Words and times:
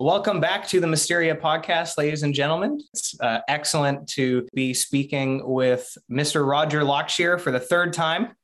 Welcome 0.00 0.40
back 0.40 0.66
to 0.68 0.80
the 0.80 0.88
Mysteria 0.88 1.36
podcast, 1.36 1.96
ladies 1.98 2.24
and 2.24 2.34
gentlemen. 2.34 2.80
It's 2.92 3.14
uh, 3.20 3.42
excellent 3.46 4.08
to 4.08 4.44
be 4.52 4.74
speaking 4.74 5.48
with 5.48 5.96
Mr. 6.10 6.44
Roger 6.44 6.80
Lockshier 6.80 7.40
for 7.40 7.52
the 7.52 7.60
third 7.60 7.92
time. 7.92 8.34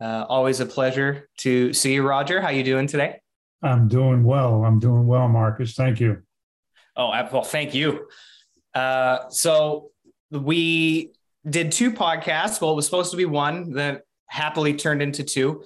Uh, 0.00 0.24
always 0.26 0.60
a 0.60 0.66
pleasure 0.66 1.28
to 1.40 1.74
see 1.74 1.92
you, 1.92 2.08
Roger. 2.08 2.40
How 2.40 2.48
you 2.48 2.64
doing 2.64 2.86
today? 2.86 3.20
I'm 3.62 3.86
doing 3.86 4.24
well. 4.24 4.64
I'm 4.64 4.78
doing 4.78 5.06
well, 5.06 5.28
Marcus. 5.28 5.74
Thank 5.74 6.00
you. 6.00 6.22
Oh, 6.96 7.10
well, 7.30 7.42
thank 7.42 7.74
you. 7.74 8.08
Uh, 8.74 9.28
so 9.28 9.90
we 10.30 11.12
did 11.46 11.70
two 11.70 11.92
podcasts. 11.92 12.62
Well, 12.62 12.72
it 12.72 12.76
was 12.76 12.86
supposed 12.86 13.10
to 13.10 13.18
be 13.18 13.26
one 13.26 13.74
that 13.74 14.04
happily 14.28 14.72
turned 14.72 15.02
into 15.02 15.22
two. 15.22 15.64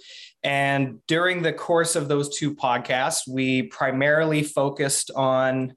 And 0.49 1.05
during 1.07 1.43
the 1.43 1.53
course 1.53 1.95
of 1.95 2.09
those 2.09 2.35
two 2.35 2.55
podcasts, 2.55 3.29
we 3.29 3.65
primarily 3.65 4.43
focused 4.43 5.11
on 5.15 5.75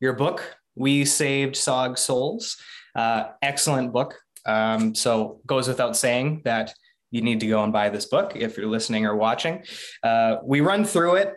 your 0.00 0.12
book, 0.12 0.58
We 0.74 1.06
Saved 1.06 1.54
SOG 1.54 1.96
Souls. 1.96 2.58
Uh, 2.94 3.28
excellent 3.40 3.90
book. 3.90 4.18
Um, 4.44 4.94
so 4.94 5.40
goes 5.46 5.66
without 5.66 5.96
saying 5.96 6.42
that 6.44 6.74
you 7.10 7.22
need 7.22 7.40
to 7.40 7.46
go 7.46 7.64
and 7.64 7.72
buy 7.72 7.88
this 7.88 8.04
book 8.04 8.36
if 8.36 8.58
you're 8.58 8.66
listening 8.66 9.06
or 9.06 9.16
watching. 9.16 9.64
Uh, 10.02 10.36
we 10.44 10.60
run 10.60 10.84
through 10.84 11.14
it 11.14 11.32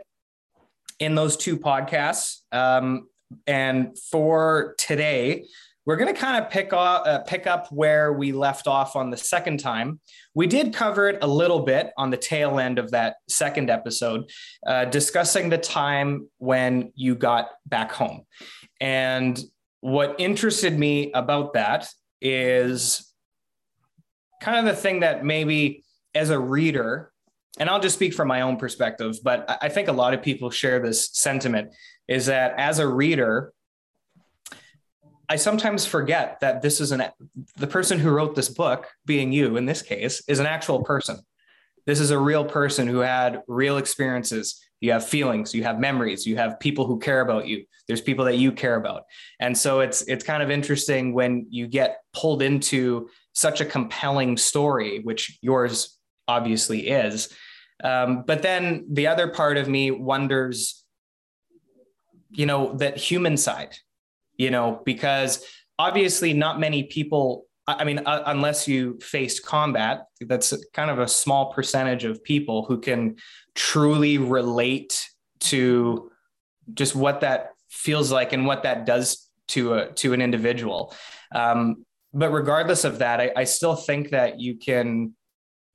in 0.99 1.15
those 1.15 1.37
two 1.37 1.57
podcasts. 1.57 2.39
Um, 2.51 3.07
and 3.47 3.97
for 4.11 4.75
today, 4.77 5.45
we're 5.85 5.97
going 5.97 6.13
to 6.13 6.19
kind 6.19 6.43
of 6.43 6.49
pick 6.49 6.73
up, 6.73 7.05
uh, 7.05 7.19
pick 7.19 7.45
up 7.45 7.71
where 7.71 8.13
we 8.13 8.31
left 8.31 8.67
off 8.67 8.95
on 8.95 9.11
the 9.11 9.17
second 9.17 9.59
time. 9.59 9.99
We 10.33 10.47
did 10.47 10.73
cover 10.73 11.07
it 11.09 11.19
a 11.21 11.27
little 11.27 11.59
bit 11.59 11.91
on 11.97 12.09
the 12.09 12.17
tail 12.17 12.59
end 12.59 12.79
of 12.79 12.91
that 12.91 13.17
second 13.29 13.69
episode, 13.69 14.29
uh, 14.65 14.85
discussing 14.85 15.49
the 15.49 15.57
time 15.57 16.29
when 16.39 16.91
you 16.95 17.15
got 17.15 17.49
back 17.67 17.91
home. 17.91 18.25
And 18.81 19.39
what 19.81 20.15
interested 20.17 20.77
me 20.77 21.11
about 21.13 21.53
that 21.53 21.87
is 22.19 23.13
kind 24.41 24.57
of 24.57 24.65
the 24.65 24.81
thing 24.81 25.01
that 25.01 25.23
maybe 25.23 25.83
as 26.15 26.31
a 26.31 26.39
reader, 26.39 27.11
and 27.59 27.69
I'll 27.69 27.79
just 27.79 27.95
speak 27.95 28.13
from 28.13 28.27
my 28.27 28.41
own 28.41 28.57
perspective, 28.57 29.17
but 29.23 29.59
I 29.61 29.69
think 29.69 29.87
a 29.87 29.93
lot 29.93 30.13
of 30.13 30.23
people 30.23 30.49
share 30.49 30.79
this 30.79 31.09
sentiment 31.13 31.73
is 32.07 32.25
that 32.25 32.55
as 32.57 32.79
a 32.79 32.87
reader, 32.87 33.53
I 35.29 35.35
sometimes 35.37 35.85
forget 35.85 36.39
that 36.41 36.61
this 36.61 36.79
is 36.79 36.91
an 36.91 37.03
the 37.57 37.67
person 37.67 37.99
who 37.99 38.09
wrote 38.09 38.35
this 38.35 38.49
book, 38.49 38.87
being 39.05 39.31
you 39.31 39.57
in 39.57 39.65
this 39.65 39.81
case, 39.81 40.23
is 40.27 40.39
an 40.39 40.45
actual 40.45 40.83
person. 40.83 41.19
This 41.85 41.99
is 41.99 42.11
a 42.11 42.19
real 42.19 42.45
person 42.45 42.87
who 42.87 42.99
had 42.99 43.41
real 43.47 43.77
experiences. 43.77 44.61
You 44.81 44.91
have 44.91 45.07
feelings, 45.07 45.53
you 45.53 45.63
have 45.63 45.79
memories, 45.79 46.25
you 46.25 46.35
have 46.37 46.59
people 46.59 46.85
who 46.85 46.99
care 46.99 47.21
about 47.21 47.47
you. 47.47 47.65
There's 47.87 48.01
people 48.01 48.25
that 48.25 48.37
you 48.37 48.51
care 48.51 48.75
about. 48.75 49.03
And 49.39 49.57
so 49.57 49.79
it's 49.79 50.01
it's 50.03 50.23
kind 50.23 50.43
of 50.43 50.51
interesting 50.51 51.13
when 51.13 51.47
you 51.49 51.67
get 51.67 52.01
pulled 52.13 52.41
into 52.41 53.09
such 53.33 53.61
a 53.61 53.65
compelling 53.65 54.37
story, 54.37 54.99
which 54.99 55.37
yours 55.41 55.97
obviously 56.27 56.87
is. 56.87 57.29
Um, 57.83 58.23
but 58.25 58.41
then 58.41 58.85
the 58.89 59.07
other 59.07 59.27
part 59.27 59.57
of 59.57 59.67
me 59.67 59.91
wonders, 59.91 60.83
you 62.31 62.45
know, 62.45 62.73
that 62.77 62.97
human 62.97 63.37
side, 63.37 63.75
you 64.37 64.51
know, 64.51 64.81
because 64.85 65.45
obviously 65.77 66.33
not 66.33 66.59
many 66.59 66.83
people, 66.83 67.45
I 67.67 67.83
mean, 67.83 67.99
uh, 68.05 68.23
unless 68.27 68.67
you 68.67 68.99
faced 69.01 69.45
combat, 69.45 70.05
that's 70.21 70.53
kind 70.73 70.89
of 70.91 70.99
a 70.99 71.07
small 71.07 71.51
percentage 71.53 72.03
of 72.03 72.23
people 72.23 72.65
who 72.65 72.79
can 72.79 73.17
truly 73.55 74.17
relate 74.17 75.09
to 75.41 76.11
just 76.73 76.95
what 76.95 77.21
that 77.21 77.51
feels 77.69 78.11
like 78.11 78.33
and 78.33 78.45
what 78.45 78.63
that 78.63 78.85
does 78.85 79.29
to 79.47 79.73
a 79.73 79.91
to 79.93 80.13
an 80.13 80.21
individual. 80.21 80.93
Um, 81.33 81.85
but 82.13 82.31
regardless 82.31 82.83
of 82.83 82.99
that, 82.99 83.19
I, 83.19 83.31
I 83.35 83.43
still 83.43 83.75
think 83.75 84.09
that 84.11 84.39
you 84.39 84.55
can. 84.55 85.13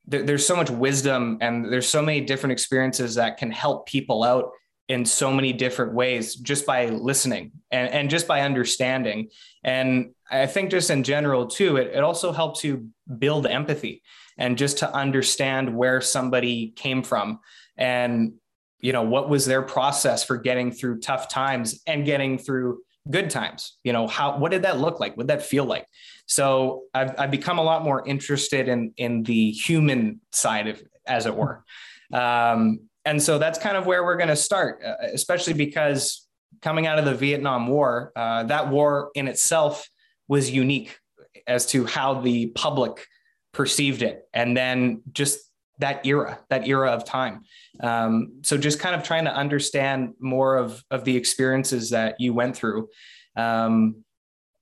There, 0.07 0.23
there's 0.23 0.47
so 0.47 0.57
much 0.57 0.71
wisdom 0.71 1.39
and 1.41 1.71
there's 1.71 1.87
so 1.87 2.03
many 2.03 2.23
different 2.23 2.53
experiences 2.53 3.17
that 3.17 3.37
can 3.37 3.51
help 3.51 3.87
people 3.87 4.25
out 4.25 4.51
in 4.91 5.05
so 5.05 5.31
many 5.31 5.53
different 5.53 5.93
ways 5.95 6.35
just 6.35 6.67
by 6.67 6.87
listening 6.87 7.53
and, 7.71 7.89
and 7.93 8.11
just 8.11 8.27
by 8.27 8.41
understanding. 8.41 9.29
And 9.63 10.17
I 10.29 10.47
think 10.47 10.73
just 10.73 10.91
in 10.91 11.05
general 11.05 11.47
too, 11.47 11.77
it, 11.77 11.93
it 11.95 12.03
also 12.03 12.33
helps 12.33 12.65
you 12.65 12.89
build 13.19 13.47
empathy 13.47 14.03
and 14.37 14.59
just 14.59 14.79
to 14.79 14.93
understand 14.93 15.77
where 15.77 16.01
somebody 16.01 16.73
came 16.75 17.05
from 17.05 17.39
and 17.77 18.33
you 18.81 18.93
know 18.93 19.03
what 19.03 19.29
was 19.29 19.47
their 19.47 19.63
process 19.63 20.25
for 20.25 20.37
getting 20.37 20.73
through 20.73 20.99
tough 20.99 21.29
times 21.29 21.83
and 21.87 22.05
getting 22.05 22.37
through 22.37 22.81
good 23.11 23.31
times 23.31 23.79
you 23.85 23.93
know 23.93 24.09
how 24.09 24.39
what 24.39 24.51
did 24.51 24.63
that 24.63 24.79
look 24.79 24.99
like? 24.99 25.17
What 25.17 25.29
did 25.29 25.39
that 25.39 25.47
feel 25.47 25.67
like? 25.67 25.87
So 26.27 26.83
i've, 26.95 27.15
I've 27.17 27.31
become 27.31 27.59
a 27.59 27.63
lot 27.63 27.85
more 27.85 28.05
interested 28.09 28.67
in 28.67 28.93
in 28.97 29.23
the 29.23 29.53
human 29.53 30.21
side 30.33 30.67
of 30.67 30.83
as 31.07 31.27
it 31.27 31.37
were. 31.37 31.65
Um, 32.13 32.90
and 33.05 33.23
so 33.23 33.39
that's 33.39 33.59
kind 33.59 33.77
of 33.77 33.87
where 33.87 34.05
we're 34.05 34.17
going 34.17 34.29
to 34.29 34.37
start, 34.37 34.83
uh, 34.85 34.95
especially 35.13 35.55
because 35.55 36.27
coming 36.63 36.87
out 36.87 36.99
of 36.99 37.05
the 37.05 37.15
Vietnam 37.15 37.67
War, 37.67 38.13
uh, 38.17 38.45
that 38.45 38.69
war 38.69 39.11
in 39.15 39.29
itself 39.29 39.89
was 40.29 40.51
unique 40.51 40.99
as 41.47 41.67
to 41.67 41.87
how 41.87 42.21
the 42.21 42.49
public 42.49 43.07
perceived 43.53 44.03
it. 44.03 44.23
And 44.33 44.57
then 44.57 45.03
just 45.13 45.41
that 45.79 46.05
era, 46.07 46.39
that 46.51 46.69
era 46.69 46.91
of 46.91 47.05
time. 47.05 47.43
Um, 47.81 48.41
so 48.43 48.59
just 48.59 48.79
kind 48.79 48.95
of 48.95 49.03
trying 49.03 49.25
to 49.25 49.35
understand 49.35 50.15
more 50.21 50.57
of, 50.57 50.85
of 50.91 51.05
the 51.05 51.17
experiences 51.17 51.91
that 51.91 52.21
you 52.21 52.35
went 52.35 52.55
through. 52.55 52.89
Um, 53.37 54.05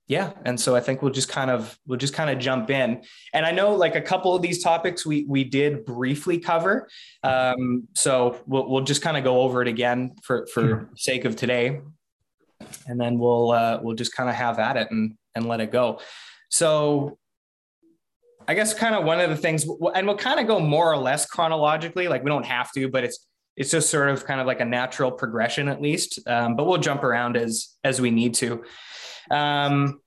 yeah 0.09 0.31
and 0.43 0.59
so 0.59 0.75
i 0.75 0.81
think 0.81 1.01
we'll 1.01 1.11
just 1.11 1.29
kind 1.29 1.49
of 1.49 1.79
we'll 1.87 1.97
just 1.97 2.13
kind 2.13 2.29
of 2.29 2.39
jump 2.39 2.69
in. 2.69 3.01
And 3.33 3.45
i 3.45 3.51
know 3.51 3.73
like 3.75 3.95
a 3.95 4.01
couple 4.01 4.35
of 4.35 4.41
these 4.41 4.61
topics 4.61 5.05
we 5.05 5.23
we 5.29 5.45
did 5.45 5.85
briefly 5.85 6.39
cover. 6.39 6.89
Um, 7.23 7.87
so 7.95 8.41
we'll, 8.45 8.67
we'll 8.69 8.83
just 8.83 9.01
kind 9.01 9.15
of 9.15 9.23
go 9.23 9.41
over 9.41 9.61
it 9.61 9.69
again 9.69 10.15
for 10.23 10.47
for 10.47 10.61
sure. 10.61 10.89
sake 10.97 11.23
of 11.23 11.37
today. 11.37 11.81
And 12.87 12.99
then 12.99 13.19
we'll 13.19 13.51
uh, 13.51 13.79
we'll 13.81 13.95
just 13.95 14.13
kind 14.13 14.29
of 14.29 14.35
have 14.35 14.59
at 14.59 14.75
it 14.75 14.91
and 14.91 15.15
and 15.35 15.47
let 15.47 15.61
it 15.61 15.71
go. 15.71 16.01
So 16.49 17.17
i 18.47 18.55
guess 18.55 18.73
kind 18.73 18.95
of 18.95 19.03
one 19.03 19.19
of 19.19 19.29
the 19.29 19.37
things 19.37 19.67
and 19.93 20.07
we'll 20.07 20.17
kind 20.17 20.39
of 20.39 20.47
go 20.47 20.59
more 20.59 20.91
or 20.91 20.97
less 20.97 21.27
chronologically 21.27 22.07
like 22.07 22.23
we 22.23 22.29
don't 22.29 22.47
have 22.47 22.71
to 22.71 22.89
but 22.89 23.03
it's 23.03 23.27
it's 23.59 23.71
just 23.71 23.89
sort 23.89 24.09
of 24.09 24.25
kind 24.25 24.39
of 24.39 24.47
like 24.47 24.61
a 24.61 24.65
natural 24.65 25.11
progression 25.11 25.67
at 25.67 25.81
least. 25.81 26.19
Um, 26.25 26.55
but 26.55 26.65
we'll 26.65 26.79
jump 26.79 27.03
around 27.03 27.35
as 27.35 27.75
as 27.83 28.01
we 28.01 28.09
need 28.09 28.33
to 28.35 28.63
um, 29.31 29.99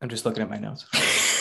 I'm 0.00 0.08
just 0.08 0.24
looking 0.24 0.42
at 0.42 0.50
my 0.50 0.58
notes. 0.58 0.86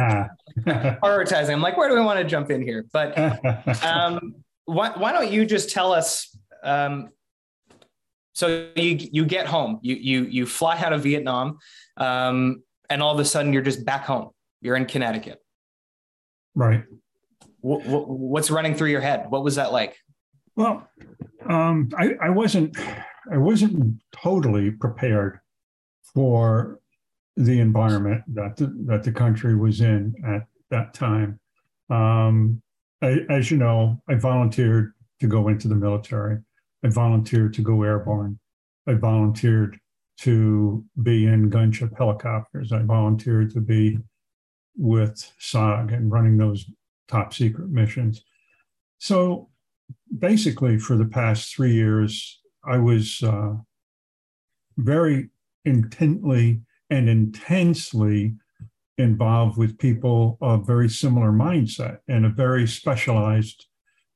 Ah. 0.00 0.28
Prioritizing. 0.60 1.52
I'm 1.52 1.60
like, 1.60 1.76
where 1.76 1.88
do 1.88 1.94
we 1.94 2.00
want 2.00 2.18
to 2.18 2.24
jump 2.24 2.50
in 2.50 2.62
here? 2.62 2.86
But 2.92 3.18
um, 3.84 4.36
why, 4.64 4.90
why 4.96 5.12
don't 5.12 5.30
you 5.30 5.44
just 5.44 5.70
tell 5.70 5.92
us? 5.92 6.34
Um, 6.62 7.10
so 8.32 8.68
you 8.76 8.98
you 9.12 9.26
get 9.26 9.46
home, 9.46 9.78
you 9.82 9.94
you 9.94 10.24
you 10.24 10.46
fly 10.46 10.78
out 10.78 10.92
of 10.92 11.02
Vietnam, 11.02 11.58
um, 11.98 12.62
and 12.88 13.02
all 13.02 13.12
of 13.12 13.20
a 13.20 13.24
sudden 13.24 13.52
you're 13.52 13.62
just 13.62 13.84
back 13.84 14.04
home. 14.04 14.30
You're 14.60 14.76
in 14.76 14.86
Connecticut. 14.86 15.38
Right. 16.54 16.84
What, 17.60 17.84
what, 17.86 18.08
what's 18.08 18.50
running 18.50 18.74
through 18.74 18.88
your 18.88 19.00
head? 19.00 19.26
What 19.28 19.44
was 19.44 19.56
that 19.56 19.72
like? 19.72 19.96
Well, 20.56 20.88
um, 21.48 21.90
I, 21.96 22.14
I 22.22 22.30
wasn't 22.30 22.76
I 23.30 23.36
wasn't 23.36 24.00
totally 24.12 24.70
prepared 24.70 25.40
for 26.14 26.80
the 27.36 27.60
environment 27.60 28.22
that 28.28 28.56
the, 28.56 28.72
that 28.86 29.02
the 29.02 29.12
country 29.12 29.56
was 29.56 29.80
in 29.80 30.14
at 30.26 30.46
that 30.70 30.94
time. 30.94 31.40
Um, 31.90 32.62
I, 33.02 33.20
as 33.28 33.50
you 33.50 33.56
know, 33.56 34.00
I 34.08 34.14
volunteered 34.14 34.92
to 35.20 35.26
go 35.26 35.48
into 35.48 35.68
the 35.68 35.74
military. 35.74 36.38
I 36.84 36.88
volunteered 36.88 37.54
to 37.54 37.62
go 37.62 37.82
airborne. 37.82 38.38
I 38.86 38.94
volunteered 38.94 39.78
to 40.18 40.84
be 41.02 41.26
in 41.26 41.50
gunship 41.50 41.96
helicopters. 41.96 42.72
I 42.72 42.82
volunteered 42.82 43.52
to 43.54 43.60
be 43.60 43.98
with 44.76 45.32
SOG 45.40 45.92
and 45.92 46.10
running 46.10 46.36
those 46.36 46.66
top 47.08 47.34
secret 47.34 47.70
missions. 47.70 48.22
So 48.98 49.48
basically, 50.18 50.78
for 50.78 50.96
the 50.96 51.04
past 51.04 51.54
three 51.54 51.74
years, 51.74 52.40
I 52.66 52.78
was 52.78 53.22
uh, 53.22 53.54
very 54.76 55.30
intently 55.64 56.60
and 56.90 57.08
intensely 57.08 58.34
involved 58.98 59.58
with 59.58 59.78
people 59.78 60.38
of 60.40 60.66
very 60.66 60.88
similar 60.88 61.32
mindset 61.32 61.98
and 62.08 62.24
a 62.24 62.28
very 62.28 62.66
specialized, 62.66 63.66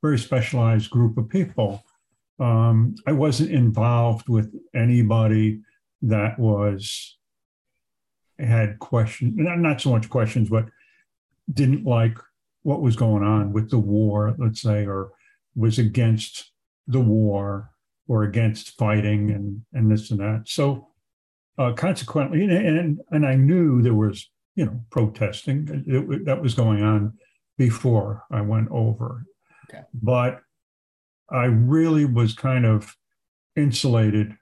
very 0.03 0.19
specialized 0.19 0.91
group 0.91 1.19
of 1.19 1.29
people. 1.29 1.83
Um, 2.39 2.95
I 3.07 3.13
wasn't 3.13 3.51
involved 3.51 4.29
with 4.29 4.55
anybody 4.75 5.61
that 6.03 6.39
was 6.39 7.17
had 8.39 8.79
questions, 8.79 9.35
not 9.37 9.81
so 9.81 9.91
much 9.91 10.09
questions, 10.09 10.49
but 10.49 10.67
didn't 11.53 11.85
like 11.85 12.17
what 12.63 12.83
was 12.83 12.95
going 12.95 13.25
on 13.25 13.53
with 13.53 13.71
the 13.71 13.79
war, 13.79 14.37
let's 14.39 14.63
say, 14.63 14.87
or 14.87 15.11
was 15.57 15.79
against 15.79 16.53
the 16.87 17.01
war 17.01 17.71
were 18.09 18.25
against 18.25 18.77
fighting 18.77 19.31
and 19.31 19.63
and 19.73 19.91
this 19.91 20.11
and 20.11 20.19
that. 20.19 20.43
So 20.47 20.89
uh, 21.59 21.73
consequently, 21.75 22.43
and, 22.43 22.53
and 22.53 23.01
and 23.11 23.27
I 23.27 23.37
knew 23.37 23.81
there 23.83 23.95
was 23.95 24.29
you 24.57 24.67
know 24.67 24.81
protesting 24.91 25.69
it, 25.87 26.13
it, 26.13 26.25
that 26.25 26.43
was 26.43 26.55
going 26.55 26.83
on 26.83 27.13
before 27.57 28.25
I 28.33 28.41
went 28.41 28.69
over, 28.71 29.25
okay. 29.69 29.83
but 29.95 30.41
I 31.31 31.45
really 31.45 32.05
was 32.05 32.35
kind 32.35 32.65
of 32.65 32.97
insulated 33.55 34.35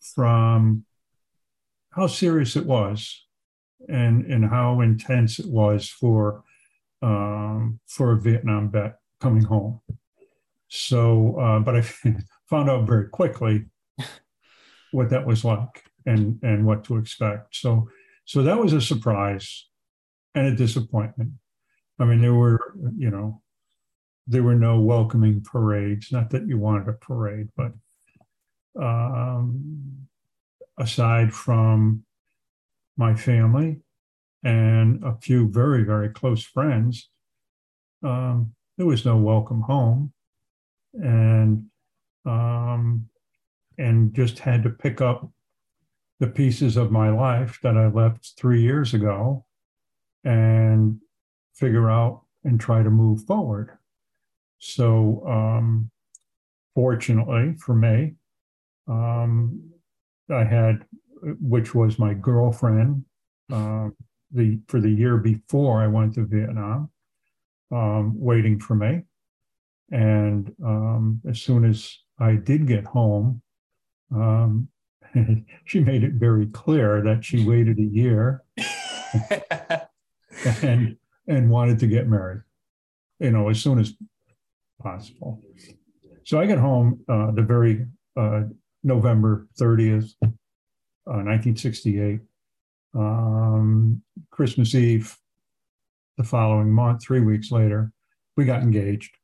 from 0.00 0.84
how 1.90 2.06
serious 2.06 2.56
it 2.56 2.66
was 2.66 3.24
and 3.88 4.26
and 4.26 4.44
how 4.44 4.80
intense 4.80 5.38
it 5.38 5.46
was 5.46 5.88
for 5.88 6.42
um, 7.02 7.80
for 7.86 8.12
a 8.12 8.20
Vietnam 8.20 8.70
vet 8.70 8.98
coming 9.20 9.44
home. 9.44 9.80
So, 10.68 11.38
uh, 11.38 11.60
but 11.60 11.76
I 11.76 11.84
found 12.54 12.70
out 12.70 12.86
very 12.86 13.08
quickly 13.08 13.64
what 14.92 15.10
that 15.10 15.26
was 15.26 15.44
like 15.44 15.84
and 16.06 16.38
and 16.42 16.64
what 16.64 16.84
to 16.84 16.96
expect. 16.96 17.56
So, 17.56 17.88
so 18.24 18.42
that 18.44 18.58
was 18.58 18.72
a 18.72 18.80
surprise 18.80 19.66
and 20.36 20.46
a 20.46 20.54
disappointment. 20.54 21.32
I 21.98 22.04
mean, 22.04 22.20
there 22.20 22.34
were 22.34 22.60
you 22.96 23.10
know 23.10 23.42
there 24.28 24.44
were 24.44 24.54
no 24.54 24.80
welcoming 24.80 25.42
parades. 25.42 26.12
Not 26.12 26.30
that 26.30 26.46
you 26.46 26.58
wanted 26.58 26.88
a 26.88 26.92
parade, 26.92 27.48
but 27.56 27.72
um, 28.80 30.06
aside 30.78 31.32
from 31.32 32.04
my 32.96 33.16
family 33.16 33.80
and 34.44 35.02
a 35.02 35.16
few 35.16 35.50
very, 35.50 35.82
very 35.82 36.08
close 36.08 36.44
friends, 36.44 37.08
um, 38.04 38.54
there 38.76 38.86
was 38.86 39.04
no 39.04 39.16
welcome 39.16 39.62
home. 39.62 40.12
And 40.92 41.66
um, 42.24 43.08
and 43.78 44.14
just 44.14 44.38
had 44.38 44.62
to 44.62 44.70
pick 44.70 45.00
up 45.00 45.30
the 46.20 46.26
pieces 46.28 46.76
of 46.76 46.92
my 46.92 47.10
life 47.10 47.58
that 47.62 47.76
I 47.76 47.88
left 47.88 48.34
three 48.36 48.62
years 48.62 48.94
ago 48.94 49.44
and 50.22 51.00
figure 51.54 51.90
out 51.90 52.22
and 52.44 52.60
try 52.60 52.82
to 52.82 52.90
move 52.90 53.24
forward. 53.24 53.76
So, 54.58 55.24
um, 55.26 55.90
fortunately 56.74 57.54
for 57.58 57.74
me, 57.74 58.14
um, 58.88 59.70
I 60.30 60.44
had, 60.44 60.84
which 61.22 61.74
was 61.74 61.98
my 61.98 62.14
girlfriend, 62.14 63.04
uh, 63.52 63.88
the 64.30 64.58
for 64.68 64.80
the 64.80 64.90
year 64.90 65.18
before 65.18 65.82
I 65.82 65.86
went 65.86 66.14
to 66.14 66.24
Vietnam, 66.24 66.90
um, 67.70 68.12
waiting 68.16 68.58
for 68.58 68.74
me. 68.74 69.02
And 69.90 70.52
um, 70.64 71.20
as 71.28 71.40
soon 71.42 71.64
as 71.64 71.98
I 72.18 72.36
did 72.36 72.66
get 72.66 72.84
home, 72.84 73.42
um, 74.14 74.68
she 75.64 75.80
made 75.80 76.04
it 76.04 76.14
very 76.14 76.46
clear 76.46 77.02
that 77.02 77.24
she 77.24 77.44
waited 77.44 77.78
a 77.78 77.82
year 77.82 78.42
and 80.62 80.96
and 81.26 81.50
wanted 81.50 81.78
to 81.78 81.86
get 81.86 82.08
married, 82.08 82.42
you 83.18 83.30
know, 83.30 83.48
as 83.48 83.62
soon 83.62 83.78
as 83.78 83.94
possible. 84.80 85.40
So 86.24 86.40
I 86.40 86.46
got 86.46 86.58
home 86.58 87.00
uh, 87.08 87.30
the 87.32 87.42
very 87.42 87.86
uh, 88.16 88.42
November 88.82 89.48
30th, 89.58 90.12
uh, 90.22 90.28
1968. 91.06 92.20
Um, 92.94 94.02
Christmas 94.30 94.74
Eve, 94.74 95.16
the 96.16 96.24
following 96.24 96.70
month, 96.70 97.02
three 97.02 97.20
weeks 97.20 97.50
later, 97.50 97.92
we 98.36 98.44
got 98.44 98.62
engaged. 98.62 99.16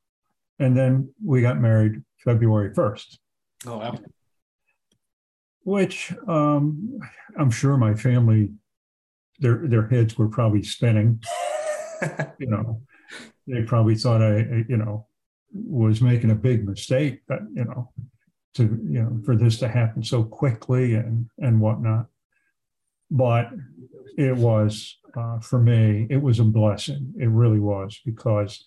And 0.58 0.76
then 0.76 1.12
we 1.24 1.40
got 1.40 1.60
married 1.60 2.02
February 2.24 2.70
1st. 2.70 3.18
Oh, 3.66 3.78
wow. 3.78 3.98
Which 5.62 6.12
um, 6.26 6.98
I'm 7.38 7.50
sure 7.50 7.76
my 7.76 7.94
family, 7.94 8.50
their, 9.38 9.66
their 9.66 9.86
heads 9.88 10.16
were 10.16 10.28
probably 10.28 10.62
spinning. 10.62 11.22
you 12.38 12.46
know, 12.46 12.80
they 13.46 13.62
probably 13.62 13.94
thought 13.94 14.22
I, 14.22 14.64
you 14.68 14.76
know, 14.76 15.06
was 15.52 16.00
making 16.00 16.30
a 16.30 16.34
big 16.34 16.66
mistake 16.66 17.20
that, 17.28 17.40
you 17.54 17.64
know, 17.64 17.92
to, 18.54 18.62
you 18.62 19.02
know, 19.02 19.20
for 19.24 19.36
this 19.36 19.58
to 19.58 19.68
happen 19.68 20.02
so 20.02 20.24
quickly 20.24 20.94
and, 20.94 21.28
and 21.38 21.60
whatnot. 21.60 22.06
But 23.10 23.50
it 24.16 24.36
was, 24.36 24.98
uh, 25.16 25.40
for 25.40 25.58
me, 25.58 26.06
it 26.08 26.22
was 26.22 26.38
a 26.38 26.44
blessing. 26.44 27.14
It 27.18 27.28
really 27.28 27.60
was 27.60 28.00
because 28.04 28.64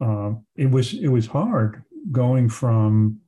um, 0.00 0.44
it 0.56 0.70
was, 0.70 0.94
it 0.94 1.08
was 1.08 1.26
hard 1.26 1.82
going 2.10 2.48
from, 2.48 3.20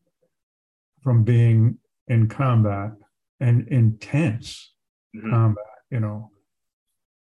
from 1.02 1.24
being 1.24 1.78
in 2.08 2.28
combat 2.28 2.92
and 3.40 3.66
intense 3.68 4.72
mm-hmm. 5.16 5.30
combat, 5.30 5.64
you 5.90 6.00
know, 6.00 6.30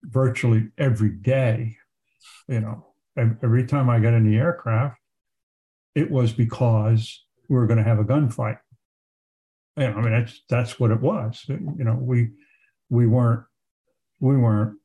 virtually 0.05 0.69
every 0.79 1.11
day, 1.11 1.77
you 2.49 2.61
know, 2.61 2.87
every 3.17 3.67
time 3.67 3.89
I 3.89 3.99
got 4.01 4.15
in 4.15 4.29
the 4.29 4.37
aircraft, 4.37 4.99
it 5.95 6.11
was 6.11 6.33
because 6.33 7.25
we 7.49 7.57
were 7.57 7.67
going 7.67 7.79
to 7.79 7.85
have 7.85 7.99
a 7.99 8.05
gunfight. 8.05 8.59
You 9.77 9.85
know, 9.85 9.95
I 9.95 10.01
mean, 10.03 10.13
that's 10.13 10.43
that's 10.49 10.79
what 10.79 10.91
it 10.91 11.01
was. 11.01 11.45
You 11.49 11.85
know, 11.85 11.99
we 12.01 12.31
we 12.91 13.07
weren't 13.07 13.45
we 14.21 14.37
weren't 14.37 14.79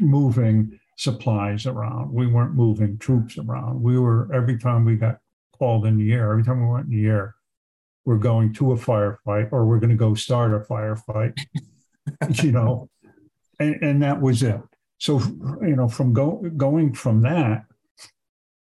moving 0.00 0.78
supplies 0.96 1.66
around. 1.66 2.12
We 2.12 2.26
weren't 2.26 2.54
moving 2.54 2.98
troops 2.98 3.38
around. 3.38 3.82
We 3.82 3.98
were 3.98 4.28
every 4.34 4.58
time 4.58 4.84
we 4.84 4.96
got 4.96 5.18
called 5.58 5.86
in 5.86 5.96
the 5.96 6.12
air, 6.12 6.30
every 6.30 6.44
time 6.44 6.60
we 6.60 6.72
went 6.72 6.86
in 6.86 6.92
the 6.92 7.06
air, 7.06 7.34
we're 8.04 8.16
going 8.16 8.52
to 8.54 8.72
a 8.72 8.76
firefight 8.76 9.52
or 9.52 9.66
we're 9.66 9.80
going 9.80 9.90
to 9.90 9.96
go 9.96 10.14
start 10.14 10.54
a 10.54 10.60
firefight. 10.60 11.38
you 12.42 12.52
know, 12.52 12.88
and 13.60 13.82
and 13.82 14.02
that 14.02 14.20
was 14.20 14.42
it. 14.42 14.60
So 14.98 15.20
you 15.60 15.76
know, 15.76 15.88
from 15.88 16.12
go, 16.12 16.42
going 16.56 16.94
from 16.94 17.22
that 17.22 17.64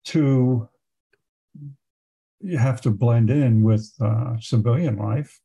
to 0.05 0.67
you 2.39 2.57
have 2.57 2.81
to 2.81 2.91
blend 2.91 3.29
in 3.29 3.63
with 3.63 3.91
uh, 3.99 4.37
civilian 4.39 4.97
life 4.97 5.39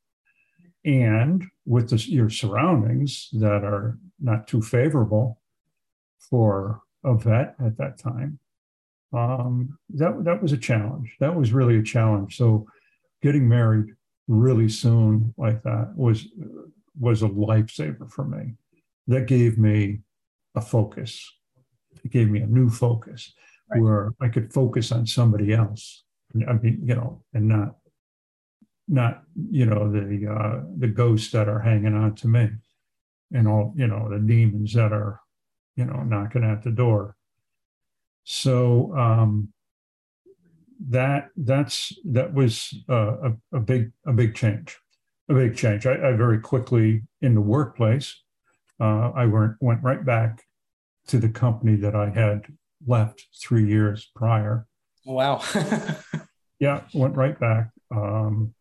and 0.85 1.45
with 1.65 1.91
the, 1.91 1.97
your 1.97 2.29
surroundings 2.29 3.29
that 3.33 3.65
are 3.65 3.99
not 4.21 4.47
too 4.47 4.61
favorable 4.61 5.41
for 6.19 6.83
a 7.05 7.15
vet 7.17 7.55
at 7.65 7.77
that 7.79 7.99
time. 7.99 8.39
Um, 9.13 9.79
that 9.91 10.25
that 10.25 10.43
was 10.43 10.53
a 10.53 10.59
challenge. 10.59 11.17
That 11.21 11.35
was 11.35 11.53
really 11.53 11.77
a 11.77 11.83
challenge. 11.83 12.37
So, 12.37 12.67
getting 13.23 13.49
married 13.49 13.95
really 14.29 14.69
soon 14.69 15.35
like 15.37 15.63
that 15.63 15.93
was 15.95 16.29
was 16.99 17.23
a 17.23 17.29
lifesaver 17.29 18.11
for 18.11 18.25
me. 18.25 18.55
That 19.07 19.27
gave 19.27 19.59
me 19.59 20.01
a 20.55 20.61
focus. 20.61 21.31
It 22.05 22.11
gave 22.11 22.31
me 22.31 22.41
a 22.41 22.47
new 22.47 22.71
focus 22.71 23.33
right. 23.71 23.83
where 23.83 24.13
I 24.21 24.29
could 24.29 24.53
focus 24.53 24.93
on 24.93 25.07
somebody 25.07 25.53
else 25.53 26.05
I 26.49 26.55
mean, 26.55 26.83
you 26.85 26.95
know, 26.95 27.23
and 27.35 27.49
not 27.49 27.77
not 28.89 29.23
you 29.51 29.67
know 29.67 29.91
the 29.91 30.31
uh, 30.31 30.63
the 30.79 30.89
ghosts 30.89 31.31
that 31.33 31.49
are 31.49 31.61
hanging 31.61 31.95
on 31.95 32.15
to 32.17 32.29
me, 32.29 32.51
and 33.33 33.47
all 33.47 33.75
you 33.77 33.87
know 33.87 34.09
the 34.11 34.19
demons 34.19 34.73
that 34.75 34.93
are 34.93 35.21
you 35.77 35.85
know 35.85 36.03
knocking 36.03 36.45
at 36.45 36.63
the 36.63 36.71
door. 36.71 37.17
So 38.25 38.97
um, 38.97 39.49
that 40.89 41.29
that's 41.37 41.93
that 42.05 42.33
was 42.35 42.75
uh, 42.89 43.31
a, 43.31 43.33
a 43.53 43.61
big 43.61 43.93
a 44.07 44.13
big 44.13 44.35
change, 44.35 44.79
a 45.29 45.35
big 45.35 45.57
change. 45.57 45.87
I, 45.87 45.95
I 45.95 46.13
very 46.13 46.41
quickly 46.41 47.03
in 47.21 47.35
the 47.35 47.41
workplace, 47.41 48.23
uh, 48.81 49.11
I 49.15 49.27
went 49.27 49.53
went 49.61 49.83
right 49.83 50.05
back 50.05 50.43
to 51.09 51.19
the 51.19 51.29
company 51.29 51.77
that 51.77 51.97
I 51.97 52.11
had 52.11 52.47
left 52.87 53.27
three 53.41 53.67
years 53.67 54.11
prior 54.15 54.67
Wow. 55.05 55.43
yeah, 56.61 56.83
went 56.95 57.17
right 57.17 57.39
back. 57.39 57.71
Um, 57.95 58.55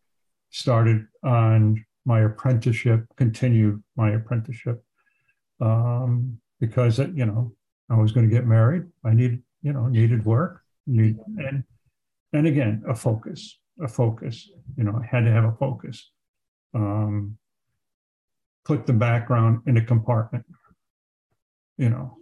started 0.49 1.07
on 1.23 1.85
my 2.05 2.21
apprenticeship, 2.21 3.05
continued 3.15 3.81
my 3.95 4.11
apprenticeship 4.11 4.83
um, 5.59 6.39
because 6.59 6.99
it, 6.99 7.11
you 7.15 7.25
know 7.25 7.53
I 7.89 7.95
was 7.95 8.11
going 8.11 8.27
to 8.27 8.35
get 8.35 8.45
married. 8.45 8.83
I 9.05 9.13
needed 9.13 9.43
you 9.61 9.73
know 9.73 9.87
needed 9.87 10.25
work, 10.25 10.61
need 10.87 11.17
and 11.37 11.63
and 12.33 12.47
again 12.47 12.83
a 12.87 12.95
focus, 12.95 13.57
a 13.81 13.87
focus. 13.87 14.49
You 14.77 14.83
know 14.83 14.99
I 15.01 15.05
had 15.05 15.25
to 15.25 15.31
have 15.31 15.45
a 15.45 15.53
focus. 15.53 16.11
Um, 16.73 17.37
put 18.65 18.85
the 18.85 18.93
background 18.93 19.61
in 19.67 19.77
a 19.77 19.83
compartment. 19.83 20.45
You 21.77 21.89
know, 21.89 22.17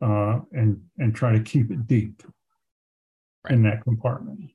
uh, 0.00 0.40
and 0.52 0.80
and 0.98 1.14
try 1.14 1.32
to 1.32 1.40
keep 1.40 1.70
it 1.70 1.86
deep 1.86 2.22
right. 3.44 3.54
in 3.54 3.62
that 3.62 3.82
compartment. 3.82 4.50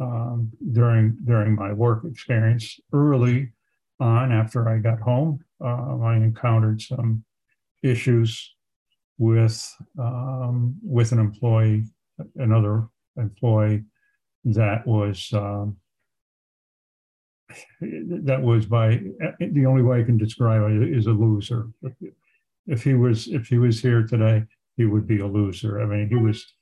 Um, 0.00 0.50
during 0.72 1.16
during 1.24 1.54
my 1.54 1.72
work 1.72 2.04
experience, 2.04 2.78
early 2.92 3.52
on 4.00 4.32
after 4.32 4.68
I 4.68 4.78
got 4.78 5.00
home, 5.00 5.40
uh, 5.64 5.98
I 6.02 6.16
encountered 6.16 6.82
some 6.82 7.24
issues 7.82 8.53
with 9.18 9.74
um, 9.98 10.76
with 10.82 11.12
an 11.12 11.18
employee, 11.18 11.84
another 12.36 12.88
employee 13.16 13.84
that 14.44 14.86
was 14.86 15.30
um, 15.32 15.76
that 17.80 18.40
was 18.42 18.66
by 18.66 19.00
the 19.38 19.66
only 19.66 19.82
way 19.82 20.00
I 20.00 20.04
can 20.04 20.18
describe 20.18 20.70
it 20.70 20.88
is 20.88 21.06
a 21.06 21.12
loser. 21.12 21.68
If 22.66 22.82
he 22.82 22.94
was 22.94 23.28
if 23.28 23.46
he 23.46 23.58
was 23.58 23.80
here 23.80 24.02
today, 24.02 24.44
he 24.76 24.84
would 24.84 25.06
be 25.06 25.20
a 25.20 25.26
loser. 25.26 25.80
I 25.80 25.86
mean, 25.86 26.08
he 26.08 26.16
was 26.16 26.52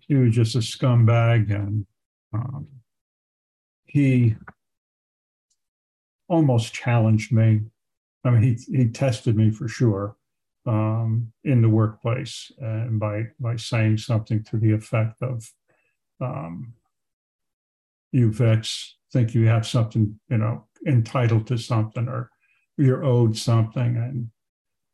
he 0.00 0.14
was 0.14 0.34
just 0.34 0.56
a 0.56 0.58
scumbag, 0.58 1.54
and 1.54 1.86
um, 2.32 2.66
he 3.84 4.34
almost 6.28 6.74
challenged 6.74 7.32
me. 7.32 7.60
I 8.24 8.30
mean, 8.30 8.42
he 8.42 8.76
he 8.76 8.88
tested 8.88 9.36
me 9.36 9.50
for 9.50 9.68
sure 9.68 10.16
um, 10.66 11.32
in 11.44 11.62
the 11.62 11.68
workplace, 11.68 12.50
and 12.58 12.98
by 13.00 13.24
by 13.40 13.56
saying 13.56 13.98
something 13.98 14.44
to 14.44 14.56
the 14.56 14.72
effect 14.72 15.22
of, 15.22 15.44
um, 16.20 16.74
"You 18.12 18.32
vets 18.32 18.96
think 19.12 19.34
you 19.34 19.46
have 19.48 19.66
something, 19.66 20.18
you 20.28 20.38
know, 20.38 20.66
entitled 20.86 21.46
to 21.48 21.58
something, 21.58 22.08
or 22.08 22.30
you're 22.76 23.04
owed 23.04 23.36
something, 23.36 23.96
and 23.96 24.30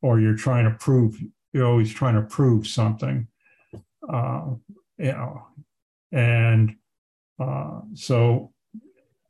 or 0.03 0.21
you're 0.21 0.37
trying 0.37 0.65
to 0.65 0.77
prove 0.79 1.19
you're 1.53 1.67
always 1.67 1.93
trying 1.93 2.15
to 2.15 2.23
prove 2.23 2.67
something, 2.67 3.27
uh, 4.09 4.47
you 4.99 5.13
know, 5.13 5.47
and 6.13 6.77
uh, 7.39 7.81
so 7.95 8.53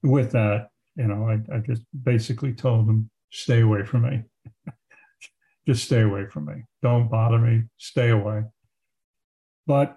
with 0.03 0.33
that, 0.33 0.71
you 0.97 1.07
know, 1.07 1.29
I, 1.29 1.57
I 1.57 1.59
just 1.61 1.83
basically 2.03 2.53
told 2.53 2.89
them, 2.89 3.11
stay 3.31 3.61
away 3.61 3.85
from 3.85 4.03
me. 4.03 4.23
just 5.69 5.85
stay 5.85 6.01
away 6.01 6.25
from 6.25 6.47
me. 6.47 6.65
Don't 6.81 7.11
bother 7.11 7.39
me. 7.39 7.65
Stay 7.77 8.09
away. 8.09 8.45
But 9.67 9.97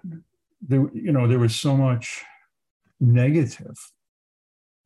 there, 0.60 0.86
you 0.92 1.12
know, 1.12 1.26
there 1.26 1.38
was 1.38 1.56
so 1.56 1.74
much 1.74 2.22
negative 3.00 3.78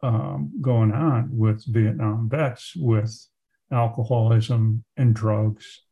um, 0.00 0.52
going 0.60 0.92
on 0.92 1.28
with 1.32 1.64
Vietnam 1.66 2.28
vets, 2.30 2.74
with 2.76 3.12
alcoholism 3.72 4.84
and 4.96 5.12
drugs, 5.12 5.82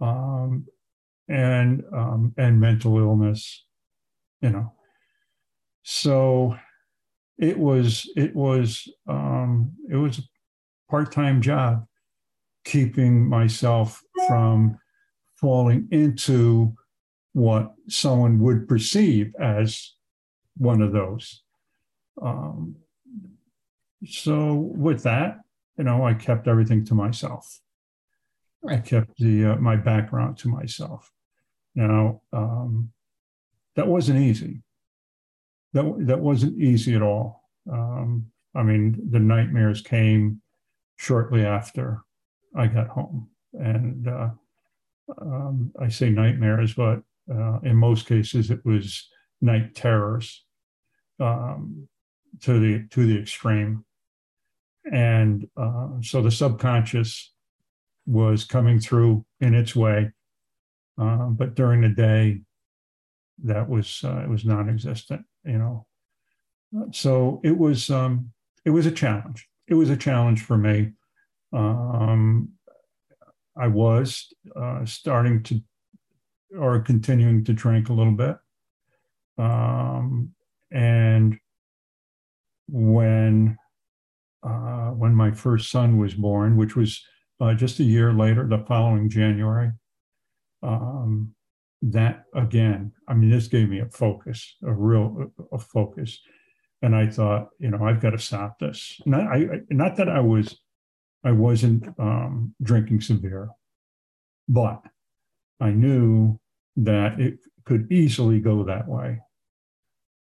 um, 0.00 0.66
and 1.28 1.82
um, 1.92 2.32
and 2.38 2.58
mental 2.58 2.96
illness, 2.96 3.66
you 4.40 4.50
know. 4.50 4.72
So 5.82 6.56
it 7.36 7.58
was 7.58 8.10
it 8.16 8.34
was 8.34 8.88
um, 9.06 9.72
it 9.90 9.96
was 9.96 10.18
a 10.18 10.22
part-time 10.90 11.42
job 11.42 11.84
keeping 12.64 13.28
myself 13.28 14.00
from 14.26 14.78
falling 15.36 15.88
into 15.90 16.74
what 17.32 17.74
someone 17.88 18.38
would 18.38 18.68
perceive 18.68 19.34
as 19.40 19.92
one 20.56 20.80
of 20.80 20.92
those. 20.92 21.42
Um, 22.22 22.76
so 24.06 24.54
with 24.54 25.02
that, 25.02 25.40
you 25.76 25.84
know, 25.84 26.06
I 26.06 26.14
kept 26.14 26.46
everything 26.46 26.84
to 26.86 26.94
myself. 26.94 27.60
I 28.66 28.78
kept 28.78 29.18
the 29.18 29.44
uh, 29.44 29.56
my 29.56 29.76
background 29.76 30.38
to 30.38 30.48
myself. 30.48 31.10
Now 31.74 32.22
um, 32.32 32.92
that 33.76 33.86
wasn't 33.86 34.20
easy. 34.20 34.62
That 35.72 36.06
that 36.06 36.20
wasn't 36.20 36.58
easy 36.58 36.94
at 36.94 37.02
all. 37.02 37.42
Um, 37.70 38.30
I 38.54 38.62
mean, 38.62 39.08
the 39.10 39.18
nightmares 39.18 39.82
came 39.82 40.40
shortly 40.96 41.44
after 41.44 42.02
I 42.56 42.68
got 42.68 42.88
home, 42.88 43.28
and 43.54 44.08
uh, 44.08 44.30
um, 45.20 45.72
I 45.80 45.88
say 45.88 46.10
nightmares, 46.10 46.74
but 46.74 47.02
uh, 47.32 47.58
in 47.62 47.76
most 47.76 48.06
cases 48.06 48.50
it 48.50 48.64
was 48.64 49.08
night 49.40 49.74
terrors 49.74 50.44
um, 51.20 51.88
to 52.42 52.58
the 52.58 52.86
to 52.90 53.06
the 53.06 53.18
extreme, 53.18 53.84
and 54.90 55.48
uh, 55.56 55.88
so 56.02 56.22
the 56.22 56.30
subconscious 56.30 57.32
was 58.06 58.44
coming 58.44 58.78
through 58.78 59.24
in 59.40 59.54
its 59.54 59.74
way. 59.74 60.12
Uh, 61.00 61.26
but 61.26 61.54
during 61.54 61.80
the 61.80 61.88
day, 61.88 62.42
that 63.42 63.68
was 63.68 64.02
uh, 64.04 64.18
it 64.18 64.28
was 64.28 64.44
non-existent. 64.44 65.22
You 65.44 65.58
know, 65.58 65.86
so 66.92 67.40
it 67.44 67.56
was 67.56 67.90
um, 67.90 68.32
it 68.64 68.70
was 68.70 68.86
a 68.86 68.92
challenge. 68.92 69.48
It 69.66 69.74
was 69.74 69.90
a 69.90 69.96
challenge 69.96 70.42
for 70.42 70.56
me. 70.56 70.92
Um, 71.52 72.50
I 73.56 73.68
was 73.68 74.32
uh, 74.56 74.84
starting 74.84 75.42
to 75.44 75.60
or 76.58 76.80
continuing 76.80 77.44
to 77.44 77.52
drink 77.52 77.88
a 77.88 77.92
little 77.92 78.12
bit, 78.12 78.36
um, 79.38 80.34
and 80.70 81.38
when 82.68 83.56
uh, 84.42 84.90
when 84.90 85.14
my 85.14 85.32
first 85.32 85.70
son 85.70 85.98
was 85.98 86.14
born, 86.14 86.56
which 86.56 86.76
was 86.76 87.02
uh, 87.40 87.54
just 87.54 87.80
a 87.80 87.84
year 87.84 88.12
later, 88.12 88.46
the 88.46 88.64
following 88.66 89.08
January. 89.08 89.72
Um, 90.62 91.34
that 91.82 92.24
again, 92.34 92.92
I 93.06 93.14
mean, 93.14 93.30
this 93.30 93.48
gave 93.48 93.68
me 93.68 93.80
a 93.80 93.88
focus, 93.90 94.56
a 94.62 94.72
real 94.72 95.32
a 95.52 95.58
focus, 95.58 96.18
and 96.80 96.94
I 96.94 97.06
thought, 97.06 97.48
you 97.58 97.70
know, 97.70 97.84
I've 97.84 98.00
got 98.00 98.10
to 98.10 98.18
stop 98.18 98.58
this. 98.58 99.00
Not, 99.06 99.20
I, 99.20 99.60
not 99.70 99.96
that 99.96 100.08
I 100.08 100.20
was, 100.20 100.58
I 101.24 101.32
wasn't 101.32 101.88
um, 101.98 102.54
drinking 102.62 103.00
severe, 103.00 103.48
but 104.48 104.82
I 105.60 105.70
knew 105.70 106.38
that 106.76 107.20
it 107.20 107.38
could 107.64 107.90
easily 107.90 108.40
go 108.40 108.64
that 108.64 108.86
way. 108.86 109.20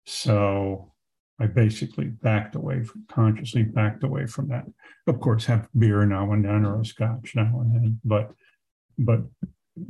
So 0.07 0.93
I 1.41 1.47
basically 1.47 2.07
backed 2.07 2.55
away, 2.55 2.85
from, 2.85 3.07
consciously 3.09 3.63
backed 3.63 4.05
away 4.05 4.27
from 4.27 4.49
that. 4.49 4.65
Of 5.07 5.21
course, 5.21 5.47
have 5.47 5.69
beer 5.79 6.05
now 6.05 6.33
and 6.33 6.45
then 6.45 6.67
or 6.67 6.81
a 6.81 6.85
scotch 6.85 7.33
now 7.35 7.61
and 7.61 7.75
then, 7.75 8.01
but 8.05 8.33
but 8.99 9.21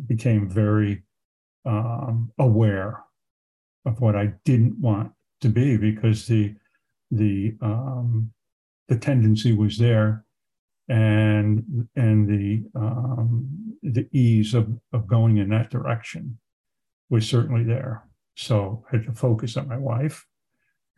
became 0.07 0.49
very 0.49 1.02
um, 1.64 2.31
aware 2.38 3.02
of 3.85 4.00
what 4.00 4.14
I 4.14 4.35
didn't 4.45 4.79
want 4.79 5.12
to 5.40 5.49
be 5.49 5.76
because 5.76 6.26
the 6.26 6.55
the 7.11 7.57
um, 7.61 8.33
the 8.88 8.97
tendency 8.97 9.52
was 9.52 9.79
there, 9.79 10.25
and 10.91 11.89
and 11.95 12.29
the 12.29 12.65
um, 12.79 13.49
the 13.83 14.07
ease 14.13 14.55
of 14.55 14.69
of 14.93 15.07
going 15.07 15.39
in 15.39 15.49
that 15.51 15.71
direction 15.71 16.39
was 17.09 17.27
certainly 17.29 17.65
there. 17.65 18.05
So 18.37 18.85
I 18.93 18.97
had 18.97 19.07
to 19.07 19.13
focus 19.13 19.57
on 19.57 19.69
my 19.69 19.79
wife 19.79 20.27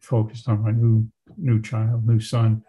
focused 0.00 0.48
on 0.48 0.62
my 0.62 0.72
new 0.72 1.06
new 1.36 1.62
child, 1.62 2.06
new 2.06 2.20
son. 2.20 2.62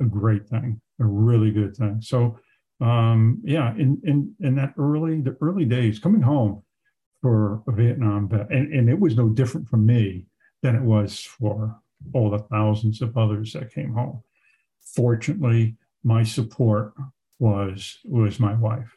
A 0.00 0.04
great 0.04 0.48
thing, 0.48 0.80
a 0.98 1.04
really 1.04 1.50
good 1.50 1.76
thing. 1.76 2.00
So 2.00 2.38
um, 2.80 3.40
yeah, 3.44 3.74
in 3.74 4.00
in 4.04 4.34
in 4.40 4.54
that 4.56 4.72
early 4.78 5.20
the 5.20 5.36
early 5.42 5.66
days, 5.66 5.98
coming 5.98 6.22
home 6.22 6.62
for 7.20 7.62
a 7.68 7.72
Vietnam 7.72 8.28
vet, 8.28 8.50
and, 8.50 8.72
and 8.72 8.88
it 8.88 8.98
was 8.98 9.16
no 9.16 9.28
different 9.28 9.68
for 9.68 9.76
me 9.76 10.26
than 10.62 10.74
it 10.74 10.82
was 10.82 11.20
for 11.20 11.78
all 12.14 12.30
the 12.30 12.38
thousands 12.38 13.02
of 13.02 13.18
others 13.18 13.52
that 13.52 13.74
came 13.74 13.92
home. 13.92 14.22
Fortunately, 14.80 15.76
my 16.04 16.22
support 16.22 16.94
was 17.38 17.98
was 18.04 18.40
my 18.40 18.54
wife, 18.54 18.96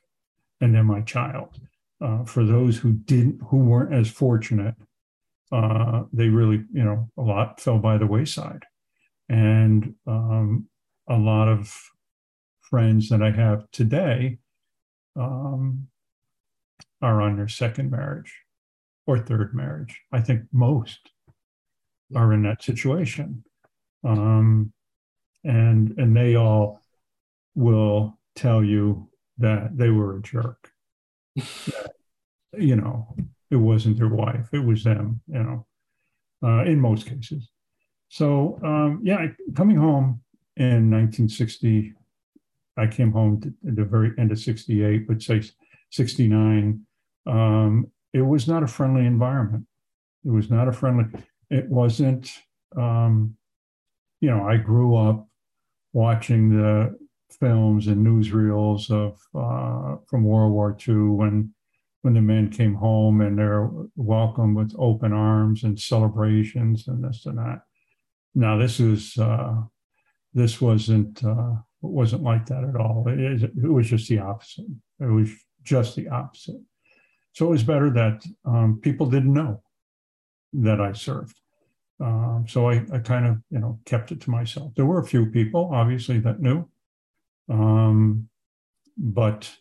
and 0.61 0.75
then 0.75 0.85
my 0.85 1.01
child. 1.01 1.59
Uh, 2.01 2.23
for 2.25 2.43
those 2.43 2.77
who 2.77 2.91
didn't, 2.91 3.39
who 3.49 3.57
weren't 3.57 3.93
as 3.93 4.09
fortunate, 4.09 4.75
uh, 5.53 6.03
they 6.11 6.27
really, 6.27 6.65
you 6.73 6.83
know, 6.83 7.09
a 7.17 7.21
lot 7.21 7.61
fell 7.61 7.79
by 7.79 7.97
the 7.97 8.07
wayside. 8.07 8.63
And 9.29 9.95
um, 10.05 10.67
a 11.07 11.17
lot 11.17 11.47
of 11.47 11.73
friends 12.61 13.07
that 13.09 13.21
I 13.21 13.31
have 13.31 13.69
today 13.71 14.39
um, 15.15 15.87
are 17.01 17.21
on 17.21 17.37
their 17.37 17.47
second 17.47 17.91
marriage 17.91 18.33
or 19.07 19.19
third 19.19 19.53
marriage. 19.53 20.01
I 20.11 20.21
think 20.21 20.41
most 20.51 21.11
are 22.15 22.33
in 22.33 22.43
that 22.43 22.63
situation. 22.63 23.43
Um, 24.03 24.73
and 25.43 25.93
and 25.97 26.15
they 26.15 26.35
all 26.35 26.82
will 27.55 28.19
tell 28.35 28.63
you 28.63 29.09
that 29.37 29.77
they 29.77 29.89
were 29.89 30.17
a 30.17 30.21
jerk. 30.21 30.71
that, 31.35 31.91
you 32.57 32.75
know, 32.75 33.15
it 33.49 33.55
wasn't 33.55 33.97
their 33.97 34.09
wife, 34.09 34.49
it 34.53 34.63
was 34.63 34.83
them, 34.83 35.21
you 35.27 35.43
know, 35.43 35.65
uh, 36.43 36.63
in 36.63 36.79
most 36.79 37.05
cases. 37.05 37.49
So, 38.09 38.59
um, 38.63 39.01
yeah, 39.03 39.27
coming 39.55 39.77
home 39.77 40.21
in 40.57 40.91
1960, 40.91 41.93
I 42.77 42.87
came 42.87 43.11
home 43.11 43.41
at 43.67 43.75
the 43.75 43.83
very 43.83 44.11
end 44.17 44.31
of 44.31 44.39
68, 44.39 45.07
but 45.07 45.21
say 45.21 45.41
69. 45.91 46.85
Um, 47.25 47.87
it 48.13 48.21
was 48.21 48.47
not 48.47 48.63
a 48.63 48.67
friendly 48.67 49.05
environment. 49.05 49.65
It 50.25 50.29
was 50.29 50.49
not 50.49 50.67
a 50.67 50.71
friendly, 50.71 51.05
it 51.49 51.67
wasn't, 51.67 52.31
um, 52.75 53.35
you 54.21 54.29
know, 54.29 54.47
I 54.47 54.57
grew 54.57 54.95
up 54.95 55.27
watching 55.91 56.49
the 56.49 56.97
films 57.39 57.87
and 57.87 58.05
newsreels 58.05 58.89
of 58.89 59.19
uh, 59.35 59.97
from 60.07 60.23
World 60.23 60.51
War 60.51 60.77
II 60.87 60.95
when 60.95 61.53
when 62.01 62.13
the 62.13 62.21
men 62.21 62.49
came 62.49 62.73
home 62.73 63.21
and 63.21 63.39
they're 63.39 63.69
welcomed 63.95 64.57
with 64.57 64.75
open 64.77 65.13
arms 65.13 65.63
and 65.63 65.79
celebrations 65.79 66.87
and 66.87 67.03
this 67.03 67.25
and 67.25 67.37
that. 67.37 67.61
Now 68.35 68.57
this 68.57 68.79
is 68.79 69.17
uh, 69.17 69.61
this 70.33 70.59
wasn't 70.59 71.23
uh, 71.23 71.53
wasn't 71.81 72.23
like 72.23 72.45
that 72.47 72.63
at 72.63 72.75
all. 72.75 73.05
It, 73.07 73.43
it, 73.43 73.51
was 73.55 73.89
just 73.89 74.09
the 74.09 74.19
opposite. 74.19 74.65
It 74.99 75.05
was 75.05 75.29
just 75.63 75.95
the 75.95 76.09
opposite. 76.09 76.61
So 77.33 77.47
it 77.47 77.49
was 77.49 77.63
better 77.63 77.89
that 77.91 78.23
um, 78.45 78.79
people 78.81 79.09
didn't 79.09 79.33
know 79.33 79.61
that 80.53 80.79
I 80.79 80.93
served. 80.93 81.35
Um, 81.99 82.45
so 82.47 82.69
I, 82.69 82.85
I 82.91 82.99
kind 82.99 83.25
of, 83.25 83.37
you 83.49 83.59
know, 83.59 83.79
kept 83.85 84.11
it 84.11 84.21
to 84.21 84.29
myself. 84.29 84.73
There 84.75 84.85
were 84.85 84.99
a 84.99 85.05
few 85.05 85.27
people, 85.27 85.71
obviously, 85.73 86.19
that 86.19 86.41
knew. 86.41 86.67
Um, 87.49 88.29
but 88.97 89.51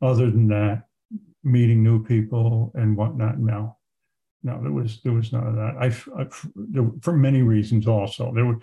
other 0.00 0.30
than 0.30 0.48
that, 0.48 0.84
meeting 1.44 1.82
new 1.82 2.04
people 2.04 2.72
and 2.74 2.96
whatnot, 2.96 3.38
no, 3.38 3.76
no, 4.42 4.60
there 4.60 4.72
was 4.72 5.00
there 5.02 5.12
was 5.12 5.32
none 5.32 5.46
of 5.46 5.54
that. 5.54 5.76
I, 5.78 6.20
I 6.20 6.26
there, 6.56 6.90
for 7.00 7.16
many 7.16 7.42
reasons 7.42 7.86
also 7.86 8.32
there 8.34 8.44
were, 8.44 8.58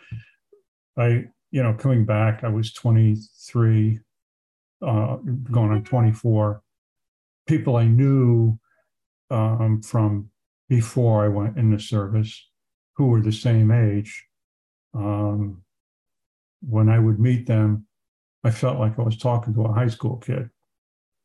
I 0.98 1.26
you 1.52 1.64
know 1.64 1.74
coming 1.74 2.06
back, 2.06 2.44
I 2.44 2.50
was 2.50 2.74
23, 2.74 4.00
uh, 4.82 5.18
going 5.52 5.72
on 5.72 5.84
24. 5.84 6.62
People 7.48 7.78
I 7.78 7.86
knew 7.86 8.60
um, 9.32 9.82
from 9.82 10.30
before 10.68 11.24
I 11.24 11.30
went 11.30 11.58
in 11.58 11.72
the 11.72 11.80
service 11.80 12.48
who 12.96 13.08
were 13.08 13.22
the 13.22 13.32
same 13.32 13.72
age. 13.72 14.26
Um, 14.94 15.64
when 16.62 16.90
I 16.90 17.00
would 17.00 17.20
meet 17.20 17.48
them, 17.48 17.88
I 18.44 18.52
felt 18.52 18.80
like 18.80 18.98
I 18.98 19.02
was 19.02 19.18
talking 19.18 19.54
to 19.54 19.66
a 19.66 19.74
high 19.74 19.88
school 19.88 20.18
kid. 20.18 20.50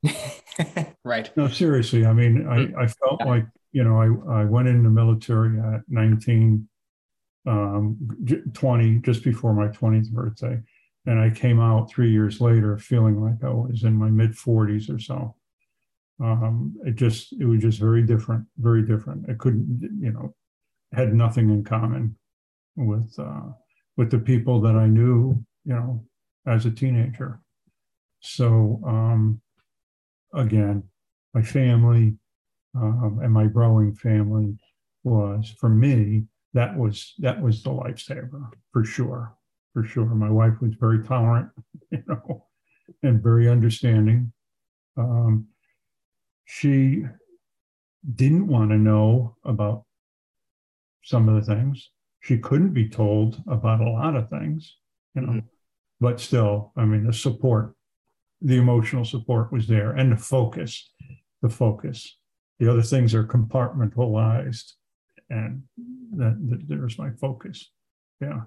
right. 1.04 1.30
No, 1.37 1.49
seriously. 1.49 2.06
I 2.06 2.12
mean, 2.12 2.47
I, 2.49 2.56
mm. 2.59 2.76
I 2.76 2.87
felt 2.87 3.21
yeah. 3.21 3.26
like, 3.26 3.47
you 3.73 3.85
know, 3.85 4.00
I, 4.00 4.40
I 4.40 4.44
went 4.44 4.68
in 4.68 4.83
the 4.83 4.90
military 4.90 5.59
at 5.61 5.83
19, 5.88 6.68
um, 7.47 7.97
20, 8.52 8.99
just 8.99 9.23
before 9.25 9.54
my 9.54 9.68
20th 9.68 10.11
birthday. 10.11 10.61
And 11.06 11.21
I 11.21 11.30
came 11.30 11.61
out 11.61 11.90
three 11.90 12.11
years 12.11 12.40
later 12.40 12.78
feeling 12.78 13.21
like 13.21 13.44
I 13.44 13.52
was 13.52 13.85
in 13.85 13.94
my 13.94 14.11
mid 14.11 14.33
40s 14.33 14.94
or 14.94 14.99
so. 14.99 15.37
Um, 16.21 16.76
it 16.85 16.94
just, 16.94 17.33
it 17.33 17.44
was 17.44 17.61
just 17.61 17.78
very 17.78 18.02
different, 18.02 18.47
very 18.59 18.83
different. 18.83 19.28
It 19.28 19.38
couldn't, 19.38 19.99
you 20.00 20.12
know, 20.12 20.35
had 20.92 21.12
nothing 21.12 21.50
in 21.50 21.64
common 21.64 22.16
with, 22.76 23.14
uh, 23.18 23.50
with 23.97 24.11
the 24.11 24.18
people 24.18 24.61
that 24.62 24.76
I 24.76 24.87
knew, 24.87 25.44
you 25.64 25.75
know, 25.75 26.04
as 26.46 26.66
a 26.66 26.70
teenager. 26.70 27.40
So, 28.20 28.80
um, 28.86 29.40
again, 30.32 30.84
my 31.32 31.42
family 31.42 32.14
um, 32.74 33.20
and 33.22 33.32
my 33.32 33.46
growing 33.46 33.94
family 33.94 34.56
was, 35.02 35.54
for 35.58 35.68
me, 35.68 36.24
that 36.54 36.76
was 36.76 37.14
that 37.18 37.42
was 37.42 37.62
the 37.62 37.70
lifesaver 37.70 38.48
for 38.72 38.84
sure, 38.84 39.36
for 39.72 39.84
sure. 39.84 40.06
My 40.06 40.30
wife 40.30 40.54
was 40.60 40.74
very 40.78 41.02
tolerant, 41.02 41.50
you 41.90 42.02
know, 42.06 42.46
and 43.02 43.22
very 43.22 43.48
understanding. 43.48 44.32
Um, 44.96 45.48
she 46.44 47.04
didn't 48.14 48.46
want 48.46 48.70
to 48.70 48.78
know 48.78 49.36
about 49.44 49.84
some 51.02 51.28
of 51.28 51.34
the 51.34 51.54
things. 51.54 51.90
She 52.20 52.38
couldn't 52.38 52.72
be 52.72 52.88
told 52.88 53.42
about 53.48 53.80
a 53.80 53.90
lot 53.90 54.16
of 54.16 54.30
things, 54.30 54.76
you 55.14 55.22
know. 55.22 55.32
Mm-hmm 55.32 55.53
but 56.00 56.20
still, 56.20 56.72
I 56.76 56.84
mean, 56.84 57.06
the 57.06 57.12
support, 57.12 57.74
the 58.40 58.56
emotional 58.56 59.04
support 59.04 59.52
was 59.52 59.66
there 59.66 59.92
and 59.92 60.12
the 60.12 60.16
focus, 60.16 60.90
the 61.42 61.48
focus. 61.48 62.18
The 62.60 62.70
other 62.70 62.82
things 62.82 63.14
are 63.14 63.24
compartmentalized, 63.24 64.72
and 65.28 65.62
that, 66.12 66.38
that 66.50 66.68
there's 66.68 66.98
my 66.98 67.10
focus. 67.20 67.70
Yeah. 68.20 68.42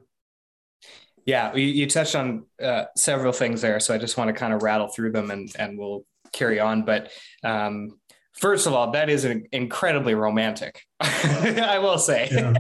Yeah, 1.26 1.54
you, 1.54 1.66
you 1.66 1.90
touched 1.90 2.16
on 2.16 2.46
uh, 2.64 2.86
several 2.96 3.34
things 3.34 3.60
there, 3.62 3.82
so 3.82 3.94
I 3.94 3.98
just 3.98 4.16
want 4.18 4.30
to 4.30 4.34
kind 4.34 4.54
of 4.54 4.64
rattle 4.64 4.88
through 4.88 5.12
them, 5.12 5.30
and 5.30 5.54
and 5.60 5.78
we'll 5.78 6.06
carry 6.32 6.58
on. 6.62 6.86
But 6.86 7.12
um, 7.44 8.00
first 8.38 8.68
of 8.68 8.74
all, 8.74 8.92
that 8.92 9.10
is 9.10 9.26
incredibly 9.26 10.16
romantic. 10.16 10.84
I 11.00 11.80
will 11.80 11.98
say, 11.98 12.30
yeah. 12.32 12.54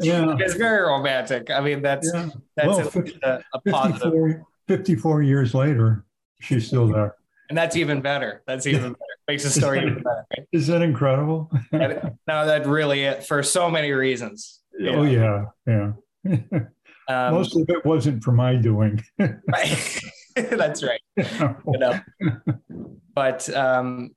yeah. 0.00 0.36
it's 0.38 0.54
very 0.54 0.82
romantic. 0.82 1.50
I 1.50 1.60
mean, 1.60 1.82
that's 1.82 2.10
yeah. 2.12 2.28
that's 2.56 2.68
well, 2.68 2.80
a, 2.80 2.90
50, 2.90 3.18
a, 3.22 3.44
a 3.54 3.60
positive. 3.70 4.00
54, 4.02 4.46
54 4.68 5.22
years 5.22 5.54
later, 5.54 6.04
she's 6.40 6.66
still 6.66 6.88
there. 6.88 7.14
And 7.48 7.58
that's 7.58 7.76
even 7.76 8.00
better. 8.00 8.42
That's 8.46 8.66
even 8.66 8.92
better. 8.92 8.96
Makes 9.26 9.44
the 9.44 9.50
story 9.50 9.80
even 9.80 9.94
better. 9.94 10.26
Right? 10.36 10.46
Is 10.52 10.66
that 10.68 10.82
incredible? 10.82 11.50
no, 11.72 12.16
that 12.26 12.66
really 12.66 13.04
it 13.04 13.24
for 13.24 13.42
so 13.42 13.70
many 13.70 13.92
reasons. 13.92 14.60
Oh 14.82 15.02
yeah, 15.02 15.46
yeah. 15.66 15.92
Um, 17.08 17.34
Most 17.34 17.56
of 17.56 17.68
it 17.68 17.84
wasn't 17.84 18.22
for 18.22 18.30
my 18.30 18.54
doing. 18.54 19.02
right. 19.18 20.00
that's 20.36 20.84
right. 20.84 21.00
You 21.16 21.78
know. 21.78 22.00
But 23.14 23.54
um, 23.54 24.12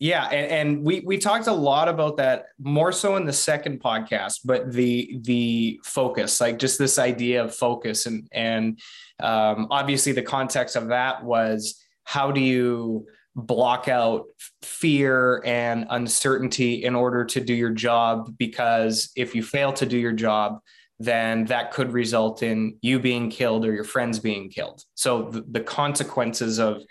yeah, 0.00 0.24
and, 0.28 0.50
and, 0.50 0.82
we 0.82 1.00
we 1.00 1.18
talked 1.18 1.46
a 1.46 1.52
lot 1.52 1.86
about 1.86 2.16
that 2.16 2.46
more 2.58 2.90
so 2.90 3.16
in 3.16 3.26
the 3.26 3.34
second 3.34 3.82
podcast, 3.82 4.40
but 4.46 4.72
the 4.72 5.18
the 5.20 5.78
focus, 5.84 6.40
like 6.40 6.58
just 6.58 6.78
this 6.78 6.98
idea 6.98 7.44
of 7.44 7.54
focus, 7.54 8.06
and 8.06 8.26
and 8.32 8.80
um, 9.22 9.66
obviously 9.70 10.12
the 10.12 10.22
context 10.22 10.74
of 10.74 10.88
that 10.88 11.22
was 11.22 11.84
how 12.04 12.32
do 12.32 12.40
you 12.40 13.06
block 13.36 13.88
out 13.88 14.24
fear 14.62 15.42
and 15.44 15.86
uncertainty 15.90 16.82
in 16.82 16.94
order 16.94 17.22
to 17.26 17.40
do 17.40 17.52
your 17.52 17.70
job? 17.70 18.34
Because 18.38 19.12
if 19.16 19.34
you 19.34 19.42
fail 19.42 19.70
to 19.74 19.84
do 19.84 19.98
your 19.98 20.12
job, 20.12 20.60
then 20.98 21.44
that 21.44 21.72
could 21.72 21.92
result 21.92 22.42
in 22.42 22.78
you 22.80 23.00
being 23.00 23.28
killed 23.28 23.66
or 23.66 23.74
your 23.74 23.84
friends 23.84 24.18
being 24.18 24.48
killed. 24.48 24.82
So 24.94 25.30
the, 25.30 25.44
the 25.50 25.60
consequences 25.60 26.58
of 26.58 26.82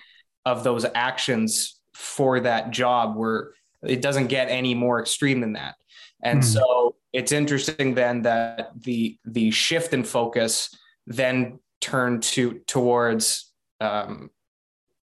of 0.45 0.63
those 0.63 0.86
actions 0.93 1.78
for 1.99 2.39
that 2.39 2.71
job 2.71 3.17
where 3.17 3.51
it 3.83 4.01
doesn't 4.01 4.27
get 4.27 4.49
any 4.49 4.73
more 4.73 5.01
extreme 5.01 5.41
than 5.41 5.53
that. 5.53 5.75
And 6.23 6.41
mm. 6.41 6.45
so 6.45 6.95
it's 7.12 7.31
interesting 7.31 7.93
then 7.93 8.21
that 8.23 8.71
the 8.75 9.17
the 9.25 9.51
shift 9.51 9.93
in 9.93 10.03
focus 10.03 10.75
then 11.05 11.59
turned 11.81 12.23
to 12.23 12.59
towards 12.67 13.51
um, 13.81 14.29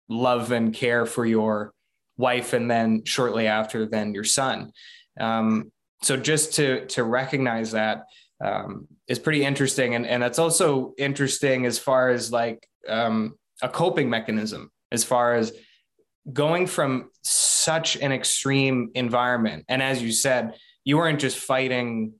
love 0.10 0.52
and 0.52 0.74
care 0.74 1.06
for 1.06 1.26
your 1.26 1.74
wife, 2.18 2.54
and 2.54 2.70
then 2.70 3.04
shortly 3.06 3.48
after, 3.48 3.86
then 3.86 4.14
your 4.14 4.24
son. 4.24 4.72
Um, 5.20 5.72
so 6.02 6.18
just 6.18 6.56
to 6.56 6.86
to 6.88 7.04
recognize 7.04 7.72
that 7.72 8.06
um, 8.44 8.88
is 9.08 9.20
pretty 9.20 9.46
interesting, 9.46 9.96
and 9.96 10.06
and 10.06 10.22
that's 10.22 10.40
also 10.40 10.94
interesting 10.98 11.66
as 11.66 11.80
far 11.80 12.10
as 12.10 12.32
like 12.32 12.68
um, 12.88 13.36
a 13.62 13.70
coping 13.70 14.10
mechanism, 14.10 14.72
as 14.92 15.04
far 15.04 15.36
as 15.36 15.54
going 16.34 16.68
from 16.68 17.10
such 17.22 17.98
an 17.98 18.12
extreme 18.12 18.90
environment 18.96 19.66
and 19.68 19.82
as 19.82 20.02
you 20.02 20.12
said 20.12 20.56
you 20.84 20.98
weren't 20.98 21.20
just 21.20 21.38
fighting 21.38 22.14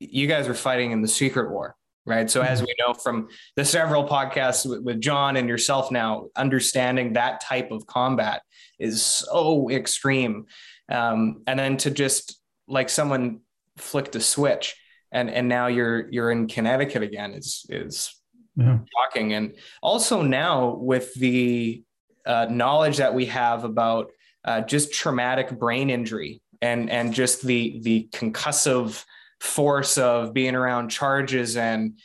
you 0.00 0.26
guys 0.26 0.48
were 0.48 0.54
fighting 0.54 0.92
in 0.92 1.02
the 1.02 1.08
secret 1.08 1.50
war 1.50 1.74
right 2.06 2.30
so 2.30 2.40
as 2.40 2.58
mm-hmm. 2.58 2.66
we 2.66 2.74
know 2.78 2.94
from 2.94 3.28
the 3.56 3.64
several 3.64 4.06
podcasts 4.06 4.68
with, 4.68 4.82
with 4.82 5.00
john 5.00 5.36
and 5.36 5.48
yourself 5.48 5.90
now 5.90 6.28
understanding 6.36 7.12
that 7.12 7.40
type 7.40 7.70
of 7.70 7.86
combat 7.86 8.42
is 8.78 9.02
so 9.02 9.70
extreme 9.70 10.46
um, 10.90 11.42
and 11.46 11.58
then 11.58 11.76
to 11.76 11.90
just 11.90 12.40
like 12.66 12.88
someone 12.88 13.40
flicked 13.76 14.16
a 14.16 14.20
switch 14.20 14.76
and 15.12 15.30
and 15.30 15.48
now 15.48 15.66
you're 15.66 16.10
you're 16.10 16.30
in 16.30 16.46
connecticut 16.46 17.02
again 17.02 17.32
is 17.32 17.66
is 17.68 18.14
yeah. 18.56 18.78
shocking 18.96 19.32
and 19.32 19.54
also 19.82 20.22
now 20.22 20.74
with 20.74 21.14
the 21.14 21.82
uh, 22.28 22.46
knowledge 22.50 22.98
that 22.98 23.14
we 23.14 23.26
have 23.26 23.64
about 23.64 24.12
uh, 24.44 24.60
just 24.60 24.92
traumatic 24.92 25.58
brain 25.58 25.90
injury 25.90 26.40
and 26.60 26.90
and 26.90 27.14
just 27.14 27.42
the 27.42 27.80
the 27.82 28.08
concussive 28.12 29.04
force 29.40 29.98
of 29.98 30.34
being 30.34 30.54
around 30.54 30.90
charges 30.90 31.56
and 31.56 31.98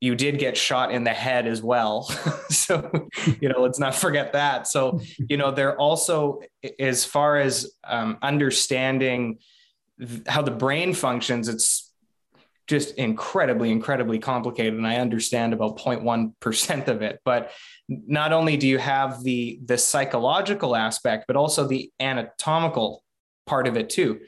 you 0.00 0.14
did 0.14 0.38
get 0.38 0.56
shot 0.56 0.92
in 0.92 1.04
the 1.04 1.12
head 1.12 1.46
as 1.46 1.62
well. 1.62 2.10
So 2.48 2.90
you 3.40 3.48
know 3.48 3.60
let's 3.60 3.78
not 3.78 3.94
forget 3.94 4.32
that. 4.32 4.66
So 4.66 5.00
you 5.18 5.36
know 5.36 5.52
they're 5.52 5.78
also 5.78 6.40
as 6.80 7.04
far 7.04 7.36
as 7.36 7.70
um, 7.84 8.18
understanding 8.22 9.38
how 10.26 10.42
the 10.42 10.50
brain 10.50 10.94
functions 10.94 11.48
it's 11.48 11.92
just 12.66 12.94
incredibly 12.96 13.70
incredibly 13.70 14.18
complicated 14.18 14.74
and 14.74 14.86
i 14.86 14.96
understand 14.96 15.52
about 15.52 15.78
0.1% 15.78 16.88
of 16.88 17.02
it. 17.02 17.20
But 17.24 17.52
not 17.88 18.32
only 18.32 18.56
do 18.56 18.66
you 18.66 18.78
have 18.78 19.22
the 19.22 19.60
the 19.64 19.78
psychological 19.78 20.74
aspect 20.74 21.24
but 21.26 21.36
also 21.36 21.66
the 21.66 21.90
anatomical 22.00 23.02
part 23.46 23.66
of 23.66 23.76
it 23.76 23.88
too. 23.88 24.20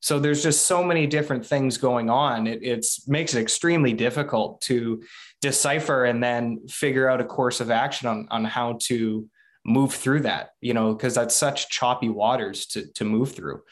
So 0.00 0.20
there's 0.20 0.42
just 0.42 0.66
so 0.66 0.84
many 0.84 1.06
different 1.06 1.44
things 1.44 1.78
going 1.78 2.10
on. 2.10 2.46
It 2.46 2.62
it's 2.62 3.08
makes 3.08 3.34
it 3.34 3.40
extremely 3.40 3.92
difficult 3.92 4.60
to 4.62 5.02
decipher 5.40 6.04
and 6.04 6.22
then 6.22 6.66
figure 6.68 7.08
out 7.08 7.20
a 7.20 7.24
course 7.24 7.60
of 7.60 7.70
action 7.70 8.06
on 8.06 8.28
on 8.30 8.44
how 8.44 8.78
to 8.82 9.28
move 9.64 9.92
through 9.92 10.20
that 10.20 10.50
you 10.60 10.72
know 10.72 10.94
because 10.94 11.16
that's 11.16 11.34
such 11.34 11.68
choppy 11.70 12.08
waters 12.08 12.66
to 12.66 12.86
to 12.92 13.04
move 13.04 13.32
through 13.32 13.62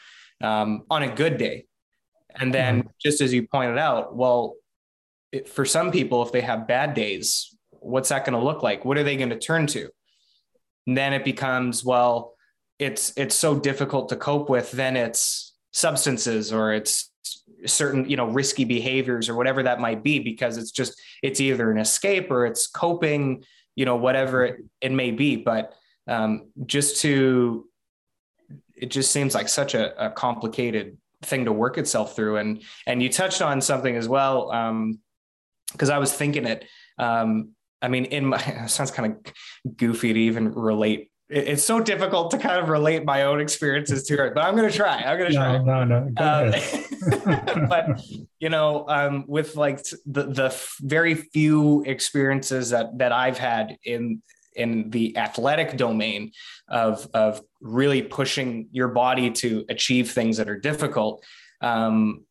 um, 0.43 0.85
on 0.91 1.03
a 1.03 1.15
good 1.15 1.37
day. 1.37 1.67
And 2.35 2.53
then 2.53 2.81
mm-hmm. 2.81 2.89
just 3.01 3.21
as 3.21 3.33
you 3.33 3.47
pointed 3.47 3.79
out 3.79 4.17
well 4.17 4.57
it, 5.31 5.49
for 5.49 5.65
some 5.65 5.93
people 5.93 6.23
if 6.23 6.33
they 6.33 6.41
have 6.41 6.67
bad 6.67 6.95
days 6.95 7.55
what's 7.85 8.09
that 8.09 8.25
going 8.25 8.39
to 8.39 8.45
look 8.45 8.63
like? 8.63 8.85
What 8.85 8.99
are 8.99 9.05
they 9.05 9.17
going 9.17 9.31
to 9.31 9.39
turn 9.39 9.67
to? 9.69 9.89
And 10.87 10.97
then 10.97 11.13
it 11.13 11.25
becomes, 11.25 11.85
well, 11.85 12.35
it's 12.79 13.13
it's 13.17 13.35
so 13.35 13.59
difficult 13.59 14.09
to 14.09 14.17
cope 14.17 14.51
with, 14.51 14.73
then 14.73 14.97
it's 14.97 15.55
substances 15.73 16.53
or 16.53 16.73
it's 16.73 17.11
certain 17.67 18.09
you 18.09 18.17
know 18.17 18.27
risky 18.27 18.65
behaviors 18.65 19.29
or 19.29 19.35
whatever 19.35 19.63
that 19.63 19.81
might 19.81 20.03
be 20.03 20.19
because 20.19 20.57
it's 20.57 20.71
just 20.71 21.01
it's 21.23 21.41
either 21.41 21.71
an 21.71 21.79
escape 21.79 22.31
or 22.31 22.47
it's 22.47 22.67
coping 22.67 23.43
you 23.75 23.85
know 23.85 23.97
whatever 23.97 24.45
it, 24.45 24.65
it 24.81 24.93
may 24.93 25.11
be 25.11 25.37
but 25.37 25.75
um, 26.07 26.49
just 26.67 27.01
to 27.01 27.67
it 28.77 28.91
just 28.91 29.11
seems 29.11 29.35
like 29.35 29.49
such 29.49 29.75
a, 29.75 30.07
a, 30.07 30.11
complicated 30.11 30.99
thing 31.23 31.47
to 31.47 31.53
work 31.53 31.79
itself 31.79 32.15
through 32.15 32.37
and 32.37 32.63
and 32.87 33.03
you 33.03 33.09
touched 33.09 33.41
on 33.41 33.61
something 33.61 33.97
as 33.97 34.09
well 34.09 34.49
because 35.73 35.91
um, 35.91 35.95
i 35.95 35.99
was 35.99 36.13
thinking 36.13 36.45
it 36.45 36.67
um, 36.99 37.51
i 37.85 37.89
mean 37.89 38.05
in 38.07 38.25
my 38.27 38.39
it 38.65 38.71
sounds 38.71 38.91
kind 38.91 39.13
of 39.13 39.77
goofy 39.77 40.13
to 40.13 40.21
even 40.21 40.53
relate 40.53 41.11
it's 41.31 41.65
so 41.65 41.81
difficult 41.81 42.31
to 42.33 42.39
kind 42.39 42.63
of 42.63 42.69
relate 42.69 43.05
my 43.05 43.23
own 43.23 43.41
experiences 43.41 44.05
to 44.05 44.25
it, 44.27 44.35
but 44.35 44.45
I'm 44.45 44.55
going 44.57 44.71
to 44.71 44.77
try. 44.77 44.99
I'm 44.99 45.19
going 45.19 45.31
to 45.31 45.37
try. 45.37 45.59
No, 45.59 45.83
no, 45.83 46.05
no. 46.05 46.23
Uh, 46.23 47.67
but 47.69 48.01
you 48.39 48.51
know, 48.51 48.85
um, 48.89 49.25
with 49.27 49.57
like 49.57 49.83
the 50.05 50.25
the 50.25 50.63
very 50.83 51.15
few 51.15 51.83
experiences 51.87 52.71
that 52.71 52.99
that 52.99 53.11
I've 53.13 53.39
had 53.39 53.77
in 53.85 54.23
in 54.55 54.91
the 54.91 55.17
athletic 55.17 55.77
domain 55.77 56.31
of 56.69 57.09
of 57.15 57.41
really 57.61 58.03
pushing 58.03 58.69
your 58.71 58.89
body 58.89 59.31
to 59.31 59.65
achieve 59.71 60.11
things 60.11 60.37
that 60.37 60.49
are 60.49 60.59
difficult. 60.59 61.25
Um, 61.61 62.27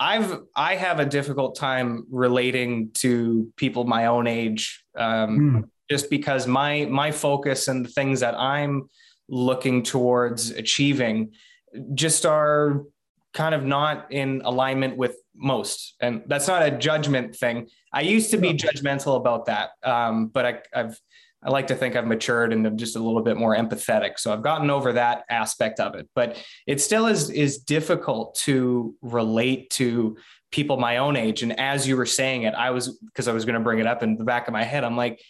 I've 0.00 0.40
I 0.54 0.76
have 0.76 1.00
a 1.00 1.06
difficult 1.06 1.56
time 1.56 2.06
relating 2.10 2.90
to 2.94 3.52
people 3.56 3.84
my 3.84 4.06
own 4.06 4.26
age. 4.26 4.84
Um, 4.96 5.38
mm 5.38 5.70
just 5.90 6.10
because 6.10 6.46
my 6.46 6.84
my 6.84 7.10
focus 7.10 7.68
and 7.68 7.84
the 7.84 7.88
things 7.88 8.20
that 8.20 8.34
I'm 8.38 8.90
looking 9.28 9.82
towards 9.82 10.50
achieving 10.50 11.32
just 11.94 12.26
are 12.26 12.82
kind 13.34 13.54
of 13.54 13.64
not 13.64 14.10
in 14.10 14.42
alignment 14.44 14.96
with 14.96 15.16
most. 15.34 15.94
And 16.00 16.22
that's 16.26 16.48
not 16.48 16.62
a 16.62 16.70
judgment 16.70 17.36
thing. 17.36 17.68
I 17.92 18.00
used 18.00 18.30
to 18.30 18.36
be 18.36 18.52
judgmental 18.52 19.16
about 19.16 19.46
that 19.46 19.70
um, 19.82 20.28
but 20.28 20.44
I, 20.46 20.58
i've 20.74 21.00
i 21.42 21.50
like 21.50 21.66
to 21.68 21.74
think 21.74 21.96
i've 21.96 22.06
matured 22.06 22.52
and 22.52 22.66
i'm 22.66 22.76
just 22.76 22.96
a 22.96 22.98
little 22.98 23.22
bit 23.22 23.36
more 23.36 23.56
empathetic 23.56 24.18
so 24.18 24.32
i've 24.32 24.42
gotten 24.42 24.70
over 24.70 24.92
that 24.92 25.24
aspect 25.30 25.80
of 25.80 25.94
it 25.94 26.08
but 26.14 26.42
it 26.66 26.80
still 26.80 27.06
is 27.06 27.30
is 27.30 27.58
difficult 27.58 28.34
to 28.34 28.94
relate 29.02 29.70
to 29.70 30.16
people 30.50 30.76
my 30.78 30.96
own 30.96 31.16
age 31.16 31.42
and 31.42 31.58
as 31.58 31.86
you 31.86 31.96
were 31.96 32.06
saying 32.06 32.42
it 32.42 32.54
i 32.54 32.70
was 32.70 32.98
because 33.06 33.28
i 33.28 33.32
was 33.32 33.44
going 33.44 33.54
to 33.54 33.60
bring 33.60 33.78
it 33.78 33.86
up 33.86 34.02
in 34.02 34.16
the 34.16 34.24
back 34.24 34.48
of 34.48 34.52
my 34.52 34.64
head 34.64 34.84
i'm 34.84 34.96
like 34.96 35.20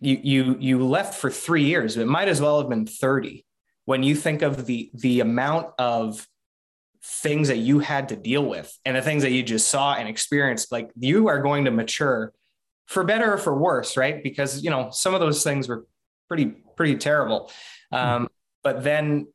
you 0.00 0.20
you 0.22 0.56
you 0.60 0.84
left 0.84 1.14
for 1.14 1.30
three 1.30 1.64
years. 1.64 1.96
It 1.96 2.06
might 2.06 2.28
as 2.28 2.40
well 2.40 2.60
have 2.60 2.68
been 2.68 2.86
30 2.86 3.44
when 3.84 4.02
you 4.02 4.14
think 4.14 4.42
of 4.42 4.66
the 4.66 4.90
the 4.94 5.20
amount 5.20 5.68
of 5.78 6.26
things 7.02 7.48
that 7.48 7.58
you 7.58 7.80
had 7.80 8.08
to 8.08 8.16
deal 8.16 8.44
with 8.44 8.76
and 8.84 8.96
the 8.96 9.02
things 9.02 9.22
that 9.22 9.32
you 9.32 9.42
just 9.42 9.68
saw 9.68 9.94
and 9.94 10.08
experienced 10.08 10.72
like 10.72 10.90
you 10.98 11.28
are 11.28 11.42
going 11.42 11.66
to 11.66 11.70
mature 11.70 12.32
for 12.86 13.04
better 13.04 13.34
or 13.34 13.38
for 13.38 13.56
worse 13.56 13.96
right? 13.96 14.22
Because 14.22 14.62
you 14.62 14.70
know 14.70 14.90
some 14.90 15.14
of 15.14 15.20
those 15.20 15.42
things 15.42 15.68
were 15.68 15.86
pretty 16.28 16.46
pretty 16.76 16.96
terrible. 16.96 17.50
Um, 17.92 18.28
but 18.62 18.82
then 18.82 19.28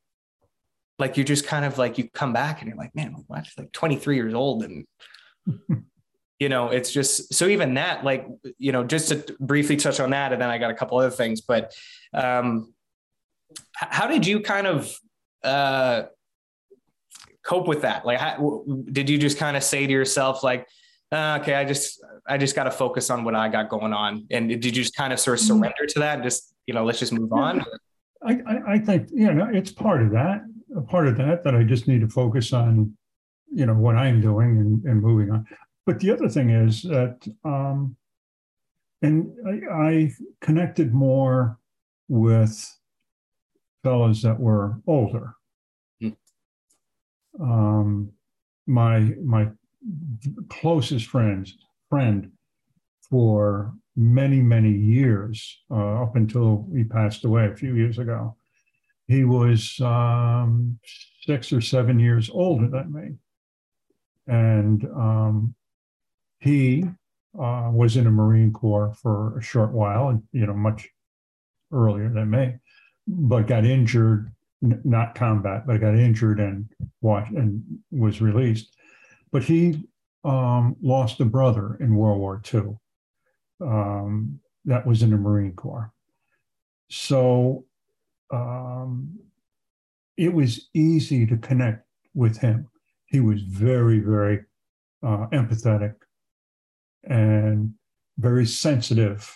like 0.97 1.15
you 1.15 1.23
just 1.23 1.47
kind 1.47 1.63
of 1.63 1.77
like 1.77 1.97
you 1.97 2.09
come 2.09 2.33
back 2.33 2.61
and 2.61 2.67
you're 2.67 2.77
like 2.77 2.95
man 2.95 3.15
what? 3.27 3.47
Like 3.57 3.71
23 3.71 4.15
years 4.15 4.33
old 4.33 4.63
and 4.63 4.85
you 6.39 6.49
know 6.49 6.69
it's 6.69 6.91
just 6.91 7.33
so 7.33 7.47
even 7.47 7.75
that 7.75 8.03
like 8.03 8.27
you 8.57 8.71
know 8.71 8.83
just 8.83 9.09
to 9.09 9.35
briefly 9.39 9.75
touch 9.75 9.99
on 9.99 10.11
that 10.11 10.31
and 10.31 10.41
then 10.41 10.49
i 10.49 10.57
got 10.57 10.71
a 10.71 10.73
couple 10.73 10.97
other 10.97 11.09
things 11.09 11.41
but 11.41 11.73
um 12.13 12.73
how 13.73 14.07
did 14.07 14.25
you 14.25 14.39
kind 14.39 14.67
of 14.67 14.93
uh 15.43 16.03
cope 17.49 17.67
with 17.67 17.81
that? 17.81 18.05
Like 18.05 18.19
how, 18.19 18.63
did 18.91 19.09
you 19.09 19.17
just 19.17 19.37
kind 19.37 19.57
of 19.57 19.63
say 19.63 19.87
to 19.87 19.91
yourself 19.91 20.43
like 20.43 20.67
uh, 21.11 21.37
okay 21.39 21.55
i 21.55 21.65
just 21.65 22.03
i 22.27 22.37
just 22.37 22.55
got 22.55 22.63
to 22.63 22.71
focus 22.71 23.09
on 23.09 23.23
what 23.23 23.35
i 23.35 23.49
got 23.49 23.69
going 23.69 23.93
on 23.93 24.25
and 24.31 24.49
did 24.49 24.65
you 24.65 24.71
just 24.71 24.95
kind 24.95 25.13
of 25.13 25.19
sort 25.19 25.39
of 25.39 25.45
mm-hmm. 25.45 25.59
surrender 25.59 25.85
to 25.87 25.99
that 25.99 26.15
and 26.15 26.23
just 26.23 26.53
you 26.65 26.73
know 26.73 26.85
let's 26.85 26.99
just 26.99 27.13
move 27.13 27.31
on 27.33 27.63
I, 28.23 28.33
I, 28.45 28.73
I 28.73 28.79
think 28.79 29.09
you 29.11 29.33
know 29.33 29.47
it's 29.51 29.71
part 29.71 30.01
of 30.01 30.11
that 30.11 30.41
a 30.75 30.81
part 30.81 31.07
of 31.07 31.17
that 31.17 31.43
that 31.43 31.55
i 31.55 31.63
just 31.63 31.87
need 31.87 32.01
to 32.01 32.09
focus 32.09 32.53
on 32.53 32.95
you 33.51 33.65
know 33.65 33.73
what 33.73 33.95
i'm 33.95 34.21
doing 34.21 34.57
and, 34.57 34.83
and 34.83 35.01
moving 35.01 35.31
on 35.31 35.45
but 35.89 35.99
the 35.99 36.11
other 36.11 36.29
thing 36.29 36.51
is 36.51 36.83
that, 36.83 37.27
um, 37.43 37.95
and 39.01 39.31
I, 39.43 39.73
I 39.73 40.11
connected 40.39 40.93
more 40.93 41.57
with 42.07 42.77
fellows 43.83 44.21
that 44.21 44.39
were 44.39 44.79
older. 44.85 45.33
Mm. 46.03 46.15
Um, 47.41 48.11
my 48.67 48.99
my 49.23 49.47
closest 50.49 51.07
friends 51.07 51.55
friend 51.89 52.31
for 53.09 53.73
many 53.95 54.41
many 54.41 54.71
years 54.71 55.59
uh, 55.71 56.03
up 56.03 56.15
until 56.15 56.67
he 56.73 56.83
passed 56.83 57.25
away 57.25 57.47
a 57.47 57.55
few 57.55 57.75
years 57.75 57.97
ago. 57.97 58.35
He 59.07 59.23
was 59.23 59.79
um, 59.81 60.79
six 61.25 61.51
or 61.51 61.61
seven 61.61 61.99
years 61.99 62.29
older 62.31 62.67
than 62.67 62.93
me, 62.93 63.15
and 64.27 64.85
um, 64.95 65.55
he 66.39 66.85
uh, 67.37 67.69
was 67.73 67.97
in 67.97 68.05
the 68.05 68.11
Marine 68.11 68.53
Corps 68.53 68.93
for 69.01 69.37
a 69.37 69.41
short 69.41 69.71
while, 69.71 70.09
and 70.09 70.23
you 70.31 70.45
know, 70.45 70.53
much 70.53 70.89
earlier 71.71 72.09
than 72.09 72.29
me, 72.29 72.55
but 73.07 73.47
got 73.47 73.65
injured, 73.65 74.31
n- 74.63 74.81
not 74.83 75.15
combat, 75.15 75.65
but 75.67 75.81
got 75.81 75.95
injured 75.95 76.39
and 76.39 76.69
watched 77.01 77.31
and 77.31 77.63
was 77.91 78.21
released. 78.21 78.75
But 79.31 79.43
he 79.43 79.87
um, 80.29 80.75
lost 80.81 81.19
a 81.19 81.25
brother 81.25 81.75
in 81.79 81.95
World 81.95 82.19
War 82.19 82.41
II 82.53 82.77
um, 83.61 84.39
that 84.65 84.85
was 84.85 85.01
in 85.01 85.09
the 85.09 85.17
Marine 85.17 85.53
Corps. 85.53 85.91
So 86.91 87.65
um, 88.31 89.19
it 90.17 90.31
was 90.31 90.69
easy 90.73 91.25
to 91.25 91.37
connect 91.37 91.85
with 92.13 92.37
him. 92.37 92.67
He 93.07 93.21
was 93.21 93.41
very, 93.41 93.99
very 93.99 94.45
uh, 95.01 95.27
empathetic 95.31 95.95
and 97.03 97.73
very 98.17 98.45
sensitive 98.45 99.35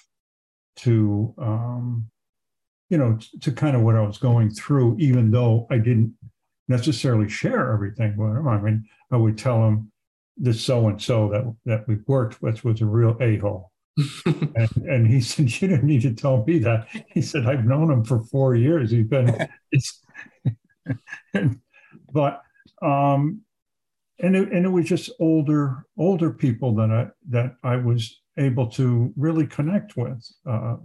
to 0.76 1.34
um, 1.38 2.10
you 2.90 2.98
know 2.98 3.18
to 3.42 3.52
kind 3.52 3.76
of 3.76 3.82
what 3.82 3.96
I 3.96 4.02
was 4.02 4.18
going 4.18 4.52
through, 4.52 4.98
even 5.00 5.32
though 5.32 5.66
I 5.72 5.78
didn't 5.78 6.14
necessarily 6.68 7.30
share 7.30 7.74
everything 7.74 8.16
with 8.18 8.38
him. 8.38 8.48
I 8.48 8.60
mean, 8.60 8.86
I 9.12 9.18
would 9.18 9.38
tell 9.38 9.66
him 9.66 9.92
this 10.38 10.64
so 10.64 10.88
and 10.88 11.02
so 11.02 11.30
that 11.30 11.56
that 11.66 11.88
we 11.88 11.98
worked 12.08 12.42
with 12.42 12.64
was 12.64 12.82
a 12.82 12.86
real 12.86 13.18
a 13.20 13.38
hole. 13.38 13.72
and, 14.26 14.70
and, 14.88 15.08
he 15.08 15.22
said, 15.22 15.62
"You 15.62 15.68
didn't 15.68 15.84
need 15.84 16.02
to 16.02 16.14
tell 16.14 16.44
me 16.46 16.58
that." 16.60 16.88
He 17.08 17.22
said, 17.22 17.46
"I've 17.46 17.66
known 17.66 17.92
him 17.92 18.04
for 18.04 18.24
four 18.24 18.56
years. 18.56 18.90
He's 18.90 19.06
been, 19.06 19.48
it's, 19.72 20.02
but 22.12 22.42
um, 22.82 23.42
and 24.20 24.36
it, 24.36 24.52
and 24.52 24.66
it 24.66 24.70
was 24.70 24.86
just 24.86 25.12
older 25.20 25.86
older 25.98 26.32
people 26.32 26.74
that 26.76 26.90
I 26.90 27.08
that 27.30 27.56
I 27.64 27.76
was 27.76 28.20
able 28.38 28.68
to 28.72 29.14
really 29.16 29.46
connect 29.46 29.96
with 29.96 30.28
uh, 30.48 30.78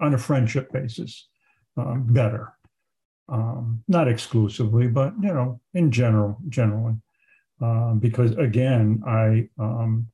on 0.00 0.14
a 0.14 0.18
friendship 0.18 0.70
basis 0.70 1.28
um, 1.76 2.04
better. 2.08 2.52
Um, 3.26 3.82
not 3.88 4.06
exclusively, 4.06 4.86
but 4.86 5.14
you 5.22 5.32
know, 5.32 5.60
in 5.72 5.90
general, 5.90 6.38
generally, 6.50 6.96
uh, 7.64 7.94
because 7.94 8.32
again, 8.32 9.02
I 9.06 9.48
um, 9.58 10.06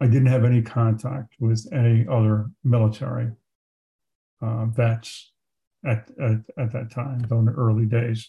I 0.00 0.06
didn't 0.06 0.26
have 0.26 0.44
any 0.44 0.62
contact 0.62 1.34
with 1.40 1.66
any 1.72 2.06
other 2.08 2.50
military 2.62 3.32
uh, 4.40 4.66
vets 4.66 5.32
at, 5.84 6.08
at 6.20 6.38
at 6.58 6.72
that 6.72 6.90
time, 6.90 7.20
though 7.28 7.40
in 7.40 7.46
the 7.46 7.52
early 7.52 7.86
days, 7.86 8.28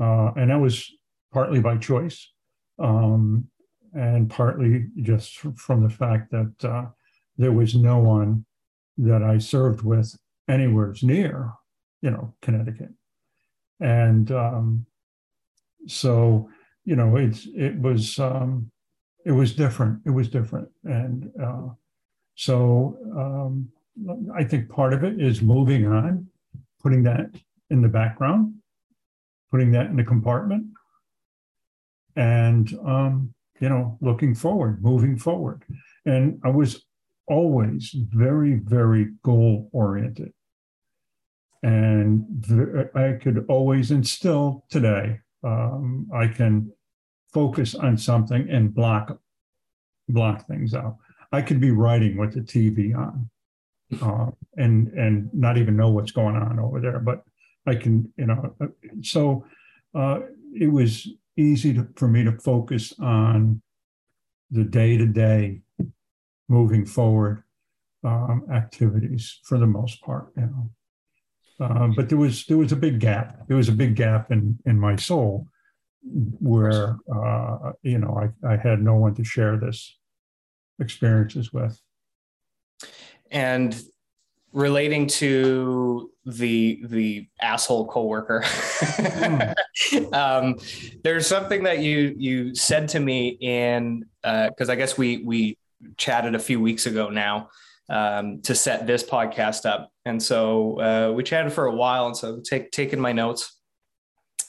uh, 0.00 0.30
and 0.36 0.50
that 0.50 0.60
was 0.60 0.90
partly 1.32 1.60
by 1.60 1.76
choice 1.76 2.30
um, 2.78 3.46
and 3.94 4.28
partly 4.28 4.86
just 5.02 5.38
from 5.56 5.82
the 5.82 5.90
fact 5.90 6.30
that 6.30 6.54
uh, 6.64 6.86
there 7.36 7.52
was 7.52 7.74
no 7.74 7.98
one 7.98 8.44
that 8.98 9.22
I 9.22 9.38
served 9.38 9.82
with 9.82 10.16
anywhere 10.48 10.94
near, 11.02 11.52
you 12.00 12.10
know, 12.10 12.34
Connecticut, 12.42 12.92
and 13.80 14.32
um, 14.32 14.86
so 15.86 16.48
you 16.84 16.96
know 16.96 17.16
it's 17.16 17.46
it 17.54 17.78
was 17.78 18.18
um, 18.18 18.70
it 19.24 19.32
was 19.32 19.54
different. 19.54 20.00
It 20.04 20.10
was 20.10 20.28
different, 20.28 20.68
and 20.84 21.30
uh, 21.42 21.68
so 22.34 22.96
um, 23.16 23.68
I 24.34 24.44
think 24.44 24.68
part 24.68 24.92
of 24.92 25.04
it 25.04 25.20
is 25.20 25.42
moving 25.42 25.86
on, 25.86 26.26
putting 26.82 27.02
that 27.04 27.30
in 27.70 27.82
the 27.82 27.88
background, 27.88 28.54
putting 29.50 29.70
that 29.72 29.86
in 29.86 29.96
the 29.96 30.04
compartment, 30.04 30.66
and 32.16 32.72
um, 32.84 33.34
you 33.60 33.68
know 33.68 33.98
looking 34.00 34.34
forward 34.34 34.82
moving 34.82 35.16
forward 35.16 35.62
and 36.04 36.40
i 36.42 36.48
was 36.48 36.82
always 37.28 37.94
very, 37.94 38.54
very 38.54 39.08
goal 39.22 39.70
oriented. 39.72 40.32
And 41.62 42.44
I 42.94 43.12
could 43.12 43.46
always 43.48 43.90
instill 43.90 44.64
today, 44.68 45.20
um, 45.44 46.08
I 46.14 46.28
can 46.28 46.72
focus 47.32 47.74
on 47.74 47.96
something 47.96 48.48
and 48.50 48.74
block 48.74 49.18
block 50.08 50.46
things 50.46 50.74
out. 50.74 50.96
I 51.32 51.42
could 51.42 51.60
be 51.60 51.70
writing 51.70 52.16
with 52.16 52.34
the 52.34 52.40
TV 52.40 52.94
on, 52.96 53.30
uh, 54.00 54.30
and 54.56 54.88
and 54.88 55.30
not 55.32 55.56
even 55.56 55.76
know 55.76 55.90
what's 55.90 56.12
going 56.12 56.36
on 56.36 56.58
over 56.58 56.80
there, 56.80 56.98
but 56.98 57.24
I 57.66 57.74
can, 57.74 58.12
you 58.16 58.26
know. 58.26 58.54
Uh, 58.60 58.66
so 59.00 59.46
uh, 59.94 60.20
it 60.54 60.70
was 60.70 61.08
easy 61.36 61.72
to, 61.74 61.88
for 61.96 62.08
me 62.08 62.24
to 62.24 62.32
focus 62.32 62.92
on 63.00 63.62
the 64.50 64.64
day 64.64 64.98
to 64.98 65.06
day 65.06 65.60
moving 66.48 66.84
forward 66.84 67.42
um, 68.04 68.44
activities 68.52 69.40
for 69.44 69.58
the 69.58 69.66
most 69.66 70.02
part, 70.02 70.32
you 70.36 70.42
know. 70.42 70.70
Um, 71.60 71.94
but 71.96 72.08
there 72.08 72.18
was 72.18 72.44
there 72.46 72.58
was 72.58 72.72
a 72.72 72.76
big 72.76 72.98
gap. 72.98 73.46
There 73.48 73.56
was 73.56 73.68
a 73.68 73.72
big 73.72 73.94
gap 73.96 74.30
in 74.30 74.58
in 74.66 74.78
my 74.78 74.96
soul 74.96 75.46
where 76.40 76.96
uh, 77.14 77.72
you 77.82 77.98
know 77.98 78.18
I, 78.44 78.54
I 78.54 78.56
had 78.56 78.82
no 78.82 78.96
one 78.96 79.14
to 79.14 79.24
share 79.24 79.56
this 79.56 79.96
experiences 80.80 81.52
with. 81.52 81.80
And 83.30 83.80
relating 84.52 85.06
to 85.06 86.10
the 86.24 86.82
the 86.86 87.28
asshole 87.40 87.86
coworker, 87.86 88.44
um, 90.12 90.58
there's 91.04 91.26
something 91.26 91.62
that 91.64 91.78
you 91.78 92.14
you 92.16 92.54
said 92.54 92.88
to 92.88 93.00
me 93.00 93.28
in 93.40 94.04
because 94.22 94.68
uh, 94.68 94.72
I 94.72 94.74
guess 94.74 94.98
we 94.98 95.18
we 95.18 95.58
chatted 95.96 96.34
a 96.34 96.38
few 96.38 96.60
weeks 96.60 96.86
ago 96.86 97.08
now 97.08 97.48
um, 97.88 98.40
to 98.42 98.54
set 98.54 98.86
this 98.86 99.02
podcast 99.02 99.66
up. 99.66 99.90
And 100.04 100.22
so 100.22 100.80
uh, 100.80 101.12
we 101.12 101.22
chatted 101.22 101.52
for 101.52 101.66
a 101.66 101.74
while. 101.74 102.06
And 102.06 102.16
so 102.16 102.40
take, 102.40 102.70
taking 102.70 103.00
my 103.00 103.12
notes. 103.12 103.58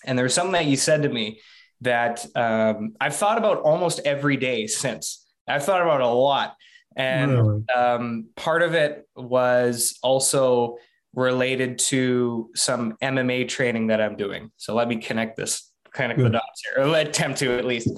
And 0.06 0.18
there 0.18 0.24
was 0.24 0.34
something 0.34 0.54
that 0.54 0.66
you 0.66 0.76
said 0.76 1.04
to 1.04 1.10
me 1.10 1.40
that 1.82 2.26
um, 2.36 2.96
I've 3.00 3.16
thought 3.16 3.38
about 3.38 3.60
almost 3.60 4.00
every 4.06 4.38
day 4.38 4.68
since. 4.68 5.26
I've 5.48 5.64
thought 5.64 5.82
about 5.82 6.02
a 6.02 6.08
lot. 6.08 6.56
And 6.96 7.32
really? 7.32 7.64
um, 7.76 8.26
part 8.36 8.62
of 8.62 8.74
it 8.74 9.08
was 9.16 9.98
also 10.04 10.78
related 11.16 11.78
to 11.78 12.50
some 12.56 12.98
MMA 13.02 13.48
training 13.48 13.88
that 13.88 14.02
I'm 14.02 14.16
doing. 14.16 14.52
So 14.58 14.74
let 14.74 14.88
me 14.88 14.98
connect 14.98 15.38
this 15.38 15.72
kind 15.94 16.12
of 16.12 16.18
the 16.18 16.30
dots 16.30 16.62
here, 16.66 16.86
or 16.86 16.96
attempt 16.98 17.40
to 17.40 17.58
at 17.58 17.66
least. 17.66 17.90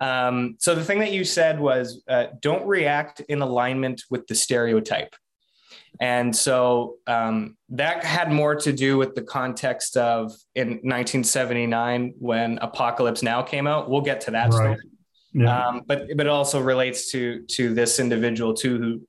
Um, 0.00 0.56
so 0.58 0.74
the 0.74 0.84
thing 0.84 1.00
that 1.00 1.12
you 1.12 1.24
said 1.24 1.60
was 1.60 2.02
uh, 2.08 2.26
don't 2.40 2.66
react 2.66 3.20
in 3.20 3.42
alignment 3.42 4.02
with 4.10 4.26
the 4.26 4.34
stereotype. 4.34 5.14
And 6.00 6.34
so 6.34 6.96
um, 7.06 7.56
that 7.70 8.04
had 8.04 8.32
more 8.32 8.54
to 8.54 8.72
do 8.72 8.96
with 8.96 9.14
the 9.14 9.22
context 9.22 9.96
of 9.96 10.32
in 10.54 10.68
1979 10.68 12.14
when 12.18 12.58
Apocalypse 12.58 13.22
Now 13.22 13.42
came 13.42 13.66
out. 13.66 13.90
We'll 13.90 14.00
get 14.00 14.22
to 14.22 14.30
that 14.30 14.52
right. 14.52 14.78
story. 14.78 14.78
Yeah. 15.32 15.66
Um, 15.66 15.82
but 15.86 16.08
but 16.16 16.26
it 16.26 16.30
also 16.30 16.60
relates 16.60 17.12
to 17.12 17.42
to 17.42 17.74
this 17.74 18.00
individual 18.00 18.54
too, 18.54 18.78
who 18.78 19.06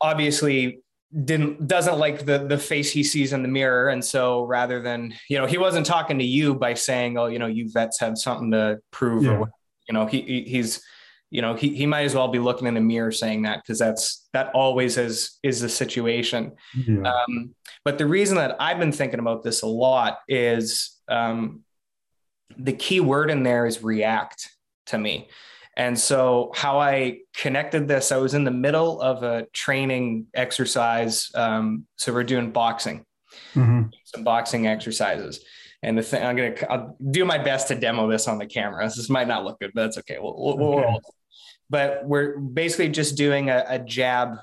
obviously 0.00 0.80
didn't 1.24 1.66
doesn't 1.66 1.98
like 1.98 2.26
the 2.26 2.46
the 2.46 2.58
face 2.58 2.92
he 2.92 3.02
sees 3.02 3.32
in 3.32 3.42
the 3.42 3.48
mirror 3.48 3.88
and 3.88 4.04
so 4.04 4.42
rather 4.44 4.82
than 4.82 5.14
you 5.30 5.38
know 5.38 5.46
he 5.46 5.56
wasn't 5.56 5.86
talking 5.86 6.18
to 6.18 6.24
you 6.24 6.54
by 6.54 6.74
saying 6.74 7.16
oh 7.16 7.26
you 7.26 7.38
know 7.38 7.46
you 7.46 7.70
vets 7.70 8.00
have 8.00 8.18
something 8.18 8.50
to 8.50 8.78
prove 8.90 9.22
yeah. 9.22 9.36
or 9.36 9.50
you 9.88 9.94
know 9.94 10.06
he 10.06 10.44
he's 10.46 10.82
you 11.30 11.42
know 11.42 11.54
he, 11.54 11.74
he 11.74 11.86
might 11.86 12.04
as 12.04 12.14
well 12.14 12.28
be 12.28 12.38
looking 12.38 12.66
in 12.66 12.74
the 12.74 12.80
mirror 12.80 13.12
saying 13.12 13.42
that 13.42 13.62
because 13.62 13.78
that's 13.78 14.28
that 14.32 14.50
always 14.54 14.96
is 14.96 15.38
is 15.42 15.60
the 15.60 15.68
situation 15.68 16.52
yeah. 16.86 17.00
um, 17.00 17.54
but 17.84 17.98
the 17.98 18.06
reason 18.06 18.36
that 18.36 18.56
i've 18.60 18.78
been 18.78 18.92
thinking 18.92 19.18
about 19.18 19.42
this 19.42 19.62
a 19.62 19.66
lot 19.66 20.18
is 20.28 21.00
um, 21.08 21.62
the 22.56 22.72
key 22.72 23.00
word 23.00 23.30
in 23.30 23.42
there 23.42 23.66
is 23.66 23.82
react 23.82 24.50
to 24.86 24.98
me 24.98 25.28
and 25.76 25.98
so 25.98 26.52
how 26.54 26.78
i 26.78 27.18
connected 27.34 27.88
this 27.88 28.12
i 28.12 28.16
was 28.16 28.34
in 28.34 28.44
the 28.44 28.50
middle 28.50 29.00
of 29.00 29.22
a 29.22 29.46
training 29.52 30.26
exercise 30.34 31.30
um, 31.34 31.86
so 31.96 32.12
we're 32.12 32.24
doing 32.24 32.50
boxing 32.52 33.04
mm-hmm. 33.54 33.82
some 34.04 34.22
boxing 34.22 34.66
exercises 34.66 35.44
and 35.82 35.96
the 35.96 36.02
thing 36.02 36.24
I'm 36.24 36.36
gonna 36.36 36.54
I'll 36.68 36.96
do 37.10 37.24
my 37.24 37.38
best 37.38 37.68
to 37.68 37.74
demo 37.74 38.10
this 38.10 38.28
on 38.28 38.38
the 38.38 38.46
camera. 38.46 38.84
This 38.84 39.10
might 39.10 39.28
not 39.28 39.44
look 39.44 39.60
good, 39.60 39.72
but 39.74 39.82
that's 39.82 39.98
okay. 39.98 40.18
We'll, 40.20 40.34
we'll, 40.36 40.78
okay. 40.78 40.86
We'll, 40.88 41.00
but 41.68 42.04
we're 42.04 42.38
basically 42.38 42.88
just 42.88 43.16
doing 43.16 43.50
a, 43.50 43.64
a 43.68 43.78
jab 43.78 44.38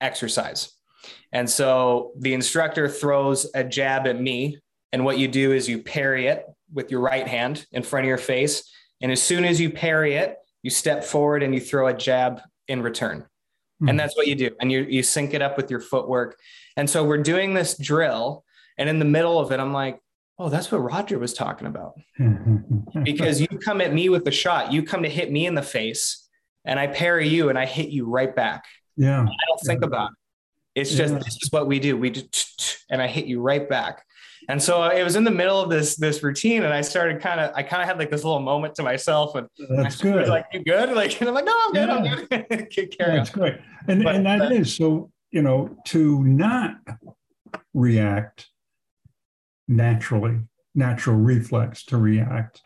exercise. 0.00 0.72
And 1.32 1.48
so 1.48 2.12
the 2.18 2.34
instructor 2.34 2.88
throws 2.88 3.50
a 3.54 3.64
jab 3.64 4.06
at 4.06 4.20
me. 4.20 4.58
And 4.92 5.04
what 5.04 5.18
you 5.18 5.28
do 5.28 5.52
is 5.52 5.68
you 5.68 5.82
parry 5.82 6.26
it 6.26 6.44
with 6.72 6.90
your 6.90 7.00
right 7.00 7.26
hand 7.26 7.66
in 7.72 7.82
front 7.82 8.04
of 8.04 8.08
your 8.08 8.18
face. 8.18 8.70
And 9.00 9.10
as 9.10 9.22
soon 9.22 9.44
as 9.44 9.60
you 9.60 9.70
parry 9.70 10.14
it, 10.14 10.36
you 10.62 10.70
step 10.70 11.02
forward 11.02 11.42
and 11.42 11.54
you 11.54 11.60
throw 11.60 11.88
a 11.88 11.94
jab 11.94 12.40
in 12.68 12.82
return. 12.82 13.20
Mm-hmm. 13.20 13.88
And 13.88 14.00
that's 14.00 14.16
what 14.16 14.26
you 14.26 14.34
do. 14.34 14.50
And 14.60 14.70
you, 14.70 14.86
you 14.88 15.02
sync 15.02 15.34
it 15.34 15.42
up 15.42 15.56
with 15.56 15.70
your 15.70 15.80
footwork. 15.80 16.38
And 16.76 16.88
so 16.88 17.04
we're 17.04 17.22
doing 17.22 17.54
this 17.54 17.76
drill. 17.76 18.44
And 18.78 18.88
in 18.88 18.98
the 18.98 19.04
middle 19.04 19.38
of 19.38 19.50
it, 19.52 19.60
I'm 19.60 19.72
like, 19.72 19.98
oh, 20.42 20.48
that's 20.48 20.72
what 20.72 20.78
Roger 20.78 21.18
was 21.18 21.34
talking 21.34 21.68
about. 21.68 21.94
because 23.04 23.40
you 23.40 23.46
come 23.46 23.80
at 23.80 23.92
me 23.92 24.08
with 24.08 24.26
a 24.26 24.32
shot, 24.32 24.72
you 24.72 24.82
come 24.82 25.04
to 25.04 25.08
hit 25.08 25.30
me 25.30 25.46
in 25.46 25.54
the 25.54 25.62
face, 25.62 26.28
and 26.64 26.80
I 26.80 26.88
parry 26.88 27.28
you 27.28 27.48
and 27.48 27.58
I 27.58 27.66
hit 27.66 27.90
you 27.90 28.06
right 28.06 28.34
back. 28.34 28.64
Yeah. 28.96 29.20
I 29.20 29.44
don't 29.48 29.60
think 29.64 29.80
yeah. 29.82 29.86
about 29.86 30.10
it. 30.10 30.80
It's 30.80 30.94
just 30.94 31.12
yeah. 31.12 31.20
this 31.20 31.38
is 31.42 31.52
what 31.52 31.66
we 31.66 31.78
do. 31.78 31.96
We 31.96 32.10
just 32.10 32.84
and 32.90 33.00
I 33.00 33.06
hit 33.06 33.26
you 33.26 33.40
right 33.40 33.68
back. 33.68 34.02
And 34.48 34.60
so 34.60 34.82
it 34.82 35.04
was 35.04 35.14
in 35.14 35.22
the 35.22 35.30
middle 35.30 35.60
of 35.60 35.70
this 35.70 35.96
this 35.96 36.22
routine, 36.22 36.64
and 36.64 36.74
I 36.74 36.80
started 36.80 37.20
kind 37.20 37.38
of 37.40 37.52
I 37.54 37.62
kind 37.62 37.82
of 37.82 37.88
had 37.88 37.98
like 37.98 38.10
this 38.10 38.24
little 38.24 38.40
moment 38.40 38.74
to 38.76 38.82
myself, 38.82 39.36
and 39.36 39.46
that's 39.68 40.00
good. 40.00 40.28
like, 40.28 40.46
"You 40.52 40.64
good?" 40.64 40.90
Like, 40.92 41.20
and 41.20 41.28
I'm 41.28 41.34
like, 41.34 41.44
"No, 41.44 41.54
I'm 41.54 41.72
good. 41.72 41.88
Yeah. 41.88 42.38
I'm 42.38 42.46
good." 42.48 42.70
Carry 42.98 43.18
that's 43.18 43.30
on. 43.30 43.38
great, 43.38 43.58
and 43.86 44.02
but, 44.02 44.16
and 44.16 44.26
that 44.26 44.40
uh, 44.40 44.50
is 44.50 44.74
so. 44.74 45.10
You 45.30 45.40
know, 45.40 45.74
to 45.86 46.22
not 46.24 46.74
react 47.72 48.48
naturally, 49.68 50.40
natural 50.74 51.16
reflex 51.16 51.84
to 51.86 51.96
react. 51.96 52.62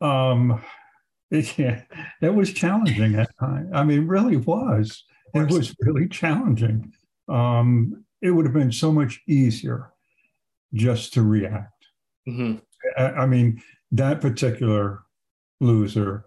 Um, 0.00 0.62
it, 1.30 1.58
yeah, 1.58 1.82
it 2.20 2.34
was 2.34 2.52
challenging 2.52 3.14
at 3.16 3.30
times. 3.38 3.70
I 3.72 3.84
mean, 3.84 4.06
really 4.06 4.36
was. 4.36 5.04
It 5.34 5.50
was 5.50 5.74
really 5.80 6.08
challenging. 6.08 6.92
Um, 7.28 8.04
it 8.22 8.30
would 8.30 8.44
have 8.44 8.54
been 8.54 8.70
so 8.70 8.92
much 8.92 9.20
easier 9.26 9.92
just 10.72 11.12
to 11.14 11.22
react. 11.22 11.86
Mm-hmm. 12.28 12.56
I, 12.96 13.22
I, 13.22 13.26
mean, 13.26 13.60
that 13.92 14.20
particular 14.20 15.02
loser, 15.60 16.26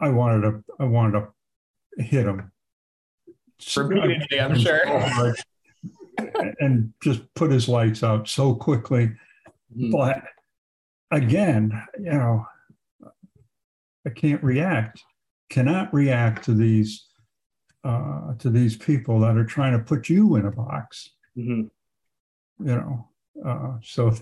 I 0.00 0.08
wanted 0.08 0.42
to, 0.42 0.64
I 0.80 0.84
wanted 0.84 1.20
to 1.20 2.02
hit 2.02 2.26
him. 2.26 2.50
Repeatedly, 3.76 4.40
I'm 4.40 4.58
sure 4.58 5.34
and 6.60 6.92
just 7.02 7.22
put 7.34 7.50
his 7.50 7.68
lights 7.68 8.02
out 8.02 8.28
so 8.28 8.54
quickly. 8.54 9.12
Mm-hmm. 9.76 9.90
But 9.90 10.22
again, 11.10 11.70
you 11.98 12.12
know, 12.12 12.46
I 14.06 14.10
can't 14.10 14.42
react, 14.42 15.02
cannot 15.50 15.92
react 15.94 16.44
to 16.44 16.54
these 16.54 17.06
uh, 17.84 18.34
to 18.38 18.50
these 18.50 18.76
people 18.76 19.20
that 19.20 19.36
are 19.36 19.44
trying 19.44 19.72
to 19.72 19.78
put 19.78 20.08
you 20.08 20.36
in 20.36 20.46
a 20.46 20.50
box. 20.50 21.10
Mm-hmm. 21.36 21.62
You 22.64 22.76
know, 22.76 23.08
uh, 23.44 23.78
so 23.82 24.12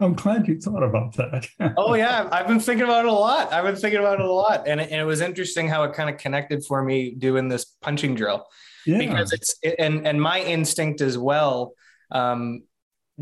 I'm 0.00 0.14
glad 0.14 0.48
you 0.48 0.60
thought 0.60 0.82
about 0.82 1.14
that. 1.16 1.48
oh 1.76 1.94
yeah, 1.94 2.28
I've 2.32 2.46
been 2.46 2.60
thinking 2.60 2.84
about 2.84 3.04
it 3.04 3.08
a 3.08 3.12
lot. 3.12 3.52
I've 3.52 3.64
been 3.64 3.76
thinking 3.76 4.00
about 4.00 4.20
it 4.20 4.26
a 4.26 4.32
lot, 4.32 4.66
and 4.66 4.80
it, 4.80 4.90
and 4.90 5.00
it 5.00 5.04
was 5.04 5.20
interesting 5.20 5.68
how 5.68 5.82
it 5.84 5.92
kind 5.92 6.08
of 6.08 6.18
connected 6.18 6.64
for 6.64 6.82
me 6.82 7.10
doing 7.10 7.48
this 7.48 7.64
punching 7.80 8.14
drill 8.14 8.46
yeah. 8.86 8.98
because 8.98 9.32
it's 9.32 9.56
and 9.78 10.06
and 10.06 10.20
my 10.20 10.40
instinct 10.40 11.00
as 11.00 11.18
well 11.18 11.74
um, 12.12 12.62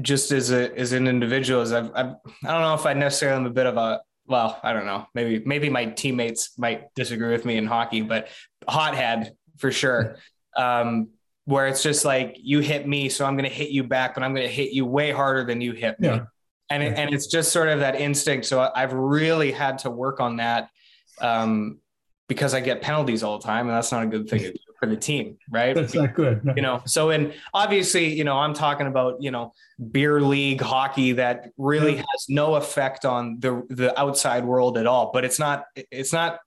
just 0.01 0.33
as 0.33 0.51
a 0.51 0.77
as 0.79 0.93
an 0.93 1.07
individual 1.07 1.61
as 1.61 1.73
I've, 1.73 1.91
I've 1.95 2.15
I 2.45 2.53
don't 2.53 2.63
know 2.63 2.75
if 2.75 2.87
I 2.87 2.95
necessarily 2.95 3.39
am 3.39 3.47
a 3.47 3.51
bit 3.51 3.67
of 3.67 3.77
a 3.77 4.01
well 4.27 4.59
I 4.63 4.73
don't 4.73 4.87
know. 4.87 5.07
Maybe 5.15 5.43
maybe 5.45 5.71
my 5.71 5.87
teammates 5.87 6.59
might 6.59 6.95
disagree 6.95 7.33
with 7.33 7.45
me 7.45 7.57
in 7.57 7.67
hockey 7.67 8.03
but 8.03 8.29
hothead 8.67 9.35
for 9.59 9.73
sure. 9.73 10.17
Um, 10.57 11.11
where 11.45 11.69
it's 11.69 11.85
just 11.85 12.05
like 12.05 12.37
you 12.43 12.59
hit 12.59 12.89
me 12.89 13.09
so 13.09 13.25
I'm 13.25 13.37
going 13.37 13.49
to 13.49 13.55
hit 13.55 13.71
you 13.71 13.85
back 13.85 14.15
but 14.15 14.25
I'm 14.25 14.35
going 14.35 14.49
to 14.49 14.53
hit 14.53 14.73
you 14.73 14.85
way 14.87 15.13
harder 15.13 15.45
than 15.45 15.61
you 15.61 15.71
hit 15.71 16.01
me. 16.01 16.09
Yeah. 16.09 16.25
and 16.69 16.83
it, 16.83 16.99
and 16.99 17.15
it's 17.15 17.29
just 17.29 17.53
sort 17.53 17.69
of 17.69 17.79
that 17.79 17.95
instinct. 17.95 18.47
So 18.47 18.69
I've 18.75 18.93
really 18.93 19.53
had 19.53 19.79
to 19.81 19.91
work 19.91 20.19
on 20.19 20.39
that 20.39 20.71
um, 21.21 21.79
because 22.29 22.55
I 22.55 22.61
get 22.61 22.83
penalties 22.83 23.23
all 23.23 23.39
the 23.39 23.45
time 23.45 23.69
and 23.69 23.77
that's 23.77 23.93
not 23.93 24.03
a 24.03 24.07
good 24.07 24.29
thing 24.29 24.41
to 24.41 24.53
do 24.53 24.59
for 24.79 24.87
the 24.87 24.97
team, 24.97 25.39
right? 25.51 25.75
That's 25.75 25.95
not 25.95 26.15
good. 26.15 26.45
No. 26.45 26.55
You 26.55 26.63
know, 26.63 26.83
so 26.87 27.11
and 27.11 27.35
obviously, 27.53 28.15
you 28.15 28.25
know, 28.25 28.37
I'm 28.37 28.55
talking 28.55 28.87
about, 28.87 29.21
you 29.21 29.31
know, 29.31 29.53
beer 29.91 30.21
league 30.21 30.61
hockey 30.61 31.13
that 31.13 31.51
really 31.57 31.97
yeah. 31.97 32.05
has 32.13 32.27
no 32.29 32.55
effect 32.55 33.05
on 33.05 33.41
the 33.41 33.63
the 33.69 33.99
outside 33.99 34.45
world 34.45 34.79
at 34.79 34.87
all. 34.87 35.11
But 35.13 35.25
it's 35.25 35.39
not 35.39 35.65
it's 35.75 36.13
not 36.13 36.41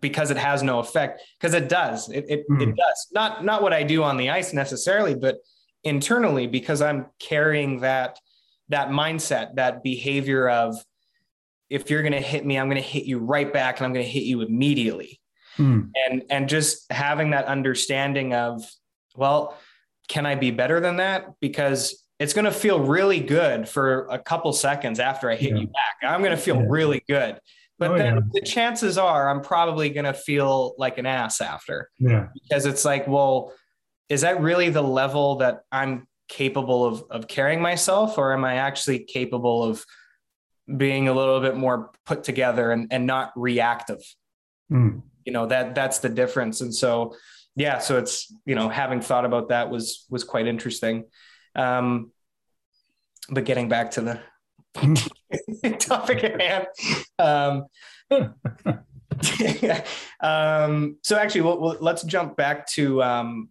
because 0.00 0.30
it 0.30 0.36
has 0.36 0.62
no 0.62 0.78
effect 0.78 1.20
because 1.38 1.54
it 1.54 1.68
does 1.68 2.08
it, 2.08 2.24
it, 2.28 2.48
Mm. 2.48 2.62
it 2.62 2.76
does 2.76 3.08
not 3.12 3.44
not 3.44 3.62
what 3.62 3.74
i 3.74 3.82
do 3.82 4.02
on 4.02 4.16
the 4.16 4.30
ice 4.30 4.54
necessarily 4.54 5.14
but 5.14 5.36
internally 5.82 6.46
because 6.46 6.80
i'm 6.80 7.06
carrying 7.18 7.80
that 7.80 8.18
that 8.70 8.88
mindset 8.88 9.56
that 9.56 9.82
behavior 9.82 10.48
of 10.48 10.74
if 11.68 11.90
you're 11.90 12.00
going 12.00 12.12
to 12.12 12.20
hit 12.20 12.46
me 12.46 12.58
i'm 12.58 12.68
going 12.70 12.82
to 12.82 12.88
hit 12.88 13.04
you 13.04 13.18
right 13.18 13.52
back 13.52 13.78
and 13.78 13.84
i'm 13.84 13.92
going 13.92 14.04
to 14.04 14.10
hit 14.10 14.22
you 14.22 14.40
immediately 14.40 15.20
Mm. 15.58 15.90
and 16.08 16.22
and 16.30 16.48
just 16.48 16.90
having 16.90 17.30
that 17.30 17.44
understanding 17.46 18.34
of 18.34 18.62
well 19.16 19.56
can 20.08 20.26
i 20.26 20.34
be 20.34 20.50
better 20.50 20.80
than 20.80 20.96
that 20.96 21.26
because 21.40 22.02
it's 22.18 22.32
going 22.32 22.44
to 22.44 22.50
feel 22.52 22.80
really 22.80 23.20
good 23.20 23.68
for 23.68 24.06
a 24.10 24.18
couple 24.18 24.52
seconds 24.52 24.98
after 24.98 25.30
i 25.30 25.36
hit 25.36 25.50
Yeah. 25.52 25.60
you 25.60 25.66
back 25.68 25.96
i'm 26.12 26.20
going 26.22 26.36
to 26.36 26.42
feel 26.42 26.56
Yeah. 26.56 26.66
really 26.68 27.02
good 27.08 27.38
but 27.78 27.90
Oh, 27.92 27.98
then 27.98 28.14
yeah. 28.16 28.20
the 28.32 28.40
chances 28.40 28.98
are 28.98 29.28
i'm 29.30 29.40
probably 29.42 29.90
going 29.90 30.04
to 30.06 30.14
feel 30.14 30.74
like 30.78 30.98
an 30.98 31.06
ass 31.06 31.40
after 31.40 31.88
Yeah. 31.98 32.26
because 32.42 32.66
it's 32.66 32.84
like 32.84 33.06
well 33.06 33.52
is 34.08 34.22
that 34.22 34.40
really 34.40 34.70
the 34.70 34.82
level 34.82 35.36
that 35.36 35.60
i'm 35.70 36.06
capable 36.28 36.84
of 36.84 37.04
of 37.10 37.28
carrying 37.28 37.60
myself 37.62 38.18
or 38.18 38.32
am 38.32 38.44
i 38.44 38.56
actually 38.56 39.00
capable 39.04 39.62
of 39.62 39.84
being 40.76 41.08
a 41.08 41.12
little 41.12 41.40
bit 41.40 41.56
more 41.56 41.90
put 42.06 42.24
together 42.24 42.70
and, 42.72 42.88
and 42.90 43.06
not 43.06 43.30
reactive 43.36 44.00
Mm. 44.72 45.02
You 45.24 45.32
know 45.32 45.46
that 45.46 45.74
that's 45.74 45.98
the 45.98 46.08
difference. 46.08 46.60
And 46.60 46.74
so 46.74 47.14
yeah 47.56 47.78
so 47.78 47.98
it's 47.98 48.32
you 48.46 48.54
know 48.54 48.68
having 48.68 49.00
thought 49.00 49.24
about 49.24 49.48
that 49.48 49.70
was 49.70 50.06
was 50.10 50.24
quite 50.24 50.46
interesting. 50.46 51.04
Um 51.54 52.10
but 53.30 53.44
getting 53.44 53.68
back 53.68 53.92
to 53.92 54.00
the 54.02 54.20
topic 55.78 56.24
at 56.24 56.40
hand 56.40 56.66
um 57.18 57.66
um 60.20 60.98
so 61.02 61.16
actually 61.16 61.40
we'll, 61.40 61.60
we'll, 61.60 61.76
let's 61.80 62.02
jump 62.02 62.36
back 62.36 62.66
to 62.66 63.02
um 63.02 63.48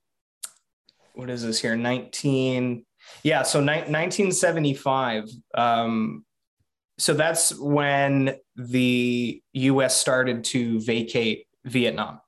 what 1.13 1.29
is 1.29 1.43
this 1.43 1.59
here? 1.59 1.75
19 1.75 2.85
yeah 3.23 3.43
so 3.43 3.59
ni- 3.59 3.65
1975 3.67 5.29
um 5.55 6.25
so 6.99 7.13
that's 7.13 7.57
when 7.57 8.35
the 8.55 9.41
us 9.53 9.99
started 9.99 10.43
to 10.43 10.79
vacate 10.81 11.47
vietnam 11.65 12.19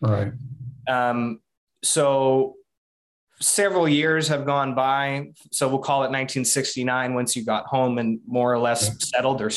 Right. 0.00 0.32
um, 0.88 1.40
so 1.82 2.54
several 3.40 3.88
years 3.88 4.28
have 4.28 4.46
gone 4.46 4.74
by. 4.74 5.26
So 5.50 5.68
we'll 5.68 5.80
call 5.80 6.00
it 6.00 6.10
1969 6.10 7.14
once 7.14 7.34
you 7.36 7.44
got 7.44 7.66
home 7.66 7.98
and 7.98 8.20
more 8.26 8.52
or 8.52 8.58
less 8.58 8.86
Yeah. 8.88 8.94
settled 8.98 9.42
or 9.42 9.50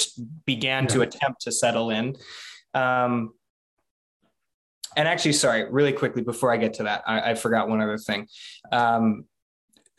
began 0.45 0.88
to 0.88 1.02
attempt 1.02 1.41
to 1.41 1.52
settle 1.52 1.89
in. 1.91 2.15
Um, 2.73 3.34
and 4.95 5.08
actually, 5.08 5.34
sorry, 5.34 5.69
really 5.69 5.93
quickly 5.93 6.23
before 6.23 6.52
I 6.52 6.58
get 6.58 6.73
to 6.76 6.84
that, 6.84 7.04
I, 7.06 7.32
I 7.32 7.36
forgot 7.36 7.69
one 7.69 7.82
other 7.82 7.97
thing. 8.00 8.28
Um, 8.71 9.26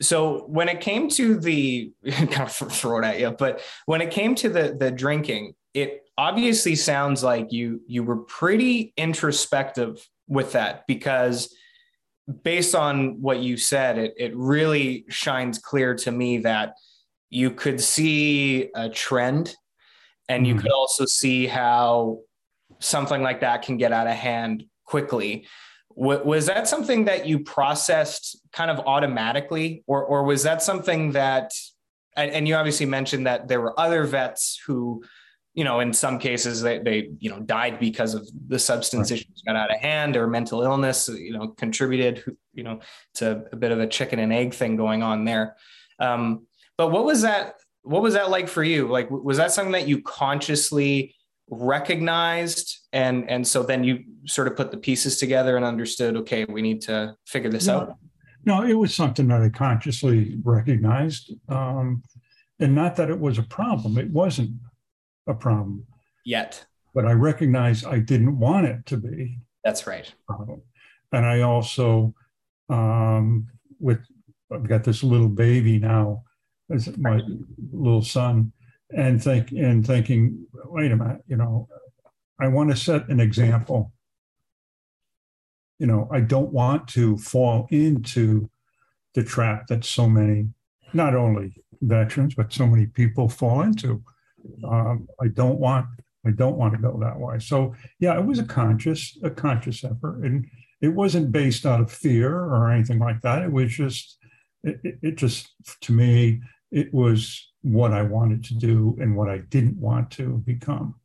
so 0.01 0.45
when 0.47 0.67
it 0.69 0.81
came 0.81 1.09
to 1.11 1.37
the 1.39 1.91
kind 2.11 2.41
of 2.41 2.51
throw 2.51 2.99
it 2.99 3.05
at 3.05 3.19
you, 3.19 3.31
but 3.31 3.61
when 3.85 4.01
it 4.01 4.11
came 4.11 4.35
to 4.35 4.49
the 4.49 4.75
the 4.77 4.91
drinking, 4.91 5.53
it 5.81 6.03
obviously 6.17 6.75
sounds 6.75 7.23
like 7.23 7.51
you 7.51 7.81
you 7.87 8.03
were 8.03 8.17
pretty 8.17 8.93
introspective 8.97 10.05
with 10.27 10.51
that 10.53 10.85
because 10.87 11.53
based 12.43 12.75
on 12.75 13.21
what 13.21 13.39
you 13.39 13.57
said, 13.57 13.97
it 13.97 14.13
it 14.17 14.35
really 14.35 15.05
shines 15.09 15.57
clear 15.59 15.95
to 15.95 16.11
me 16.11 16.39
that 16.39 16.73
you 17.29 17.51
could 17.51 17.79
see 17.81 18.69
a 18.75 18.89
trend 18.89 19.55
and 20.27 20.45
you 20.47 20.55
Mhm. 20.55 20.61
could 20.61 20.71
also 20.71 21.05
see 21.05 21.47
how 21.47 22.19
something 22.79 23.21
like 23.21 23.39
that 23.41 23.61
can 23.61 23.77
get 23.77 23.91
out 23.91 24.07
of 24.07 24.13
hand 24.15 24.65
quickly. 24.85 25.47
W- 25.97 26.23
was 26.23 26.45
that 26.45 26.67
something 26.67 27.05
that 27.05 27.25
you 27.25 27.39
processed 27.39 28.39
kind 28.53 28.71
of 28.71 28.79
automatically, 28.85 29.83
or 29.87 30.03
or 30.05 30.23
was 30.23 30.43
that 30.43 30.61
something 30.61 31.11
that? 31.13 31.51
And, 32.15 32.31
and 32.31 32.47
you 32.47 32.55
obviously 32.55 32.85
mentioned 32.85 33.25
that 33.27 33.47
there 33.47 33.61
were 33.61 33.79
other 33.79 34.03
vets 34.03 34.59
who, 34.65 35.03
you 35.53 35.63
know, 35.63 35.79
in 35.79 35.93
some 35.93 36.19
cases 36.19 36.61
they 36.61 36.79
they 36.79 37.09
you 37.19 37.29
know 37.29 37.39
died 37.39 37.79
because 37.79 38.13
of 38.13 38.27
the 38.47 38.59
substance 38.59 39.11
Right. 39.11 39.19
issues 39.19 39.41
got 39.45 39.55
out 39.55 39.71
of 39.73 39.79
hand 39.79 40.15
or 40.15 40.27
mental 40.27 40.61
illness, 40.61 41.09
you 41.09 41.33
know, 41.33 41.49
contributed, 41.49 42.23
you 42.53 42.63
know, 42.63 42.79
to 43.15 43.45
a 43.51 43.55
bit 43.55 43.71
of 43.71 43.79
a 43.79 43.87
chicken 43.87 44.19
and 44.19 44.31
egg 44.31 44.53
thing 44.53 44.75
going 44.75 45.03
on 45.03 45.25
there. 45.25 45.55
Um, 45.99 46.45
but 46.77 46.91
what 46.91 47.05
was 47.05 47.21
that? 47.23 47.55
What 47.81 48.01
was 48.01 48.13
that 48.13 48.29
like 48.29 48.47
for 48.47 48.63
you? 48.63 48.87
Like, 48.87 49.09
was 49.09 49.37
that 49.37 49.51
something 49.51 49.71
that 49.73 49.87
you 49.87 50.01
consciously 50.01 51.15
recognized 51.49 52.77
and 52.93 53.27
and 53.29 53.47
so 53.47 53.63
then 53.63 53.83
you 53.83 54.03
sort 54.25 54.47
of 54.47 54.55
put 54.55 54.69
the 54.69 54.77
pieces 54.77 55.17
together 55.17 55.55
and 55.55 55.65
understood 55.65 56.15
okay 56.15 56.45
we 56.45 56.61
need 56.61 56.79
to 56.79 57.15
figure 57.25 57.49
this 57.49 57.67
out 57.67 57.95
No, 58.45 58.63
it 58.63 58.75
was 58.75 58.93
something 58.93 59.27
that 59.29 59.41
I 59.41 59.49
consciously 59.49 60.37
recognized. 60.43 61.33
Um, 61.49 62.03
and 62.59 62.73
not 62.75 62.95
that 62.97 63.09
it 63.09 63.19
was 63.19 63.37
a 63.37 63.43
problem, 63.43 63.97
it 63.97 64.09
wasn't 64.11 64.51
a 65.29 65.33
problem, 65.33 65.85
yet 66.25 66.65
but 66.93 67.05
I 67.05 67.13
recognized 67.13 67.85
I 67.85 67.99
didn't 67.99 68.37
want 68.37 68.65
it 68.65 68.85
to 68.87 68.97
be 68.97 69.39
that's 69.63 69.87
right 69.87 70.11
problem. 70.27 70.61
And 71.11 71.25
I 71.25 71.41
also, 71.41 72.13
um, 72.69 73.47
with, 73.79 73.99
I've 74.51 74.67
got 74.67 74.83
this 74.83 75.03
little 75.03 75.29
baby 75.29 75.79
now, 75.79 76.23
as 76.71 76.95
my 76.97 77.21
little 77.71 78.03
son, 78.03 78.51
and 78.95 79.23
think, 79.23 79.51
and 79.51 79.85
thinking, 79.85 80.45
wait 80.65 80.91
a 80.91 80.95
minute, 80.95 81.21
you 81.27 81.35
know, 81.35 81.67
I 82.39 82.47
want 82.47 82.69
to 82.69 82.75
set 82.75 83.09
an 83.09 83.19
example. 83.19 83.91
You 85.79 85.87
know, 85.87 86.07
I 86.11 86.19
don't 86.19 86.51
want 86.51 86.87
to 86.89 87.17
fall 87.17 87.67
into 87.71 88.49
the 89.13 89.23
trap 89.23 89.67
that 89.67 89.85
so 89.85 90.07
many, 90.07 90.49
not 90.93 91.15
only 91.15 91.55
veterans, 91.81 92.35
but 92.35 92.53
so 92.53 92.67
many 92.67 92.85
people 92.85 93.29
fall 93.29 93.61
into. 93.61 94.03
Um, 94.67 95.07
I 95.21 95.27
don't 95.27 95.59
want, 95.59 95.85
I 96.25 96.31
don't 96.31 96.57
want 96.57 96.73
to 96.73 96.79
go 96.79 96.99
that 97.01 97.19
way. 97.19 97.39
So 97.39 97.75
yeah, 97.99 98.17
it 98.17 98.25
was 98.25 98.39
a 98.39 98.43
conscious, 98.43 99.17
a 99.23 99.29
conscious 99.29 99.83
effort, 99.83 100.23
and 100.23 100.45
it 100.81 100.89
wasn't 100.89 101.31
based 101.31 101.65
out 101.65 101.81
of 101.81 101.91
fear 101.91 102.33
or 102.33 102.71
anything 102.71 102.99
like 102.99 103.21
that. 103.21 103.41
It 103.43 103.51
was 103.51 103.71
just, 103.73 104.17
it, 104.63 104.79
it, 105.01 105.15
just 105.15 105.49
to 105.81 105.91
me, 105.93 106.41
it 106.71 106.93
was 106.93 107.51
what 107.61 107.91
I 107.93 108.03
wanted 108.03 108.43
to 108.45 108.53
do 108.55 108.97
and 109.01 109.15
what 109.15 109.29
I 109.29 109.39
didn't 109.39 109.77
want 109.77 110.11
to 110.11 110.37
become. 110.45 110.95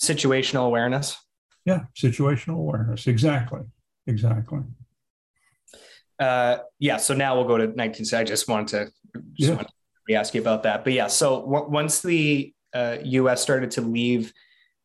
situational 0.00 0.66
awareness 0.66 1.16
Yeah, 1.64 1.84
situational 1.96 2.56
awareness. 2.58 3.06
Exactly. 3.06 3.60
Exactly. 4.06 4.60
uh 6.18 6.58
yeah 6.78 6.96
so 6.96 7.14
now 7.14 7.34
we'll 7.36 7.46
go 7.46 7.56
to 7.58 7.66
19 7.68 8.06
i 8.14 8.24
just 8.24 8.48
wanted 8.48 8.68
to 8.68 8.84
just 9.34 9.48
Yeah. 9.48 9.50
wanted 9.56 9.68
to 9.68 9.74
ask 10.14 10.34
you 10.34 10.40
about 10.40 10.62
that 10.62 10.84
but 10.84 10.92
yeah 10.92 11.06
so 11.06 11.40
w- 11.42 11.68
once 11.70 12.00
the 12.02 12.52
uh, 12.74 12.96
us 13.02 13.42
started 13.42 13.70
to 13.70 13.80
leave 13.80 14.32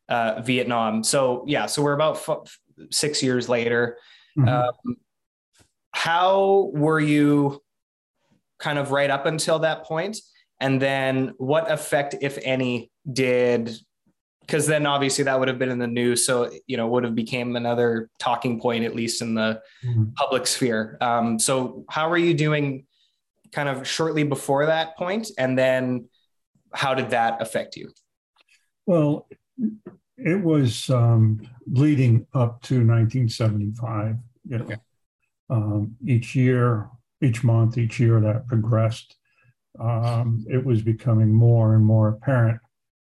uh 0.09 0.41
vietnam 0.41 1.03
so 1.03 1.43
yeah 1.47 1.65
so 1.65 1.81
we're 1.81 1.93
about 1.93 2.15
f- 2.15 2.59
six 2.91 3.21
years 3.23 3.49
later 3.49 3.97
Mhm. 4.37 4.49
um, 4.49 4.97
how 5.91 6.69
were 6.73 6.99
you 6.99 7.61
kind 8.59 8.77
of 8.77 8.91
right 8.91 9.09
up 9.09 9.25
until 9.25 9.59
that 9.59 9.83
point 9.85 10.17
and 10.59 10.81
then 10.81 11.33
what 11.37 11.71
effect 11.71 12.15
if 12.21 12.37
any 12.43 12.91
did 13.11 13.71
because 14.41 14.67
then 14.67 14.85
obviously 14.85 15.23
that 15.23 15.39
would 15.39 15.47
have 15.47 15.57
been 15.57 15.69
in 15.71 15.79
the 15.79 15.87
news 15.87 16.25
so 16.25 16.51
you 16.67 16.75
know 16.77 16.87
would 16.87 17.03
have 17.03 17.15
became 17.15 17.55
another 17.55 18.09
talking 18.19 18.59
point 18.59 18.83
at 18.83 18.93
least 18.95 19.21
in 19.21 19.35
the 19.35 19.61
Mhm. 19.85 20.13
public 20.15 20.45
sphere 20.47 20.97
um, 21.01 21.39
so 21.39 21.85
how 21.89 22.09
were 22.09 22.17
you 22.17 22.33
doing 22.33 22.85
kind 23.55 23.69
of 23.69 23.87
shortly 23.87 24.23
before 24.23 24.65
that 24.65 24.97
point 24.97 25.29
and 25.37 25.57
then 25.57 26.07
how 26.73 26.93
did 26.93 27.09
that 27.09 27.41
affect 27.41 27.77
you 27.77 27.89
Well, 28.85 29.27
it 30.17 30.43
was 30.43 30.89
um, 30.89 31.41
leading 31.65 32.27
up 32.33 32.61
to 32.63 32.75
1975. 32.75 34.17
You 34.49 34.57
know, 34.57 34.65
Okay. 34.65 34.75
um, 35.49 35.95
each 36.05 36.35
year, 36.35 36.89
each 37.21 37.43
month, 37.43 37.77
each 37.77 37.97
year 37.99 38.19
that 38.19 38.47
progressed, 38.47 39.15
um, 39.79 40.45
it 40.49 40.63
was 40.63 40.81
becoming 40.81 41.33
more 41.33 41.75
and 41.75 41.85
more 41.85 42.09
apparent 42.09 42.59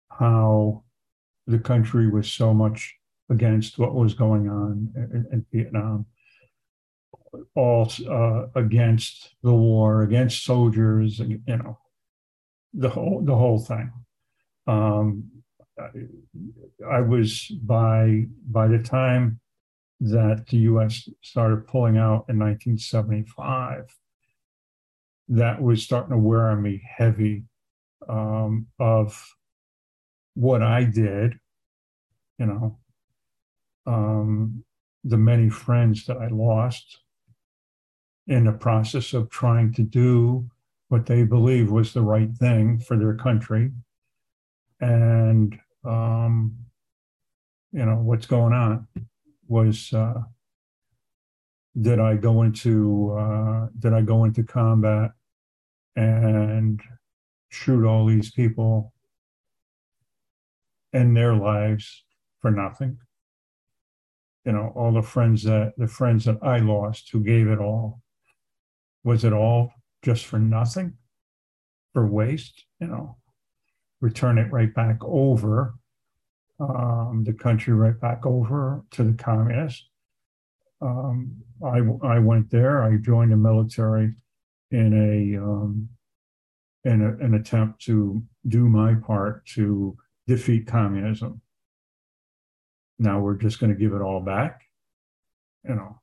how 0.09 0.83
the 1.47 1.59
country 1.59 2.09
was 2.09 2.31
so 2.31 2.53
much 2.53 2.79
against 3.29 3.77
what 3.79 3.93
was 3.95 4.13
going 4.13 4.49
on 4.49 4.71
in, 4.95 5.25
in 5.33 5.45
Vietnam, 5.53 6.05
all 7.55 7.91
uh, 8.09 8.47
against 8.55 9.35
the 9.43 9.53
war, 9.53 10.03
against 10.03 10.43
soldiers, 10.43 11.19
and 11.19 11.41
you 11.45 11.57
know, 11.57 11.79
the 12.73 12.89
whole 12.89 13.21
the 13.23 13.35
whole 13.35 13.59
thing. 13.59 13.91
Um, 14.67 15.31
I, 15.79 15.89
I 16.89 17.01
was 17.01 17.47
by 17.63 18.25
by 18.49 18.67
the 18.67 18.79
time 18.79 19.39
that 20.01 20.47
the 20.47 20.57
U.S. 20.57 21.07
started 21.21 21.67
pulling 21.67 21.97
out 21.97 22.25
in 22.27 22.39
1975, 22.39 23.95
that 25.29 25.61
was 25.61 25.83
starting 25.83 26.11
to 26.11 26.17
wear 26.17 26.49
on 26.49 26.61
me 26.61 26.81
heavy 26.97 27.43
um, 28.09 28.67
of 28.79 29.35
what 30.33 30.63
I 30.63 30.85
did, 30.85 31.35
you 32.39 32.47
know, 32.47 32.79
um, 33.85 34.63
the 35.03 35.17
many 35.17 35.49
friends 35.49 36.05
that 36.05 36.17
I 36.17 36.27
lost 36.27 36.99
in 38.27 38.45
the 38.45 38.53
process 38.53 39.13
of 39.13 39.29
trying 39.29 39.73
to 39.73 39.81
do 39.81 40.49
what 40.89 41.05
they 41.05 41.23
believe 41.23 41.71
was 41.71 41.93
the 41.93 42.01
right 42.01 42.35
thing 42.37 42.79
for 42.79 42.97
their 42.97 43.15
country. 43.15 43.71
And, 44.79 45.57
um, 45.85 46.55
you 47.71 47.85
know, 47.85 47.95
what's 47.95 48.25
going 48.25 48.53
on 48.53 48.87
was 49.47 49.93
uh, 49.93 50.21
did 51.79 51.99
I 51.99 52.15
go 52.15 52.41
into 52.41 53.15
uh, 53.17 53.67
did 53.79 53.93
I 53.93 54.01
go 54.01 54.25
into 54.25 54.43
combat 54.43 55.11
and 55.95 56.81
shoot 57.49 57.85
all 57.85 58.05
these 58.05 58.31
people 58.31 58.93
and 60.93 61.15
their 61.15 61.33
lives 61.33 62.03
for 62.39 62.51
nothing? 62.51 62.97
You 64.45 64.53
know, 64.53 64.73
all 64.75 64.91
the 64.91 65.01
friends 65.01 65.43
that 65.43 65.73
the 65.77 65.87
friends 65.87 66.25
that 66.25 66.39
I 66.41 66.59
lost 66.59 67.09
who 67.11 67.21
gave 67.21 67.47
it 67.47 67.59
all. 67.59 68.01
Was 69.03 69.23
it 69.23 69.33
all 69.33 69.71
just 70.03 70.25
for 70.25 70.39
nothing? 70.39 70.93
For 71.93 72.07
waste? 72.07 72.65
You 72.79 72.87
know, 72.87 73.17
return 73.99 74.37
it 74.37 74.51
right 74.51 74.73
back 74.73 74.97
over 75.01 75.75
um, 76.59 77.23
the 77.25 77.33
country 77.33 77.73
right 77.73 77.99
back 77.99 78.25
over 78.25 78.83
to 78.91 79.03
the 79.03 79.13
communists 79.13 79.89
um, 80.81 81.37
I, 81.63 81.79
I 82.03 82.19
went 82.19 82.49
there. 82.49 82.83
I 82.83 82.97
joined 82.97 83.31
the 83.31 83.37
military 83.37 84.13
in 84.71 84.93
a 84.93 85.41
um, 85.41 85.89
in 86.83 87.01
a, 87.01 87.23
an 87.23 87.35
attempt 87.35 87.81
to 87.83 88.23
do 88.47 88.67
my 88.67 88.95
part 88.95 89.45
to 89.45 89.95
defeat 90.27 90.65
communism. 90.65 91.41
Now 92.97 93.19
we're 93.19 93.35
just 93.35 93.59
going 93.59 93.71
to 93.71 93.79
give 93.79 93.93
it 93.93 94.01
all 94.01 94.21
back, 94.21 94.61
you 95.63 95.75
know. 95.75 96.00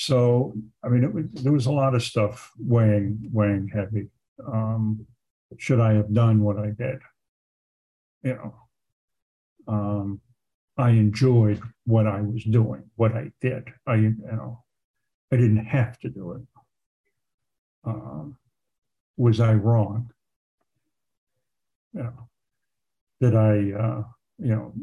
So 0.00 0.54
I 0.84 0.88
mean, 0.88 1.02
it, 1.02 1.42
there 1.42 1.52
was 1.52 1.66
a 1.66 1.72
lot 1.72 1.96
of 1.96 2.04
stuff 2.04 2.52
weighing 2.56 3.18
weighing 3.32 3.68
heavy. 3.74 4.06
Um, 4.46 5.04
should 5.56 5.80
I 5.80 5.94
have 5.94 6.14
done 6.14 6.40
what 6.40 6.56
I 6.56 6.70
did? 6.70 7.00
You 8.22 8.34
know. 8.34 8.54
Um, 9.66 10.20
I 10.76 10.90
enjoyed 10.90 11.60
what 11.84 12.06
I 12.06 12.20
was 12.20 12.44
doing, 12.44 12.84
what 12.94 13.16
I 13.16 13.32
did. 13.40 13.64
I, 13.88 13.96
you 13.96 14.14
know, 14.22 14.62
I 15.32 15.36
didn't 15.36 15.66
have 15.66 15.98
to 15.98 16.08
do 16.08 16.32
it. 16.32 16.42
Um, 17.84 18.36
was 19.16 19.40
I 19.40 19.54
wrong? 19.54 20.10
You 21.92 22.04
know, 22.04 22.28
did 23.20 23.34
I, 23.34 23.72
uh, 23.76 24.02
you 24.38 24.54
know, 24.54 24.74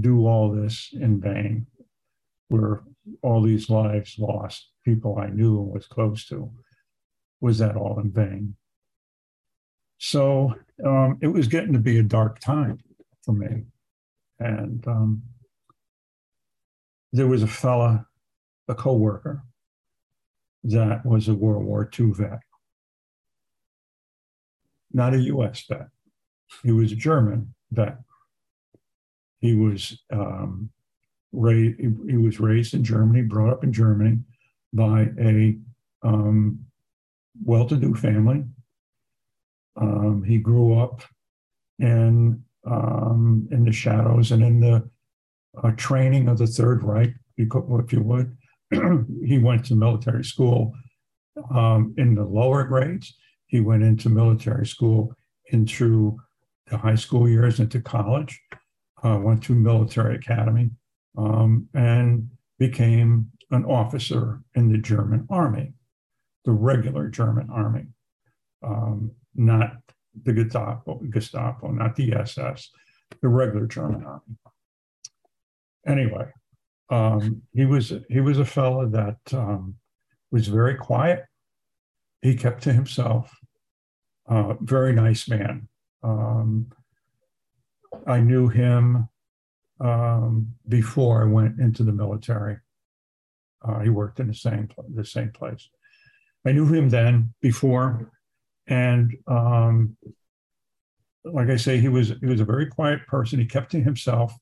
do 0.00 0.28
all 0.28 0.52
this 0.52 0.90
in 0.92 1.20
vain? 1.20 1.66
Were 2.50 2.84
all 3.22 3.42
these 3.42 3.68
lives 3.68 4.16
lost, 4.18 4.70
people 4.84 5.18
I 5.18 5.28
knew 5.28 5.60
and 5.60 5.72
was 5.72 5.86
close 5.86 6.26
to, 6.28 6.50
was 7.40 7.58
that 7.58 7.76
all 7.76 7.98
in 8.00 8.10
vain? 8.10 8.56
So 9.98 10.54
um, 10.84 11.18
it 11.20 11.28
was 11.28 11.48
getting 11.48 11.72
to 11.72 11.78
be 11.78 11.98
a 11.98 12.02
dark 12.02 12.38
time 12.40 12.78
for 13.24 13.32
me. 13.32 13.64
And 14.38 14.86
um, 14.86 15.22
there 17.12 17.26
was 17.28 17.42
a 17.42 17.46
fella, 17.46 18.06
a 18.68 18.74
co-worker, 18.74 19.42
that 20.64 21.04
was 21.04 21.28
a 21.28 21.34
World 21.34 21.64
War 21.64 21.88
II 21.98 22.12
vet. 22.12 22.40
Not 24.92 25.14
a 25.14 25.20
US 25.20 25.64
vet. 25.68 25.88
He 26.62 26.72
was 26.72 26.92
a 26.92 26.96
German 26.96 27.54
vet. 27.70 27.98
He 29.40 29.54
was 29.54 30.02
um, 30.10 30.70
raised, 31.34 31.80
he 31.80 32.16
was 32.16 32.40
raised 32.40 32.74
in 32.74 32.84
Germany, 32.84 33.22
brought 33.22 33.52
up 33.52 33.64
in 33.64 33.72
Germany 33.72 34.18
by 34.72 35.08
a 35.18 35.56
um, 36.02 36.60
well-to-do 37.44 37.94
family. 37.94 38.44
Um, 39.76 40.22
he 40.22 40.38
grew 40.38 40.78
up 40.78 41.02
in 41.78 42.42
um, 42.66 43.46
in 43.50 43.64
the 43.64 43.72
shadows 43.72 44.32
and 44.32 44.42
in 44.42 44.60
the 44.60 44.88
uh, 45.62 45.70
training 45.76 46.28
of 46.28 46.38
the 46.38 46.46
Third 46.46 46.82
Reich, 46.82 47.14
if 47.36 47.92
you 47.92 48.00
would. 48.00 48.36
he 49.26 49.38
went 49.38 49.64
to 49.66 49.74
military 49.74 50.24
school 50.24 50.72
um, 51.54 51.94
in 51.98 52.14
the 52.14 52.24
lower 52.24 52.64
grades. 52.64 53.14
He 53.46 53.60
went 53.60 53.82
into 53.82 54.08
military 54.08 54.66
school 54.66 55.14
into 55.52 56.18
the 56.68 56.78
high 56.78 56.94
school 56.94 57.28
years, 57.28 57.60
into 57.60 57.80
college, 57.80 58.40
uh, 59.02 59.18
went 59.22 59.42
to 59.44 59.54
military 59.54 60.16
academy, 60.16 60.70
um, 61.16 61.68
and 61.74 62.30
became 62.58 63.30
an 63.50 63.64
officer 63.64 64.40
in 64.54 64.70
the 64.70 64.78
German 64.78 65.26
army, 65.30 65.72
the 66.44 66.52
regular 66.52 67.08
German 67.08 67.48
army, 67.50 67.86
um, 68.62 69.12
not 69.34 69.76
the 70.22 70.32
Gestapo, 70.32 71.00
Gestapo, 71.10 71.70
not 71.70 71.96
the 71.96 72.12
SS, 72.14 72.70
the 73.20 73.28
regular 73.28 73.66
German 73.66 74.04
army. 74.04 74.36
Anyway, 75.86 76.26
um, 76.90 77.42
he 77.52 77.64
was 77.64 77.92
he 78.08 78.20
was 78.20 78.38
a 78.38 78.44
fellow 78.44 78.88
that 78.88 79.18
um, 79.32 79.76
was 80.30 80.48
very 80.48 80.74
quiet. 80.74 81.24
He 82.22 82.34
kept 82.34 82.62
to 82.64 82.72
himself. 82.72 83.36
Uh, 84.26 84.54
very 84.60 84.94
nice 84.94 85.28
man. 85.28 85.68
Um, 86.02 86.72
I 88.06 88.20
knew 88.20 88.48
him 88.48 89.08
um, 89.80 90.54
before 90.68 91.22
I 91.22 91.26
went 91.26 91.60
into 91.60 91.82
the 91.82 91.92
military. 91.92 92.58
Uh, 93.66 93.80
he 93.80 93.88
worked 93.88 94.20
in 94.20 94.28
the 94.28 94.34
same 94.34 94.68
the 94.94 95.04
same 95.04 95.30
place. 95.30 95.68
I 96.46 96.52
knew 96.52 96.66
him 96.66 96.90
then 96.90 97.32
before 97.40 98.12
and 98.66 99.16
um, 99.26 99.96
like 101.24 101.48
I 101.48 101.56
say, 101.56 101.78
he 101.78 101.88
was 101.88 102.12
he 102.20 102.26
was 102.26 102.40
a 102.40 102.44
very 102.44 102.66
quiet 102.66 103.06
person. 103.06 103.38
He 103.38 103.46
kept 103.46 103.72
to 103.72 103.80
himself, 103.80 104.34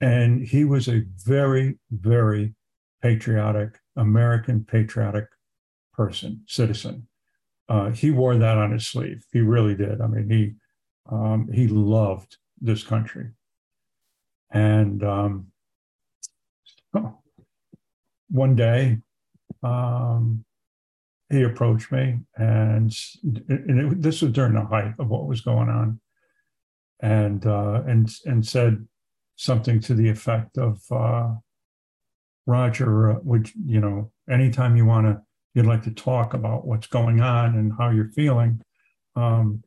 and 0.00 0.46
he 0.46 0.64
was 0.64 0.88
a 0.88 1.04
very 1.24 1.78
very 1.90 2.54
patriotic 3.02 3.78
American 3.96 4.64
patriotic 4.64 5.26
person, 5.92 6.42
citizen. 6.46 7.06
Uh, 7.68 7.90
he 7.90 8.10
wore 8.10 8.36
that 8.36 8.58
on 8.58 8.72
his 8.72 8.86
sleeve. 8.86 9.24
He 9.32 9.40
really 9.40 9.74
did. 9.74 10.00
I 10.00 10.06
mean, 10.06 10.30
he 10.30 10.54
um, 11.10 11.48
he 11.52 11.68
loved 11.68 12.36
this 12.60 12.82
country, 12.82 13.30
and 14.50 15.02
um, 15.02 15.46
oh, 16.94 17.18
one 18.30 18.56
day 18.56 18.98
um, 19.62 20.44
he 21.30 21.42
approached 21.42 21.90
me, 21.90 22.20
and, 22.36 22.94
and 23.22 23.92
it, 23.92 24.02
this 24.02 24.22
was 24.22 24.32
during 24.32 24.54
the 24.54 24.64
height 24.64 24.94
of 24.98 25.08
what 25.08 25.26
was 25.26 25.40
going 25.40 25.68
on, 25.68 26.00
and 27.00 27.46
uh, 27.46 27.82
and 27.86 28.08
and 28.24 28.46
said 28.46 28.86
something 29.36 29.80
to 29.80 29.94
the 29.94 30.08
effect 30.08 30.58
of, 30.58 30.80
uh, 30.90 31.34
"Roger, 32.46 33.12
uh, 33.12 33.18
would 33.22 33.50
you 33.66 33.80
know 33.80 34.12
anytime 34.30 34.76
you 34.76 34.84
want 34.84 35.06
to, 35.06 35.22
you'd 35.54 35.66
like 35.66 35.82
to 35.84 35.90
talk 35.90 36.34
about 36.34 36.66
what's 36.66 36.86
going 36.86 37.20
on 37.20 37.56
and 37.56 37.72
how 37.78 37.90
you're 37.90 38.10
feeling, 38.10 38.60
um, 39.16 39.62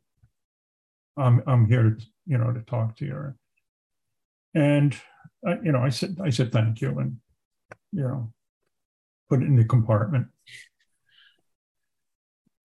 I'm 1.16 1.42
I'm 1.46 1.66
here 1.66 1.82
to 1.82 2.06
you 2.26 2.38
know 2.38 2.52
to 2.52 2.60
talk 2.60 2.96
to 2.96 3.04
you." 3.04 3.34
And 4.54 4.96
uh, 5.46 5.60
you 5.62 5.72
know, 5.72 5.80
I 5.80 5.90
said 5.90 6.18
I 6.22 6.30
said 6.30 6.52
thank 6.52 6.80
you, 6.80 6.98
and 6.98 7.16
you 7.92 8.02
know, 8.02 8.32
put 9.28 9.42
it 9.42 9.46
in 9.46 9.56
the 9.56 9.64
compartment 9.64 10.28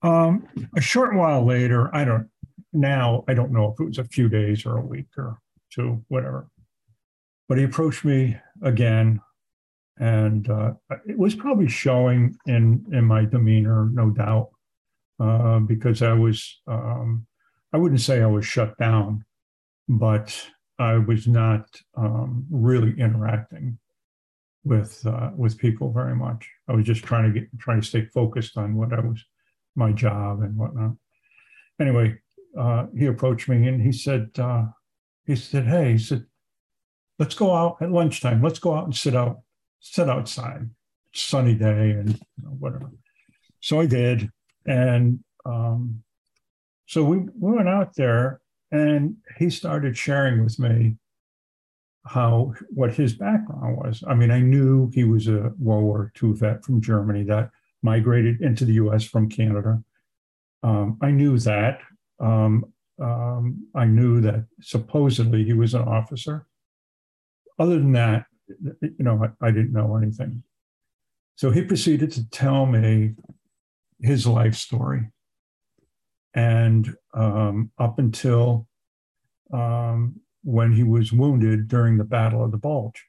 um, 0.04 0.46
a 0.76 0.82
short 0.82 1.16
while 1.16 1.46
later, 1.46 1.94
I 1.96 2.04
don't 2.04 2.30
now, 2.74 3.24
I 3.28 3.34
don't 3.34 3.52
know 3.52 3.72
if 3.72 3.80
it 3.80 3.86
was 3.86 3.98
a 3.98 4.04
few 4.04 4.28
days 4.28 4.66
or 4.66 4.78
a 4.78 4.86
week 4.86 5.08
or 5.18 5.40
two, 5.72 6.04
whatever. 6.10 6.50
But 7.48 7.58
he 7.58 7.64
approached 7.64 8.04
me 8.04 8.38
again, 8.62 9.22
and 9.98 10.50
uh, 10.50 10.74
it 11.08 11.18
was 11.18 11.36
probably 11.36 11.70
showing 11.70 12.36
in 12.46 12.86
in 12.92 13.06
my 13.06 13.26
demeanor, 13.26 13.90
no 13.94 14.10
doubt, 14.10 14.50
uh, 15.20 15.60
because 15.60 16.02
I 16.02 16.14
was 16.14 16.62
um, 16.68 17.26
I 17.72 17.78
wouldn't 17.78 18.02
say 18.02 18.22
I 18.22 18.28
was 18.28 18.46
shut 18.46 18.78
down, 18.78 19.24
but 19.88 20.48
I 20.80 20.98
was 20.98 21.28
not 21.28 21.66
um, 21.96 22.46
really 22.50 23.00
interacting 23.00 23.78
with 24.64 25.06
uh, 25.06 25.32
with 25.36 25.58
people 25.58 25.92
very 25.92 26.16
much. 26.16 26.50
I 26.68 26.74
was 26.74 26.86
just 26.86 27.04
trying 27.04 27.32
to 27.32 27.40
get 27.40 27.50
trying 27.60 27.82
to 27.82 27.88
stay 27.88 28.06
focused 28.06 28.58
on 28.58 28.76
what 28.76 28.94
I 28.94 29.00
was 29.00 29.24
my 29.76 29.92
job 29.92 30.42
and 30.42 30.56
whatnot. 30.56 30.94
Anyway, 31.80 32.20
uh, 32.58 32.86
he 32.98 33.08
approached 33.08 33.50
me 33.50 33.68
and 33.68 33.82
he 33.82 33.92
said, 33.92 34.30
uh, 34.38 34.66
he 35.26 35.36
said, 35.36 35.66
hey, 35.66 35.94
he 35.94 35.98
said, 35.98 36.26
let's 37.18 37.34
go 37.34 37.54
out 37.54 37.78
at 37.82 37.92
lunchtime. 37.92 38.42
Let's 38.42 38.60
go 38.60 38.76
out 38.76 38.86
and 38.86 38.96
sit 38.96 39.16
out, 39.16 39.42
sit 39.80 40.10
outside. 40.10 40.70
Sunny 41.16 41.54
day 41.54 41.92
and 41.92 42.10
you 42.10 42.44
know, 42.44 42.50
whatever. 42.50 42.90
So 43.60 43.80
I 43.80 43.86
did, 43.86 44.32
and 44.66 45.24
um, 45.46 46.04
so 46.88 47.04
we, 47.04 47.18
we 47.40 47.52
went 47.52 47.70
out 47.70 47.96
there, 47.96 48.42
and 48.74 49.18
he 49.38 49.52
started 49.52 49.96
sharing 49.96 50.44
with 50.44 50.58
me 50.58 50.96
how 52.08 52.54
what 52.70 52.94
his 52.94 53.14
background 53.14 53.78
was. 53.78 54.04
I 54.06 54.16
mean, 54.16 54.32
I 54.32 54.40
knew 54.40 54.90
he 54.94 55.04
was 55.04 55.28
a 55.28 55.54
World 55.60 55.84
War 55.84 56.12
II 56.22 56.34
vet 56.34 56.66
from 56.66 56.82
Germany 56.82 57.24
that 57.26 57.52
migrated 57.84 58.42
into 58.42 58.66
the 58.66 58.74
U.S. 58.74 59.04
from 59.04 59.30
Canada. 59.30 59.82
Um, 60.64 60.98
I 61.02 61.12
knew 61.12 61.38
that. 61.40 61.80
Um, 62.20 62.66
um, 63.00 63.68
I 63.76 63.86
knew 63.86 64.22
that 64.22 64.46
supposedly 64.62 65.44
he 65.44 65.54
was 65.54 65.76
an 65.76 65.84
officer. 65.84 66.48
Other 67.60 67.78
than 67.78 67.92
that, 67.92 68.26
you 68.82 68.96
know, 69.00 69.24
I, 69.24 69.48
I 69.48 69.52
didn't 69.52 69.74
know 69.74 69.96
anything. 69.96 70.44
So 71.36 71.52
he 71.52 71.62
proceeded 71.62 72.12
to 72.14 72.28
tell 72.30 72.66
me 72.66 73.14
his 74.02 74.26
life 74.26 74.56
story. 74.56 75.10
And 76.36 76.96
um, 77.14 77.72
up 77.78 78.00
until 78.00 78.68
um, 79.52 80.20
when 80.44 80.74
he 80.74 80.84
was 80.84 81.14
wounded 81.14 81.68
during 81.68 81.98
the 81.98 82.04
Battle 82.04 82.44
of 82.44 82.52
the 82.52 82.58
Bulge. 82.58 83.06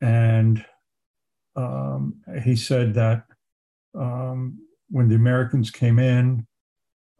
And 0.00 0.64
um, 1.56 2.16
he 2.42 2.56
said 2.56 2.94
that 2.94 3.24
um, 3.94 4.58
when 4.88 5.08
the 5.08 5.14
Americans 5.14 5.70
came 5.70 5.98
in, 5.98 6.46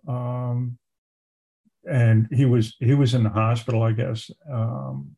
um, 0.09 0.78
and 1.88 2.28
he 2.30 2.44
was 2.44 2.76
he 2.78 2.94
was 2.94 3.14
in 3.14 3.22
the 3.22 3.30
hospital, 3.30 3.82
I 3.82 3.92
guess, 3.92 4.30
um, 4.51 5.16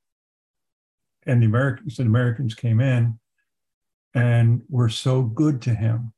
and 1.26 1.42
the 1.42 1.46
Americans 1.46 1.96
the 1.96 2.04
Americans 2.04 2.54
came 2.54 2.80
in 2.80 3.18
and 4.14 4.62
were 4.68 4.88
so 4.88 5.22
good 5.22 5.62
to 5.62 5.74
him. 5.74 6.12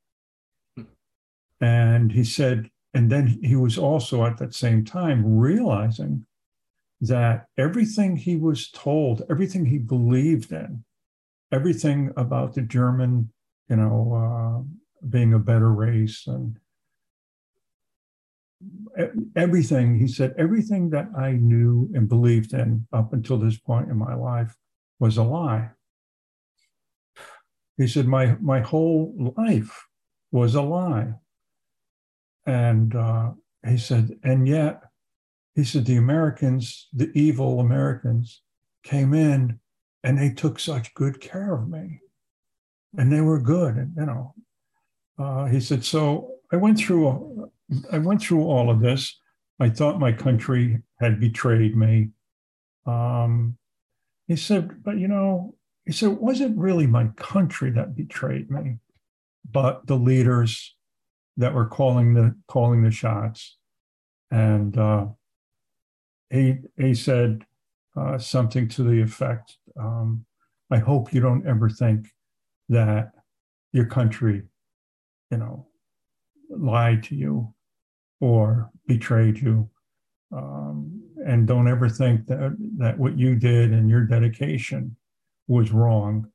And 1.61 2.11
he 2.11 2.23
said, 2.23 2.69
and 2.95 3.11
then 3.11 3.27
he 3.43 3.57
was 3.57 3.77
also 3.77 4.25
at 4.25 4.37
that 4.37 4.55
same 4.55 4.85
time 4.85 5.37
realizing 5.37 6.25
that 7.01 7.47
everything 7.57 8.15
he 8.15 8.37
was 8.37 8.71
told, 8.71 9.21
everything 9.29 9.65
he 9.65 9.77
believed 9.77 10.53
in, 10.53 10.85
everything 11.51 12.13
about 12.15 12.53
the 12.53 12.61
German, 12.61 13.29
you 13.69 13.75
know, 13.75 14.13
uh, 14.15 15.07
being 15.09 15.33
a 15.33 15.39
better 15.39 15.73
race 15.73 16.25
and 16.25 16.57
everything, 19.35 19.99
he 19.99 20.07
said, 20.07 20.33
everything 20.37 20.89
that 20.91 21.09
I 21.17 21.33
knew 21.33 21.91
and 21.93 22.07
believed 22.07 22.53
in 22.53 22.87
up 22.93 23.11
until 23.11 23.37
this 23.37 23.57
point 23.57 23.89
in 23.89 23.97
my 23.97 24.15
life 24.15 24.55
was 24.99 25.17
a 25.17 25.23
lie. 25.23 25.71
He 27.77 27.87
said, 27.89 28.07
my, 28.07 28.37
my 28.39 28.61
whole 28.61 29.33
life 29.37 29.85
was 30.31 30.55
a 30.55 30.61
lie. 30.61 31.15
And 32.45 32.95
uh, 32.95 33.31
he 33.67 33.77
said, 33.77 34.17
and 34.23 34.47
yet 34.47 34.81
he 35.55 35.63
said 35.63 35.85
the 35.85 35.97
Americans, 35.97 36.87
the 36.93 37.11
evil 37.13 37.59
Americans, 37.59 38.41
came 38.83 39.13
in 39.13 39.59
and 40.03 40.19
they 40.19 40.29
took 40.29 40.59
such 40.59 40.93
good 40.93 41.19
care 41.19 41.55
of 41.55 41.67
me, 41.67 41.99
and 42.97 43.11
they 43.11 43.21
were 43.21 43.39
good. 43.39 43.75
And 43.75 43.93
you 43.97 44.05
know, 44.05 44.35
uh, 45.17 45.45
he 45.45 45.59
said 45.59 45.83
so. 45.83 46.31
I 46.51 46.57
went 46.57 46.77
through. 46.77 47.49
I 47.91 47.97
went 47.97 48.21
through 48.21 48.43
all 48.43 48.69
of 48.69 48.81
this. 48.81 49.19
I 49.59 49.69
thought 49.69 49.99
my 49.99 50.11
country 50.11 50.83
had 50.99 51.19
betrayed 51.19 51.75
me. 51.75 52.09
Um, 52.85 53.57
he 54.27 54.35
said, 54.35 54.83
but 54.83 54.99
you 54.99 55.07
know, 55.07 55.55
he 55.85 55.91
said 55.91 56.11
it 56.11 56.21
wasn't 56.21 56.57
really 56.57 56.85
my 56.85 57.07
country 57.15 57.71
that 57.71 57.95
betrayed 57.95 58.51
me, 58.51 58.77
but 59.49 59.87
the 59.87 59.95
leaders 59.95 60.74
that 61.37 61.53
were 61.53 61.67
calling 61.67 62.13
the 62.13 62.35
calling 62.47 62.83
the 62.83 62.91
shots, 62.91 63.57
and 64.31 64.77
uh, 64.77 65.07
he, 66.29 66.57
he 66.77 66.93
said 66.93 67.43
uh, 67.97 68.17
something 68.17 68.67
to 68.69 68.83
the 68.83 69.01
effect 69.01 69.57
um, 69.79 70.25
I 70.71 70.77
hope 70.77 71.13
you 71.13 71.21
don't 71.21 71.45
ever 71.47 71.69
think 71.69 72.07
that 72.69 73.11
your 73.71 73.85
country, 73.85 74.43
you 75.31 75.37
know, 75.37 75.67
lied 76.49 77.03
to 77.03 77.15
you 77.15 77.53
or 78.19 78.71
betrayed 78.87 79.37
you. 79.39 79.69
Um, 80.35 81.01
and 81.25 81.47
don't 81.47 81.67
ever 81.67 81.89
think 81.89 82.27
that, 82.27 82.55
that 82.77 82.97
what 82.97 83.17
you 83.17 83.35
did 83.35 83.71
and 83.73 83.89
your 83.89 84.05
dedication 84.05 84.95
was 85.47 85.71
wrong. 85.71 86.27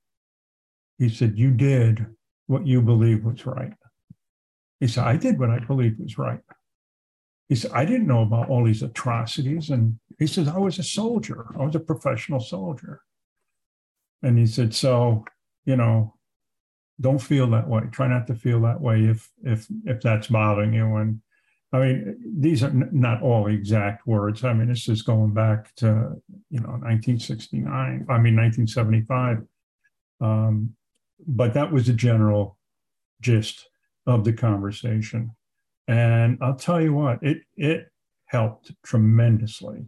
He 0.98 1.09
said, 1.09 1.38
You 1.38 1.51
did 1.51 2.07
what 2.46 2.66
you 2.66 2.82
believe 2.82 3.24
was 3.24 3.46
right. 3.46 3.72
He 4.81 4.89
said, 4.89 5.05
I 5.05 5.16
did 5.16 5.39
what 5.39 5.51
I 5.51 5.59
believed 5.59 6.01
was 6.01 6.18
right. 6.18 6.41
He 7.49 7.55
said, 7.55 7.72
I 7.74 7.85
didn't 7.85 8.07
know 8.07 8.22
about 8.22 8.49
all 8.49 8.64
these 8.64 8.83
atrocities. 8.83 9.70
And 9.70 9.99
he 10.18 10.26
says, 10.26 10.49
I 10.49 10.59
was 10.59 10.78
a 10.78 10.83
soldier. 10.83 11.47
I 11.59 11.64
was 11.64 11.74
a 11.74 11.81
professional 11.81 12.41
soldier. 12.41 13.03
And 14.22 14.39
he 14.39 14.47
said, 14.47 14.74
so, 14.74 15.24
you 15.64 15.76
know, 15.76 16.14
don't 17.01 17.18
feel 17.18 17.49
that 17.51 17.68
way. 17.68 17.83
Try 17.91 18.09
not 18.09 18.26
to 18.28 18.35
feel 18.35 18.61
that 18.62 18.81
way 18.81 19.05
if 19.05 19.31
if 19.43 19.66
if 19.87 20.01
that's 20.03 20.26
bothering 20.26 20.74
you. 20.74 20.97
And 20.97 21.22
I 21.72 21.78
mean, 21.78 22.16
these 22.39 22.62
are 22.62 22.68
n- 22.68 22.91
not 22.93 23.22
all 23.22 23.47
exact 23.47 24.07
words. 24.07 24.45
I 24.45 24.53
mean, 24.53 24.68
this 24.68 24.87
is 24.89 25.03
going 25.03 25.33
back 25.33 25.74
to 25.76 26.20
you 26.51 26.61
know 26.61 26.76
1969. 26.83 27.70
I 27.72 28.18
mean 28.18 28.37
1975. 28.37 29.39
Um, 30.20 30.74
but 31.26 31.55
that 31.55 31.72
was 31.72 31.87
the 31.87 31.95
general 31.95 32.59
gist 33.22 33.70
of 34.11 34.24
the 34.24 34.32
conversation. 34.32 35.32
And 35.88 36.38
I'll 36.40 36.56
tell 36.56 36.80
you 36.80 36.92
what, 36.92 37.22
it 37.22 37.42
it 37.56 37.90
helped 38.26 38.72
tremendously. 38.84 39.84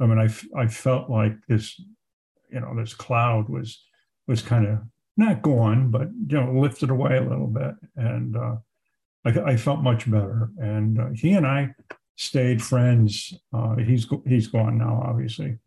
I 0.00 0.06
mean, 0.06 0.18
I, 0.18 0.28
I 0.60 0.66
felt 0.68 1.10
like 1.10 1.34
this, 1.48 1.80
you 2.52 2.60
know, 2.60 2.74
this 2.76 2.94
cloud 2.94 3.48
was 3.48 3.82
was 4.26 4.42
kind 4.42 4.66
of 4.66 4.80
not 5.16 5.42
gone, 5.42 5.90
but 5.90 6.08
you 6.28 6.40
know, 6.40 6.52
lifted 6.52 6.90
away 6.90 7.16
a 7.16 7.28
little 7.28 7.46
bit, 7.46 7.74
and 7.96 8.36
uh, 8.36 8.56
I, 9.24 9.52
I, 9.52 9.56
felt 9.56 9.80
much 9.80 10.08
better. 10.08 10.50
And 10.58 11.00
uh, 11.00 11.08
he 11.14 11.32
and 11.32 11.46
I 11.46 11.74
stayed 12.16 12.62
friends. 12.62 13.34
Uh, 13.52 13.76
he's 13.76 14.06
he's 14.26 14.46
gone 14.46 14.78
now, 14.78 15.02
obviously, 15.04 15.58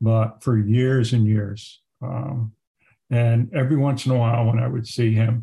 but 0.00 0.42
for 0.42 0.58
years 0.58 1.12
and 1.12 1.26
years. 1.26 1.82
Um, 2.02 2.52
and 3.10 3.52
every 3.54 3.76
once 3.76 4.06
in 4.06 4.12
a 4.12 4.18
while, 4.18 4.46
when 4.46 4.58
I 4.58 4.66
would 4.66 4.86
see 4.86 5.12
him, 5.14 5.42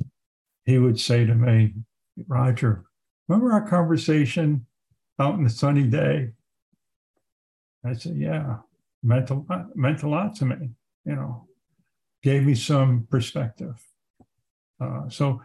he 0.66 0.78
would 0.78 1.00
say 1.00 1.26
to 1.26 1.34
me, 1.34 1.74
"Roger, 2.28 2.86
remember 3.28 3.52
our 3.52 3.68
conversation 3.68 4.66
out 5.20 5.36
in 5.36 5.44
the 5.44 5.50
sunny 5.50 5.84
day? 5.84 6.32
I 7.86 7.94
said, 7.94 8.16
yeah, 8.18 8.58
meant 9.02 9.30
a 9.30 9.36
lot, 9.36 9.76
meant 9.76 10.04
a 10.04 10.10
lot 10.10 10.36
to 10.38 10.46
me, 10.46 10.70
you 11.06 11.16
know, 11.16 11.48
gave 12.22 12.46
me 12.46 12.56
some 12.56 13.08
perspective. 13.10 13.76
Uh, 14.80 15.10
so, 15.10 15.42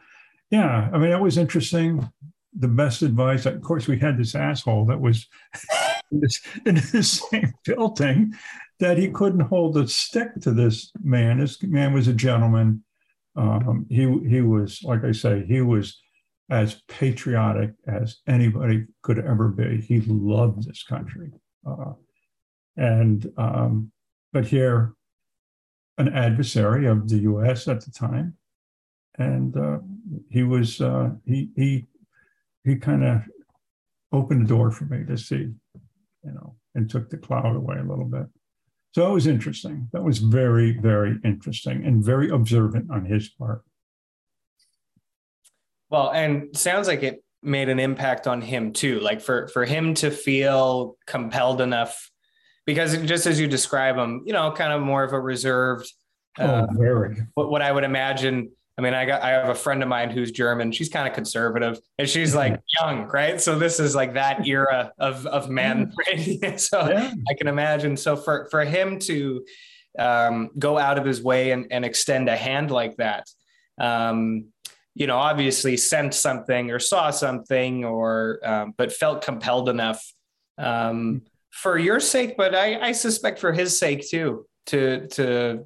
yeah, 0.50 0.88
I 0.92 0.98
mean, 0.98 1.10
that 1.10 1.20
was 1.20 1.38
interesting. 1.38 2.08
The 2.56 2.68
best 2.68 3.02
advice, 3.02 3.44
of 3.46 3.60
course, 3.60 3.86
we 3.86 3.98
had 3.98 4.16
this 4.16 4.34
asshole 4.34 4.86
that 4.86 5.00
was 5.00 5.26
in, 6.12 6.20
this 6.92 7.22
same 7.30 7.52
building 7.64 8.34
that 8.80 8.96
he 8.96 9.10
couldn't 9.10 9.40
hold 9.40 9.76
a 9.76 9.86
stick 9.86 10.28
to 10.42 10.52
this 10.52 10.92
man. 11.02 11.38
This 11.38 11.62
man 11.62 11.92
was 11.92 12.08
a 12.08 12.12
gentleman. 12.12 12.84
Um, 13.36 13.86
he 13.88 14.02
he 14.28 14.40
was, 14.40 14.82
like 14.82 15.04
I 15.04 15.12
say, 15.12 15.44
he 15.46 15.60
was 15.60 16.00
as 16.50 16.82
patriotic 16.88 17.72
as 17.86 18.18
anybody 18.26 18.86
could 19.02 19.18
ever 19.18 19.48
be. 19.48 19.80
He 19.80 20.00
loved 20.00 20.66
this 20.66 20.82
country. 20.82 21.30
Uh, 21.66 21.92
and, 22.76 23.30
um, 23.36 23.92
but 24.32 24.46
here, 24.46 24.94
an 25.98 26.08
adversary 26.08 26.86
of 26.86 27.08
the 27.08 27.18
US 27.18 27.68
at 27.68 27.84
the 27.84 27.90
time. 27.90 28.34
And 29.18 29.56
uh, 29.56 29.78
he 30.30 30.44
was, 30.44 30.80
uh, 30.80 31.10
he, 31.26 31.50
he, 31.56 31.86
he 32.64 32.76
kind 32.76 33.04
of 33.04 33.22
opened 34.12 34.44
the 34.44 34.48
door 34.48 34.70
for 34.70 34.84
me 34.84 35.04
to 35.04 35.18
see, 35.18 35.52
you 36.24 36.32
know, 36.32 36.54
and 36.74 36.88
took 36.88 37.10
the 37.10 37.18
cloud 37.18 37.56
away 37.56 37.76
a 37.78 37.84
little 37.84 38.04
bit. 38.04 38.26
So 38.92 39.10
it 39.10 39.12
was 39.14 39.26
interesting. 39.26 39.88
That 39.92 40.02
was 40.02 40.18
very, 40.18 40.72
very 40.72 41.18
interesting 41.24 41.84
and 41.84 42.02
very 42.02 42.30
observant 42.30 42.90
on 42.90 43.04
his 43.04 43.28
part. 43.28 43.62
Well, 45.90 46.10
and 46.10 46.56
sounds 46.56 46.86
like 46.86 47.02
it 47.02 47.22
made 47.42 47.68
an 47.68 47.78
impact 47.78 48.26
on 48.26 48.40
him 48.40 48.72
too. 48.72 49.00
Like 49.00 49.20
for 49.20 49.48
for 49.48 49.64
him 49.64 49.94
to 49.94 50.10
feel 50.10 50.96
compelled 51.06 51.60
enough, 51.60 52.10
because 52.66 52.96
just 52.98 53.26
as 53.26 53.40
you 53.40 53.46
describe 53.46 53.96
him, 53.96 54.22
you 54.26 54.32
know, 54.32 54.52
kind 54.52 54.72
of 54.72 54.82
more 54.82 55.04
of 55.04 55.12
a 55.12 55.20
reserved. 55.20 55.90
Oh, 56.38 56.44
uh, 56.44 56.66
very. 56.72 57.16
What, 57.34 57.50
what 57.50 57.62
I 57.62 57.72
would 57.72 57.84
imagine. 57.84 58.50
I 58.76 58.80
mean, 58.80 58.94
I 58.94 59.06
got 59.06 59.22
I 59.22 59.30
have 59.30 59.48
a 59.48 59.56
friend 59.56 59.82
of 59.82 59.88
mine 59.88 60.10
who's 60.10 60.30
German. 60.30 60.70
She's 60.70 60.88
kind 60.88 61.08
of 61.08 61.14
conservative, 61.14 61.80
and 61.98 62.08
she's 62.08 62.34
like 62.34 62.60
young, 62.80 63.06
right? 63.06 63.40
So 63.40 63.58
this 63.58 63.80
is 63.80 63.96
like 63.96 64.14
that 64.14 64.46
era 64.46 64.92
of 64.98 65.26
of 65.26 65.48
men, 65.50 65.92
right? 66.06 66.60
so 66.60 66.88
yeah. 66.88 67.12
I 67.28 67.34
can 67.34 67.48
imagine. 67.48 67.96
So 67.96 68.14
for 68.14 68.46
for 68.52 68.64
him 68.64 69.00
to 69.00 69.44
um, 69.98 70.50
go 70.58 70.78
out 70.78 70.96
of 70.96 71.04
his 71.04 71.20
way 71.20 71.50
and, 71.50 71.66
and 71.72 71.84
extend 71.84 72.28
a 72.28 72.36
hand 72.36 72.70
like 72.70 72.96
that, 72.98 73.26
um, 73.80 74.52
you 74.98 75.06
know, 75.06 75.16
obviously 75.16 75.76
sent 75.76 76.12
something 76.12 76.72
or 76.72 76.80
saw 76.80 77.10
something 77.10 77.84
or, 77.84 78.40
um, 78.42 78.74
but 78.76 78.92
felt 78.92 79.22
compelled 79.22 79.68
enough 79.68 80.04
um, 80.58 81.22
for 81.50 81.78
your 81.78 82.00
sake, 82.00 82.36
but 82.36 82.52
I, 82.52 82.88
I 82.88 82.92
suspect 82.92 83.38
for 83.38 83.52
his 83.52 83.78
sake 83.78 84.06
too, 84.08 84.44
to 84.66 85.06
to 85.08 85.64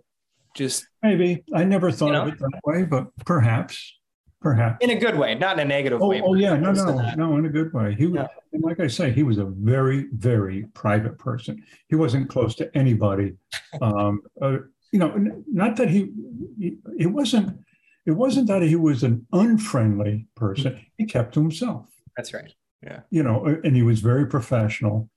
just 0.54 0.86
maybe 1.02 1.42
I 1.54 1.64
never 1.64 1.90
thought 1.90 2.06
You 2.08 2.12
know? 2.12 2.22
of 2.24 2.28
it 2.28 2.38
that 2.40 2.60
way, 2.64 2.82
but 2.84 3.06
perhaps, 3.24 3.98
perhaps. 4.42 4.84
in 4.84 4.90
a 4.90 4.96
good 4.96 5.16
way, 5.16 5.34
not 5.34 5.58
in 5.58 5.60
a 5.60 5.64
negative 5.64 6.02
Oh, 6.02 6.08
way. 6.08 6.20
oh 6.22 6.34
yeah, 6.34 6.54
no, 6.56 6.72
no, 6.72 7.14
no, 7.16 7.36
in 7.38 7.46
a 7.46 7.48
good 7.48 7.72
way. 7.72 7.94
He, 7.98 8.06
was 8.06 8.28
Yeah. 8.52 8.58
like 8.60 8.80
I 8.80 8.86
say, 8.86 9.12
he 9.12 9.22
was 9.22 9.38
a 9.38 9.46
very, 9.46 10.08
very 10.12 10.64
private 10.74 11.16
person. 11.18 11.62
He 11.88 11.96
wasn't 11.96 12.28
close 12.28 12.54
to 12.56 12.70
anybody. 12.76 13.32
Um, 13.80 14.20
uh, 14.42 14.58
you 14.92 14.98
know, 14.98 15.10
not 15.50 15.76
that 15.76 15.88
he, 15.88 16.10
he- 16.58 16.76
it 16.98 17.06
wasn't, 17.06 17.58
it 18.04 18.12
wasn't 18.12 18.48
that 18.48 18.62
he 18.62 18.76
was 18.76 19.02
an 19.02 19.26
unfriendly 19.32 20.26
person. 20.34 20.84
He 20.98 21.06
kept 21.06 21.34
to 21.34 21.40
himself. 21.40 21.88
That's 22.16 22.34
right. 22.34 22.52
Yeah. 22.82 23.00
You 23.10 23.22
know, 23.22 23.46
and 23.62 23.76
he 23.76 23.82
was 23.82 24.00
very 24.00 24.26
professional, 24.26 25.08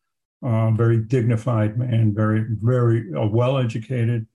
um, 0.43 0.77
very 0.77 0.97
dignified 0.97 1.77
man, 1.77 2.13
very, 2.13 2.45
very 2.47 3.11
uh, 3.13 3.25
well 3.25 3.57
educated. 3.57 4.27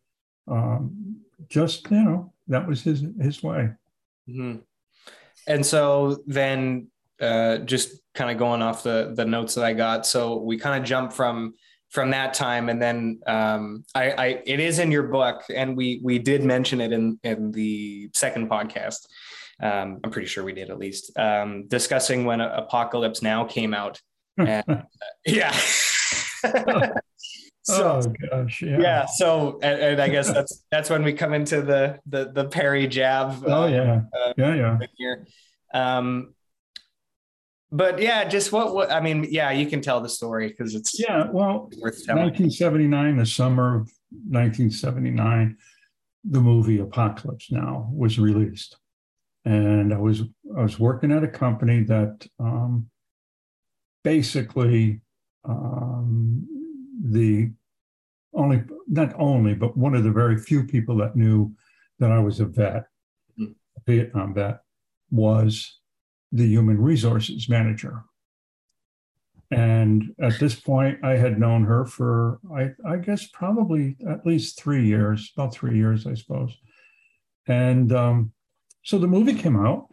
Um, 0.49 1.21
just 1.49 1.91
you 1.91 2.03
know, 2.03 2.33
that 2.49 2.67
was 2.67 2.83
his 2.83 3.05
his 3.21 3.43
way. 3.43 3.71
Mhm. 4.29 4.63
And 5.47 5.65
so 5.65 6.23
then, 6.27 6.89
uh, 7.21 7.59
just 7.59 8.01
kind 8.15 8.31
of 8.31 8.39
going 8.39 8.63
off 8.63 8.83
the 8.83 9.13
the 9.15 9.25
notes 9.25 9.55
that 9.55 9.65
I 9.65 9.75
got, 9.75 10.07
so 10.07 10.39
we 10.39 10.59
kind 10.59 10.81
of 10.81 10.89
jump 10.89 11.13
from 11.13 11.55
from 11.91 12.11
that 12.11 12.35
time, 12.35 12.69
and 12.69 12.81
then 12.81 13.21
um, 13.27 13.85
I, 13.95 14.11
I 14.13 14.27
it 14.47 14.61
is 14.61 14.79
in 14.79 14.91
your 14.91 15.05
book, 15.05 15.43
and 15.55 15.77
we 15.77 16.01
we 16.03 16.19
did 16.19 16.45
mention 16.45 16.81
it 16.81 16.93
in 16.93 17.19
in 17.23 17.53
the 17.53 18.11
second 18.15 18.49
podcast. 18.49 19.07
Um, 19.63 20.01
I'm 20.03 20.11
pretty 20.11 20.29
sure 20.29 20.43
we 20.43 20.55
did 20.55 20.71
at 20.71 20.79
least 20.79 21.17
um, 21.19 21.69
discussing 21.69 22.25
when 22.25 22.41
Apocalypse 22.41 23.23
Now 23.23 23.45
came 23.45 23.75
out. 23.75 24.01
And, 24.39 24.85
yeah. 25.27 25.53
so 27.63 28.01
oh 28.03 28.15
gosh, 28.31 28.63
yeah. 28.63 28.79
yeah 28.81 29.07
so 29.07 29.59
and, 29.63 29.81
and 29.81 30.01
i 30.01 30.09
guess 30.09 30.33
that's 30.33 30.65
that's 30.71 30.89
when 30.89 31.05
we 31.05 31.13
come 31.13 31.35
into 31.35 31.61
the 31.61 31.99
the 32.07 32.33
the 32.33 32.47
perry 32.47 32.87
jab 32.87 33.45
Oh 33.47 33.65
uh, 33.65 33.67
yeah, 33.67 34.01
uh, 34.19 34.33
yeah, 34.39 34.55
yeah. 34.55 34.79
here 34.97 35.27
um 35.75 36.35
but 37.73 38.01
yeah 38.01 38.25
just 38.25 38.53
what 38.53 38.75
what 38.75 38.91
i 38.91 39.01
mean 39.01 39.27
yeah 39.31 39.51
you 39.51 39.67
can 39.67 39.81
tell 39.81 40.01
the 40.01 40.09
story 40.09 40.49
because 40.49 40.75
it's 40.75 40.99
Yeah, 40.99 41.29
well, 41.31 41.71
worth 41.81 42.05
telling 42.05 42.25
1979, 42.25 43.17
the 43.17 43.27
summer 43.27 43.77
of 43.77 43.91
1979, 44.29 45.57
the 46.25 46.41
movie 46.41 46.81
Apocalypse 46.81 47.51
Now 47.51 47.89
was 47.93 48.19
released, 48.19 48.77
and 49.45 49.95
I 49.95 49.99
was 49.99 50.23
I 50.57 50.63
was 50.63 50.79
working 50.79 51.13
at 51.13 51.23
a 51.25 51.29
company 51.29 51.85
that 51.85 52.27
um, 52.39 52.91
basically 54.05 55.01
um, 55.45 56.47
the 57.03 57.53
only 58.35 58.63
not 58.87 59.15
only 59.19 59.55
but 59.55 59.77
one 59.77 59.95
of 59.95 60.05
the 60.05 60.11
very 60.13 60.37
few 60.37 60.65
people 60.65 60.97
that 60.99 61.17
knew 61.17 61.53
that 61.99 62.11
I 62.11 62.19
was 62.19 62.41
a 62.41 62.47
vet, 62.47 62.85
Hmm. 63.37 63.53
a 63.77 63.81
Vietnam 63.87 64.35
vet, 64.35 64.61
was 65.11 65.80
the 66.33 66.47
human 66.47 66.81
resources 66.81 67.49
manager. 67.49 68.05
And 69.51 70.15
at 70.23 70.39
this 70.39 70.55
point, 70.55 71.05
I 71.05 71.17
had 71.17 71.41
known 71.41 71.65
her 71.65 71.85
for, 71.85 72.39
I, 72.55 72.71
I 72.89 72.99
guess, 72.99 73.27
probably 73.27 73.97
at 74.09 74.25
least 74.25 74.61
three 74.61 74.87
years, 74.87 75.33
about 75.37 75.53
three 75.53 75.77
years, 75.77 76.07
I 76.07 76.15
suppose. 76.15 76.57
And 77.49 77.93
um, 77.93 78.33
so 78.85 78.99
the 78.99 79.09
movie 79.09 79.35
came 79.35 79.57
out, 79.57 79.89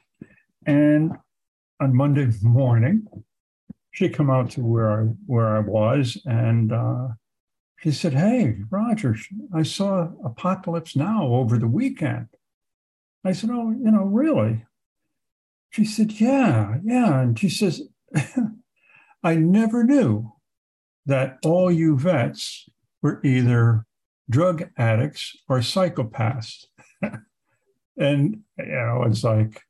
and 0.68 1.14
on 1.80 1.96
Monday 1.96 2.28
morning, 2.44 3.08
she 3.92 4.10
come 4.10 4.30
out 4.30 4.52
to 4.52 4.62
where 4.62 4.92
I 4.92 5.06
where 5.26 5.58
I 5.58 5.60
was, 5.60 6.22
and 6.26 6.72
uh, 6.72 7.08
she 7.80 7.90
said, 7.90 8.14
"Hey, 8.14 8.58
Roger, 8.70 9.16
I 9.56 9.64
saw 9.64 10.10
Apocalypse 10.24 10.96
Now 10.96 11.26
over 11.26 11.58
the 11.58 11.68
weekend." 11.68 12.28
I 13.26 13.32
said, 13.32 13.50
"Oh, 13.52 13.72
you 13.72 13.90
know, 13.90 14.04
really?" 14.04 14.67
She 15.70 15.86
said, 15.86 16.20
"Yeah, 16.20 16.78
yeah," 16.84 17.22
and 17.22 17.38
she 17.38 17.50
says. 17.50 17.82
I 19.24 19.36
never 19.36 19.84
knew 19.84 20.32
that 21.06 21.38
all 21.44 21.72
you 21.72 21.98
vets 21.98 22.70
were 23.02 23.20
either 23.24 23.86
drug 24.30 24.70
addicts 24.78 25.36
or 25.50 25.60
psychopaths. 25.60 26.66
and, 27.98 28.42
you 28.58 28.66
know, 28.66 29.04
it's 29.06 29.24
like, 29.24 29.62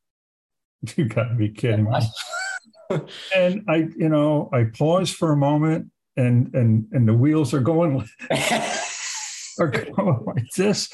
you 0.95 1.05
got 1.05 1.29
to 1.29 1.35
be 1.35 1.49
kidding 1.49 1.89
me. 1.89 2.99
and 3.35 3.63
I, 3.67 3.87
you 3.97 4.09
know, 4.09 4.49
I 4.53 4.65
pause 4.65 5.11
for 5.11 5.31
a 5.31 5.37
moment 5.37 5.91
and, 6.15 6.53
and, 6.53 6.87
and 6.91 7.07
the 7.07 7.13
wheels 7.13 7.53
are 7.53 7.61
going, 7.61 8.07
are 9.59 9.67
going 9.67 10.23
like 10.25 10.49
this 10.55 10.89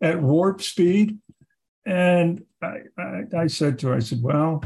at 0.00 0.20
warp 0.22 0.62
speed. 0.62 1.18
And 1.86 2.44
I, 2.62 2.78
I, 2.98 3.22
I 3.36 3.46
said 3.46 3.78
to 3.80 3.88
her, 3.88 3.94
I 3.94 4.00
said, 4.00 4.22
well, 4.22 4.62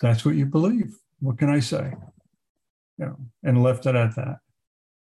that's 0.00 0.24
what 0.24 0.34
you 0.34 0.46
believe 0.46 0.94
what 1.22 1.38
can 1.38 1.48
I 1.48 1.60
say? 1.60 1.92
You 2.98 3.06
know, 3.06 3.16
and 3.44 3.62
left 3.62 3.86
it 3.86 3.94
at 3.94 4.16
that. 4.16 4.38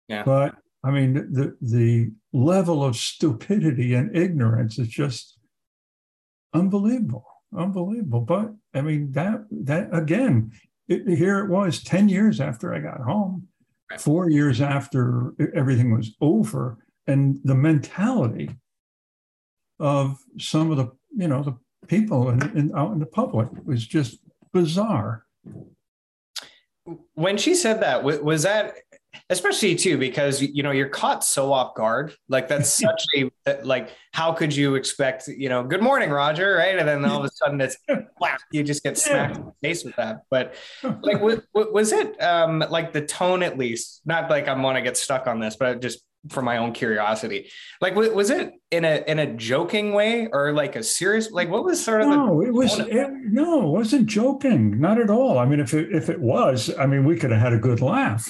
Yeah. 0.07 0.23
But 0.23 0.55
I 0.83 0.91
mean, 0.91 1.13
the 1.13 1.55
the 1.61 2.11
level 2.31 2.83
of 2.83 2.95
stupidity 2.95 3.93
and 3.93 4.15
ignorance 4.15 4.79
is 4.79 4.87
just 4.87 5.37
unbelievable, 6.53 7.25
unbelievable. 7.55 8.21
But 8.21 8.53
I 8.73 8.81
mean, 8.81 9.11
that 9.11 9.41
that 9.51 9.89
again, 9.91 10.51
it, 10.87 11.07
here 11.07 11.39
it 11.39 11.49
was, 11.49 11.83
ten 11.83 12.07
years 12.07 12.39
after 12.39 12.73
I 12.73 12.79
got 12.79 13.01
home, 13.01 13.47
Right. 13.89 14.01
four 14.01 14.29
years 14.29 14.59
after 14.59 15.33
everything 15.55 15.95
was 15.95 16.13
over, 16.19 16.77
and 17.05 17.39
the 17.45 17.55
mentality 17.55 18.49
of 19.79 20.17
some 20.39 20.71
of 20.71 20.77
the 20.77 20.91
you 21.15 21.27
know 21.27 21.43
the 21.43 21.57
people 21.87 22.29
in, 22.29 22.41
in 22.57 22.71
out 22.75 22.91
in 22.91 22.99
the 22.99 23.05
public 23.05 23.49
was 23.65 23.85
just 23.85 24.19
bizarre. 24.53 25.23
when 27.15 27.37
she 27.37 27.53
said 27.55 27.81
that 27.81 28.03
wa- 28.03 28.17
was 28.17 28.43
that 28.43 28.75
especially 29.29 29.75
too 29.75 29.97
because 29.97 30.41
you 30.41 30.63
know 30.63 30.71
you're 30.71 30.87
caught 30.89 31.23
so 31.23 31.51
off 31.51 31.75
guard 31.75 32.13
like 32.29 32.47
that's 32.47 32.69
such 32.85 33.03
a 33.17 33.29
like 33.63 33.89
how 34.13 34.31
could 34.31 34.55
you 34.55 34.75
expect 34.75 35.27
you 35.27 35.49
know 35.49 35.63
good 35.63 35.81
morning 35.81 36.09
roger 36.09 36.55
right? 36.55 36.77
And 36.77 36.87
then 36.87 37.03
all 37.05 37.19
of 37.19 37.25
a 37.25 37.31
sudden 37.31 37.59
it's 37.61 37.77
you 38.51 38.63
just 38.63 38.83
get 38.83 38.97
smacked 38.97 39.37
in 39.37 39.45
the 39.45 39.53
face 39.61 39.83
with 39.83 39.95
that. 39.97 40.21
But 40.29 40.55
like 41.01 41.21
wa- 41.21 41.37
wa- 41.53 41.71
was 41.71 41.91
it 41.91 42.21
um 42.21 42.63
like 42.69 42.93
the 42.93 43.05
tone 43.05 43.43
at 43.43 43.57
least 43.57 44.01
not 44.05 44.29
like 44.29 44.47
i'm 44.47 44.61
want 44.63 44.77
to 44.77 44.81
get 44.81 44.97
stuck 44.97 45.27
on 45.27 45.39
this 45.39 45.55
but 45.55 45.81
just 45.81 46.01
for 46.29 46.41
my 46.41 46.57
own 46.57 46.71
curiosity 46.73 47.49
like 47.81 47.95
wa- 47.95 48.09
was 48.09 48.29
it 48.29 48.53
in 48.71 48.83
a 48.85 49.03
in 49.07 49.19
a 49.19 49.33
joking 49.35 49.93
way 49.93 50.27
or 50.31 50.51
like 50.53 50.75
a 50.75 50.83
serious 50.83 51.31
like 51.31 51.49
what 51.49 51.63
was 51.63 51.83
sort 51.83 52.01
of 52.01 52.09
the 52.09 52.15
No, 52.15 52.41
it 52.41 52.53
was 52.53 52.77
it, 52.79 53.09
no, 53.23 53.67
it 53.67 53.71
wasn't 53.71 54.07
joking, 54.07 54.79
not 54.79 54.99
at 54.99 55.09
all. 55.09 55.37
I 55.37 55.45
mean, 55.45 55.59
if 55.59 55.73
it, 55.73 55.93
if 55.93 56.09
it 56.09 56.19
was, 56.19 56.71
I 56.77 56.85
mean, 56.85 57.05
we 57.05 57.15
could 57.17 57.31
have 57.31 57.39
had 57.39 57.53
a 57.53 57.57
good 57.57 57.81
laugh. 57.81 58.29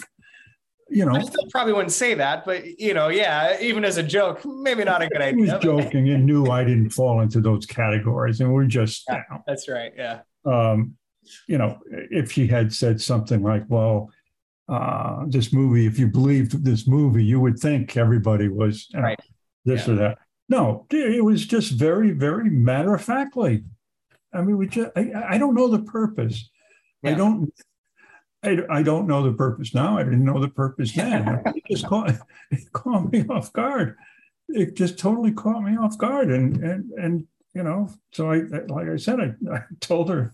You 0.90 1.06
know, 1.06 1.16
I 1.16 1.22
still 1.22 1.46
probably 1.52 1.74
wouldn't 1.74 1.92
say 1.92 2.14
that, 2.14 2.46
but 2.46 2.66
you 2.80 2.94
know, 2.94 3.10
yeah, 3.10 3.58
even 3.60 3.84
as 3.84 3.98
a 3.98 4.04
joke, 4.04 4.46
maybe 4.46 4.84
not 4.84 5.02
a 5.02 5.08
good 5.08 5.22
idea. 5.22 5.46
he 5.46 5.52
was 5.52 5.62
joking 5.64 6.10
and 6.10 6.26
knew 6.26 6.48
I 6.48 6.64
didn't 6.64 6.92
fall 6.92 7.22
into 7.22 7.42
those 7.42 7.66
categories, 7.66 8.40
and 8.40 8.54
we're 8.54 8.66
just, 8.66 9.04
you 9.10 9.16
know, 9.30 9.44
That's 9.46 9.68
right. 9.68 9.92
Yeah. 9.98 10.20
um, 10.46 10.96
you 11.48 11.58
know, 11.58 11.80
if 11.90 12.32
she 12.32 12.48
had 12.48 12.72
said 12.74 13.02
something 13.02 13.42
like, 13.44 13.64
"Well, 13.68 14.12
uh, 14.70 15.24
this 15.28 15.54
movie, 15.54 15.86
if 15.86 15.98
you 16.00 16.08
believed 16.08 16.64
this 16.64 16.88
movie, 16.88 17.24
you 17.24 17.40
would 17.40 17.58
think 17.60 17.96
everybody 17.98 18.48
was 18.50 18.88
know, 18.94 19.02
Right. 19.02 19.20
this 19.66 19.88
Yeah. 19.88 19.94
or 19.94 19.98
that." 19.98 20.18
No, 20.50 20.86
it 20.92 21.24
was 21.24 21.46
just 21.46 21.74
very, 21.74 22.12
very 22.12 22.50
matter 22.50 22.94
of 22.96 23.02
factly. 23.04 23.66
I 24.34 24.42
mean, 24.42 24.58
we 24.58 24.68
just, 24.68 24.92
I, 24.96 25.12
I 25.30 25.38
don't 25.38 25.56
know 25.56 25.68
the 25.68 25.80
purpose. 25.84 26.50
I 27.04 27.14
don't. 27.14 27.54
I, 28.44 28.60
I 28.70 28.84
don't 28.84 29.08
know 29.08 29.24
the 29.24 29.34
purpose 29.34 29.74
now. 29.74 29.98
I 29.98 30.04
didn't 30.04 30.24
know 30.24 30.40
the 30.40 30.48
purpose 30.48 30.94
then. 30.94 31.42
it 31.46 31.64
just 31.70 31.86
caught, 31.88 32.12
it 32.52 32.72
caught 32.72 33.12
me 33.12 33.26
off 33.30 33.52
guard. 33.52 33.98
It 34.50 34.76
just 34.76 34.98
totally 35.00 35.32
caught 35.32 35.64
me 35.64 35.76
off 35.78 35.98
guard, 35.98 36.30
and 36.32 36.58
and 36.64 36.92
and 36.92 37.28
you 37.54 37.64
know, 37.64 37.90
so 38.14 38.32
I 38.32 38.44
like 38.68 38.88
I 38.88 38.98
said, 38.98 39.20
I, 39.20 39.34
I 39.54 39.64
told 39.82 40.10
her, 40.10 40.34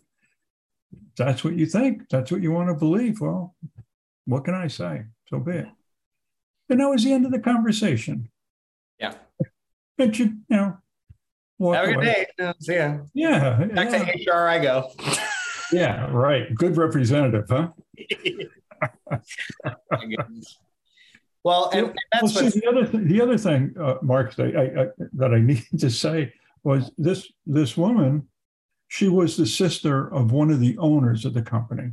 that's 1.18 1.44
what 1.44 1.56
you 1.56 1.66
think, 1.66 2.10
that's 2.10 2.32
what 2.32 2.42
you 2.42 2.52
want 2.52 2.70
to 2.70 2.76
believe. 2.76 3.22
Well, 3.22 3.56
what 4.26 4.46
can 4.46 4.54
I 4.54 4.68
say? 4.68 5.04
So 5.30 5.40
be 5.40 5.54
it. 5.54 5.68
And 6.70 6.80
that 6.80 6.90
was 6.90 7.04
the 7.04 7.14
end 7.14 7.26
of 7.26 7.32
the 7.32 7.40
conversation. 7.40 8.30
Yeah. 9.00 9.14
And 9.98 10.16
she, 10.16 10.24
you 10.24 10.36
know, 10.50 10.78
walked 11.60 11.78
Have 11.78 11.86
a 11.86 11.88
good 11.94 11.98
away. 11.98 12.26
day. 12.38 12.46
Uh, 12.46 12.54
See 12.60 12.76
ya. 12.76 12.98
Yeah, 13.14 13.64
Back 13.74 13.92
yeah, 13.92 14.06
to 14.06 14.32
HR 14.32 14.48
I 14.48 14.60
go. 14.60 14.92
yeah, 15.72 16.10
right. 16.12 16.54
Good 16.56 16.78
representative, 16.78 17.46
huh? 17.50 17.70
Well, 21.44 21.70
and, 21.74 21.88
and 21.88 21.96
Well, 22.22 22.28
see, 22.30 22.60
the 22.62 22.68
other 22.70 22.88
th- 22.88 23.04
the 23.06 23.22
other 23.22 23.38
thing, 23.38 23.76
uh, 23.78 23.96
Mark, 24.02 24.34
that 24.36 24.56
I, 24.56 24.84
I, 24.84 24.88
that 25.14 25.34
I 25.34 25.40
needed 25.40 25.78
to 25.80 25.90
say 25.90 26.34
was 26.64 26.92
this 26.98 27.30
this 27.46 27.76
woman, 27.76 28.30
she 28.88 29.10
was 29.10 29.36
the 29.36 29.46
sister 29.46 30.14
of 30.14 30.32
one 30.32 30.52
of 30.52 30.62
the 30.62 30.78
owners 30.78 31.26
of 31.26 31.34
the 31.34 31.42
company. 31.42 31.92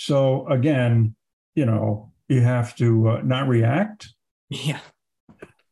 So 0.00 0.48
again, 0.48 1.14
you 1.54 1.66
know, 1.66 2.10
you 2.26 2.40
have 2.40 2.74
to 2.76 3.08
uh, 3.10 3.20
not 3.22 3.48
react, 3.48 4.08
yeah. 4.48 4.80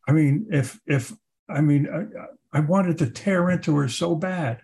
I 0.07 0.13
mean, 0.13 0.49
if 0.53 0.79
if 0.87 1.15
I 1.49 1.63
mean, 1.63 1.89
I, 1.89 2.59
I 2.59 2.61
wanted 2.61 2.99
to 2.99 3.09
tear 3.09 3.49
into 3.49 3.75
her 3.79 3.89
so 3.89 4.15
bad 4.15 4.61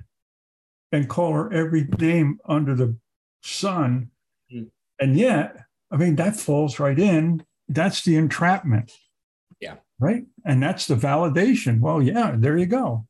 and 0.92 1.08
call 1.08 1.32
her 1.32 1.50
every 1.50 1.88
name 1.98 2.40
under 2.46 2.74
the 2.74 2.98
sun, 3.42 4.10
mm. 4.52 4.68
and 5.00 5.16
yet, 5.16 5.56
I 5.90 5.96
mean, 5.96 6.16
that 6.16 6.36
falls 6.36 6.78
right 6.78 6.98
in. 6.98 7.42
That's 7.66 8.04
the 8.04 8.16
entrapment. 8.16 8.92
Yeah. 9.60 9.76
Right. 9.98 10.26
And 10.44 10.62
that's 10.62 10.86
the 10.86 10.96
validation. 10.96 11.80
Well, 11.80 12.02
yeah, 12.02 12.34
there 12.36 12.58
you 12.58 12.66
go. 12.66 13.06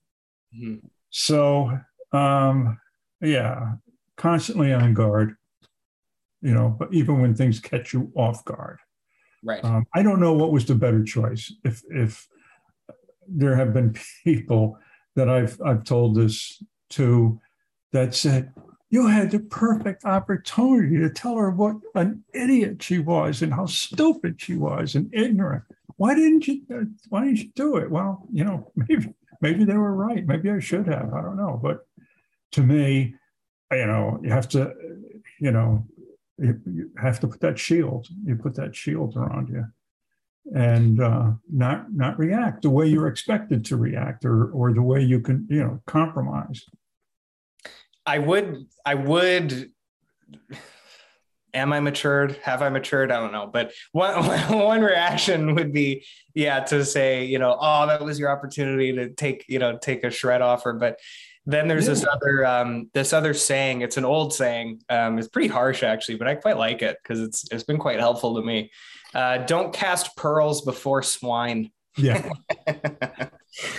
Mm-hmm. 0.57 0.87
So, 1.11 1.81
um, 2.13 2.79
yeah, 3.21 3.73
constantly 4.17 4.73
on 4.73 4.95
guard, 4.95 5.35
you 6.45 6.53
know, 6.53 6.77
but 6.79 6.93
even 6.93 7.21
when 7.21 7.35
things 7.35 7.59
catch 7.59 7.95
you 7.95 8.13
off 8.15 8.45
guard. 8.45 8.79
Right. 9.43 9.65
Um, 9.65 9.87
I 9.95 10.03
don't 10.03 10.21
know 10.21 10.35
what 10.35 10.53
was 10.53 10.67
the 10.67 10.75
better 10.75 11.03
choice. 11.03 11.53
If 11.65 11.83
if 11.91 12.29
there 13.27 13.57
have 13.57 13.73
been 13.73 13.97
people 14.25 14.79
that 15.17 15.29
I've 15.29 15.61
I've 15.65 15.85
told 15.85 16.15
this 16.15 16.63
to 16.91 17.41
that 17.93 18.15
said, 18.15 18.53
you 18.91 19.07
had 19.07 19.31
the 19.31 19.41
perfect 19.41 20.05
opportunity 20.05 20.99
to 20.99 21.09
tell 21.09 21.37
her 21.37 21.51
what 21.51 21.77
an 21.95 22.23
idiot 22.35 22.83
she 22.83 22.99
was 22.99 23.41
and 23.41 23.55
how 23.55 23.67
stupid 23.67 24.41
she 24.41 24.57
was 24.57 24.95
and 24.95 25.13
ignorant. 25.15 25.65
Why 25.97 26.15
didn't 26.15 26.47
you? 26.47 26.61
Why 27.09 27.25
didn't 27.25 27.39
you 27.39 27.51
do 27.55 27.77
it? 27.77 27.91
Well, 27.91 28.27
you 28.31 28.45
know, 28.45 28.71
maybe 28.77 29.15
maybe 29.41 29.65
they 29.65 29.79
were 29.79 29.95
right. 29.95 30.27
Maybe 30.27 30.51
I 30.51 30.59
should 30.59 30.89
have. 30.89 31.15
I 31.15 31.23
don't 31.23 31.39
know. 31.39 31.59
But 31.63 31.87
to 32.53 32.63
me, 32.63 33.15
you 33.73 33.87
know, 33.87 34.21
you 34.23 34.31
have 34.31 34.49
to, 34.51 34.75
you 35.41 35.51
know, 35.51 35.87
you, 36.39 36.91
have 36.99 37.21
to 37.21 37.29
put 37.29 37.41
that 37.41 37.59
shield. 37.59 38.09
You 38.25 38.37
put 38.37 38.55
that 38.57 38.75
shield 38.75 39.17
around 39.17 39.49
you, 39.49 39.65
and 40.55 41.01
uh, 41.01 41.33
not 41.53 41.93
not 41.93 42.19
react 42.19 42.63
the 42.63 42.71
way 42.71 42.87
you're 42.87 43.09
expected 43.09 43.65
to 43.67 43.77
react, 43.77 44.25
or 44.25 44.51
or 44.51 44.73
the 44.73 44.83
way 44.83 45.03
you 45.03 45.21
can, 45.21 45.47
you 45.51 45.63
know, 45.63 45.81
compromise. 45.87 46.65
I 48.07 48.19
would, 48.19 48.67
I 48.85 48.95
would. 48.95 49.71
Am 51.55 51.73
I 51.73 51.79
matured? 51.79 52.37
Have 52.43 52.63
I 52.63 52.69
matured? 52.69 53.13
I 53.13 53.21
don't 53.21 53.33
know. 53.33 53.47
But 53.47 53.73
one 53.93 54.25
one 54.51 54.83
reaction 54.83 55.55
would 55.55 55.73
be, 55.73 56.05
yeah, 56.35 56.61
to 56.61 56.85
say, 56.85 57.25
you 57.25 57.39
know, 57.39 57.57
oh, 57.61 57.87
that 57.87 58.05
was 58.05 58.19
your 58.19 58.31
opportunity 58.31 58.93
to 58.95 59.11
take, 59.11 59.45
you 59.49 59.61
know, 59.61 59.79
take 59.79 60.03
a 60.03 60.11
shred 60.11 60.43
off 60.43 60.65
her. 60.65 60.73
But 60.73 60.99
then 61.47 61.69
there's 61.69 61.87
this 61.87 62.07
other 62.11 62.47
um, 62.47 62.91
this 62.95 63.13
other 63.13 63.35
saying. 63.35 63.83
It's 63.83 63.97
an 63.97 64.05
old 64.05 64.33
saying. 64.33 64.81
Um, 64.89 65.19
it's 65.19 65.29
pretty 65.29 65.49
harsh 65.49 65.83
actually, 65.83 66.17
but 66.17 66.27
I 66.27 66.35
quite 66.35 66.57
like 66.57 66.83
it 66.83 66.97
because 67.03 67.21
it's 67.21 67.45
it's 67.51 67.65
been 67.65 67.79
quite 67.79 68.01
helpful 68.01 68.37
to 68.37 68.43
me. 68.43 68.71
Uh, 69.15 69.39
don't 69.39 69.73
cast 69.73 70.17
pearls 70.17 70.63
before 70.63 71.03
swine. 71.03 71.71
Yeah, 71.97 72.29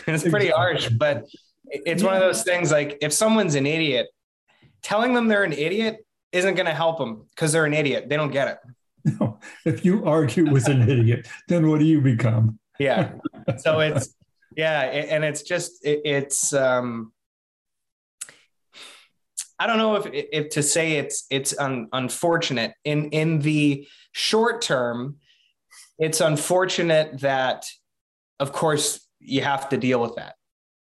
it's 0.07 0.23
pretty 0.23 0.49
harsh, 0.49 0.89
but 0.89 1.25
it's 1.65 2.03
one 2.03 2.13
of 2.13 2.19
those 2.19 2.43
things. 2.43 2.71
Like 2.71 2.99
if 3.01 3.11
someone's 3.11 3.55
an 3.55 3.65
idiot, 3.65 4.07
telling 4.83 5.13
them 5.13 5.27
they're 5.27 5.43
an 5.43 5.53
idiot 5.53 6.05
isn't 6.31 6.55
going 6.55 6.67
to 6.67 6.73
help 6.73 6.99
them 6.99 7.25
because 7.31 7.51
they're 7.51 7.65
an 7.65 7.73
idiot. 7.73 8.09
They 8.09 8.15
don't 8.15 8.31
get 8.31 8.47
it. 8.47 8.57
No, 9.19 9.39
if 9.65 9.85
you 9.85 10.05
argue 10.05 10.49
with 10.51 10.67
an 10.67 10.87
idiot, 10.89 11.27
then 11.47 11.67
what 11.69 11.79
do 11.79 11.85
you 11.85 12.01
become? 12.01 12.59
Yeah. 12.79 13.13
So 13.57 13.79
it's 13.81 14.13
yeah, 14.55 14.81
and 14.81 15.23
it's 15.23 15.41
just 15.41 15.83
it, 15.83 16.01
it's 16.05 16.53
um 16.53 17.11
I 19.59 19.67
don't 19.67 19.77
know 19.77 19.95
if, 19.95 20.07
if 20.11 20.49
to 20.49 20.63
say 20.63 20.93
it's 20.93 21.25
it's 21.29 21.57
un, 21.57 21.87
unfortunate 21.93 22.73
in 22.83 23.09
in 23.09 23.39
the 23.39 23.87
short 24.11 24.61
term. 24.61 25.17
It's 25.97 26.19
unfortunate 26.19 27.21
that, 27.21 27.65
of 28.39 28.51
course, 28.51 29.07
you 29.19 29.41
have 29.41 29.69
to 29.69 29.77
deal 29.77 30.01
with 30.01 30.15
that. 30.15 30.35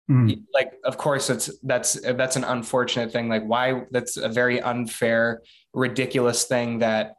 Mm. 0.08 0.44
Like, 0.54 0.72
of 0.84 0.96
course, 0.96 1.30
it's 1.30 1.50
that's 1.62 1.94
that's 2.00 2.36
an 2.36 2.44
unfortunate 2.44 3.12
thing. 3.12 3.28
Like, 3.28 3.44
why? 3.44 3.82
That's 3.90 4.16
a 4.16 4.28
very 4.28 4.60
unfair, 4.60 5.42
ridiculous 5.74 6.44
thing 6.44 6.78
that 6.78 7.14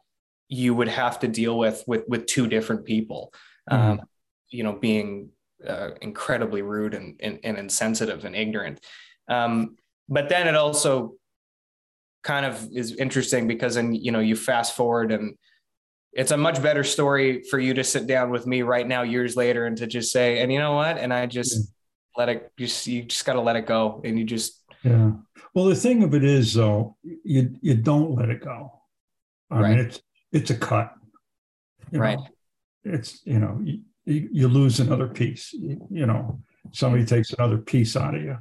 you 0.47 0.74
would 0.74 0.88
have 0.88 1.20
to 1.20 1.28
deal 1.28 1.58
with 1.58 1.84
with 1.88 2.04
with 2.08 2.26
two 2.28 2.47
different 2.47 2.86
people. 2.86 3.34
Mm. 3.70 3.78
Um, 3.78 4.02
you 4.49 4.64
know, 4.64 4.74
being 4.74 5.30
uh, 5.66 5.91
incredibly 6.02 6.62
rude 6.62 6.93
and, 6.93 7.18
and, 7.22 7.39
and 7.43 7.58
insensitive 7.58 8.26
and 8.26 8.36
ignorant. 8.36 8.80
Um, 9.30 9.78
but 10.10 10.28
then 10.28 10.47
it 10.47 10.56
also 10.56 11.14
kind 12.24 12.45
of 12.45 12.67
is 12.74 12.95
interesting 12.95 13.47
because 13.47 13.76
then 13.76 13.93
you 13.93 14.11
know 14.11 14.19
you 14.19 14.36
fast 14.36 14.76
forward 14.76 15.11
and 15.11 15.36
it's 16.13 16.32
a 16.32 16.38
much 16.38 16.61
better 16.61 16.84
story 16.84 17.41
for 17.49 17.57
you 17.57 17.74
to 17.74 17.84
sit 17.84 18.05
down 18.05 18.32
with 18.32 18.45
me 18.45 18.63
right 18.63 18.88
now 18.88 19.01
years 19.01 19.36
later 19.36 19.65
and 19.65 19.78
to 19.78 19.88
just 19.88 20.11
say 20.11 20.41
and 20.41 20.51
you 20.51 20.59
know 20.59 20.74
what? 20.74 20.97
And 20.97 21.13
i 21.13 21.26
just 21.26 21.55
yeah. 21.55 21.63
let 22.17 22.30
it 22.30 22.51
just 22.57 22.88
you 22.88 23.03
just 23.03 23.26
got 23.26 23.34
to 23.34 23.41
let 23.41 23.55
it 23.55 23.65
go 23.65 24.01
and 24.03 24.17
you 24.19 24.26
just 24.26 24.63
yeah. 24.84 25.11
Well 25.53 25.65
the 25.65 25.76
thing 25.76 26.03
of 26.03 26.13
it 26.13 26.24
is 26.24 26.53
though 26.53 26.95
you 27.03 27.55
you 27.61 27.76
don't 27.76 28.15
let 28.15 28.30
it 28.30 28.43
go. 28.43 28.72
I 29.49 29.59
right. 29.59 29.69
mean 29.69 29.80
it's 29.86 30.01
it's 30.32 30.49
a 30.49 30.55
cut 30.55 30.93
right 31.91 32.17
know? 32.17 32.28
it's 32.86 33.22
you 33.26 33.38
know 33.38 33.59
you, 33.61 33.82
you 34.05 34.47
lose 34.47 34.80
another 34.80 35.07
piece 35.07 35.53
you, 35.53 35.86
you 35.89 36.05
know? 36.05 36.39
Somebody 36.72 37.05
takes 37.05 37.34
another 37.34 37.57
piece 37.57 37.95
out 37.97 38.15
of 38.15 38.22
you. 38.22 38.38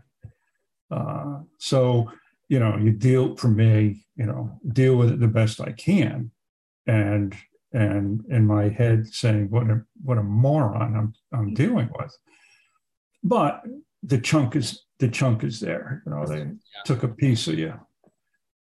Uh, 0.91 1.41
so 1.59 2.11
you 2.51 2.59
know, 2.59 2.77
you 2.77 2.91
deal 2.91 3.37
for 3.37 3.49
me, 3.49 4.05
you 4.17 4.27
know, 4.27 4.59
deal 4.73 4.97
with 4.97 5.13
it 5.13 5.21
the 5.21 5.29
best 5.29 5.61
I 5.61 5.71
can. 5.71 6.33
And 6.87 7.35
and 7.73 8.25
in 8.29 8.45
my 8.45 8.69
head 8.69 9.07
saying 9.07 9.49
what 9.51 9.71
a 9.71 9.83
what 10.03 10.19
a 10.19 10.23
moron 10.23 10.97
I'm 10.97 11.15
I'm 11.33 11.47
mm-hmm. 11.47 11.55
dealing 11.55 11.91
with. 11.97 12.15
But 13.23 13.63
the 14.03 14.19
chunk 14.19 14.57
is 14.57 14.85
the 14.99 15.09
chunk 15.09 15.45
is 15.45 15.61
there. 15.61 16.03
You 16.05 16.13
know, 16.13 16.27
they 16.27 16.39
yeah. 16.39 16.83
took 16.85 17.05
a 17.05 17.09
piece 17.09 17.47
of 17.47 17.57
you 17.57 17.75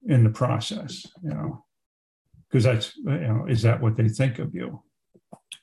in 0.08 0.24
the 0.24 0.30
process, 0.30 1.06
you 1.22 1.32
know. 1.32 1.66
Because 2.48 2.64
that's 2.64 2.96
you 2.96 3.04
know, 3.04 3.46
is 3.50 3.62
that 3.64 3.82
what 3.82 3.98
they 3.98 4.08
think 4.08 4.40
of 4.40 4.56
you? 4.56 4.82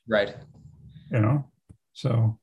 Right. 0.07 0.37
You 1.11 1.21
know, 1.21 1.51
so 1.95 2.39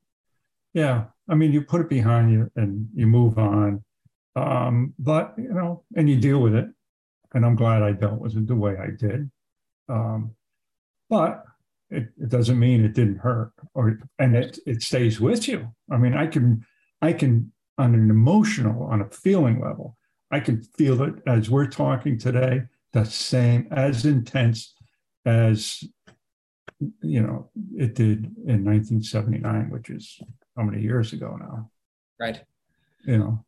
yeah. 0.74 1.04
I 1.28 1.36
mean, 1.36 1.52
you 1.52 1.62
put 1.62 1.82
it 1.82 1.88
behind 1.88 2.32
you 2.32 2.50
and 2.56 2.88
you 2.92 3.06
move 3.06 3.38
on 3.38 3.84
um, 4.36 4.94
but, 4.98 5.34
you 5.36 5.52
know, 5.52 5.84
and 5.96 6.08
you 6.08 6.16
deal 6.16 6.40
with 6.40 6.54
it. 6.54 6.68
And 7.34 7.44
I'm 7.44 7.56
glad 7.56 7.82
I 7.82 7.92
dealt 7.92 8.20
with 8.20 8.36
it 8.36 8.46
the 8.46 8.56
way 8.56 8.76
I 8.76 8.90
did. 8.90 9.30
Um, 9.88 10.32
but 11.08 11.44
it, 11.90 12.08
it, 12.20 12.28
doesn't 12.28 12.58
mean 12.58 12.84
it 12.84 12.94
didn't 12.94 13.18
hurt 13.18 13.52
or, 13.74 13.98
and 14.18 14.36
it, 14.36 14.58
it 14.66 14.82
stays 14.82 15.20
with 15.20 15.48
you. 15.48 15.72
I 15.90 15.96
mean, 15.96 16.14
I 16.14 16.26
can, 16.26 16.64
I 17.02 17.12
can, 17.12 17.52
on 17.78 17.94
an 17.94 18.10
emotional, 18.10 18.84
on 18.84 19.00
a 19.00 19.10
feeling 19.10 19.60
level, 19.60 19.96
I 20.30 20.40
can 20.40 20.62
feel 20.62 21.02
it 21.02 21.14
as 21.26 21.50
we're 21.50 21.66
talking 21.66 22.18
today, 22.18 22.62
the 22.92 23.04
same, 23.04 23.68
as 23.72 24.04
intense 24.04 24.74
as, 25.24 25.82
you 27.02 27.22
know, 27.22 27.50
it 27.76 27.94
did 27.94 28.26
in 28.46 28.64
1979, 28.64 29.70
which 29.70 29.90
is 29.90 30.20
how 30.56 30.62
many 30.62 30.82
years 30.82 31.12
ago 31.12 31.36
now? 31.40 31.70
Right. 32.18 32.42
You 33.04 33.18
know, 33.18 33.44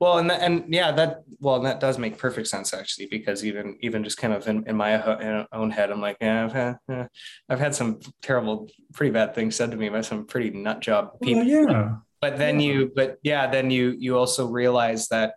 well, 0.00 0.18
and 0.18 0.30
and 0.30 0.64
yeah, 0.68 0.90
that 0.92 1.22
well, 1.40 1.60
that 1.60 1.80
does 1.80 1.98
make 1.98 2.18
perfect 2.18 2.48
sense 2.48 2.74
actually, 2.74 3.06
because 3.06 3.44
even 3.44 3.76
even 3.80 4.02
just 4.02 4.18
kind 4.18 4.32
of 4.32 4.46
in, 4.48 4.66
in 4.66 4.76
my 4.76 5.46
own 5.52 5.70
head, 5.70 5.90
I'm 5.90 6.00
like, 6.00 6.16
yeah, 6.20 6.44
I've 6.44 6.52
had 6.52 6.78
yeah, 6.88 7.06
I've 7.48 7.60
had 7.60 7.74
some 7.74 8.00
terrible, 8.20 8.68
pretty 8.92 9.12
bad 9.12 9.34
things 9.34 9.54
said 9.56 9.70
to 9.70 9.76
me 9.76 9.88
by 9.88 10.00
some 10.00 10.26
pretty 10.26 10.50
nut 10.50 10.80
job 10.80 11.20
people. 11.22 11.44
Well, 11.44 11.70
yeah. 11.70 11.94
But 12.20 12.38
then 12.38 12.58
yeah. 12.58 12.72
you, 12.72 12.92
but 12.94 13.18
yeah, 13.22 13.46
then 13.46 13.70
you 13.70 13.94
you 13.98 14.18
also 14.18 14.48
realize 14.48 15.08
that 15.08 15.34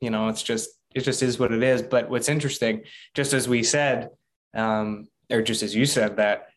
you 0.00 0.10
know 0.10 0.28
it's 0.28 0.42
just 0.42 0.70
it 0.94 1.00
just 1.00 1.22
is 1.22 1.38
what 1.38 1.52
it 1.52 1.62
is. 1.62 1.82
But 1.82 2.10
what's 2.10 2.28
interesting, 2.28 2.82
just 3.14 3.32
as 3.32 3.48
we 3.48 3.62
said, 3.62 4.10
um, 4.54 5.08
or 5.30 5.40
just 5.40 5.62
as 5.62 5.74
you 5.74 5.86
said 5.86 6.16
that, 6.16 6.48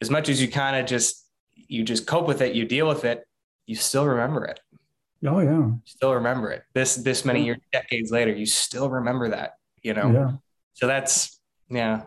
as 0.00 0.10
much 0.10 0.28
as 0.28 0.40
you 0.40 0.48
kind 0.48 0.76
of 0.76 0.86
just 0.86 1.26
you 1.54 1.84
just 1.84 2.06
cope 2.06 2.26
with 2.26 2.40
it, 2.40 2.54
you 2.54 2.64
deal 2.64 2.88
with 2.88 3.04
it, 3.04 3.24
you 3.66 3.74
still 3.74 4.06
remember 4.06 4.44
it. 4.44 4.60
Oh 5.26 5.40
yeah. 5.40 5.70
Still 5.84 6.14
remember 6.14 6.50
it. 6.50 6.62
This 6.74 6.94
this 6.96 7.24
many 7.24 7.44
years, 7.44 7.58
decades 7.72 8.10
later, 8.10 8.32
you 8.32 8.46
still 8.46 8.88
remember 8.88 9.30
that, 9.30 9.54
you 9.82 9.94
know? 9.94 10.10
Yeah. 10.12 10.30
So 10.74 10.86
that's 10.86 11.40
yeah, 11.68 12.02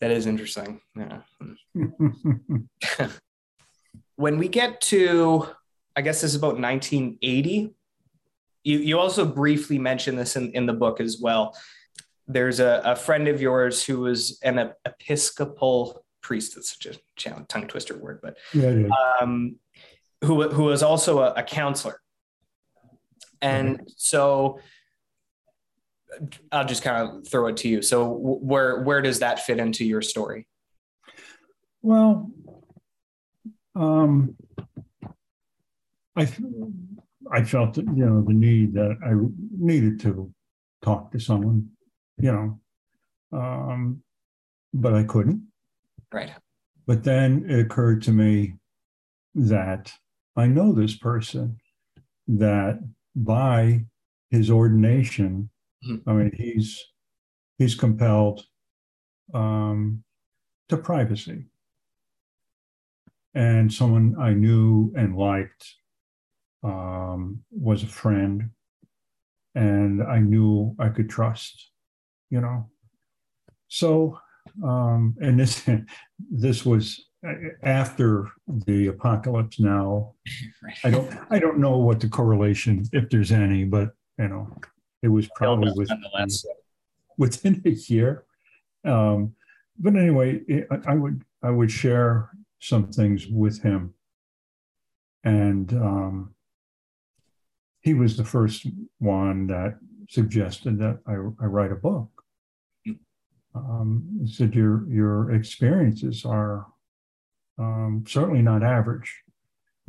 that 0.00 0.10
is 0.10 0.26
interesting. 0.26 0.80
Yeah. 0.96 1.20
when 4.16 4.38
we 4.38 4.48
get 4.48 4.80
to, 4.82 5.48
I 5.94 6.02
guess 6.02 6.20
this 6.20 6.32
is 6.32 6.36
about 6.36 6.58
1980. 6.58 7.74
You 8.64 8.78
you 8.78 8.98
also 8.98 9.24
briefly 9.24 9.78
mentioned 9.78 10.18
this 10.18 10.36
in, 10.36 10.52
in 10.52 10.66
the 10.66 10.74
book 10.74 11.00
as 11.00 11.18
well. 11.20 11.56
There's 12.28 12.60
a, 12.60 12.82
a 12.84 12.96
friend 12.96 13.28
of 13.28 13.40
yours 13.40 13.84
who 13.84 14.00
was 14.00 14.40
an 14.42 14.72
Episcopal 14.84 16.04
priest. 16.20 16.56
It's 16.56 16.76
such 16.76 16.96
a 17.26 17.44
tongue 17.48 17.68
twister 17.68 17.96
word, 17.96 18.18
but 18.22 18.36
yeah, 18.52 18.70
yeah. 18.70 18.88
Um, 19.20 19.56
who 20.24 20.50
who 20.50 20.64
was 20.64 20.82
also 20.82 21.20
a, 21.20 21.32
a 21.34 21.42
counselor 21.42 22.00
and 23.40 23.76
mm-hmm. 23.76 23.84
so 23.96 24.60
I'll 26.52 26.64
just 26.64 26.82
kind 26.82 27.08
of 27.08 27.28
throw 27.28 27.48
it 27.48 27.56
to 27.58 27.68
you. 27.68 27.82
So 27.82 28.10
where 28.10 28.82
where 28.82 29.02
does 29.02 29.20
that 29.20 29.40
fit 29.40 29.58
into 29.58 29.84
your 29.84 30.02
story? 30.02 30.46
Well, 31.82 32.30
um, 33.74 34.36
I 36.16 36.28
I 37.30 37.44
felt 37.44 37.76
you 37.76 37.84
know 37.84 38.22
the 38.22 38.32
need 38.32 38.74
that 38.74 38.96
I 39.04 39.12
needed 39.58 40.00
to 40.00 40.32
talk 40.82 41.12
to 41.12 41.18
someone, 41.18 41.70
you 42.18 42.32
know, 42.32 43.38
um, 43.38 44.02
but 44.72 44.94
I 44.94 45.04
couldn't. 45.04 45.42
Right. 46.12 46.32
But 46.86 47.02
then 47.02 47.46
it 47.48 47.58
occurred 47.60 48.02
to 48.02 48.12
me 48.12 48.54
that 49.34 49.92
I 50.36 50.46
know 50.46 50.72
this 50.72 50.96
person 50.96 51.58
that 52.28 52.78
by 53.16 53.84
his 54.30 54.50
ordination, 54.50 55.50
mm-hmm. 55.84 56.08
I 56.08 56.12
mean 56.12 56.32
he's 56.36 56.84
he's 57.58 57.74
compelled 57.74 58.44
um, 59.34 60.04
to 60.68 60.76
privacy. 60.76 61.46
And 63.34 63.72
someone 63.72 64.16
I 64.18 64.32
knew 64.32 64.92
and 64.96 65.16
liked 65.16 65.74
um, 66.62 67.42
was 67.50 67.82
a 67.82 67.86
friend, 67.86 68.50
and 69.54 70.02
I 70.02 70.20
knew 70.20 70.74
I 70.78 70.88
could 70.88 71.10
trust, 71.10 71.70
you 72.30 72.40
know. 72.40 72.70
So, 73.68 74.18
um, 74.64 75.16
and 75.20 75.38
this 75.38 75.68
this 76.30 76.64
was 76.64 77.06
after 77.62 78.28
the 78.48 78.88
apocalypse. 78.88 79.60
Now, 79.60 80.14
I 80.84 80.90
don't 80.90 81.18
I 81.30 81.38
don't 81.38 81.58
know 81.58 81.76
what 81.78 82.00
the 82.00 82.08
correlation, 82.08 82.84
if 82.92 83.10
there's 83.10 83.32
any, 83.32 83.64
but 83.64 83.90
you 84.18 84.28
know, 84.28 84.56
it 85.02 85.08
was 85.08 85.28
probably 85.34 85.72
within, 85.76 86.02
within 87.18 87.62
a 87.64 87.70
year. 87.70 88.24
Um, 88.84 89.34
but 89.78 89.96
anyway, 89.96 90.40
I 90.86 90.94
would 90.94 91.22
I 91.42 91.50
would 91.50 91.70
share 91.70 92.30
some 92.60 92.90
things 92.90 93.26
with 93.26 93.62
him, 93.62 93.94
and 95.24 95.72
um, 95.74 96.34
he 97.80 97.94
was 97.94 98.16
the 98.16 98.24
first 98.24 98.66
one 98.98 99.46
that 99.48 99.78
suggested 100.08 100.78
that 100.78 101.00
I, 101.06 101.12
I 101.12 101.46
write 101.46 101.72
a 101.72 101.76
book. 101.76 102.08
Um, 103.54 104.18
he 104.22 104.32
said 104.32 104.54
your 104.54 104.88
your 104.88 105.32
experiences 105.32 106.24
are 106.24 106.66
um, 107.58 108.04
certainly 108.06 108.42
not 108.42 108.62
average. 108.62 109.22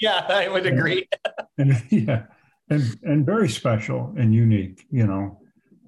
yeah, 0.00 0.24
I 0.28 0.48
would 0.48 0.66
agree. 0.66 1.08
And, 1.56 1.72
and, 1.72 1.82
yeah, 1.90 2.22
and 2.70 2.98
and 3.02 3.26
very 3.26 3.48
special 3.48 4.14
and 4.16 4.34
unique, 4.34 4.84
you 4.90 5.06
know. 5.06 5.40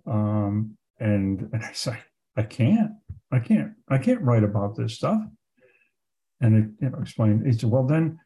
Um, 0.07 0.77
and 0.99 1.49
and 1.53 1.65
I 1.65 1.73
say, 1.73 1.99
I 2.37 2.43
can't, 2.43 2.93
I 3.31 3.39
can't, 3.39 3.73
I 3.89 3.99
can't 3.99 4.23
write 4.23 4.45
about 4.45 4.77
this 4.77 4.95
stuff. 4.95 5.23
And 6.41 6.57
it, 6.57 6.85
you 6.85 6.91
know, 6.91 6.99
explained. 7.01 7.47
He 7.47 7.53
said, 7.53 7.71
well, 7.71 7.87
then 7.87 8.19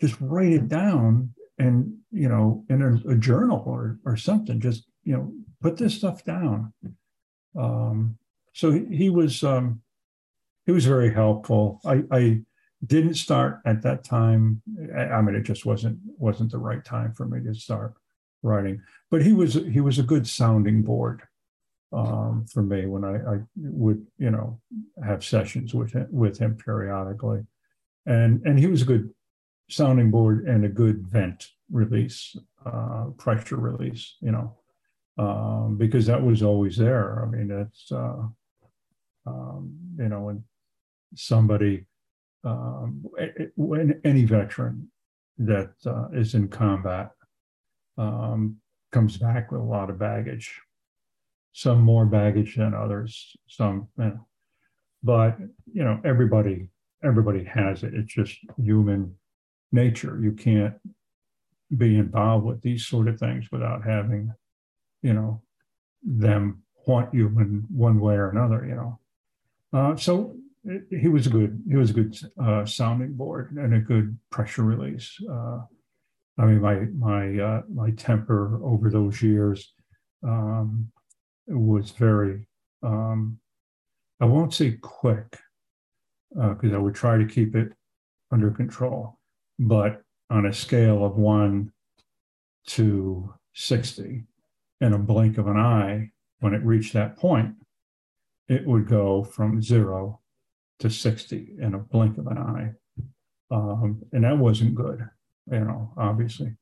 just 0.00 0.16
write 0.20 0.52
it 0.52 0.68
down 0.68 1.32
and 1.58 1.94
you 2.10 2.28
know 2.28 2.64
in 2.68 2.82
a, 2.82 3.10
a, 3.10 3.14
journal 3.16 3.62
or 3.66 3.98
or 4.04 4.16
something 4.16 4.60
just 4.60 4.84
you 5.04 5.14
know 5.14 5.32
put 5.60 5.76
this 5.76 5.94
stuff 5.94 6.24
down 6.24 6.72
um, 7.58 8.16
so 8.54 8.70
he, 8.70 8.84
he 8.86 9.10
was 9.10 9.44
um, 9.44 9.81
he 10.66 10.72
was 10.72 10.86
very 10.86 11.12
helpful. 11.12 11.80
I 11.84 12.02
i 12.10 12.40
didn't 12.84 13.14
start 13.14 13.60
at 13.64 13.82
that 13.82 14.02
time. 14.02 14.60
I, 14.96 15.20
mean 15.22 15.36
it 15.36 15.42
just 15.42 15.64
wasn't 15.64 15.98
wasn't 16.18 16.50
the 16.50 16.58
right 16.58 16.84
time 16.84 17.12
for 17.12 17.26
me 17.26 17.40
to 17.44 17.54
start 17.54 17.94
writing 18.42 18.82
but 19.08 19.22
he 19.22 19.32
was 19.32 19.54
he 19.54 19.80
was 19.80 20.00
a 20.00 20.02
good 20.02 20.26
sounding 20.26 20.82
board 20.82 21.22
um, 21.92 22.46
for 22.50 22.62
me 22.62 22.86
when 22.86 23.04
I, 23.04 23.34
I 23.34 23.38
would 23.56 24.04
you 24.18 24.30
know 24.30 24.60
have 25.04 25.24
sessions 25.24 25.74
with 25.74 25.92
him 25.92 26.08
with 26.10 26.38
him 26.38 26.56
periodically. 26.56 27.42
And 28.06 28.42
and 28.44 28.58
he 28.58 28.66
was 28.66 28.82
a 28.82 28.86
good 28.86 29.10
sounding 29.70 30.10
board 30.10 30.46
and 30.46 30.64
a 30.64 30.68
good 30.68 31.06
vent 31.06 31.48
release, 31.70 32.36
uh, 32.66 33.06
pressure 33.16 33.56
release, 33.56 34.16
you 34.20 34.32
know, 34.32 34.56
um, 35.18 35.76
because 35.78 36.06
that 36.06 36.22
was 36.22 36.42
always 36.42 36.76
there. 36.76 37.22
I 37.22 37.26
mean, 37.26 37.50
it's, 37.50 37.90
uh, 37.92 38.22
um, 39.26 39.74
you 39.98 40.08
know, 40.08 40.20
when 40.20 40.44
somebody, 41.14 41.86
um, 42.44 43.04
when 43.56 44.00
any 44.04 44.24
veteran 44.24 44.90
that 45.38 45.72
uh, 45.86 46.08
is 46.12 46.34
in 46.34 46.48
combat 46.48 47.10
um, 47.98 48.56
comes 48.90 49.16
back 49.16 49.50
with 49.50 49.60
a 49.60 49.64
lot 49.64 49.90
of 49.90 49.98
baggage, 49.98 50.60
some 51.52 51.80
more 51.80 52.06
baggage 52.06 52.56
than 52.56 52.74
others, 52.74 53.36
some, 53.46 53.88
you 53.98 54.04
know, 54.04 54.26
but, 55.02 55.38
you 55.72 55.82
know, 55.82 56.00
everybody, 56.04 56.68
everybody 57.02 57.44
has 57.44 57.82
it. 57.82 57.94
It's 57.94 58.12
just 58.12 58.38
human 58.62 59.16
nature. 59.72 60.18
You 60.22 60.32
can't 60.32 60.74
be 61.76 61.96
involved 61.96 62.44
with 62.44 62.60
these 62.62 62.86
sort 62.86 63.08
of 63.08 63.18
things 63.18 63.50
without 63.50 63.84
having, 63.84 64.32
you 65.02 65.12
know, 65.12 65.42
them 66.02 66.62
haunt 66.86 67.12
you 67.12 67.26
in 67.26 67.64
one 67.70 67.98
way 67.98 68.14
or 68.14 68.30
another. 68.30 68.64
You 68.66 68.74
know, 68.74 68.98
uh, 69.72 69.96
so 69.96 70.36
he 70.90 71.08
was 71.08 71.26
a 71.26 71.30
good 71.30 71.62
he 71.68 71.76
was 71.76 71.90
a 71.90 71.94
good 71.94 72.16
uh, 72.40 72.64
sounding 72.64 73.14
board 73.14 73.52
and 73.56 73.74
a 73.74 73.80
good 73.80 74.16
pressure 74.30 74.62
release. 74.62 75.16
Uh, 75.28 75.60
I 76.38 76.46
mean, 76.46 76.60
my 76.60 76.86
my 76.96 77.38
uh, 77.42 77.62
my 77.72 77.90
temper 77.92 78.60
over 78.64 78.90
those 78.90 79.20
years 79.22 79.74
um, 80.22 80.90
was 81.46 81.90
very 81.90 82.46
um, 82.82 83.38
I 84.20 84.24
won't 84.24 84.54
say 84.54 84.78
quick 84.80 85.38
because 86.30 86.72
uh, 86.72 86.76
I 86.76 86.78
would 86.78 86.94
try 86.94 87.18
to 87.18 87.26
keep 87.26 87.54
it 87.54 87.72
under 88.30 88.50
control 88.50 89.18
but 89.58 90.02
on 90.30 90.46
a 90.46 90.52
scale 90.52 91.04
of 91.04 91.16
one 91.16 91.72
to 92.66 93.32
60, 93.54 94.24
in 94.80 94.92
a 94.92 94.98
blink 94.98 95.38
of 95.38 95.46
an 95.46 95.56
eye, 95.56 96.10
when 96.40 96.54
it 96.54 96.64
reached 96.64 96.92
that 96.94 97.16
point, 97.16 97.54
it 98.48 98.66
would 98.66 98.88
go 98.88 99.22
from 99.22 99.62
zero 99.62 100.20
to 100.82 100.90
60 100.90 101.56
in 101.60 101.74
a 101.74 101.78
blink 101.78 102.18
of 102.18 102.26
an 102.26 102.38
eye. 102.38 102.72
Um, 103.50 104.02
and 104.12 104.24
that 104.24 104.38
wasn't 104.38 104.74
good, 104.74 105.08
you 105.50 105.60
know, 105.60 105.92
obviously. 105.96 106.56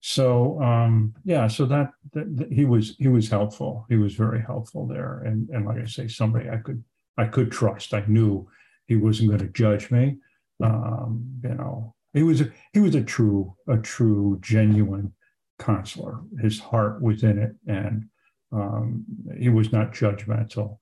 So 0.00 0.60
um, 0.62 1.14
yeah, 1.24 1.46
so 1.46 1.64
that, 1.66 1.92
that, 2.12 2.36
that, 2.36 2.52
he 2.52 2.66
was 2.66 2.94
he 2.98 3.08
was 3.08 3.30
helpful. 3.30 3.86
He 3.88 3.96
was 3.96 4.14
very 4.14 4.42
helpful 4.42 4.86
there, 4.86 5.22
and 5.24 5.48
and 5.48 5.64
like 5.64 5.78
I 5.78 5.86
say, 5.86 6.08
somebody 6.08 6.50
I 6.50 6.58
could 6.58 6.84
I 7.16 7.24
could 7.24 7.50
trust. 7.50 7.94
I 7.94 8.04
knew 8.06 8.46
he 8.86 8.96
wasn't 8.96 9.30
going 9.30 9.40
to 9.40 9.48
judge 9.48 9.90
me. 9.90 10.18
Um, 10.62 11.40
you 11.42 11.54
know, 11.54 11.94
he 12.12 12.22
was 12.22 12.42
a, 12.42 12.50
he 12.74 12.80
was 12.80 12.94
a 12.94 13.02
true 13.02 13.56
a 13.66 13.78
true 13.78 14.38
genuine 14.42 15.14
counselor. 15.58 16.20
His 16.38 16.60
heart 16.60 17.00
was 17.00 17.22
in 17.22 17.38
it, 17.38 17.54
and 17.66 18.04
um, 18.52 19.06
he 19.38 19.48
was 19.48 19.72
not 19.72 19.94
judgmental. 19.94 20.78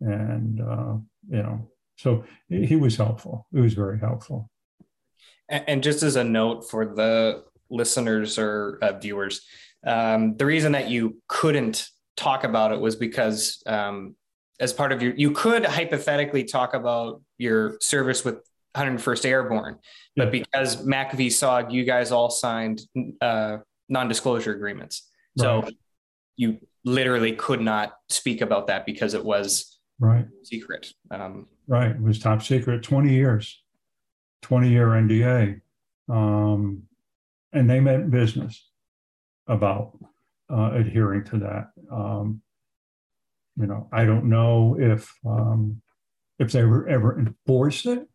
And 0.00 0.60
uh, 0.60 0.96
you 1.30 1.42
know, 1.42 1.70
so 1.96 2.24
he 2.48 2.76
was 2.76 2.96
helpful. 2.96 3.46
He 3.52 3.60
was 3.60 3.74
very 3.74 3.98
helpful. 3.98 4.50
And 5.48 5.82
just 5.82 6.02
as 6.02 6.16
a 6.16 6.24
note 6.24 6.68
for 6.68 6.86
the 6.86 7.44
listeners 7.70 8.38
or 8.38 8.78
uh, 8.82 8.98
viewers, 8.98 9.42
um, 9.86 10.36
the 10.36 10.46
reason 10.46 10.72
that 10.72 10.90
you 10.90 11.18
couldn't 11.28 11.88
talk 12.16 12.44
about 12.44 12.72
it 12.72 12.80
was 12.80 12.96
because 12.96 13.62
um, 13.66 14.16
as 14.58 14.72
part 14.72 14.92
of 14.92 15.02
your, 15.02 15.14
you 15.14 15.30
could 15.30 15.64
hypothetically 15.64 16.44
talk 16.44 16.74
about 16.74 17.22
your 17.38 17.78
service 17.80 18.24
with 18.24 18.40
101st 18.74 19.26
Airborne. 19.26 19.78
But 20.16 20.32
because 20.32 20.84
MACV-SOG, 20.84 21.72
you 21.72 21.84
guys 21.84 22.10
all 22.10 22.30
signed 22.30 22.80
uh, 23.20 23.58
non-disclosure 23.88 24.54
agreements, 24.54 25.10
so 25.36 25.68
you 26.36 26.58
literally 26.84 27.32
could 27.32 27.60
not 27.60 27.94
speak 28.08 28.40
about 28.40 28.68
that 28.68 28.86
because 28.86 29.12
it 29.12 29.22
was 29.24 29.78
right 29.98 30.26
secret. 30.42 30.92
Um, 31.10 31.48
right, 31.66 31.90
it 31.90 32.00
was 32.00 32.18
top 32.18 32.42
secret. 32.42 32.82
Twenty 32.82 33.14
years, 33.14 33.62
twenty-year 34.42 34.86
NDA, 34.86 35.60
um, 36.08 36.82
and 37.52 37.68
they 37.68 37.80
meant 37.80 38.10
business 38.10 38.68
about 39.46 39.98
uh, 40.50 40.72
adhering 40.72 41.24
to 41.24 41.38
that. 41.38 41.70
Um, 41.90 42.42
you 43.58 43.66
know, 43.66 43.88
I 43.92 44.04
don't 44.04 44.26
know 44.26 44.76
if 44.78 45.12
um, 45.26 45.80
if 46.38 46.52
they 46.52 46.64
were 46.64 46.88
ever 46.88 47.18
enforced 47.18 47.86
it 47.86 48.06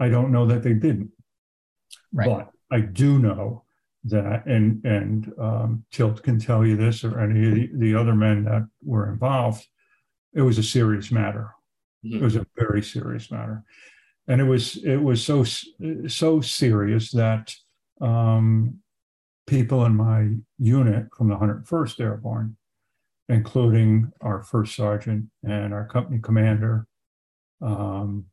I 0.00 0.08
don't 0.08 0.32
know 0.32 0.46
that 0.46 0.62
they 0.62 0.72
didn't. 0.72 1.10
Right. 2.12 2.26
But 2.26 2.50
I 2.72 2.80
do 2.80 3.18
know 3.18 3.64
that, 4.04 4.46
and 4.46 4.84
and 4.84 5.32
um, 5.38 5.84
Tilt 5.92 6.22
can 6.22 6.40
tell 6.40 6.66
you 6.66 6.76
this, 6.76 7.04
or 7.04 7.20
any 7.20 7.46
of 7.46 7.54
the, 7.54 7.70
the 7.74 7.94
other 7.94 8.14
men 8.14 8.44
that 8.44 8.66
were 8.82 9.12
involved, 9.12 9.66
it 10.32 10.40
was 10.40 10.58
a 10.58 10.62
serious 10.62 11.12
matter. 11.12 11.50
Mm-hmm. 12.04 12.16
It 12.16 12.22
was 12.22 12.36
a 12.36 12.46
very 12.56 12.82
serious 12.82 13.30
matter, 13.30 13.62
and 14.26 14.40
it 14.40 14.44
was 14.44 14.76
it 14.84 14.96
was 14.96 15.24
so 15.24 15.44
so 16.06 16.40
serious 16.40 17.10
that 17.12 17.54
um, 18.00 18.78
people 19.46 19.84
in 19.84 19.96
my 19.96 20.36
unit 20.58 21.06
from 21.16 21.28
the 21.28 21.36
101st 21.36 22.00
Airborne, 22.00 22.56
including 23.28 24.10
our 24.20 24.42
first 24.42 24.74
sergeant 24.74 25.26
and 25.42 25.74
our 25.74 25.86
company 25.86 26.20
commander, 26.22 26.86
um, 27.60 28.24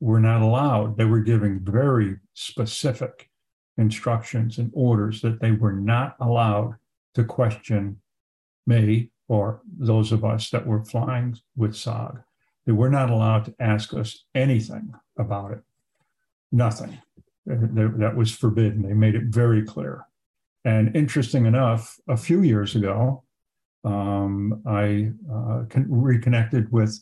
were 0.00 0.20
not 0.20 0.42
allowed. 0.42 0.96
They 0.96 1.06
were 1.06 1.20
giving 1.20 1.60
very 1.60 2.16
specific 2.34 3.30
instructions 3.78 4.58
and 4.58 4.70
orders 4.74 5.20
that 5.22 5.40
they 5.40 5.52
were 5.52 5.72
not 5.72 6.16
allowed 6.20 6.76
to 7.14 7.24
question 7.24 8.00
me 8.66 9.10
or 9.28 9.62
those 9.78 10.12
of 10.12 10.24
us 10.24 10.50
that 10.50 10.66
were 10.66 10.84
flying 10.84 11.36
with 11.56 11.72
SOG. 11.72 12.22
They 12.66 12.72
were 12.72 12.90
not 12.90 13.10
allowed 13.10 13.44
to 13.46 13.54
ask 13.60 13.92
us 13.94 14.24
anything 14.34 14.92
about 15.18 15.52
it. 15.52 15.60
Nothing. 16.50 16.98
That 17.46 18.14
was 18.16 18.32
forbidden. 18.32 18.82
They 18.82 18.94
made 18.94 19.14
it 19.14 19.24
very 19.24 19.62
clear. 19.62 20.06
And 20.64 20.96
interesting 20.96 21.44
enough, 21.44 21.96
a 22.08 22.16
few 22.16 22.42
years 22.42 22.74
ago, 22.74 23.22
um, 23.84 24.62
I 24.66 25.12
uh, 25.30 25.64
reconnected 25.88 26.72
with 26.72 26.98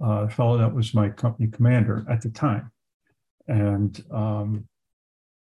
a 0.00 0.28
fellow 0.28 0.58
that 0.58 0.74
was 0.74 0.92
my 0.92 1.08
company 1.08 1.48
commander 1.48 2.04
at 2.10 2.20
the 2.20 2.28
time, 2.28 2.70
and 3.48 4.04
um, 4.10 4.68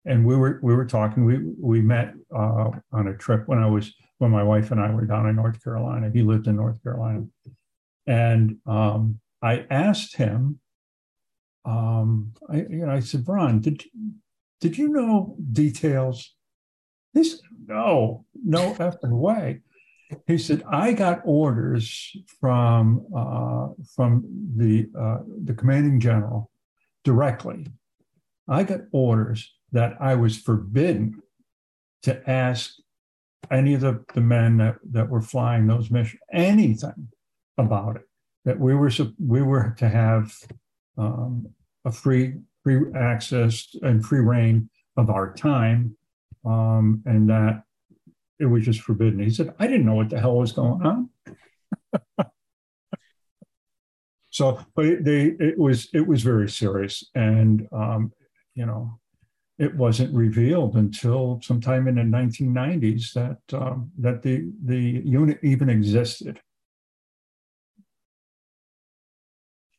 and 0.05 0.27
we 0.27 0.37
were 0.37 0.61
we 0.63 0.75
were 0.75 0.85
talking. 0.85 1.25
We 1.25 1.39
we 1.59 1.81
met 1.81 2.13
uh, 2.35 2.71
on 2.93 3.09
a 3.09 3.17
trip 3.17 3.49
when 3.49 3.59
I 3.59 3.67
was 3.67 3.95
when 4.19 4.31
my 4.31 4.43
wife 4.43 4.71
and 4.71 4.81
I 4.81 4.91
were 4.91 5.07
down 5.07 5.27
in 5.29 5.37
North 5.37 5.63
Carolina. 5.65 6.11
He 6.13 6.23
lived 6.23 6.49
in 6.49 6.57
North 6.57 6.83
Carolina, 6.83 7.25
and 8.07 8.57
um, 8.67 9.21
I 9.43 9.67
asked 9.71 10.17
him. 10.17 10.61
Um, 11.65 12.33
I 12.49 12.57
you 12.57 12.87
know 12.87 12.93
I 12.93 13.01
said, 13.01 13.25
Ron, 13.27 13.61
did 13.61 13.85
did 14.61 14.79
you 14.79 14.89
know 14.89 15.37
details? 15.53 16.35
He 17.13 17.25
said, 17.25 17.41
No, 17.67 18.25
no 18.45 18.75
effing 18.75 19.19
way. 19.19 19.61
He 20.27 20.39
said, 20.39 20.63
I 20.71 20.93
got 20.93 21.21
orders 21.25 22.17
from 22.41 23.07
uh, 23.15 23.69
from 23.95 24.25
the 24.57 24.89
uh, 24.99 25.19
the 25.45 25.55
commanding 25.55 26.01
general 26.01 26.51
directly. 27.05 27.67
I 28.49 28.63
got 28.63 28.81
orders 28.93 29.55
that 29.73 29.97
I 30.01 30.15
was 30.15 30.39
forbidden 30.39 31.23
to 32.03 32.29
ask 32.29 32.75
any 33.51 33.75
of 33.75 33.83
the, 33.83 34.05
the 34.15 34.21
men 34.21 34.57
that, 34.59 34.77
that 34.91 35.09
were 35.09 35.21
flying 35.21 35.67
those 35.67 35.91
missions 35.91 36.21
anything 36.33 37.09
about 37.57 37.97
it. 37.97 38.08
That 38.45 38.59
we 38.59 38.75
were 38.75 38.91
we 39.19 39.43
were 39.43 39.75
to 39.79 39.89
have 39.89 40.33
um, 40.97 41.49
a 41.85 41.93
free 41.93 42.35
free 42.63 42.93
access 42.95 43.69
and 43.83 44.05
free 44.05 44.21
rein 44.21 44.71
of 44.97 45.11
our 45.11 45.35
time, 45.35 45.97
um, 46.45 47.03
and 47.07 47.29
that 47.31 47.63
it 48.39 48.47
was 48.47 48.65
just 48.65 48.81
forbidden. 48.81 49.21
He 49.21 49.31
said, 49.31 49.55
I 49.59 49.67
didn't 49.67 49.87
know 49.87 49.95
what 49.95 50.11
the 50.11 50.21
hell 50.21 50.37
was 50.37 50.53
going 50.53 50.83
on. 50.83 51.11
so, 54.31 54.61
but 54.75 55.05
they, 55.05 55.35
it 55.41 55.59
was 55.59 55.89
it 55.93 56.07
was 56.07 56.23
very 56.23 56.49
serious, 56.49 57.05
and 57.15 57.67
um, 57.73 58.13
you 58.55 58.67
know, 58.67 58.99
it 59.59 59.75
wasn't 59.75 60.15
revealed 60.15 60.77
until 60.77 61.41
sometime 61.43 61.89
in 61.89 61.97
the 61.97 62.03
1990s 62.03 63.13
that 63.15 63.39
um, 63.59 63.91
that 63.99 64.23
the 64.23 64.51
the 64.65 65.03
unit 65.05 65.39
even 65.43 65.69
existed. 65.69 66.41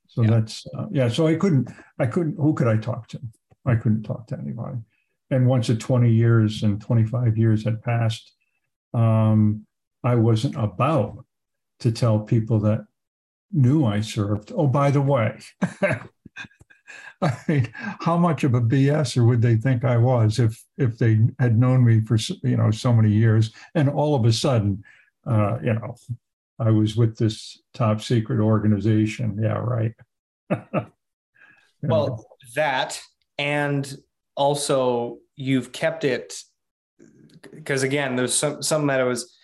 So 0.09 0.23
yeah. 0.23 0.29
that's 0.31 0.65
uh, 0.77 0.87
yeah. 0.91 1.07
So 1.07 1.27
I 1.27 1.35
couldn't 1.35 1.69
I 1.99 2.07
couldn't 2.07 2.35
who 2.35 2.53
could 2.53 2.67
I 2.67 2.77
talk 2.77 3.07
to? 3.09 3.21
I 3.65 3.75
couldn't 3.75 4.03
talk 4.03 4.27
to 4.27 4.37
anybody. 4.37 4.77
And 5.31 5.45
once 5.45 5.67
the 5.67 5.75
20 5.75 6.11
years 6.11 6.63
and 6.63 6.81
25 6.81 7.37
years 7.37 7.63
had 7.63 7.83
passed, 7.83 8.33
um, 8.95 9.65
I 10.03 10.15
wasn't 10.15 10.55
about 10.55 11.23
to 11.81 11.91
tell 11.91 12.19
people 12.19 12.59
that 12.61 12.85
knew 13.51 13.85
I 13.85 14.01
served. 14.01 14.51
Oh, 14.55 14.65
by 14.65 14.89
the 14.89 15.01
way, 15.01 15.39
I 17.21 17.37
mean, 17.47 17.69
how 17.75 18.17
much 18.17 18.43
of 18.43 18.55
a 18.55 18.61
BSer 18.61 19.25
would 19.27 19.41
they 19.41 19.57
think 19.57 19.83
I 19.83 19.97
was 19.97 20.39
if 20.39 20.63
if 20.77 20.97
they 20.97 21.19
had 21.37 21.59
known 21.59 21.85
me 21.85 22.01
for 22.01 22.17
you 22.43 22.57
know 22.57 22.71
so 22.71 22.93
many 22.93 23.11
years, 23.11 23.53
and 23.75 23.89
all 23.89 24.15
of 24.15 24.25
a 24.25 24.33
sudden, 24.33 24.83
uh, 25.27 25.59
you 25.61 25.73
know, 25.73 25.95
I 26.59 26.71
was 26.71 26.95
with 26.95 27.17
this 27.17 27.61
top 27.73 28.01
secret 28.01 28.39
organization. 28.39 29.39
Yeah, 29.41 29.57
right. 29.57 29.93
well, 31.81 32.25
that 32.55 32.99
and 33.37 33.97
also 34.35 35.19
you've 35.35 35.71
kept 35.71 36.03
it 36.03 36.33
because 37.51 37.83
again, 37.83 38.15
there's 38.15 38.33
some 38.33 38.61
some 38.61 38.87
that 38.87 38.99
I 38.99 39.03
was 39.03 39.37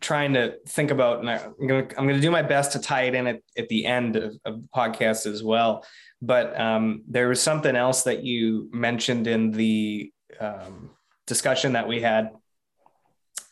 trying 0.00 0.34
to 0.34 0.56
think 0.68 0.90
about, 0.90 1.20
and 1.20 1.30
I, 1.30 1.36
am 1.36 1.66
gonna 1.66 1.88
I'm 1.96 2.06
gonna 2.06 2.20
do 2.20 2.30
my 2.30 2.42
best 2.42 2.72
to 2.72 2.80
tie 2.80 3.02
it 3.02 3.14
in 3.14 3.26
at, 3.26 3.40
at 3.56 3.68
the 3.68 3.86
end 3.86 4.16
of, 4.16 4.36
of 4.44 4.62
the 4.62 4.68
podcast 4.74 5.26
as 5.26 5.42
well. 5.42 5.84
But 6.20 6.58
um, 6.60 7.02
there 7.08 7.28
was 7.28 7.40
something 7.40 7.76
else 7.76 8.02
that 8.02 8.24
you 8.24 8.68
mentioned 8.72 9.26
in 9.26 9.50
the 9.52 10.12
um, 10.40 10.90
discussion 11.26 11.72
that 11.72 11.86
we 11.86 12.00
had, 12.00 12.30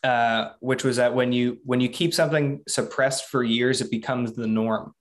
uh, 0.07 0.53
which 0.61 0.85
was 0.85 0.95
that 0.95 1.13
when 1.13 1.33
you 1.33 1.57
when 1.65 1.81
you 1.81 1.89
keep 1.89 2.13
something 2.13 2.61
suppressed 2.65 3.25
for 3.25 3.43
years, 3.43 3.81
it 3.81 3.91
becomes 3.91 4.31
the 4.31 4.47
norm. 4.47 4.93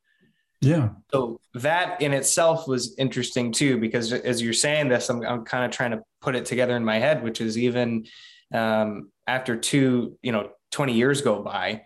Yeah. 0.61 0.89
So 1.13 1.41
that 1.55 2.03
in 2.03 2.13
itself 2.13 2.67
was 2.67 2.97
interesting 2.99 3.53
too, 3.53 3.79
because 3.79 4.13
as 4.13 4.43
you're 4.43 4.53
saying 4.53 4.89
this, 4.89 5.09
I'm, 5.09 5.23
I'm 5.23 5.45
kind 5.45 5.65
of 5.65 5.71
trying 5.71 5.93
to 5.93 6.03
put 6.21 6.35
it 6.35 6.45
together 6.45 6.77
in 6.77 6.85
my 6.85 6.99
head, 6.99 7.23
which 7.23 7.41
is 7.41 7.57
even 7.57 8.07
um, 8.53 9.13
after 9.29 9.55
two, 9.55 10.19
you 10.23 10.33
know, 10.33 10.51
20 10.73 10.95
years 10.95 11.21
go 11.21 11.41
by 11.41 11.83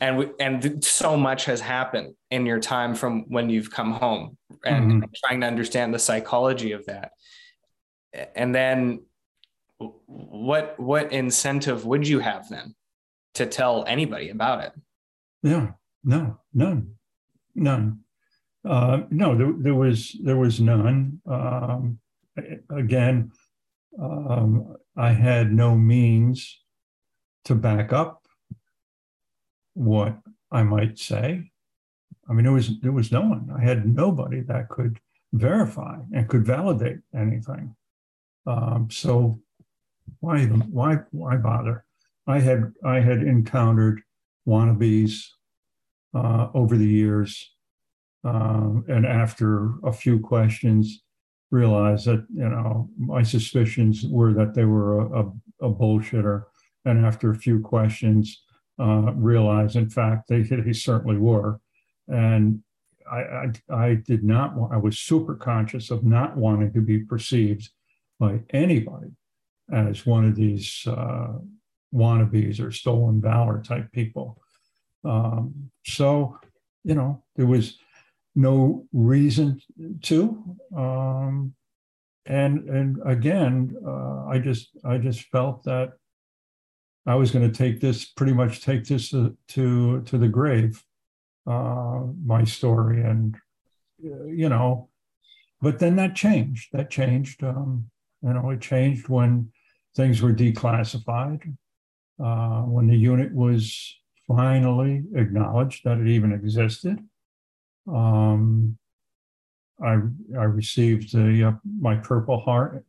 and 0.00 0.16
we, 0.16 0.28
and 0.38 0.84
so 0.84 1.16
much 1.16 1.46
has 1.46 1.60
happened 1.60 2.14
in 2.30 2.46
your 2.46 2.60
time 2.60 2.94
from 2.94 3.24
when 3.28 3.50
you've 3.50 3.72
come 3.72 3.90
home 3.90 4.36
and 4.64 4.92
mm-hmm. 4.92 5.10
trying 5.26 5.40
to 5.40 5.48
understand 5.48 5.92
the 5.92 5.98
psychology 5.98 6.70
of 6.72 6.86
that 6.86 7.10
and 8.34 8.54
then 8.54 9.02
what 10.06 10.78
what 10.78 11.10
incentive 11.12 11.86
would 11.86 12.06
you 12.06 12.18
have 12.18 12.48
then 12.48 12.74
to 13.34 13.46
tell 13.46 13.84
anybody 13.86 14.30
about 14.30 14.62
it 14.64 14.72
yeah 15.42 15.68
no 16.04 16.38
none 16.52 16.94
none 17.54 18.00
uh, 18.68 19.00
no 19.10 19.36
there, 19.36 19.52
there 19.58 19.74
was 19.74 20.16
there 20.22 20.36
was 20.36 20.60
none 20.60 21.20
um, 21.26 21.98
again 22.70 23.30
um, 23.98 24.76
I 24.96 25.12
had 25.12 25.52
no 25.52 25.74
means 25.74 26.62
to 27.44 27.54
back 27.54 27.92
up 27.92 28.26
what 29.74 30.18
I 30.50 30.62
might 30.62 30.98
say. 30.98 31.50
I 32.28 32.32
mean, 32.32 32.44
there 32.44 32.52
was 32.52 32.80
there 32.80 32.92
was 32.92 33.10
no 33.10 33.22
one. 33.22 33.50
I 33.56 33.62
had 33.62 33.86
nobody 33.86 34.40
that 34.42 34.68
could 34.68 35.00
verify 35.32 35.96
and 36.12 36.28
could 36.28 36.44
validate 36.44 36.98
anything. 37.14 37.74
Um, 38.46 38.88
so 38.90 39.40
why 40.20 40.44
why 40.44 40.98
why 41.10 41.36
bother? 41.36 41.84
I 42.26 42.40
had 42.40 42.72
I 42.84 43.00
had 43.00 43.22
encountered 43.22 44.02
wannabes 44.46 45.24
uh, 46.14 46.48
over 46.54 46.76
the 46.76 46.86
years, 46.86 47.50
um, 48.24 48.84
and 48.88 49.06
after 49.06 49.72
a 49.84 49.92
few 49.92 50.20
questions, 50.20 51.02
realized 51.50 52.06
that 52.06 52.26
you 52.34 52.48
know 52.48 52.88
my 52.98 53.22
suspicions 53.22 54.04
were 54.06 54.32
that 54.34 54.54
they 54.54 54.64
were 54.64 55.00
a, 55.00 55.22
a, 55.22 55.32
a 55.62 55.74
bullshitter, 55.74 56.44
and 56.84 57.04
after 57.04 57.30
a 57.30 57.36
few 57.36 57.60
questions, 57.60 58.42
uh, 58.78 59.12
realized 59.14 59.76
in 59.76 59.88
fact 59.88 60.28
they 60.28 60.42
they 60.42 60.72
certainly 60.72 61.18
were, 61.18 61.60
and 62.08 62.62
I, 63.10 63.18
I, 63.18 63.46
I 63.70 63.94
did 63.94 64.22
not 64.22 64.54
want, 64.54 64.72
I 64.72 64.76
was 64.76 64.98
super 64.98 65.34
conscious 65.34 65.90
of 65.90 66.04
not 66.04 66.36
wanting 66.36 66.72
to 66.74 66.80
be 66.80 67.00
perceived 67.00 67.70
by 68.18 68.40
anybody 68.50 69.10
as 69.72 70.06
one 70.06 70.26
of 70.26 70.34
these 70.34 70.84
uh, 70.86 71.34
wannabes 71.94 72.60
or 72.60 72.70
stolen 72.70 73.20
valor 73.20 73.62
type 73.62 73.90
people. 73.92 74.40
Um, 75.04 75.70
so, 75.84 76.38
you 76.84 76.94
know, 76.94 77.22
there 77.36 77.46
was 77.46 77.78
no 78.34 78.86
reason 78.92 79.60
to. 80.02 80.56
Um, 80.76 81.54
and 82.26 82.68
and 82.68 82.98
again, 83.04 83.74
uh, 83.84 84.26
I 84.26 84.38
just 84.38 84.70
I 84.84 84.98
just 84.98 85.22
felt 85.30 85.64
that 85.64 85.92
I 87.06 87.14
was 87.14 87.30
going 87.30 87.50
to 87.50 87.56
take 87.56 87.80
this 87.80 88.04
pretty 88.04 88.32
much 88.32 88.60
take 88.60 88.84
this 88.84 89.10
to 89.10 89.36
to, 89.48 90.02
to 90.02 90.18
the 90.18 90.28
grave, 90.28 90.84
uh, 91.46 92.02
my 92.24 92.44
story, 92.44 93.02
and 93.02 93.36
you 93.98 94.48
know, 94.48 94.90
but 95.60 95.78
then 95.78 95.96
that 95.96 96.14
changed. 96.14 96.68
That 96.72 96.90
changed. 96.90 97.42
Um, 97.42 97.90
you 98.22 98.34
know, 98.34 98.50
it 98.50 98.60
changed 98.60 99.08
when 99.08 99.50
things 99.94 100.22
were 100.22 100.32
declassified, 100.32 101.56
uh, 102.22 102.62
when 102.62 102.86
the 102.86 102.96
unit 102.96 103.34
was 103.34 103.96
finally 104.28 105.02
acknowledged 105.14 105.84
that 105.84 105.98
it 105.98 106.06
even 106.06 106.32
existed. 106.32 106.98
Um, 107.88 108.76
I, 109.82 109.98
I 110.38 110.44
received 110.44 111.12
the, 111.12 111.48
uh, 111.48 111.52
my 111.80 111.96
Purple 111.96 112.40
Heart 112.40 112.84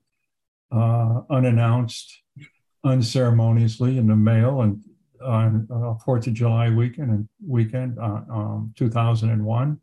uh, 0.71 1.21
unannounced, 1.29 2.21
unceremoniously 2.83 3.97
in 3.97 4.07
the 4.07 4.15
mail 4.15 4.61
and 4.61 4.83
on 5.23 5.67
uh, 5.71 5.93
Fourth 6.03 6.27
of 6.27 6.33
July 6.33 6.69
weekend 6.69 7.11
and 7.11 7.29
weekend 7.45 7.97
uh, 7.99 8.21
um, 8.29 8.73
2001. 8.77 9.79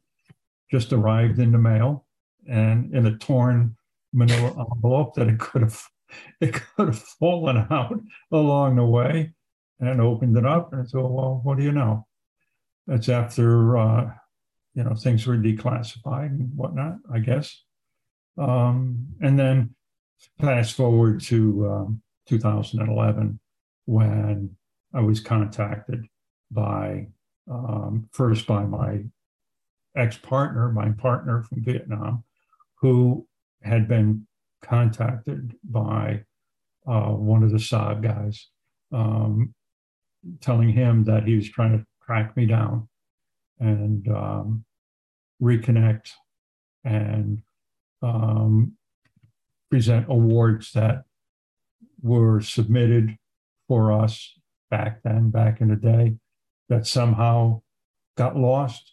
Just 0.70 0.92
arrived 0.92 1.38
in 1.38 1.52
the 1.52 1.58
mail, 1.58 2.04
and 2.46 2.94
in 2.94 3.06
a 3.06 3.16
torn 3.16 3.74
manila 4.12 4.66
envelope 4.74 5.14
that 5.14 5.28
it 5.28 5.38
could 5.38 5.62
have 5.62 5.82
it 6.40 6.54
could 6.54 6.88
have 6.88 6.98
fallen 6.98 7.66
out 7.70 8.00
along 8.32 8.76
the 8.76 8.84
way 8.84 9.32
and 9.80 10.00
opened 10.00 10.36
it 10.36 10.46
up 10.46 10.72
and 10.72 10.88
said, 10.88 11.00
well, 11.00 11.40
what 11.42 11.58
do 11.58 11.64
you 11.64 11.72
know? 11.72 12.06
That's 12.86 13.08
after 13.08 13.76
uh, 13.76 14.10
you 14.74 14.84
know 14.84 14.94
things 14.94 15.26
were 15.26 15.36
declassified 15.36 16.28
and 16.28 16.56
whatnot, 16.56 16.98
I 17.12 17.18
guess. 17.18 17.64
Um, 18.38 19.08
and 19.20 19.38
then 19.38 19.74
fast 20.40 20.74
forward 20.74 21.20
to 21.22 21.68
um, 21.68 22.02
2011 22.28 23.40
when 23.86 24.56
I 24.94 25.00
was 25.00 25.20
contacted 25.20 26.06
by 26.50 27.08
um, 27.50 28.08
first 28.12 28.46
by 28.46 28.64
my 28.64 29.00
ex-partner, 29.96 30.70
my 30.70 30.90
partner 30.90 31.42
from 31.42 31.64
Vietnam, 31.64 32.22
who 32.76 33.26
had 33.62 33.88
been 33.88 34.27
contacted 34.62 35.54
by 35.62 36.24
uh, 36.86 37.10
one 37.10 37.42
of 37.42 37.50
the 37.50 37.58
SOG 37.58 38.02
guys, 38.02 38.48
um, 38.92 39.54
telling 40.40 40.70
him 40.70 41.04
that 41.04 41.24
he 41.24 41.36
was 41.36 41.48
trying 41.48 41.78
to 41.78 41.84
track 42.04 42.36
me 42.36 42.46
down 42.46 42.88
and 43.60 44.08
um, 44.08 44.64
reconnect 45.42 46.10
and 46.84 47.42
um, 48.02 48.72
present 49.70 50.06
awards 50.08 50.72
that 50.72 51.04
were 52.00 52.40
submitted 52.40 53.16
for 53.66 53.92
us 53.92 54.38
back 54.70 55.02
then, 55.02 55.30
back 55.30 55.60
in 55.60 55.68
the 55.68 55.76
day, 55.76 56.16
that 56.68 56.86
somehow 56.86 57.60
got 58.16 58.36
lost. 58.36 58.92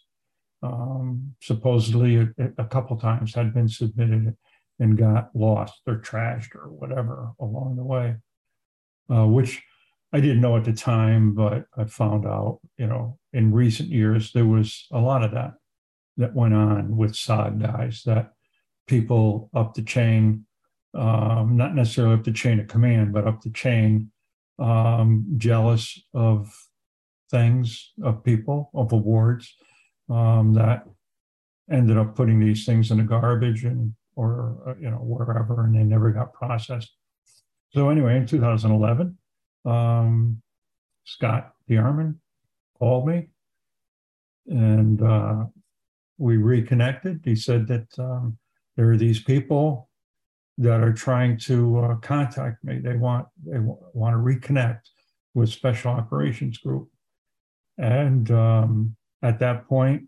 Um, 0.62 1.34
supposedly, 1.40 2.16
a, 2.16 2.28
a 2.58 2.64
couple 2.64 2.96
times 2.96 3.34
had 3.34 3.54
been 3.54 3.68
submitted 3.68 4.36
and 4.78 4.98
got 4.98 5.30
lost 5.34 5.80
or 5.86 5.96
trashed 5.96 6.54
or 6.54 6.68
whatever 6.68 7.32
along 7.40 7.76
the 7.76 7.84
way, 7.84 8.16
uh, 9.10 9.26
which 9.26 9.62
I 10.12 10.20
didn't 10.20 10.40
know 10.40 10.56
at 10.56 10.64
the 10.64 10.72
time, 10.72 11.34
but 11.34 11.64
I 11.76 11.84
found 11.84 12.26
out, 12.26 12.60
you 12.78 12.86
know, 12.86 13.18
in 13.32 13.52
recent 13.52 13.88
years, 13.88 14.32
there 14.32 14.46
was 14.46 14.86
a 14.92 14.98
lot 14.98 15.22
of 15.22 15.32
that 15.32 15.54
that 16.16 16.34
went 16.34 16.54
on 16.54 16.96
with 16.96 17.12
SOG 17.12 17.60
guys 17.60 18.02
that 18.06 18.32
people 18.86 19.50
up 19.54 19.74
the 19.74 19.82
chain, 19.82 20.46
um, 20.94 21.56
not 21.56 21.74
necessarily 21.74 22.14
up 22.14 22.24
the 22.24 22.32
chain 22.32 22.60
of 22.60 22.68
command, 22.68 23.12
but 23.12 23.26
up 23.26 23.42
the 23.42 23.50
chain, 23.50 24.10
um, 24.58 25.26
jealous 25.36 26.00
of 26.14 26.54
things, 27.30 27.92
of 28.02 28.24
people, 28.24 28.70
of 28.74 28.92
awards 28.92 29.54
um, 30.08 30.54
that 30.54 30.86
ended 31.70 31.98
up 31.98 32.14
putting 32.14 32.38
these 32.40 32.64
things 32.64 32.90
in 32.90 32.98
the 32.98 33.02
garbage 33.02 33.64
and 33.64 33.92
or 34.16 34.56
uh, 34.66 34.74
you 34.80 34.90
know 34.90 34.96
wherever, 34.96 35.64
and 35.64 35.74
they 35.74 35.84
never 35.84 36.10
got 36.10 36.32
processed. 36.32 36.96
So 37.70 37.90
anyway, 37.90 38.16
in 38.16 38.26
2011, 38.26 39.16
um, 39.66 40.42
Scott 41.04 41.52
DeArmond 41.68 42.16
called 42.78 43.06
me, 43.06 43.28
and 44.46 45.00
uh, 45.02 45.44
we 46.18 46.38
reconnected. 46.38 47.20
He 47.24 47.36
said 47.36 47.66
that 47.68 47.86
um, 47.98 48.38
there 48.76 48.90
are 48.90 48.96
these 48.96 49.22
people 49.22 49.90
that 50.58 50.80
are 50.80 50.92
trying 50.92 51.38
to 51.38 51.78
uh, 51.80 51.94
contact 51.96 52.64
me. 52.64 52.78
They 52.78 52.96
want 52.96 53.28
they 53.44 53.58
w- 53.58 53.78
want 53.92 54.14
to 54.14 54.18
reconnect 54.18 54.80
with 55.34 55.50
Special 55.50 55.92
Operations 55.92 56.58
Group, 56.58 56.88
and 57.76 58.30
um, 58.30 58.96
at 59.22 59.38
that 59.40 59.68
point, 59.68 60.04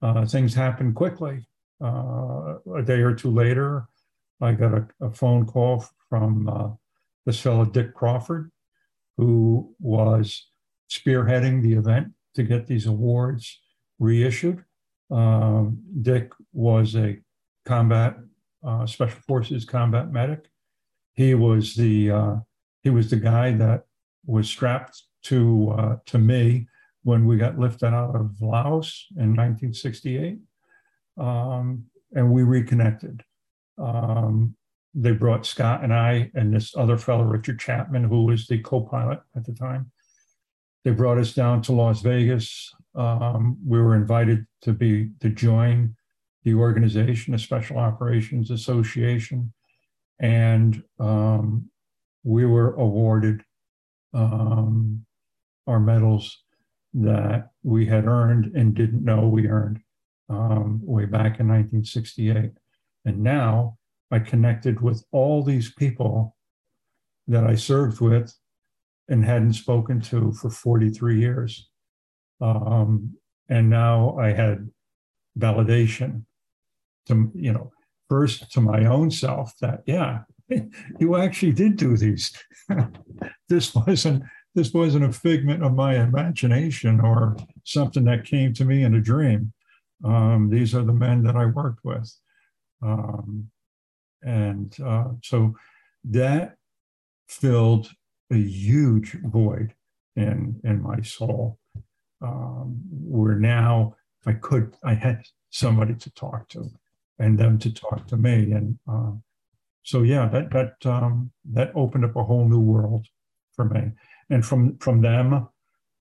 uh, 0.00 0.24
things 0.24 0.54
happened 0.54 0.94
quickly. 0.94 1.46
Uh, 1.84 2.54
a 2.76 2.82
day 2.82 3.00
or 3.00 3.14
two 3.14 3.30
later, 3.30 3.86
I 4.40 4.52
got 4.52 4.72
a, 4.72 4.88
a 5.02 5.10
phone 5.10 5.44
call 5.44 5.84
from 6.08 6.48
uh, 6.48 6.70
this 7.26 7.40
fellow 7.40 7.66
Dick 7.66 7.94
Crawford, 7.94 8.50
who 9.18 9.74
was 9.78 10.48
spearheading 10.90 11.62
the 11.62 11.74
event 11.74 12.12
to 12.36 12.42
get 12.42 12.66
these 12.66 12.86
awards 12.86 13.60
reissued. 13.98 14.64
Um, 15.10 15.82
Dick 16.00 16.32
was 16.52 16.96
a 16.96 17.18
combat 17.66 18.16
uh, 18.64 18.86
special 18.86 19.20
forces 19.26 19.64
combat 19.64 20.10
medic. 20.10 20.46
He 21.12 21.34
was 21.34 21.74
the 21.74 22.10
uh, 22.10 22.36
he 22.82 22.90
was 22.90 23.10
the 23.10 23.16
guy 23.16 23.52
that 23.52 23.84
was 24.24 24.48
strapped 24.48 25.02
to 25.24 25.74
uh, 25.78 25.96
to 26.06 26.18
me 26.18 26.66
when 27.02 27.26
we 27.26 27.36
got 27.36 27.58
lifted 27.58 27.92
out 27.92 28.16
of 28.16 28.40
Laos 28.40 29.06
in 29.16 29.36
1968, 29.36 30.38
um, 31.18 31.84
and 32.14 32.32
we 32.32 32.42
reconnected. 32.42 33.22
Um, 33.78 34.56
they 34.94 35.12
brought 35.12 35.44
Scott 35.44 35.82
and 35.82 35.92
I 35.92 36.30
and 36.34 36.54
this 36.54 36.76
other 36.76 36.96
fellow, 36.96 37.24
Richard 37.24 37.58
Chapman, 37.58 38.04
who 38.04 38.24
was 38.24 38.46
the 38.46 38.58
co-pilot 38.58 39.20
at 39.34 39.44
the 39.44 39.52
time. 39.52 39.90
They 40.84 40.92
brought 40.92 41.18
us 41.18 41.34
down 41.34 41.62
to 41.62 41.72
Las 41.72 42.02
Vegas. 42.02 42.72
Um, 42.94 43.56
we 43.66 43.80
were 43.80 43.96
invited 43.96 44.46
to 44.62 44.72
be 44.72 45.10
to 45.20 45.30
join 45.30 45.96
the 46.44 46.54
organization, 46.54 47.32
the 47.32 47.38
Special 47.38 47.78
Operations 47.78 48.50
Association, 48.50 49.52
and 50.20 50.82
um, 51.00 51.70
we 52.22 52.44
were 52.44 52.74
awarded 52.74 53.42
um, 54.12 55.04
our 55.66 55.80
medals 55.80 56.44
that 56.92 57.50
we 57.62 57.86
had 57.86 58.04
earned 58.04 58.54
and 58.54 58.74
didn't 58.74 59.04
know 59.04 59.26
we 59.26 59.48
earned 59.48 59.80
um, 60.28 60.80
way 60.82 61.04
back 61.04 61.40
in 61.40 61.48
1968. 61.48 62.52
And 63.04 63.22
now 63.22 63.76
I 64.10 64.18
connected 64.18 64.80
with 64.80 65.04
all 65.12 65.42
these 65.42 65.72
people 65.74 66.36
that 67.26 67.44
I 67.44 67.54
served 67.54 68.00
with 68.00 68.34
and 69.08 69.24
hadn't 69.24 69.54
spoken 69.54 70.00
to 70.00 70.32
for 70.32 70.50
43 70.50 71.20
years. 71.20 71.68
Um, 72.40 73.14
and 73.48 73.68
now 73.68 74.16
I 74.18 74.32
had 74.32 74.68
validation 75.38 76.22
to 77.06 77.30
you 77.34 77.52
know 77.52 77.72
first 78.08 78.50
to 78.52 78.60
my 78.60 78.84
own 78.86 79.10
self 79.10 79.52
that 79.60 79.82
yeah 79.86 80.20
you 81.00 81.16
actually 81.16 81.52
did 81.52 81.76
do 81.76 81.96
these 81.96 82.32
this 83.48 83.74
wasn't 83.74 84.22
this 84.54 84.72
wasn't 84.72 85.04
a 85.04 85.12
figment 85.12 85.64
of 85.64 85.74
my 85.74 85.96
imagination 85.96 87.00
or 87.00 87.36
something 87.64 88.04
that 88.04 88.24
came 88.24 88.54
to 88.54 88.64
me 88.64 88.84
in 88.84 88.94
a 88.94 89.00
dream 89.00 89.52
um, 90.04 90.48
these 90.50 90.74
are 90.74 90.82
the 90.82 90.92
men 90.92 91.22
that 91.22 91.36
i 91.36 91.46
worked 91.46 91.84
with 91.84 92.12
um, 92.82 93.48
and 94.22 94.76
uh, 94.84 95.08
so 95.22 95.54
that 96.04 96.56
filled 97.28 97.90
a 98.30 98.36
huge 98.36 99.16
void 99.24 99.74
in 100.16 100.60
in 100.64 100.82
my 100.82 101.00
soul 101.02 101.58
um, 102.22 102.80
where 102.90 103.38
now 103.38 103.94
i 104.26 104.32
could 104.32 104.74
i 104.84 104.94
had 104.94 105.22
somebody 105.50 105.94
to 105.94 106.10
talk 106.14 106.48
to 106.48 106.70
and 107.18 107.38
them 107.38 107.58
to 107.58 107.72
talk 107.72 108.06
to 108.08 108.16
me. 108.16 108.52
And 108.52 108.78
uh, 108.90 109.12
so, 109.82 110.02
yeah, 110.02 110.28
that 110.28 110.50
that 110.50 110.86
um, 110.86 111.30
that 111.52 111.72
opened 111.74 112.04
up 112.04 112.16
a 112.16 112.24
whole 112.24 112.48
new 112.48 112.60
world 112.60 113.06
for 113.54 113.64
me. 113.66 113.92
And 114.30 114.44
from 114.44 114.78
from 114.78 115.00
them, 115.00 115.48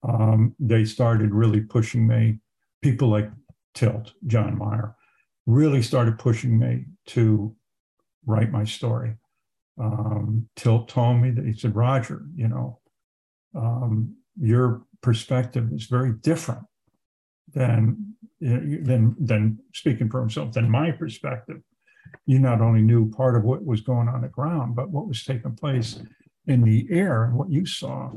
um, 0.08 0.56
they 0.60 0.86
started 0.86 1.34
really 1.34 1.62
pushing 1.62 2.08
me. 2.08 2.40
People 2.82 3.10
like 3.10 3.30
Tilt, 3.74 4.14
John 4.28 4.58
Meyer, 4.58 4.96
really 5.46 5.82
started 5.82 6.18
pushing 6.18 6.58
me 6.58 6.86
to 7.08 7.56
write 8.26 8.52
my 8.52 8.64
story. 8.64 9.16
Um, 9.80 10.48
Tilt 10.56 10.88
told 10.88 11.22
me 11.22 11.32
that 11.32 11.46
he 11.46 11.54
said, 11.54 11.76
Roger, 11.76 12.24
you 12.36 12.48
know, 12.48 12.80
um, 13.56 14.16
your 14.40 14.84
perspective 15.02 15.72
is 15.74 15.86
very 15.86 16.14
different 16.14 16.64
than 17.54 18.16
than 18.40 19.16
than 19.20 19.60
speaking 19.74 20.10
for 20.10 20.20
himself 20.20 20.54
than 20.54 20.70
my 20.70 20.92
perspective. 20.92 21.62
You 22.26 22.40
not 22.40 22.62
only 22.62 22.82
knew 22.82 23.10
part 23.10 23.36
of 23.36 23.44
what 23.44 23.66
was 23.66 23.82
going 23.82 24.08
on 24.08 24.22
the 24.22 24.28
ground, 24.28 24.76
but 24.76 24.90
what 24.90 25.08
was 25.08 25.24
taking 25.24 25.56
place 25.56 26.00
in 26.48 26.62
the 26.62 26.88
air 26.90 27.24
and 27.24 27.36
what 27.36 27.50
you 27.50 27.66
saw. 27.66 28.12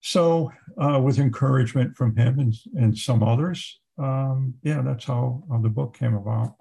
So, 0.00 0.50
uh, 0.78 1.00
with 1.00 1.18
encouragement 1.18 1.96
from 1.96 2.16
him 2.16 2.38
and, 2.38 2.54
and 2.74 2.98
some 2.98 3.22
others, 3.22 3.80
um, 3.98 4.54
yeah, 4.62 4.82
that's 4.82 5.04
how, 5.04 5.42
how 5.50 5.58
the 5.58 5.68
book 5.68 5.96
came 5.96 6.14
about. 6.14 6.56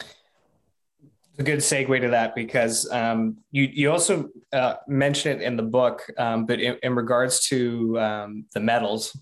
It's 0.00 1.40
a 1.40 1.42
good 1.42 1.58
segue 1.58 2.00
to 2.00 2.08
that 2.08 2.34
because 2.34 2.90
um, 2.90 3.36
you 3.50 3.64
you 3.64 3.90
also 3.90 4.30
uh, 4.54 4.76
mention 4.88 5.38
it 5.38 5.42
in 5.42 5.56
the 5.56 5.62
book, 5.62 6.02
um, 6.16 6.46
but 6.46 6.60
in, 6.60 6.78
in, 6.82 6.94
regards 6.94 7.46
to 7.48 8.00
um, 8.00 8.46
the 8.54 8.60
medals, 8.60 9.14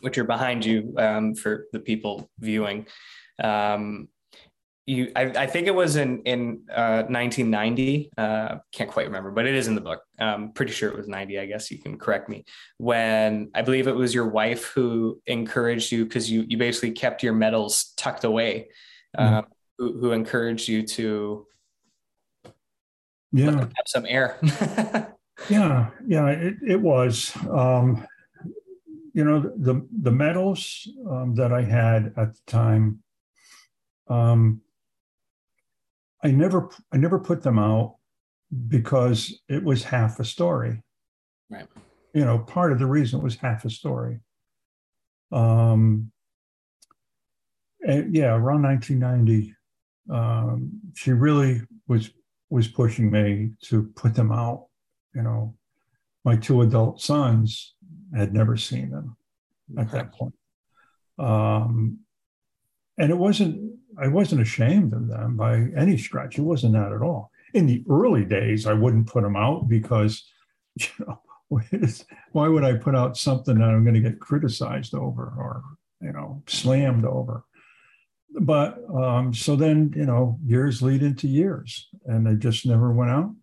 which 0.00 0.16
are 0.16 0.24
behind 0.24 0.64
you 0.64 0.94
um, 0.96 1.34
for 1.34 1.66
the 1.72 1.80
people 1.80 2.30
viewing. 2.38 2.86
Um, 3.42 4.08
you, 4.88 5.12
I, 5.14 5.24
I, 5.24 5.46
think 5.46 5.66
it 5.66 5.74
was 5.74 5.96
in 5.96 6.22
in 6.22 6.62
uh, 6.74 7.04
1990. 7.08 8.10
Uh, 8.16 8.56
can't 8.72 8.90
quite 8.90 9.04
remember, 9.04 9.30
but 9.30 9.46
it 9.46 9.54
is 9.54 9.68
in 9.68 9.74
the 9.74 9.82
book. 9.82 10.02
Um, 10.18 10.52
pretty 10.52 10.72
sure 10.72 10.88
it 10.88 10.96
was 10.96 11.06
90. 11.06 11.38
I 11.38 11.44
guess 11.44 11.70
you 11.70 11.76
can 11.76 11.98
correct 11.98 12.30
me. 12.30 12.46
When 12.78 13.50
I 13.54 13.60
believe 13.60 13.86
it 13.86 13.94
was 13.94 14.14
your 14.14 14.28
wife 14.28 14.64
who 14.64 15.20
encouraged 15.26 15.92
you 15.92 16.04
because 16.04 16.30
you 16.30 16.46
you 16.48 16.56
basically 16.56 16.92
kept 16.92 17.22
your 17.22 17.34
medals 17.34 17.92
tucked 17.98 18.24
away 18.24 18.70
uh, 19.18 19.42
who, 19.76 19.98
who 19.98 20.12
encouraged 20.12 20.68
you 20.68 20.86
to 20.86 21.46
yeah 23.32 23.50
have 23.50 23.86
some 23.86 24.06
air. 24.06 24.38
yeah, 25.50 25.90
yeah, 26.06 26.28
it, 26.28 26.56
it 26.66 26.80
was. 26.80 27.36
Um, 27.50 28.06
you 29.12 29.22
know, 29.22 29.40
the 29.40 29.86
the 30.00 30.12
medals 30.12 30.88
um, 31.10 31.34
that 31.34 31.52
I 31.52 31.60
had 31.60 32.14
at 32.16 32.32
the 32.32 32.40
time, 32.46 33.02
um, 34.08 34.62
I 36.22 36.30
never 36.30 36.70
I 36.92 36.96
never 36.96 37.18
put 37.18 37.42
them 37.42 37.58
out 37.58 37.96
because 38.68 39.40
it 39.48 39.62
was 39.62 39.84
half 39.84 40.18
a 40.20 40.24
story. 40.24 40.82
Right. 41.50 41.66
You 42.14 42.24
know, 42.24 42.38
part 42.38 42.72
of 42.72 42.78
the 42.78 42.86
reason 42.86 43.20
it 43.20 43.22
was 43.22 43.36
half 43.36 43.64
a 43.64 43.70
story. 43.70 44.20
Um, 45.30 46.10
and 47.80 48.14
yeah, 48.14 48.34
around 48.34 48.62
1990, 48.62 49.54
um, 50.10 50.70
she 50.94 51.12
really 51.12 51.62
was 51.86 52.10
was 52.50 52.66
pushing 52.66 53.10
me 53.10 53.50
to 53.62 53.84
put 53.94 54.14
them 54.14 54.32
out. 54.32 54.66
You 55.14 55.22
know, 55.22 55.54
my 56.24 56.36
two 56.36 56.62
adult 56.62 57.00
sons 57.00 57.74
had 58.16 58.32
never 58.32 58.56
seen 58.56 58.90
them 58.90 59.16
at 59.78 59.90
that 59.92 60.12
point. 60.12 60.34
Um, 61.18 61.98
and 62.98 63.10
it 63.10 63.18
wasn't, 63.18 63.72
I 64.00 64.08
wasn't 64.08 64.42
ashamed 64.42 64.92
of 64.92 65.08
them 65.08 65.36
by 65.36 65.68
any 65.76 65.96
stretch. 65.96 66.38
It 66.38 66.42
wasn't 66.42 66.74
that 66.74 66.92
at 66.92 67.02
all. 67.02 67.30
In 67.54 67.66
the 67.66 67.84
early 67.88 68.24
days, 68.24 68.66
I 68.66 68.74
wouldn't 68.74 69.06
put 69.06 69.22
them 69.22 69.36
out 69.36 69.68
because, 69.68 70.24
you 70.76 70.88
know, 71.00 71.20
why 72.32 72.48
would 72.48 72.64
I 72.64 72.74
put 72.74 72.94
out 72.94 73.16
something 73.16 73.58
that 73.58 73.70
I'm 73.70 73.84
going 73.84 73.94
to 73.94 74.00
get 74.00 74.20
criticized 74.20 74.94
over 74.94 75.32
or, 75.38 75.62
you 76.00 76.12
know, 76.12 76.42
slammed 76.46 77.04
over? 77.04 77.44
But 78.40 78.78
um, 78.94 79.32
so 79.32 79.56
then, 79.56 79.92
you 79.96 80.04
know, 80.04 80.38
years 80.44 80.82
lead 80.82 81.02
into 81.02 81.26
years 81.26 81.88
and 82.04 82.26
they 82.26 82.34
just 82.34 82.66
never 82.66 82.92
went 82.92 83.10
out. 83.10 83.34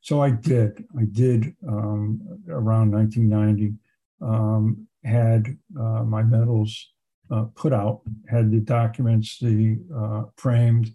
So 0.00 0.20
I 0.22 0.30
did. 0.30 0.84
I 0.98 1.04
did 1.10 1.54
um, 1.66 2.20
around 2.48 2.92
1990, 2.92 3.74
um, 4.20 4.86
had 5.04 5.56
uh, 5.78 6.02
my 6.02 6.22
medals 6.22 6.90
uh, 7.30 7.44
put 7.54 7.72
out, 7.72 8.02
had 8.28 8.50
the 8.50 8.60
documents, 8.60 9.38
the 9.38 9.78
uh, 9.94 10.24
framed, 10.36 10.94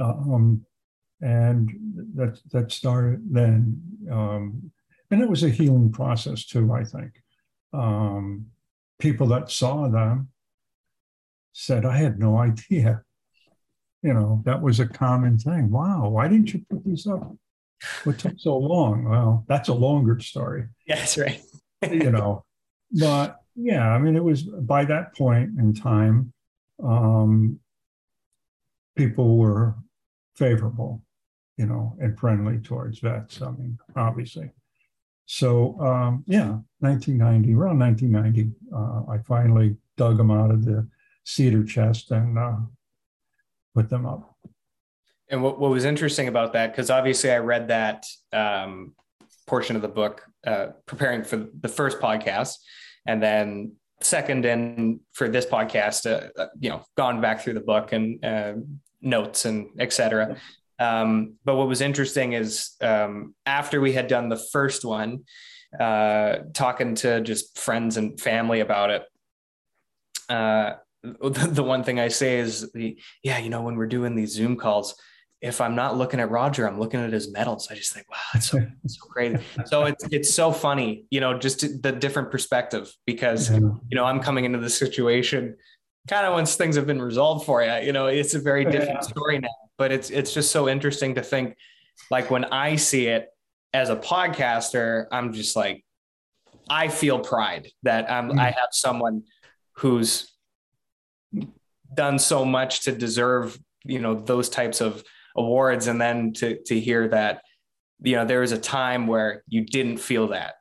um, 0.00 0.64
and 1.20 1.70
that 2.14 2.38
that 2.50 2.72
started 2.72 3.22
then. 3.30 3.80
Um, 4.10 4.70
and 5.10 5.20
it 5.20 5.28
was 5.28 5.42
a 5.42 5.50
healing 5.50 5.92
process 5.92 6.44
too. 6.44 6.72
I 6.72 6.84
think 6.84 7.12
um, 7.72 8.46
people 8.98 9.26
that 9.28 9.50
saw 9.50 9.88
them 9.88 10.28
said, 11.52 11.84
"I 11.84 11.96
had 11.96 12.18
no 12.18 12.36
idea." 12.38 13.02
You 14.02 14.14
know, 14.14 14.42
that 14.46 14.60
was 14.60 14.80
a 14.80 14.86
common 14.86 15.38
thing. 15.38 15.70
Wow, 15.70 16.08
why 16.08 16.26
didn't 16.28 16.52
you 16.52 16.64
put 16.68 16.84
these 16.84 17.06
up? 17.06 17.36
What 18.04 18.18
took 18.18 18.34
so 18.38 18.56
long? 18.56 19.04
Well, 19.04 19.44
that's 19.48 19.68
a 19.68 19.74
longer 19.74 20.18
story. 20.20 20.68
Yes, 20.86 21.16
right. 21.16 21.40
you 21.90 22.10
know, 22.10 22.44
but 22.90 23.41
yeah, 23.54 23.88
I 23.90 23.98
mean, 23.98 24.16
it 24.16 24.24
was 24.24 24.42
by 24.42 24.84
that 24.86 25.14
point 25.16 25.58
in 25.58 25.74
time, 25.74 26.32
um, 26.82 27.58
people 28.96 29.36
were 29.36 29.76
favorable, 30.36 31.02
you 31.56 31.66
know, 31.66 31.96
and 32.00 32.18
friendly 32.18 32.58
towards 32.58 32.98
vets. 32.98 33.42
I 33.42 33.50
mean, 33.50 33.78
obviously. 33.96 34.50
So 35.26 35.80
um, 35.80 36.24
yeah, 36.26 36.58
1990, 36.80 37.54
around 37.54 37.78
1990, 37.78 38.52
uh, 38.74 39.12
I 39.12 39.18
finally 39.26 39.76
dug 39.96 40.16
them 40.16 40.30
out 40.30 40.50
of 40.50 40.64
the 40.64 40.88
cedar 41.24 41.64
chest 41.64 42.10
and 42.10 42.38
uh, 42.38 42.56
put 43.74 43.88
them 43.88 44.06
up. 44.06 44.36
And 45.28 45.42
what, 45.42 45.58
what 45.58 45.70
was 45.70 45.84
interesting 45.84 46.28
about 46.28 46.52
that, 46.52 46.72
because 46.72 46.90
obviously 46.90 47.30
I 47.30 47.38
read 47.38 47.68
that 47.68 48.04
um, 48.32 48.94
portion 49.46 49.76
of 49.76 49.82
the 49.82 49.88
book 49.88 50.26
uh, 50.46 50.68
preparing 50.86 51.24
for 51.24 51.46
the 51.58 51.68
first 51.68 52.00
podcast, 52.00 52.56
and 53.06 53.22
then 53.22 53.72
second 54.00 54.44
and 54.44 55.00
for 55.12 55.28
this 55.28 55.46
podcast, 55.46 56.10
uh, 56.10 56.28
uh 56.40 56.46
you 56.58 56.70
know, 56.70 56.84
gone 56.96 57.20
back 57.20 57.40
through 57.40 57.54
the 57.54 57.60
book 57.60 57.92
and 57.92 58.24
uh, 58.24 58.54
notes 59.00 59.44
and 59.44 59.68
etc. 59.78 60.36
Um, 60.78 61.34
but 61.44 61.56
what 61.56 61.68
was 61.68 61.80
interesting 61.80 62.32
is 62.32 62.70
um, 62.80 63.34
after 63.46 63.80
we 63.80 63.92
had 63.92 64.08
done 64.08 64.28
the 64.28 64.42
first 64.52 64.84
one, 64.84 65.24
uh, 65.78 66.38
talking 66.52 66.94
to 66.96 67.20
just 67.20 67.58
friends 67.58 67.96
and 67.96 68.20
family 68.20 68.60
about 68.60 68.90
it, 68.90 69.04
uh, 70.28 70.74
the, 71.02 71.48
the, 71.50 71.62
one 71.62 71.82
thing 71.84 71.98
I 71.98 72.08
say 72.08 72.38
is 72.38 72.70
the 72.72 72.98
yeah, 73.22 73.38
you 73.38 73.50
know, 73.50 73.62
when 73.62 73.76
we're 73.76 73.86
doing 73.86 74.14
these 74.14 74.32
Zoom 74.32 74.56
calls, 74.56 74.94
if 75.42 75.60
I'm 75.60 75.74
not 75.74 75.98
looking 75.98 76.20
at 76.20 76.30
Roger, 76.30 76.68
I'm 76.68 76.78
looking 76.78 77.00
at 77.00 77.12
his 77.12 77.30
medals. 77.32 77.68
I 77.70 77.74
just 77.74 77.92
think, 77.92 78.08
wow, 78.08 78.16
that's 78.32 78.46
so, 78.46 78.64
so 78.86 79.06
great. 79.08 79.36
So 79.66 79.84
it's 79.84 80.04
it's 80.10 80.32
so 80.32 80.52
funny, 80.52 81.04
you 81.10 81.20
know, 81.20 81.36
just 81.36 81.82
the 81.82 81.92
different 81.92 82.30
perspective 82.30 82.90
because 83.06 83.50
yeah. 83.50 83.58
you 83.58 83.96
know 83.96 84.04
I'm 84.04 84.20
coming 84.20 84.44
into 84.44 84.58
the 84.58 84.70
situation 84.70 85.56
kind 86.08 86.26
of 86.26 86.32
once 86.32 86.56
things 86.56 86.76
have 86.76 86.86
been 86.86 87.02
resolved 87.02 87.46
for 87.46 87.62
you. 87.62 87.74
You 87.84 87.92
know, 87.92 88.06
it's 88.06 88.34
a 88.34 88.38
very 88.38 88.64
different 88.64 89.00
yeah. 89.02 89.08
story 89.14 89.38
now. 89.38 89.48
But 89.78 89.90
it's 89.92 90.10
it's 90.10 90.32
just 90.32 90.52
so 90.52 90.68
interesting 90.68 91.16
to 91.16 91.22
think, 91.22 91.56
like 92.10 92.30
when 92.30 92.44
I 92.46 92.76
see 92.76 93.08
it 93.08 93.28
as 93.74 93.88
a 93.88 93.96
podcaster, 93.96 95.06
I'm 95.10 95.32
just 95.32 95.56
like, 95.56 95.84
I 96.70 96.88
feel 96.88 97.18
pride 97.18 97.68
that 97.82 98.10
I'm 98.10 98.30
mm. 98.30 98.38
I 98.38 98.46
have 98.46 98.68
someone 98.70 99.24
who's 99.76 100.32
done 101.92 102.18
so 102.18 102.44
much 102.44 102.82
to 102.82 102.92
deserve 102.92 103.58
you 103.84 103.98
know 103.98 104.14
those 104.14 104.48
types 104.48 104.80
of 104.80 105.02
awards 105.36 105.86
and 105.86 106.00
then 106.00 106.32
to 106.32 106.62
to 106.64 106.78
hear 106.78 107.08
that 107.08 107.42
you 108.02 108.16
know 108.16 108.24
there 108.24 108.40
was 108.40 108.52
a 108.52 108.58
time 108.58 109.06
where 109.06 109.42
you 109.48 109.64
didn't 109.64 109.98
feel 109.98 110.28
that 110.28 110.54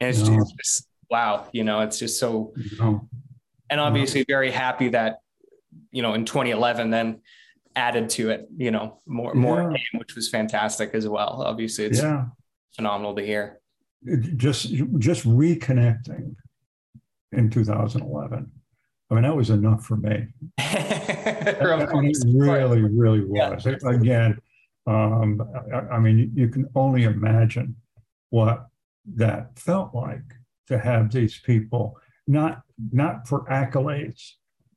and 0.00 0.10
it's, 0.10 0.28
no. 0.28 0.44
just, 0.58 0.86
wow 1.10 1.46
you 1.52 1.64
know 1.64 1.80
it's 1.80 1.98
just 1.98 2.18
so 2.18 2.52
no. 2.78 3.08
and 3.70 3.80
obviously 3.80 4.20
no. 4.20 4.24
very 4.28 4.50
happy 4.50 4.88
that 4.88 5.20
you 5.90 6.02
know 6.02 6.14
in 6.14 6.24
2011 6.24 6.90
then 6.90 7.20
added 7.76 8.10
to 8.10 8.30
it 8.30 8.48
you 8.56 8.70
know 8.70 9.00
more 9.06 9.32
yeah. 9.34 9.40
more 9.40 9.76
which 9.94 10.14
was 10.14 10.28
fantastic 10.28 10.90
as 10.94 11.08
well 11.08 11.42
obviously 11.46 11.84
it's 11.84 12.00
yeah. 12.00 12.26
phenomenal 12.74 13.14
to 13.14 13.24
hear 13.24 13.60
just 14.36 14.72
just 14.98 15.26
reconnecting 15.26 16.34
in 17.32 17.50
2011 17.50 18.50
I 19.10 19.14
mean, 19.14 19.22
that 19.22 19.36
was 19.36 19.50
enough 19.50 19.84
for 19.84 19.96
me. 19.96 20.26
it 20.58 21.58
really, 22.26 22.82
really 22.82 23.24
was. 23.24 23.64
Yeah. 23.64 23.76
Again, 23.88 24.38
um, 24.86 25.42
I, 25.72 25.94
I, 25.94 25.98
mean, 25.98 26.30
you 26.34 26.48
can 26.48 26.68
only 26.74 27.04
imagine 27.04 27.76
what 28.30 28.66
that 29.14 29.58
felt 29.58 29.94
like 29.94 30.22
to 30.66 30.78
have 30.78 31.10
these 31.10 31.40
people 31.40 31.98
not 32.26 32.62
not 32.92 33.26
for 33.26 33.44
accolades, 33.46 34.32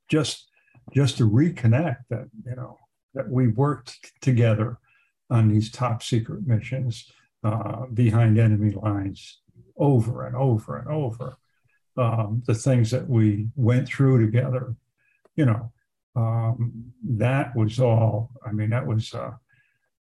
just 0.08 0.48
just 0.94 1.18
to 1.18 1.30
reconnect 1.30 2.04
that 2.10 2.30
you 2.46 2.56
know 2.56 2.80
that 3.14 3.30
we 3.30 3.48
worked 3.48 4.12
together 4.22 4.80
on 5.30 5.50
these 5.50 5.70
top 5.70 6.02
secret 6.02 6.48
missions 6.48 7.12
uh, 7.44 7.86
behind 7.94 8.40
enemy 8.40 8.72
lines 8.72 9.42
over 9.78 10.26
and 10.26 10.36
over 10.36 10.78
and 10.78 10.88
over 10.88 11.36
um, 11.98 12.44
the 12.46 12.54
things 12.54 12.92
that 12.92 13.08
we 13.10 13.48
went 13.56 13.88
through 13.88 14.26
together, 14.26 14.76
you 15.36 15.46
know, 15.46 15.72
um, 16.16 16.94
that 17.04 17.56
was 17.56 17.80
all. 17.80 18.32
I 18.46 18.52
mean, 18.52 18.70
that 18.72 18.86
was 18.86 19.14
uh, 19.14 19.32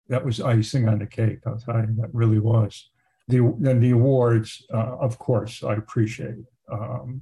that 0.08 0.24
was 0.24 0.40
icing 0.40 0.88
on 0.88 0.98
the 0.98 1.06
cake. 1.06 1.40
I'll 1.46 1.58
tell 1.58 1.80
you, 1.80 1.94
that 2.00 2.12
really 2.12 2.38
was. 2.38 2.90
The 3.28 3.54
then 3.58 3.80
the 3.80 3.92
awards, 3.92 4.66
uh, 4.72 4.96
of 4.98 5.18
course, 5.18 5.62
I 5.62 5.74
appreciate. 5.74 6.44
Um, 6.70 7.20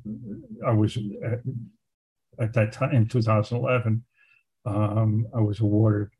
I 0.67 0.73
was 0.73 0.97
at, 1.25 1.41
at, 2.39 2.53
that 2.55 2.73
time 2.73 2.93
in 2.93 3.07
2011. 3.07 4.05
Um, 4.65 5.27
I 5.35 5.41
was 5.41 5.61
awarded 5.61 6.11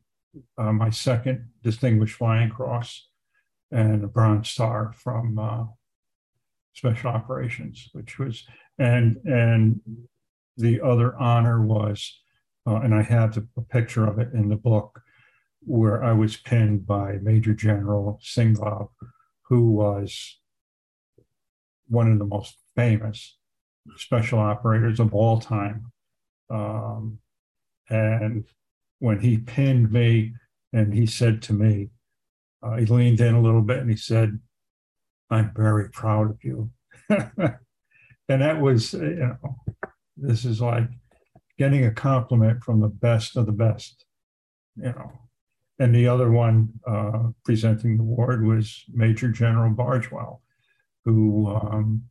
uh, 0.57 0.73
my 0.73 0.89
second 0.89 1.49
Distinguished 1.63 2.15
Flying 2.15 2.49
Cross 2.49 3.07
and 3.71 4.03
a 4.03 4.07
Bronze 4.07 4.49
Star 4.49 4.93
from 4.93 5.39
uh, 5.39 5.65
special 6.73 7.11
operations, 7.11 7.89
which 7.93 8.19
was 8.19 8.43
and 8.77 9.17
and 9.25 9.79
the 10.57 10.81
other 10.81 11.15
honor 11.17 11.61
was, 11.65 12.21
uh, 12.67 12.75
and 12.75 12.93
I 12.93 13.01
have 13.01 13.33
the, 13.33 13.47
a 13.57 13.61
picture 13.61 14.05
of 14.07 14.19
it 14.19 14.33
in 14.33 14.49
the 14.49 14.55
book, 14.55 15.01
where 15.61 16.03
I 16.03 16.13
was 16.13 16.37
pinned 16.37 16.85
by 16.85 17.17
Major 17.21 17.53
General 17.53 18.19
Singlaub, 18.23 18.89
who 19.43 19.71
was 19.71 20.39
one 21.87 22.11
of 22.11 22.19
the 22.19 22.25
most 22.25 22.57
famous 22.75 23.37
special 23.97 24.39
operators 24.39 24.99
of 24.99 25.13
all 25.13 25.39
time. 25.39 25.91
Um, 26.49 27.19
and 27.89 28.45
when 28.99 29.19
he 29.19 29.37
pinned 29.37 29.91
me 29.91 30.33
and 30.71 30.93
he 30.93 31.05
said 31.05 31.41
to 31.43 31.53
me, 31.53 31.89
uh, 32.61 32.77
he 32.77 32.85
leaned 32.85 33.19
in 33.19 33.35
a 33.35 33.41
little 33.41 33.61
bit 33.61 33.79
and 33.79 33.89
he 33.89 33.97
said, 33.97 34.39
I'm 35.33 35.51
very 35.55 35.89
proud 35.89 36.29
of 36.29 36.43
you. 36.43 36.69
and 37.09 38.41
that 38.41 38.61
was, 38.61 38.93
you 38.93 39.37
know, 39.41 39.55
this 40.15 40.45
is 40.45 40.61
like 40.61 40.87
getting 41.57 41.85
a 41.85 41.91
compliment 41.91 42.63
from 42.63 42.79
the 42.79 42.87
best 42.87 43.35
of 43.35 43.45
the 43.45 43.51
best, 43.51 44.05
you 44.75 44.83
know. 44.83 45.11
And 45.79 45.93
the 45.93 46.07
other 46.07 46.31
one 46.31 46.69
uh, 46.87 47.29
presenting 47.43 47.97
the 47.97 48.03
award 48.03 48.45
was 48.45 48.83
Major 48.93 49.29
General 49.29 49.71
Bargewell, 49.71 50.39
who, 51.03 51.47
um, 51.47 52.03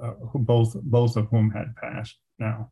uh, 0.00 0.12
who 0.30 0.38
both 0.38 0.74
both 0.82 1.16
of 1.16 1.28
whom 1.28 1.50
had 1.50 1.74
passed 1.76 2.18
now, 2.38 2.70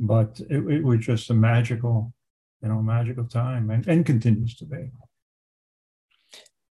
but 0.00 0.40
it, 0.50 0.64
it 0.68 0.82
was 0.82 1.00
just 1.00 1.30
a 1.30 1.34
magical, 1.34 2.12
you 2.60 2.68
know, 2.68 2.82
magical 2.82 3.24
time, 3.24 3.70
and, 3.70 3.86
and 3.86 4.04
continues 4.04 4.56
to 4.56 4.64
be. 4.64 4.90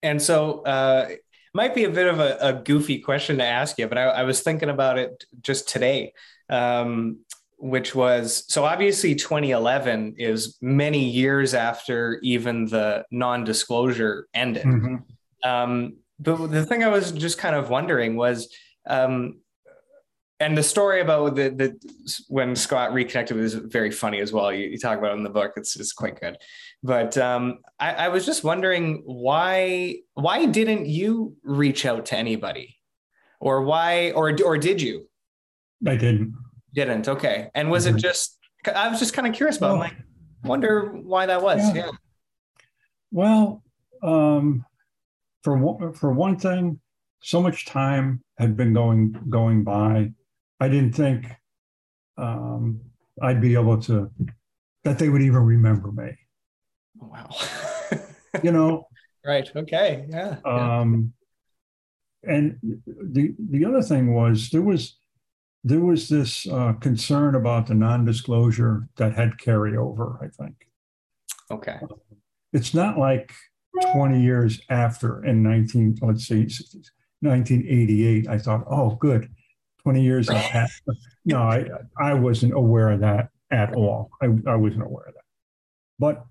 And 0.02 0.22
so, 0.22 0.60
uh, 0.60 1.08
might 1.56 1.74
be 1.74 1.84
a 1.84 1.90
bit 1.90 2.06
of 2.06 2.20
a, 2.20 2.36
a, 2.40 2.52
goofy 2.52 2.98
question 3.00 3.38
to 3.38 3.44
ask 3.44 3.78
you, 3.78 3.88
but 3.88 3.98
I, 3.98 4.04
I 4.04 4.22
was 4.22 4.42
thinking 4.42 4.68
about 4.68 4.98
it 4.98 5.24
just 5.40 5.68
today. 5.68 6.12
Um, 6.48 7.18
which 7.58 7.94
was 7.94 8.44
so 8.48 8.64
obviously 8.64 9.14
2011 9.14 10.16
is 10.18 10.58
many 10.60 11.08
years 11.08 11.54
after 11.54 12.20
even 12.22 12.66
the 12.66 13.04
non-disclosure 13.10 14.28
ended. 14.34 14.66
Mm-hmm. 14.66 15.48
Um, 15.48 15.96
but 16.18 16.48
the 16.48 16.66
thing 16.66 16.84
I 16.84 16.88
was 16.88 17.12
just 17.12 17.38
kind 17.38 17.56
of 17.56 17.70
wondering 17.70 18.16
was, 18.16 18.54
um, 18.86 19.40
and 20.38 20.56
the 20.56 20.62
story 20.62 21.00
about 21.00 21.34
the, 21.34 21.48
the 21.48 22.24
when 22.28 22.54
Scott 22.54 22.92
reconnected 22.92 23.36
was 23.36 23.54
very 23.54 23.90
funny 23.90 24.20
as 24.20 24.32
well. 24.32 24.52
You, 24.52 24.68
you 24.68 24.78
talk 24.78 24.98
about 24.98 25.12
it 25.12 25.16
in 25.16 25.22
the 25.22 25.30
book; 25.30 25.52
it's 25.56 25.76
it's 25.76 25.92
quite 25.92 26.20
good. 26.20 26.36
But 26.82 27.16
um, 27.16 27.58
I, 27.80 27.94
I 27.94 28.08
was 28.08 28.26
just 28.26 28.44
wondering 28.44 29.02
why 29.06 29.96
why 30.14 30.44
didn't 30.46 30.86
you 30.86 31.36
reach 31.42 31.86
out 31.86 32.06
to 32.06 32.16
anybody, 32.16 32.76
or 33.40 33.62
why 33.62 34.10
or 34.12 34.36
or 34.44 34.58
did 34.58 34.82
you? 34.82 35.08
I 35.86 35.96
didn't. 35.96 36.34
Didn't 36.74 37.08
okay. 37.08 37.48
And 37.54 37.70
was 37.70 37.86
mm-hmm. 37.86 37.96
it 37.96 38.00
just? 38.00 38.38
I 38.74 38.88
was 38.88 38.98
just 38.98 39.14
kind 39.14 39.26
of 39.26 39.34
curious 39.34 39.56
about. 39.56 39.76
Oh. 39.76 39.78
like, 39.78 39.96
wonder 40.44 40.92
why 40.92 41.26
that 41.26 41.40
was. 41.40 41.60
Yeah. 41.74 41.86
yeah. 41.86 41.90
Well, 43.10 43.62
um, 44.02 44.66
for 45.42 45.94
for 45.94 46.12
one 46.12 46.38
thing, 46.38 46.80
so 47.22 47.40
much 47.40 47.64
time 47.64 48.22
had 48.36 48.54
been 48.56 48.74
going 48.74 49.16
going 49.30 49.64
by. 49.64 50.12
I 50.60 50.68
didn't 50.68 50.94
think 50.94 51.26
um, 52.16 52.80
I'd 53.20 53.40
be 53.40 53.54
able 53.54 53.80
to 53.82 54.10
that 54.84 54.98
they 54.98 55.08
would 55.08 55.22
even 55.22 55.42
remember 55.42 55.90
me. 55.90 56.16
Wow. 56.96 57.28
you 58.42 58.52
know. 58.52 58.88
Right. 59.24 59.50
Okay. 59.54 60.06
Yeah. 60.08 60.36
Um, 60.44 61.12
and 62.22 62.58
the 62.86 63.34
the 63.50 63.64
other 63.64 63.82
thing 63.82 64.14
was 64.14 64.50
there 64.50 64.62
was 64.62 64.96
there 65.64 65.80
was 65.80 66.08
this 66.08 66.46
uh, 66.46 66.74
concern 66.74 67.34
about 67.34 67.66
the 67.66 67.74
non-disclosure 67.74 68.88
that 68.96 69.14
had 69.14 69.32
carryover. 69.32 70.22
I 70.22 70.28
think. 70.28 70.54
Okay. 71.50 71.78
It's 72.52 72.72
not 72.72 72.98
like 72.98 73.32
20 73.92 74.22
years 74.22 74.60
after 74.70 75.24
in 75.24 75.42
19 75.42 75.98
let's 76.02 76.26
see 76.26 76.46
1988 77.20 78.28
i 78.28 78.38
thought 78.38 78.64
oh 78.70 78.94
good 78.96 79.28
20 79.86 80.02
years 80.02 80.28
after 80.28 80.66
no 81.24 81.38
i 81.38 81.64
i 81.96 82.12
wasn't 82.12 82.52
aware 82.52 82.90
of 82.90 82.98
that 82.98 83.28
at 83.52 83.76
all. 83.76 84.10
I, 84.20 84.26
I 84.48 84.56
wasn't 84.56 84.82
aware 84.82 85.04
of 85.06 85.14
that. 85.14 85.22
But 86.00 86.24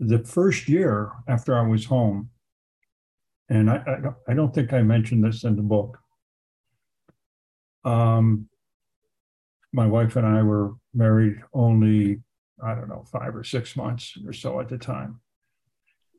the 0.00 0.18
first 0.18 0.68
year 0.68 1.12
after 1.28 1.56
i 1.56 1.64
was 1.64 1.84
home 1.84 2.30
and 3.48 3.70
i 3.70 3.76
i, 3.76 4.32
I 4.32 4.34
don't 4.34 4.52
think 4.52 4.72
i 4.72 4.82
mentioned 4.82 5.22
this 5.22 5.44
in 5.44 5.54
the 5.54 5.62
book 5.62 5.98
um 7.84 8.48
my 9.72 9.86
wife 9.86 10.16
and 10.16 10.26
i 10.26 10.42
were 10.42 10.72
married 10.92 11.36
only 11.54 12.20
i 12.60 12.74
don't 12.74 12.88
know 12.88 13.04
five 13.12 13.36
or 13.36 13.44
six 13.44 13.76
months 13.76 14.18
or 14.26 14.32
so 14.32 14.58
at 14.58 14.68
the 14.68 14.78
time. 14.78 15.20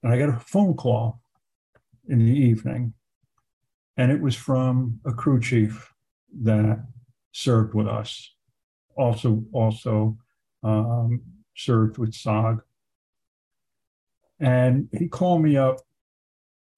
And 0.03 0.13
I 0.13 0.17
got 0.17 0.29
a 0.29 0.39
phone 0.39 0.75
call 0.75 1.21
in 2.07 2.19
the 2.19 2.31
evening, 2.31 2.93
and 3.97 4.11
it 4.11 4.21
was 4.21 4.35
from 4.35 5.01
a 5.05 5.11
crew 5.11 5.39
chief 5.39 5.90
that 6.43 6.85
served 7.31 7.73
with 7.73 7.87
us, 7.87 8.33
also 8.95 9.43
also 9.53 10.17
um, 10.63 11.21
served 11.55 11.97
with 11.97 12.11
SOG. 12.11 12.61
And 14.39 14.89
he 14.91 15.07
called 15.07 15.43
me 15.43 15.55
up 15.57 15.77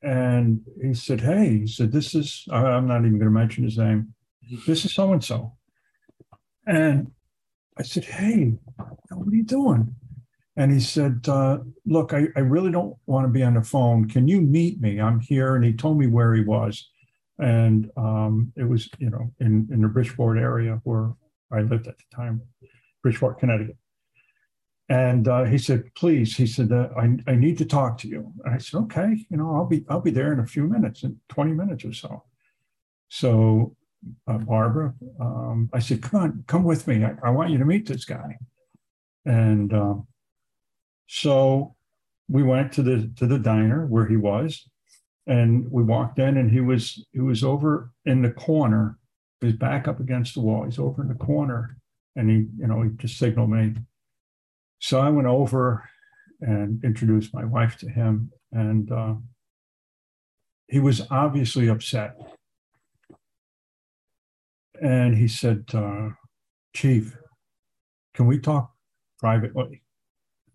and 0.01 0.61
he 0.81 0.93
said, 0.93 1.21
Hey, 1.21 1.59
he 1.59 1.67
said, 1.67 1.91
this 1.91 2.13
is, 2.13 2.45
I'm 2.51 2.88
not 2.88 2.99
even 2.99 3.19
going 3.19 3.21
to 3.21 3.30
mention 3.30 3.63
his 3.63 3.77
name. 3.77 4.13
This 4.67 4.84
is 4.84 4.93
so 4.93 5.13
and 5.13 5.23
so. 5.23 5.53
And 6.67 7.11
I 7.77 7.84
said, 7.84 8.03
Hey, 8.03 8.55
what 9.09 9.27
are 9.27 9.35
you 9.35 9.43
doing? 9.43 9.95
And 10.57 10.71
he 10.71 10.81
said, 10.81 11.27
uh, 11.27 11.59
Look, 11.85 12.13
I, 12.13 12.27
I 12.35 12.41
really 12.41 12.71
don't 12.71 12.95
want 13.05 13.25
to 13.25 13.31
be 13.31 13.43
on 13.43 13.53
the 13.53 13.63
phone. 13.63 14.09
Can 14.09 14.27
you 14.27 14.41
meet 14.41 14.81
me? 14.81 14.99
I'm 14.99 15.21
here. 15.21 15.55
And 15.55 15.63
he 15.63 15.73
told 15.73 15.97
me 15.97 16.07
where 16.07 16.34
he 16.34 16.41
was. 16.41 16.89
And 17.39 17.89
um, 17.97 18.53
it 18.55 18.64
was, 18.64 18.89
you 18.99 19.10
know, 19.10 19.31
in, 19.39 19.68
in 19.72 19.81
the 19.81 19.88
Bridgeport 19.88 20.38
area 20.38 20.80
where 20.84 21.14
I 21.51 21.61
lived 21.61 21.88
at 21.88 21.97
the 21.97 22.15
time, 22.15 22.41
Bridgeport, 23.01 23.39
Connecticut. 23.39 23.77
And 24.89 25.27
uh, 25.27 25.45
he 25.45 25.57
said, 25.57 25.85
please, 25.95 26.35
he 26.35 26.45
said, 26.45 26.72
uh, 26.72 26.89
I, 26.97 27.18
I 27.26 27.35
need 27.35 27.57
to 27.60 27.65
talk 27.65 27.97
to 27.99 28.07
you. 28.07 28.31
And 28.43 28.53
I 28.53 28.57
said, 28.57 28.77
okay, 28.81 29.26
you 29.30 29.38
know, 29.38 29.55
I'll 29.55 29.65
be, 29.65 29.85
I'll 29.89 30.01
be 30.01 30.11
there 30.11 30.34
in 30.34 30.39
a 30.39 30.45
few 30.45 30.68
minutes, 30.68 31.03
in 31.03 31.19
20 31.30 31.53
minutes 31.53 31.85
or 31.85 31.93
so. 31.93 32.26
So 33.07 33.76
uh, 34.27 34.38
Barbara, 34.39 34.93
um, 35.19 35.69
I 35.73 35.80
said, 35.80 36.01
come 36.01 36.22
on, 36.22 36.43
come 36.47 36.64
with 36.64 36.88
me. 36.88 37.03
I, 37.03 37.15
I, 37.23 37.30
want 37.30 37.51
you 37.51 37.57
to 37.57 37.65
meet 37.65 37.88
this 37.88 38.05
guy. 38.05 38.38
And 39.26 39.73
um, 39.73 40.07
so 41.07 41.76
we 42.27 42.43
went 42.43 42.73
to 42.73 42.84
the 42.84 43.11
to 43.18 43.27
the 43.27 43.39
diner 43.39 43.85
where 43.85 44.05
he 44.05 44.18
was, 44.18 44.68
and 45.27 45.71
we 45.71 45.83
walked 45.83 46.19
in, 46.19 46.37
and 46.37 46.51
he 46.51 46.61
was 46.61 47.05
he 47.11 47.19
was 47.19 47.43
over 47.43 47.91
in 48.05 48.21
the 48.21 48.31
corner. 48.31 48.97
He's 49.41 49.53
back 49.53 49.87
up 49.87 49.99
against 49.99 50.33
the 50.35 50.41
wall. 50.41 50.63
He's 50.65 50.79
over 50.79 51.01
in 51.01 51.07
the 51.07 51.15
corner, 51.15 51.77
and 52.15 52.29
he 52.29 52.47
you 52.57 52.67
know 52.67 52.81
he 52.81 52.89
just 52.95 53.17
signaled 53.17 53.49
me. 53.49 53.75
So 54.79 54.99
I 54.99 55.09
went 55.09 55.27
over 55.27 55.89
and 56.41 56.83
introduced 56.83 57.33
my 57.33 57.45
wife 57.45 57.77
to 57.77 57.89
him, 57.89 58.31
and 58.51 58.91
uh, 58.91 59.15
he 60.67 60.79
was 60.79 61.01
obviously 61.09 61.69
upset. 61.69 62.15
And 64.81 65.15
he 65.15 65.27
said, 65.27 65.65
uh, 65.73 66.09
"Chief, 66.73 67.17
can 68.13 68.25
we 68.25 68.39
talk 68.39 68.73
privately?" 69.19 69.83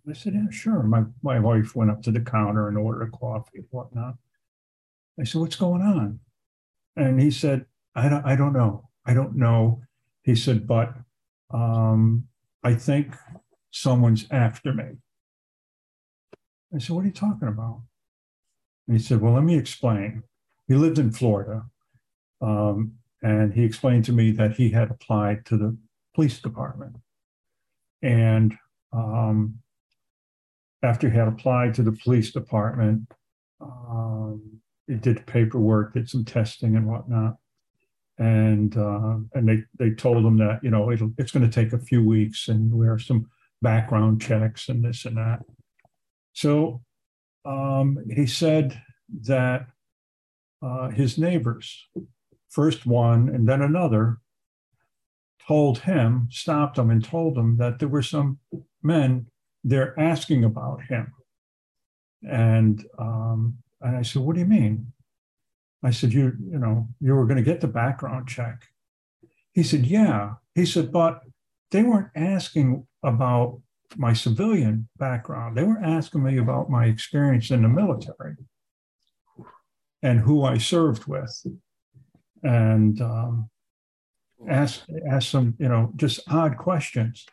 I 0.09 0.15
said, 0.15 0.35
yeah, 0.35 0.51
sure. 0.51 0.83
My, 0.83 1.05
my 1.23 1.39
wife 1.39 1.77
went 1.77 1.91
up 1.91 2.03
to 2.05 2.11
the 2.11 2.21
counter 2.21 2.69
and 2.69 2.79
ordered 2.79 3.03
a 3.03 3.11
coffee 3.11 3.59
and 3.59 3.67
whatnot. 3.71 4.15
I 5.21 5.25
said, 5.25 5.41
what's 5.41 5.57
going 5.57 5.83
on? 5.83 6.21
And 6.97 7.21
he 7.21 7.31
said, 7.31 7.67
I 7.95 8.09
don't, 8.09 8.25
I 8.25 8.37
don't 8.37 8.53
know. 8.53 8.89
I 9.05 9.15
don't 9.15 9.37
know. 9.37 9.83
He 10.23 10.35
said, 10.35 10.67
but 10.67 10.95
um, 11.53 12.25
I 12.63 12.75
think 12.75 13.15
someone's 13.71 14.27
after 14.31 14.73
me. 14.73 14.85
I 16.75 16.79
said, 16.79 16.95
what 16.95 17.05
are 17.05 17.09
you 17.09 17.13
talking 17.13 17.49
about? 17.49 17.83
And 18.87 18.97
he 18.97 19.03
said, 19.03 19.21
well, 19.21 19.33
let 19.33 19.45
me 19.45 19.57
explain. 19.57 20.23
He 20.67 20.75
lived 20.75 20.99
in 20.99 21.13
Florida. 21.13 21.65
Um, 22.41 22.93
and 23.23 23.53
he 23.53 23.65
explained 23.65 24.05
to 24.05 24.13
me 24.13 24.31
that 24.33 24.53
he 24.53 24.71
had 24.71 24.91
applied 24.91 25.45
to 25.47 25.57
the 25.57 25.77
police 26.15 26.41
department. 26.41 26.97
And 28.03 28.57
um, 28.93 29.59
after 30.83 31.11
he 31.11 31.17
had 31.17 31.29
applied 31.29 31.75
to 31.75 31.83
the 31.83 31.93
police 31.93 32.31
department, 32.31 33.11
um, 33.61 34.61
he 34.89 34.95
did 34.95 35.27
paperwork, 35.27 35.95
did 35.95 36.09
some 36.09 36.25
testing 36.25 36.75
and 36.75 36.87
whatnot, 36.87 37.37
and 38.19 38.77
uh, 38.77 39.19
and 39.35 39.49
they 39.49 39.63
they 39.79 39.91
told 39.95 40.25
him 40.25 40.39
that 40.39 40.61
you 40.63 40.71
know 40.71 40.91
it'll 40.91 41.13
it's 41.19 41.31
going 41.31 41.49
to 41.49 41.55
take 41.55 41.73
a 41.73 41.79
few 41.79 42.05
weeks 42.05 42.49
and 42.49 42.73
we 42.73 42.87
have 42.87 43.03
some 43.03 43.29
background 43.63 44.21
checks 44.21 44.69
and 44.69 44.85
this 44.85 45.05
and 45.05 45.17
that. 45.17 45.41
So 46.33 46.83
um, 47.45 47.99
he 48.11 48.27
said 48.27 48.81
that 49.25 49.67
uh, 50.63 50.89
his 50.89 51.19
neighbors, 51.19 51.87
first 52.49 52.87
one 52.87 53.29
and 53.29 53.49
then 53.49 53.63
another, 53.63 54.19
told 55.47 55.81
him, 55.81 56.29
stopped 56.31 56.79
him, 56.79 56.91
and 56.91 57.05
told 57.05 57.37
him 57.37 57.57
that 57.59 57.79
there 57.79 57.89
were 57.89 58.03
some 58.03 58.39
men 58.83 59.27
they're 59.65 59.99
asking 59.99 60.45
about 60.45 60.83
him. 60.83 61.13
And 62.23 62.85
um, 62.99 63.59
and 63.81 63.97
I 63.97 64.03
said, 64.03 64.23
what 64.23 64.35
do 64.35 64.41
you 64.41 64.47
mean? 64.47 64.93
I 65.83 65.91
said, 65.91 66.13
you, 66.13 66.33
you 66.51 66.59
know, 66.59 66.89
you 67.01 67.15
were 67.15 67.25
going 67.27 67.37
to 67.37 67.43
get 67.43 67.61
the 67.61 67.69
background 67.69 68.29
check. 68.29 68.65
He 69.53 69.63
said, 69.63 69.87
yeah. 69.87 70.35
He 70.55 70.67
said, 70.67 70.91
but 70.91 71.21
they 71.71 71.83
weren't 71.83 72.11
asking 72.17 72.87
about 73.03 73.61
my 73.97 74.13
civilian 74.13 74.89
background. 74.99 75.57
They 75.57 75.63
were 75.63 75.81
asking 75.83 76.23
me 76.25 76.39
about 76.39 76.69
my 76.69 76.87
experience 76.87 77.51
in 77.51 77.63
the 77.63 77.69
military 77.69 78.37
and 80.03 80.21
who 80.21 80.45
I 80.45 80.59
served 80.59 81.07
with. 81.07 81.47
And 82.43 83.01
um, 83.01 83.51
asked, 84.49 84.85
asked 85.11 85.31
some, 85.31 85.55
you 85.59 85.69
know, 85.69 85.93
just 85.97 86.21
odd 86.29 86.57
questions. 86.57 87.25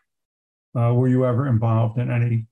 uh, 0.76 0.94
were 0.94 1.08
you 1.08 1.26
ever 1.26 1.48
involved 1.48 1.98
in 1.98 2.12
any 2.12 2.46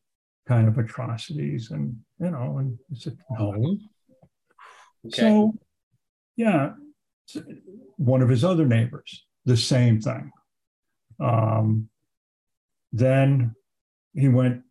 kind 0.48 0.68
of 0.68 0.78
atrocities? 0.78 1.72
And, 1.72 1.98
you 2.20 2.32
know, 2.32 2.57
and 2.57 2.78
he 2.90 2.99
said, 2.99 3.18
no. 3.32 3.78
Okay. 5.06 5.22
So, 5.22 5.53
yeah, 6.36 6.74
one 7.98 8.22
of 8.22 8.30
his 8.30 8.44
other 8.44 8.65
neighbors, 8.65 9.26
the 9.45 9.57
same 9.57 10.02
thing. 10.02 10.32
Um, 11.20 11.90
then 12.91 13.56
he 14.14 14.28
went 14.28 14.61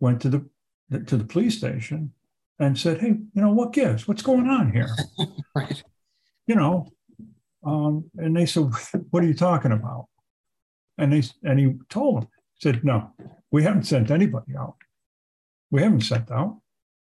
went 0.00 0.20
to 0.22 0.28
the 0.28 0.48
to 1.06 1.16
the 1.16 1.24
police 1.24 1.58
station 1.58 2.12
and 2.58 2.78
said, 2.78 3.00
"Hey, 3.00 3.08
you 3.08 3.42
know 3.42 3.52
what 3.52 3.72
gives? 3.72 4.08
What's 4.08 4.22
going 4.22 4.48
on 4.48 4.72
here?" 4.72 4.88
right. 5.54 5.82
You 6.46 6.54
know, 6.54 6.88
um, 7.64 8.10
and 8.16 8.36
they 8.36 8.46
said, 8.46 8.70
"What 9.10 9.22
are 9.22 9.26
you 9.26 9.34
talking 9.34 9.72
about?" 9.72 10.06
And 10.96 11.12
they 11.12 11.22
and 11.44 11.58
he 11.58 11.74
told 11.88 12.22
them, 12.22 12.28
said, 12.58 12.84
"No, 12.84 13.12
we 13.50 13.62
haven't 13.62 13.84
sent 13.84 14.10
anybody 14.10 14.56
out. 14.58 14.76
We 15.70 15.82
haven't 15.82 16.02
sent 16.02 16.30
out. 16.30 16.58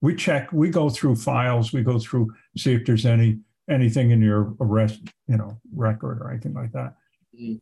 We 0.00 0.14
check. 0.14 0.52
We 0.52 0.70
go 0.70 0.88
through 0.88 1.16
files. 1.16 1.72
We 1.72 1.82
go 1.82 1.98
through 1.98 2.34
see 2.56 2.72
if 2.74 2.86
there's 2.86 3.06
any 3.06 3.40
anything 3.68 4.10
in 4.10 4.22
your 4.22 4.54
arrest, 4.60 5.00
you 5.28 5.36
know, 5.36 5.60
record 5.74 6.20
or 6.20 6.30
anything 6.30 6.54
like 6.54 6.72
that." 6.72 6.94
Mm-hmm. 7.38 7.56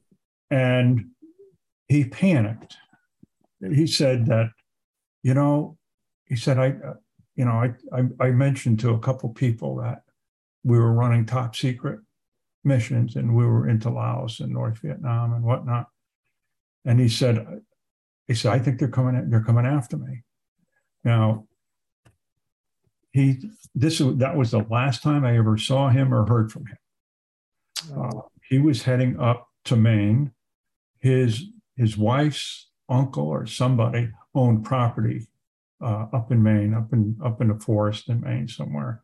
And 0.55 1.11
he 1.89 2.05
panicked. 2.05 2.77
He 3.61 3.87
said 3.87 4.27
that, 4.27 4.51
you 5.23 5.35
know, 5.35 5.77
he 6.27 6.37
said, 6.37 6.59
I, 6.59 6.69
uh, 6.87 6.95
you 7.35 7.45
know, 7.45 7.53
I, 7.53 7.75
I, 7.93 8.27
I 8.27 8.31
mentioned 8.31 8.81
to 8.81 8.91
a 8.91 8.99
couple 8.99 9.29
people 9.31 9.77
that 9.77 10.03
we 10.65 10.79
were 10.79 10.93
running 10.93 11.25
top 11.25 11.57
secret 11.57 12.01
missions 12.65 13.17
and 13.17 13.35
we 13.35 13.47
were 13.47 13.69
into 13.69 13.91
Laos 13.91 14.41
and 14.41 14.53
North 14.53 14.79
Vietnam 14.79 15.33
and 15.33 15.43
whatnot. 15.43 15.89
And 16.85 17.01
he 17.01 17.09
said, 17.09 17.45
he 18.27 18.35
said, 18.35 18.53
I 18.53 18.59
think 18.59 18.79
they're 18.79 18.89
coming, 18.89 19.31
they're 19.31 19.43
coming 19.43 19.67
after 19.67 19.97
me. 19.97 20.23
Now, 21.05 21.47
he, 23.13 23.39
this, 23.75 23.99
that 23.99 24.37
was 24.37 24.51
the 24.51 24.65
last 24.71 25.03
time 25.03 25.25
I 25.25 25.37
ever 25.37 25.57
saw 25.57 25.89
him 25.89 26.13
or 26.13 26.27
heard 26.27 26.53
from 26.53 26.67
him. 26.67 26.79
Uh, 27.97 28.21
he 28.49 28.59
was 28.59 28.83
heading 28.83 29.19
up 29.19 29.49
to 29.65 29.77
Maine. 29.77 30.33
His, 30.99 31.45
his 31.77 31.97
wife's 31.97 32.69
uncle 32.89 33.27
or 33.27 33.47
somebody 33.47 34.11
owned 34.35 34.65
property 34.65 35.29
uh, 35.81 36.07
up 36.13 36.33
in 36.33 36.43
Maine, 36.43 36.75
up 36.75 36.93
in 36.93 37.17
up 37.25 37.41
in 37.41 37.49
the 37.49 37.55
forest 37.59 38.09
in 38.09 38.21
Maine 38.21 38.49
somewhere. 38.49 39.03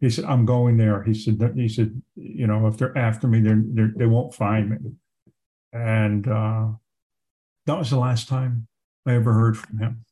He 0.00 0.10
said, 0.10 0.24
"I'm 0.24 0.44
going 0.44 0.76
there." 0.76 1.02
He 1.02 1.14
said, 1.14 1.40
"He 1.54 1.68
said, 1.68 2.02
you 2.16 2.46
know, 2.46 2.66
if 2.66 2.76
they're 2.78 2.96
after 2.96 3.28
me, 3.28 3.40
they're, 3.40 3.62
they're 3.64 3.92
they 3.96 4.06
will 4.06 4.24
not 4.24 4.34
find 4.34 4.70
me." 4.70 4.92
And 5.72 6.26
uh, 6.26 6.68
that 7.66 7.78
was 7.78 7.90
the 7.90 7.98
last 7.98 8.28
time 8.28 8.66
I 9.06 9.14
ever 9.14 9.32
heard 9.32 9.56
from 9.56 9.78
him. 9.78 10.04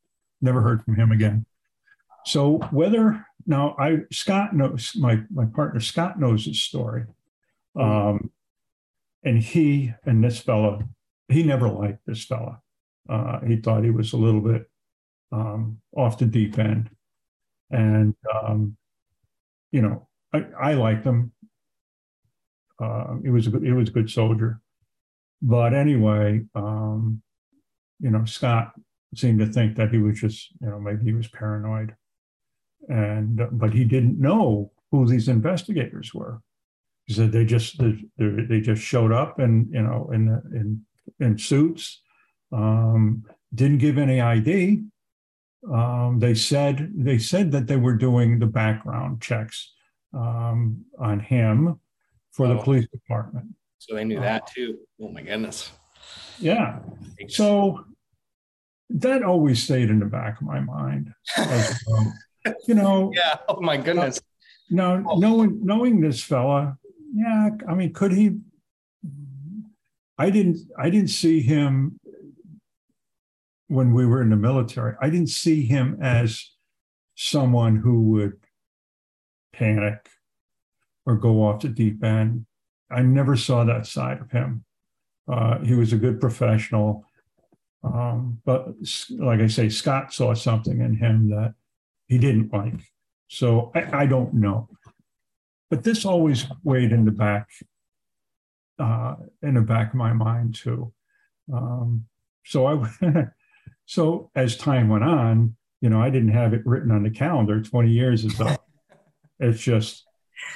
Never 0.44 0.60
heard 0.60 0.84
from 0.84 0.96
him 0.96 1.10
again. 1.10 1.46
So 2.26 2.58
whether 2.70 3.26
now 3.46 3.74
I 3.78 4.00
Scott 4.12 4.54
knows 4.54 4.92
my 4.94 5.22
my 5.30 5.46
partner 5.46 5.80
Scott 5.80 6.20
knows 6.20 6.44
his 6.44 6.62
story, 6.62 7.04
um, 7.74 8.30
and 9.24 9.38
he 9.38 9.94
and 10.04 10.22
this 10.22 10.38
fellow 10.38 10.82
he 11.28 11.42
never 11.42 11.68
liked 11.68 12.00
this 12.06 12.24
fella. 12.24 12.60
Uh, 13.08 13.40
he 13.40 13.56
thought 13.56 13.84
he 13.84 13.90
was 13.90 14.12
a 14.12 14.16
little 14.16 14.40
bit 14.40 14.70
um, 15.32 15.80
off 15.96 16.18
the 16.18 16.26
deep 16.26 16.58
end. 16.58 16.90
And, 17.70 18.14
um, 18.32 18.76
you 19.72 19.82
know, 19.82 20.08
I, 20.32 20.46
I 20.60 20.74
liked 20.74 21.04
him. 21.04 21.32
Uh, 22.80 23.16
he 23.22 23.30
was 23.30 23.46
a 23.46 23.50
good, 23.50 23.62
he 23.62 23.72
was 23.72 23.88
a 23.88 23.92
good 23.92 24.10
soldier. 24.10 24.60
But 25.42 25.74
anyway, 25.74 26.42
um, 26.54 27.22
you 28.00 28.10
know, 28.10 28.24
Scott 28.24 28.72
seemed 29.19 29.41
to 29.41 29.47
think 29.47 29.77
that 29.77 29.91
he 29.91 29.99
was 29.99 30.20
just, 30.20 30.51
you 30.61 30.69
know, 30.69 30.78
maybe 30.78 31.05
he 31.05 31.12
was 31.12 31.28
paranoid. 31.28 31.95
And, 32.89 33.41
but 33.53 33.73
he 33.73 33.85
didn't 33.85 34.20
know 34.20 34.73
who 34.91 35.07
these 35.07 35.28
investigators 35.28 36.12
were. 36.12 36.41
He 37.07 37.15
said 37.15 37.32
they 37.32 37.45
just 37.45 37.78
they, 37.78 37.99
they 38.16 38.61
just 38.61 38.82
showed 38.82 39.12
up 39.12 39.39
and 39.39 39.69
you 39.70 39.82
know 39.82 40.11
in 40.12 40.28
in 40.55 40.86
in 41.20 41.36
suits, 41.36 42.01
um, 42.51 43.24
didn't 43.55 43.78
give 43.78 43.99
any 43.99 44.23
ID, 44.23 44.85
um, 45.73 46.19
they 46.19 46.35
said 46.35 46.93
they 46.95 47.19
said 47.19 47.53
that 47.53 47.66
they 47.66 47.77
were 47.77 47.95
doing 47.95 48.39
the 48.39 48.47
background 48.47 49.20
checks 49.23 49.73
um, 50.12 50.85
on 50.99 51.20
him 51.20 51.78
for 52.32 52.47
oh. 52.47 52.55
the 52.55 52.62
police 52.62 52.86
department. 52.89 53.47
So 53.78 53.95
they 53.95 54.05
knew 54.05 54.19
uh, 54.19 54.23
that 54.23 54.47
too. 54.47 54.78
Oh 55.01 55.09
my 55.09 55.23
goodness. 55.23 55.73
Yeah. 56.39 56.81
So 57.28 57.85
that 58.94 59.22
always 59.22 59.62
stayed 59.62 59.90
in 59.90 59.98
the 59.98 60.06
back 60.06 60.40
of 60.40 60.46
my 60.46 60.60
mind. 60.60 61.12
You 62.66 62.74
know. 62.74 63.12
Yeah. 63.14 63.36
Oh 63.48 63.60
my 63.60 63.76
goodness. 63.76 64.18
Uh, 64.18 64.22
now, 64.70 65.04
oh. 65.08 65.18
knowing 65.18 65.60
knowing 65.64 66.00
this 66.00 66.22
fella, 66.22 66.78
yeah. 67.14 67.50
I 67.68 67.74
mean, 67.74 67.92
could 67.92 68.12
he? 68.12 68.38
I 70.18 70.30
didn't. 70.30 70.58
I 70.78 70.90
didn't 70.90 71.10
see 71.10 71.40
him 71.40 71.98
when 73.68 73.94
we 73.94 74.06
were 74.06 74.22
in 74.22 74.30
the 74.30 74.36
military, 74.36 74.94
I 75.00 75.10
didn't 75.10 75.30
see 75.30 75.66
him 75.66 75.98
as 76.00 76.50
someone 77.14 77.76
who 77.76 78.10
would 78.10 78.34
panic 79.52 80.08
or 81.06 81.16
go 81.16 81.44
off 81.44 81.62
the 81.62 81.68
deep 81.68 82.02
end. 82.02 82.46
I 82.90 83.02
never 83.02 83.36
saw 83.36 83.64
that 83.64 83.86
side 83.86 84.20
of 84.20 84.30
him. 84.30 84.64
Uh, 85.30 85.58
he 85.60 85.74
was 85.74 85.92
a 85.92 85.98
good 85.98 86.20
professional. 86.20 87.04
Um, 87.85 88.40
but 88.44 88.69
like 89.11 89.40
I 89.40 89.47
say, 89.47 89.69
Scott 89.69 90.12
saw 90.12 90.35
something 90.35 90.81
in 90.81 90.97
him 90.97 91.31
that 91.31 91.55
he 92.06 92.19
didn't 92.19 92.52
like. 92.52 92.81
So 93.28 93.73
I, 93.74 94.02
I 94.02 94.06
don't 94.06 94.35
know. 94.35 94.69
But 95.70 95.85
this 95.85 96.05
always 96.05 96.47
weighed 96.62 96.93
in 96.93 97.05
the 97.05 97.11
back, 97.11 97.48
uh, 98.78 99.16
in 99.43 99.55
the 99.55 99.61
back 99.61 99.90
of 99.90 99.97
my 99.97 100.12
mind 100.12 100.55
too. 100.55 100.93
Um, 101.52 102.06
so 102.44 102.66
I, 102.66 103.27
So 103.86 104.31
as 104.35 104.56
time 104.56 104.89
went 104.89 105.05
on, 105.05 105.56
you 105.81 105.90
know, 105.90 106.01
I 106.01 106.11
didn't 106.11 106.31
have 106.31 106.55
it 106.55 106.65
written 106.65 106.90
on 106.90 107.02
the 107.02 107.11
calendar 107.11 107.61
20 107.61 107.90
years 107.90 108.24
ago. 108.24 108.56
it's 109.39 109.62
just 109.62 110.05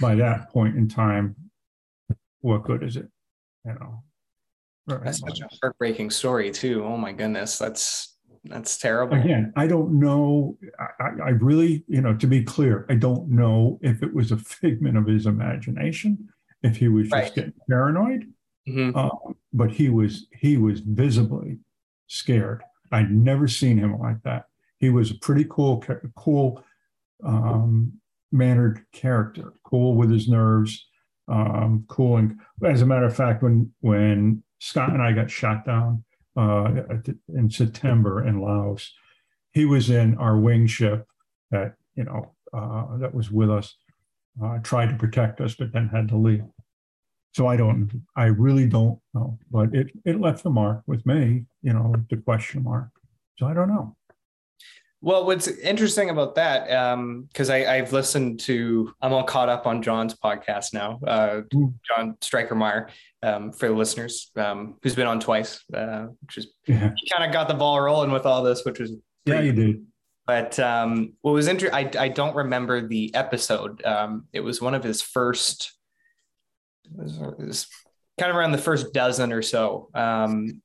by 0.00 0.14
that 0.16 0.50
point 0.50 0.76
in 0.76 0.88
time, 0.88 1.36
what 2.40 2.64
good 2.64 2.82
is 2.82 2.96
it? 2.96 3.08
You 3.64 3.74
know. 3.74 4.02
That's 4.88 5.20
such 5.20 5.40
a 5.40 5.48
heartbreaking 5.62 6.10
story 6.10 6.50
too. 6.50 6.84
Oh 6.84 6.96
my 6.96 7.12
goodness. 7.12 7.58
That's 7.58 8.16
that's 8.44 8.78
terrible. 8.78 9.16
Again, 9.16 9.52
I 9.56 9.66
don't 9.66 9.98
know. 9.98 10.56
I, 10.78 11.10
I, 11.24 11.28
really, 11.30 11.84
you 11.88 12.00
know, 12.00 12.14
to 12.14 12.26
be 12.26 12.42
clear, 12.42 12.86
I 12.88 12.94
don't 12.94 13.28
know 13.28 13.78
if 13.82 14.02
it 14.02 14.14
was 14.14 14.32
a 14.32 14.36
figment 14.38 14.96
of 14.96 15.06
his 15.06 15.26
imagination, 15.26 16.28
if 16.62 16.76
he 16.76 16.88
was 16.88 17.08
just 17.08 17.14
right. 17.14 17.34
getting 17.34 17.52
paranoid. 17.68 18.32
Mm-hmm. 18.68 18.96
Um, 18.96 19.36
but 19.52 19.70
he 19.70 19.88
was 19.88 20.26
he 20.32 20.56
was 20.56 20.80
visibly 20.80 21.58
scared. 22.06 22.62
I'd 22.92 23.10
never 23.10 23.48
seen 23.48 23.78
him 23.78 23.98
like 23.98 24.22
that. 24.22 24.46
He 24.78 24.90
was 24.90 25.10
a 25.10 25.14
pretty 25.16 25.46
cool, 25.48 25.82
cool, 26.16 26.62
um, 27.24 27.92
mannered 28.30 28.84
character, 28.92 29.54
cool 29.64 29.94
with 29.94 30.10
his 30.10 30.28
nerves, 30.28 30.86
um, 31.28 31.84
cool. 31.88 32.18
And 32.18 32.38
as 32.64 32.82
a 32.82 32.86
matter 32.86 33.06
of 33.06 33.16
fact, 33.16 33.42
when 33.42 33.72
when 33.80 34.42
Scott 34.58 34.90
and 34.90 35.02
I 35.02 35.12
got 35.12 35.30
shot 35.30 35.64
down 35.64 36.04
uh, 36.36 36.70
in 37.34 37.50
September 37.50 38.26
in 38.26 38.40
Laos, 38.40 38.92
he 39.52 39.64
was 39.64 39.90
in 39.90 40.16
our 40.18 40.38
wing 40.38 40.66
ship 40.66 41.06
that 41.50 41.74
you 41.94 42.04
know 42.04 42.34
uh, 42.52 42.96
that 42.98 43.14
was 43.14 43.30
with 43.30 43.50
us, 43.50 43.76
uh, 44.42 44.58
tried 44.62 44.90
to 44.90 44.96
protect 44.96 45.40
us, 45.40 45.54
but 45.54 45.72
then 45.72 45.88
had 45.88 46.08
to 46.08 46.16
leave. 46.16 46.44
So 47.34 47.46
I 47.46 47.56
don't, 47.56 47.90
I 48.16 48.26
really 48.26 48.66
don't 48.66 48.98
know, 49.14 49.38
but 49.50 49.74
it, 49.74 49.88
it 50.04 50.20
left 50.20 50.42
the 50.42 50.50
mark 50.50 50.82
with 50.86 51.04
me, 51.06 51.44
you 51.62 51.72
know, 51.72 51.94
the 52.08 52.16
question 52.16 52.64
mark. 52.64 52.88
So 53.38 53.46
I 53.46 53.54
don't 53.54 53.68
know. 53.68 53.96
Well, 55.00 55.26
what's 55.26 55.46
interesting 55.46 56.10
about 56.10 56.34
that, 56.34 56.64
because 57.28 57.50
um, 57.50 57.54
I've 57.54 57.92
listened 57.92 58.40
to, 58.40 58.92
I'm 59.00 59.12
all 59.12 59.22
caught 59.22 59.48
up 59.48 59.66
on 59.66 59.80
John's 59.82 60.14
podcast 60.14 60.74
now, 60.74 60.98
uh, 61.06 61.42
mm. 61.54 61.72
John 61.86 62.16
Stryker 62.20 62.56
Meyer, 62.56 62.88
um, 63.22 63.52
for 63.52 63.68
the 63.68 63.74
listeners, 63.74 64.30
um, 64.36 64.76
who's 64.82 64.94
been 64.94 65.06
on 65.06 65.20
twice, 65.20 65.64
uh, 65.74 66.06
which 66.22 66.38
is, 66.38 66.48
yeah. 66.66 66.92
kind 67.12 67.24
of 67.24 67.32
got 67.32 67.48
the 67.48 67.54
ball 67.54 67.80
rolling 67.80 68.10
with 68.10 68.26
all 68.26 68.42
this, 68.42 68.64
which 68.64 68.78
was, 68.78 68.92
yeah, 69.24 69.40
you 69.40 69.52
did. 69.52 69.84
But 70.26 70.58
um, 70.58 71.14
what 71.22 71.32
was 71.32 71.48
interesting, 71.48 71.74
I, 71.74 72.04
I 72.04 72.08
don't 72.08 72.36
remember 72.36 72.86
the 72.86 73.14
episode. 73.14 73.84
Um, 73.84 74.26
it 74.32 74.40
was 74.40 74.60
one 74.60 74.74
of 74.74 74.84
his 74.84 75.00
first 75.00 75.72
it 76.84 77.02
was, 77.02 77.16
it 77.16 77.46
was 77.46 77.66
kind 78.18 78.30
of 78.30 78.36
around 78.36 78.52
the 78.52 78.58
first 78.58 78.92
dozen 78.92 79.32
or 79.32 79.42
so. 79.42 79.88
Um, 79.94 80.62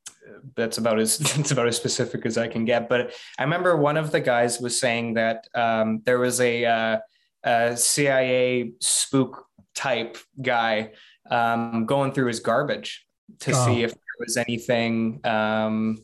that's 0.55 0.77
about 0.77 0.99
as 0.99 1.17
that's 1.35 1.51
about 1.51 1.67
as 1.67 1.77
specific 1.77 2.25
as 2.25 2.37
I 2.37 2.47
can 2.47 2.65
get. 2.65 2.89
But 2.89 3.13
I 3.37 3.43
remember 3.43 3.77
one 3.77 3.97
of 3.97 4.11
the 4.11 4.19
guys 4.19 4.59
was 4.59 4.79
saying 4.79 5.15
that 5.15 5.47
um, 5.53 6.01
there 6.05 6.19
was 6.19 6.39
a, 6.41 6.65
uh, 6.65 6.97
a, 7.43 7.77
CIA 7.77 8.73
spook 8.79 9.45
type 9.75 10.17
guy 10.41 10.91
um, 11.29 11.85
going 11.85 12.11
through 12.11 12.27
his 12.27 12.39
garbage 12.39 13.05
to 13.41 13.51
oh. 13.51 13.65
see 13.65 13.83
if 13.83 13.91
there 13.91 13.99
was 14.19 14.37
anything 14.37 15.19
um, 15.23 15.97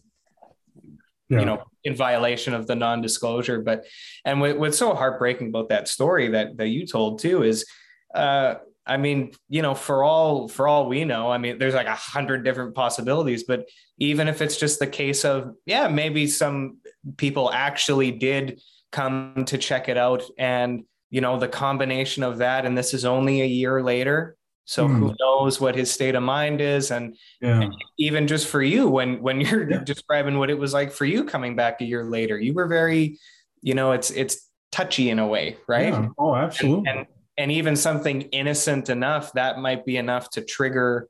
yeah. 1.30 1.40
you 1.40 1.46
know, 1.46 1.64
in 1.84 1.96
violation 1.96 2.54
of 2.54 2.68
the 2.68 2.76
non-disclosure. 2.76 3.62
But 3.62 3.86
and 4.26 4.42
what, 4.42 4.58
what's 4.58 4.78
so 4.78 4.94
heartbreaking 4.94 5.50
about 5.50 5.70
that 5.70 5.88
story 5.88 6.30
that 6.30 6.58
that 6.58 6.68
you 6.68 6.86
told 6.86 7.20
too 7.20 7.44
is, 7.44 7.66
uh, 8.14 8.56
I 8.86 8.98
mean, 8.98 9.34
you 9.48 9.62
know, 9.62 9.76
for 9.76 10.04
all 10.04 10.48
for 10.48 10.68
all 10.68 10.88
we 10.88 11.06
know, 11.06 11.32
I 11.32 11.38
mean, 11.38 11.58
there's 11.58 11.76
like 11.76 11.88
a 11.88 11.96
hundred 11.96 12.44
different 12.44 12.76
possibilities. 12.76 13.44
But 13.44 13.66
even 14.00 14.28
if 14.28 14.42
it's 14.42 14.58
just 14.58 14.80
the 14.80 14.88
case 14.88 15.24
of, 15.24 15.54
yeah, 15.66 15.88
maybe 15.88 16.28
some 16.28 16.78
people 17.18 17.52
actually 17.52 18.12
did 18.12 18.62
come 18.92 19.46
to 19.46 19.58
check 19.58 19.90
it 19.90 19.98
out, 19.98 20.24
and 20.38 20.84
you 21.12 21.22
know, 21.22 21.40
the 21.40 21.48
combination 21.48 22.24
of 22.24 22.40
that, 22.40 22.66
and 22.66 22.78
this 22.78 22.94
is 22.94 23.06
only 23.06 23.42
a 23.42 23.46
year 23.46 23.82
later, 23.84 24.36
so 24.70 24.88
mm. 24.88 25.00
who 25.00 25.16
knows 25.20 25.60
what 25.60 25.74
his 25.74 25.92
state 25.92 26.14
of 26.14 26.22
mind 26.22 26.62
is, 26.62 26.92
and, 26.92 27.18
yeah. 27.42 27.62
and 27.62 27.74
even 27.98 28.28
just 28.28 28.46
for 28.46 28.62
you, 28.62 28.88
when 28.88 29.20
when 29.20 29.42
you're 29.42 29.68
yeah. 29.68 29.84
describing 29.84 30.38
what 30.38 30.52
it 30.52 30.60
was 30.60 30.76
like 30.76 30.92
for 30.92 31.06
you 31.06 31.24
coming 31.24 31.56
back 31.56 31.82
a 31.82 31.86
year 31.86 32.04
later, 32.04 32.40
you 32.40 32.54
were 32.54 32.68
very, 32.68 33.18
you 33.64 33.74
know, 33.74 33.94
it's 33.94 34.12
it's 34.12 34.48
touchy 34.72 35.10
in 35.10 35.18
a 35.18 35.26
way, 35.26 35.58
right? 35.68 35.92
Yeah. 35.92 36.10
Oh, 36.20 36.36
absolutely. 36.36 36.88
And, 36.88 37.00
and, 37.00 37.08
and 37.40 37.52
even 37.52 37.76
something 37.76 38.22
innocent 38.22 38.90
enough 38.90 39.34
that 39.34 39.58
might 39.58 39.88
be 39.88 39.98
enough 39.98 40.30
to 40.32 40.42
trigger 40.42 41.08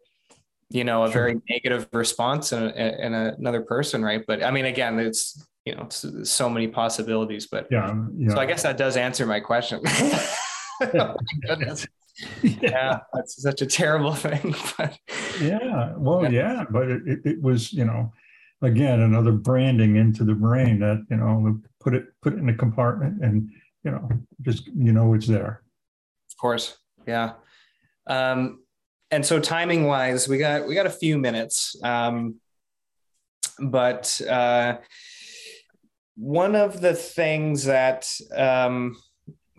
you 0.69 0.85
know 0.85 1.03
a 1.03 1.11
sure. 1.11 1.23
very 1.23 1.41
negative 1.49 1.89
response 1.91 2.53
in, 2.53 2.69
in, 2.69 3.13
another 3.15 3.61
person 3.61 4.03
right 4.03 4.23
but 4.27 4.43
i 4.43 4.51
mean 4.51 4.65
again 4.65 4.99
it's 4.99 5.43
you 5.65 5.73
know 5.73 5.81
it's, 5.81 6.05
so 6.29 6.47
many 6.47 6.67
possibilities 6.67 7.47
but 7.47 7.65
yeah, 7.71 7.91
yeah, 8.15 8.29
so 8.29 8.37
i 8.37 8.45
guess 8.45 8.61
that 8.61 8.77
does 8.77 8.95
answer 8.95 9.25
my 9.25 9.39
question 9.39 9.81
oh 9.87 10.87
my 10.93 11.15
goodness 11.47 11.87
yeah. 12.43 12.57
yeah. 12.61 12.99
that's 13.13 13.41
such 13.41 13.61
a 13.61 13.65
terrible 13.65 14.13
thing 14.25 14.55
but 14.77 14.97
yeah 15.41 15.93
well 15.97 16.23
yeah, 16.23 16.29
yeah 16.29 16.65
but 16.69 16.89
it, 16.89 17.01
it, 17.05 17.19
it, 17.25 17.41
was 17.41 17.71
you 17.73 17.85
know 17.85 18.11
again 18.61 19.01
another 19.01 19.31
branding 19.31 19.95
into 19.95 20.23
the 20.23 20.33
brain 20.33 20.79
that 20.79 21.05
you 21.09 21.17
know 21.17 21.59
put 21.79 21.93
it 21.93 22.05
put 22.21 22.33
it 22.33 22.39
in 22.39 22.49
a 22.49 22.53
compartment 22.53 23.23
and 23.23 23.49
you 23.83 23.91
know 23.91 24.09
just 24.41 24.67
you 24.67 24.91
know 24.91 25.13
it's 25.13 25.27
there 25.27 25.63
of 26.29 26.37
course 26.37 26.77
yeah 27.07 27.33
um 28.07 28.59
and 29.11 29.25
so 29.25 29.39
timing 29.39 29.85
wise 29.85 30.27
we 30.27 30.37
got 30.37 30.67
we 30.67 30.75
got 30.75 30.85
a 30.85 30.89
few 30.89 31.17
minutes 31.17 31.75
um 31.83 32.35
but 33.59 34.19
uh 34.29 34.77
one 36.15 36.55
of 36.55 36.81
the 36.81 36.93
things 36.93 37.63
that 37.63 38.11
um 38.35 38.95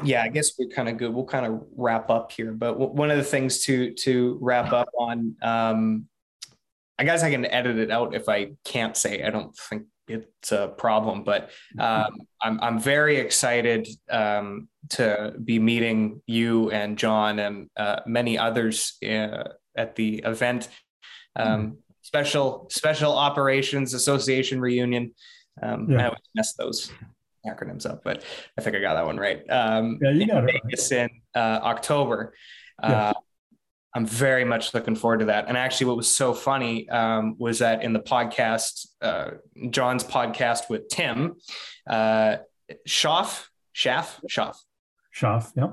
yeah, 0.03 0.23
I 0.23 0.29
guess 0.29 0.53
we're 0.59 0.69
kind 0.69 0.89
of 0.89 0.97
good. 0.97 1.13
We'll 1.13 1.25
kind 1.25 1.47
of 1.47 1.63
wrap 1.77 2.11
up 2.11 2.33
here, 2.33 2.53
but 2.53 2.73
w- 2.73 2.93
one 2.93 3.11
of 3.11 3.17
the 3.17 3.25
things 3.25 3.65
to 3.65 3.93
to 3.95 4.39
wrap 4.41 4.73
up 4.73 4.89
on, 4.99 5.37
um, 5.43 6.07
I 6.99 7.05
guess 7.05 7.23
I 7.23 7.31
can 7.31 7.45
edit 7.47 7.79
it 7.79 7.91
out 7.91 8.15
if 8.15 8.29
I 8.29 8.53
can't 8.65 8.97
say. 8.97 9.23
I 9.23 9.31
don't 9.31 9.55
think 9.57 9.85
it's 10.09 10.53
a 10.53 10.69
problem, 10.69 11.25
but 11.25 11.51
um, 11.79 12.19
I'm 12.43 12.61
I'm 12.61 12.79
very 12.81 13.17
excited 13.17 13.89
um, 14.11 14.69
to 14.91 15.35
be 15.43 15.59
meeting 15.59 16.23
you 16.27 16.71
and 16.71 16.99
John 16.99 17.39
and 17.39 17.71
uh, 17.77 18.01
many 18.07 18.39
others 18.39 18.95
uh, 19.05 19.45
at 19.77 19.97
the 19.97 20.19
event. 20.25 20.69
Um, 21.37 21.79
special 22.03 22.69
Special 22.71 23.17
Operations 23.17 23.95
Association 23.95 24.61
reunion. 24.61 25.15
Um, 25.63 25.91
yeah. 25.91 25.99
I 25.99 26.05
always 26.07 26.21
mess 26.35 26.55
those 26.55 26.91
acronyms 27.47 27.89
up, 27.89 28.03
but 28.05 28.23
I 28.59 28.61
think 28.61 28.77
I 28.77 28.81
got 28.81 28.95
that 28.95 29.07
one 29.07 29.17
right. 29.17 29.43
Um, 29.51 29.99
yeah, 30.03 30.11
you 30.11 30.27
got 30.27 30.49
it. 30.49 30.61
Vegas 30.65 30.93
right. 30.93 31.03
in 31.03 31.41
uh, 31.41 31.61
October. 31.63 32.35
Uh, 32.83 33.13
I'm 33.95 34.07
very 34.07 34.45
much 34.45 34.73
looking 34.73 34.95
forward 34.95 35.21
to 35.21 35.25
that. 35.27 35.49
And 35.49 35.57
actually, 35.57 35.89
what 35.89 35.97
was 35.97 36.15
so 36.15 36.33
funny 36.33 36.89
um, 36.89 37.37
was 37.39 37.59
that 37.59 37.83
in 37.83 37.93
the 37.93 38.01
podcast, 38.01 38.87
uh, 39.03 39.33
John's 39.71 40.05
podcast 40.05 40.71
with 40.71 40.89
Tim, 40.89 41.37
uh, 41.89 42.37
Schaff, 42.87 43.51
Schaff, 43.73 44.21
Schaff, 44.29 44.63
Schaff, 45.11 45.53
yeah. 45.57 45.73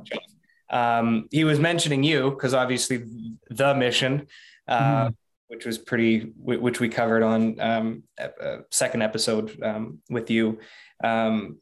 Um, 0.70 1.28
he 1.32 1.44
was 1.44 1.60
mentioning 1.60 2.04
you 2.04 2.32
because 2.32 2.54
obviously 2.54 3.04
the 3.50 3.76
mission, 3.76 4.28
uh, 4.68 5.10
mm. 5.10 5.16
which 5.48 5.66
was 5.66 5.78
pretty, 5.78 6.34
which 6.38 6.80
we 6.80 6.90
covered 6.90 7.22
on 7.24 7.60
um, 7.60 8.04
a 8.18 8.60
second 8.72 9.04
episode 9.04 9.62
um, 9.64 10.00
with 10.10 10.32
you. 10.32 10.60
Um, 11.04 11.58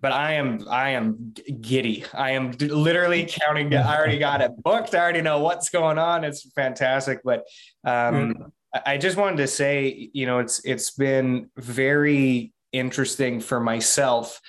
but 0.00 0.12
I 0.12 0.34
am 0.34 0.64
I 0.68 0.90
am 0.90 1.34
giddy. 1.60 2.04
I 2.14 2.32
am 2.32 2.52
literally 2.52 3.28
counting. 3.28 3.74
I 3.74 3.96
already 3.96 4.18
got 4.18 4.40
it 4.40 4.52
booked. 4.62 4.94
I 4.94 4.98
already 4.98 5.22
know 5.22 5.40
what's 5.40 5.70
going 5.70 5.98
on. 5.98 6.24
It's 6.24 6.50
fantastic. 6.52 7.20
But 7.24 7.44
um, 7.84 8.52
I 8.86 8.96
just 8.96 9.16
wanted 9.16 9.38
to 9.38 9.48
say, 9.48 10.10
you 10.12 10.26
know, 10.26 10.38
it's 10.38 10.64
it's 10.64 10.92
been 10.92 11.50
very 11.56 12.52
interesting 12.72 13.40
for 13.40 13.58
myself, 13.58 14.40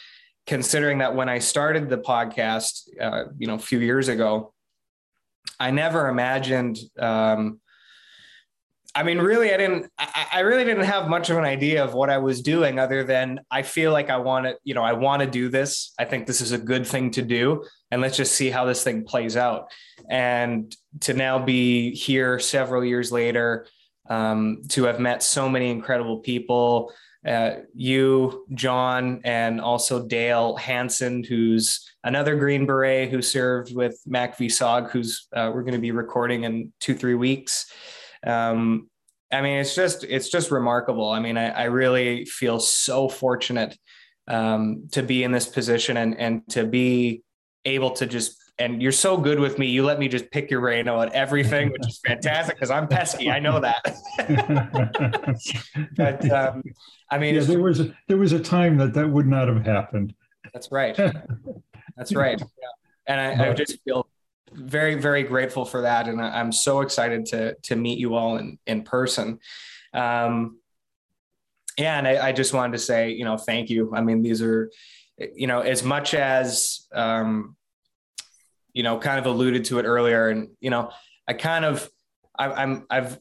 considering 0.45 0.99
that 0.99 1.15
when 1.15 1.29
I 1.29 1.39
started 1.39 1.89
the 1.89 1.97
podcast, 1.97 2.87
uh, 3.01 3.25
you 3.37 3.47
know, 3.47 3.55
a 3.55 3.59
few 3.59 3.79
years 3.79 4.07
ago, 4.07 4.53
I 5.59 5.71
never 5.71 6.09
imagined 6.09 6.77
um, 6.99 7.59
I 8.99 9.03
mean, 9.03 9.17
really, 9.19 9.53
I 9.53 9.55
didn't. 9.57 9.89
I, 9.97 10.25
I, 10.33 10.39
really 10.41 10.65
didn't 10.65 10.83
have 10.83 11.07
much 11.07 11.29
of 11.29 11.37
an 11.37 11.45
idea 11.45 11.81
of 11.81 11.93
what 11.93 12.09
I 12.09 12.17
was 12.17 12.41
doing, 12.41 12.79
other 12.79 13.05
than 13.05 13.39
I 13.49 13.61
feel 13.61 13.93
like 13.93 14.09
I 14.09 14.17
want 14.17 14.45
to. 14.45 14.57
You 14.65 14.73
know, 14.73 14.83
I 14.83 14.91
want 14.91 15.21
to 15.21 15.25
do 15.25 15.47
this. 15.47 15.93
I 15.97 16.03
think 16.03 16.27
this 16.27 16.41
is 16.41 16.51
a 16.51 16.57
good 16.57 16.85
thing 16.85 17.09
to 17.11 17.21
do, 17.21 17.63
and 17.91 18.01
let's 18.01 18.17
just 18.17 18.35
see 18.35 18.49
how 18.49 18.65
this 18.65 18.83
thing 18.83 19.05
plays 19.05 19.37
out. 19.37 19.71
And 20.09 20.75
to 20.99 21.13
now 21.13 21.39
be 21.39 21.95
here 21.95 22.39
several 22.39 22.83
years 22.83 23.09
later, 23.09 23.67
um, 24.09 24.63
to 24.71 24.83
have 24.83 24.99
met 24.99 25.23
so 25.23 25.47
many 25.47 25.71
incredible 25.71 26.17
people, 26.17 26.91
uh, 27.25 27.51
you, 27.73 28.45
John, 28.53 29.21
and 29.23 29.61
also 29.61 30.07
Dale 30.07 30.57
Hanson, 30.57 31.23
who's 31.23 31.89
another 32.03 32.35
Green 32.35 32.65
Beret 32.65 33.09
who 33.11 33.21
served 33.21 33.73
with 33.73 33.97
MACV-SOG, 34.09 34.91
who's 34.91 35.29
uh, 35.33 35.51
we're 35.53 35.63
going 35.63 35.71
to 35.71 35.79
be 35.79 35.91
recording 35.91 36.43
in 36.43 36.73
two 36.81 36.95
three 36.95 37.15
weeks 37.15 37.71
um, 38.25 38.89
I 39.31 39.41
mean, 39.41 39.59
it's 39.59 39.75
just 39.75 40.03
it's 40.03 40.29
just 40.29 40.51
remarkable. 40.51 41.09
I 41.09 41.19
mean, 41.19 41.37
I, 41.37 41.49
I 41.49 41.63
really 41.65 42.25
feel 42.25 42.59
so 42.59 43.07
fortunate 43.07 43.77
um, 44.27 44.87
to 44.91 45.03
be 45.03 45.23
in 45.23 45.31
this 45.31 45.47
position 45.47 45.97
and 45.97 46.19
and 46.19 46.47
to 46.49 46.65
be 46.65 47.23
able 47.65 47.91
to 47.91 48.05
just 48.05 48.39
and 48.59 48.81
you're 48.81 48.91
so 48.91 49.15
good 49.17 49.39
with 49.39 49.57
me. 49.57 49.67
You 49.67 49.85
let 49.85 49.99
me 49.99 50.07
just 50.07 50.29
pick 50.31 50.51
your 50.51 50.59
brain 50.59 50.87
on 50.89 51.09
everything, 51.13 51.71
which 51.71 51.87
is 51.87 51.99
fantastic 52.05 52.55
because 52.55 52.69
I'm 52.69 52.87
pesky. 52.87 53.31
I 53.31 53.39
know 53.39 53.61
that. 53.61 53.81
but 55.95 56.29
um, 56.29 56.63
I 57.09 57.17
mean, 57.17 57.35
yeah, 57.35 57.41
there 57.41 57.61
was 57.61 57.79
a, 57.79 57.95
there 58.07 58.17
was 58.17 58.33
a 58.33 58.39
time 58.39 58.77
that 58.77 58.93
that 58.93 59.09
would 59.09 59.27
not 59.27 59.47
have 59.47 59.65
happened. 59.65 60.13
That's 60.53 60.71
right. 60.71 60.95
That's 61.97 62.13
right. 62.13 62.39
Yeah. 62.39 62.45
And 63.07 63.41
I, 63.41 63.49
I 63.49 63.53
just 63.53 63.77
feel 63.83 64.07
very 64.53 64.95
very 64.95 65.23
grateful 65.23 65.65
for 65.65 65.81
that. 65.81 66.07
And 66.07 66.21
i'm 66.21 66.51
so 66.51 66.81
excited 66.81 67.25
to 67.27 67.55
to 67.63 67.75
meet 67.75 67.99
you 67.99 68.15
all 68.15 68.37
in 68.37 68.57
in 68.65 68.83
person. 68.83 69.39
Um 69.93 70.59
yeah 71.77 71.97
and 71.97 72.07
I, 72.07 72.27
I, 72.27 72.31
just 72.33 72.53
wanted 72.53 72.73
to 72.73 72.79
say 72.79 73.11
you 73.11 73.23
know 73.23 73.37
thank 73.37 73.69
you. 73.69 73.93
I 73.95 74.01
mean 74.01 74.21
these 74.21 74.41
are 74.41 74.69
you 75.33 75.47
know 75.47 75.61
as 75.61 75.83
much 75.83 76.13
as 76.13 76.87
um 76.93 77.55
you 78.73 78.83
know 78.83 78.97
kind 78.97 79.19
of 79.19 79.25
alluded 79.25 79.65
to 79.65 79.79
it 79.79 79.83
earlier 79.83 80.29
and 80.29 80.49
you 80.59 80.69
know 80.69 80.91
i 81.27 81.33
kind 81.33 81.65
of 81.65 81.89
I, 82.37 82.51
i'm 82.51 82.85
i've 82.89 83.19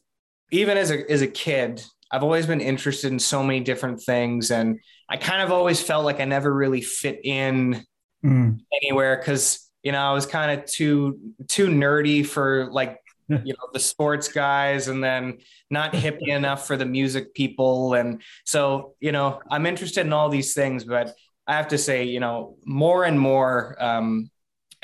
even 0.51 0.77
as 0.77 0.91
a 0.91 1.09
as 1.11 1.21
a 1.21 1.27
kid 1.27 1.83
i've 2.11 2.23
always 2.23 2.45
been 2.45 2.61
interested 2.61 3.11
in 3.11 3.19
so 3.19 3.43
many 3.43 3.59
different 3.59 4.01
things 4.01 4.51
and 4.51 4.79
i 5.09 5.17
kind 5.17 5.41
of 5.41 5.51
always 5.51 5.81
felt 5.81 6.05
like 6.05 6.19
i 6.19 6.25
never 6.25 6.53
really 6.53 6.81
fit 6.81 7.19
in 7.23 7.83
mm. 8.23 8.59
anywhere 8.81 9.17
because 9.17 9.68
you 9.89 9.93
know, 9.93 10.01
I 10.01 10.13
was 10.13 10.27
kind 10.27 10.51
of 10.51 10.67
too 10.67 11.17
too 11.47 11.65
nerdy 11.65 12.23
for 12.23 12.69
like 12.71 12.99
you 13.27 13.53
know 13.53 13.67
the 13.73 13.79
sports 13.79 14.27
guys 14.27 14.87
and 14.87 15.03
then 15.03 15.39
not 15.71 15.93
hippie 15.93 16.27
enough 16.27 16.67
for 16.67 16.77
the 16.77 16.85
music 16.85 17.33
people. 17.33 17.95
And 17.95 18.21
so 18.45 18.93
you 18.99 19.11
know 19.11 19.41
i'm 19.49 19.65
interested 19.65 20.05
in 20.05 20.13
all 20.13 20.29
these 20.29 20.53
things 20.53 20.83
but 20.83 21.15
i 21.47 21.55
have 21.55 21.69
to 21.69 21.77
say 21.79 22.03
you 22.03 22.19
know 22.19 22.55
more 22.65 23.03
and 23.03 23.19
more 23.19 23.75
um, 23.79 24.29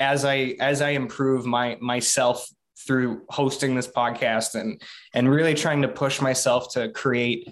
as 0.00 0.24
i 0.24 0.56
as 0.58 0.82
i 0.82 0.90
improve 0.90 1.46
my 1.46 1.76
myself 1.80 2.44
through 2.84 3.22
hosting 3.28 3.76
this 3.76 3.86
podcast 3.86 4.56
and 4.60 4.82
and 5.14 5.30
really 5.30 5.54
trying 5.54 5.82
to 5.82 5.88
push 5.88 6.20
myself 6.20 6.72
to 6.72 6.88
create 6.88 7.48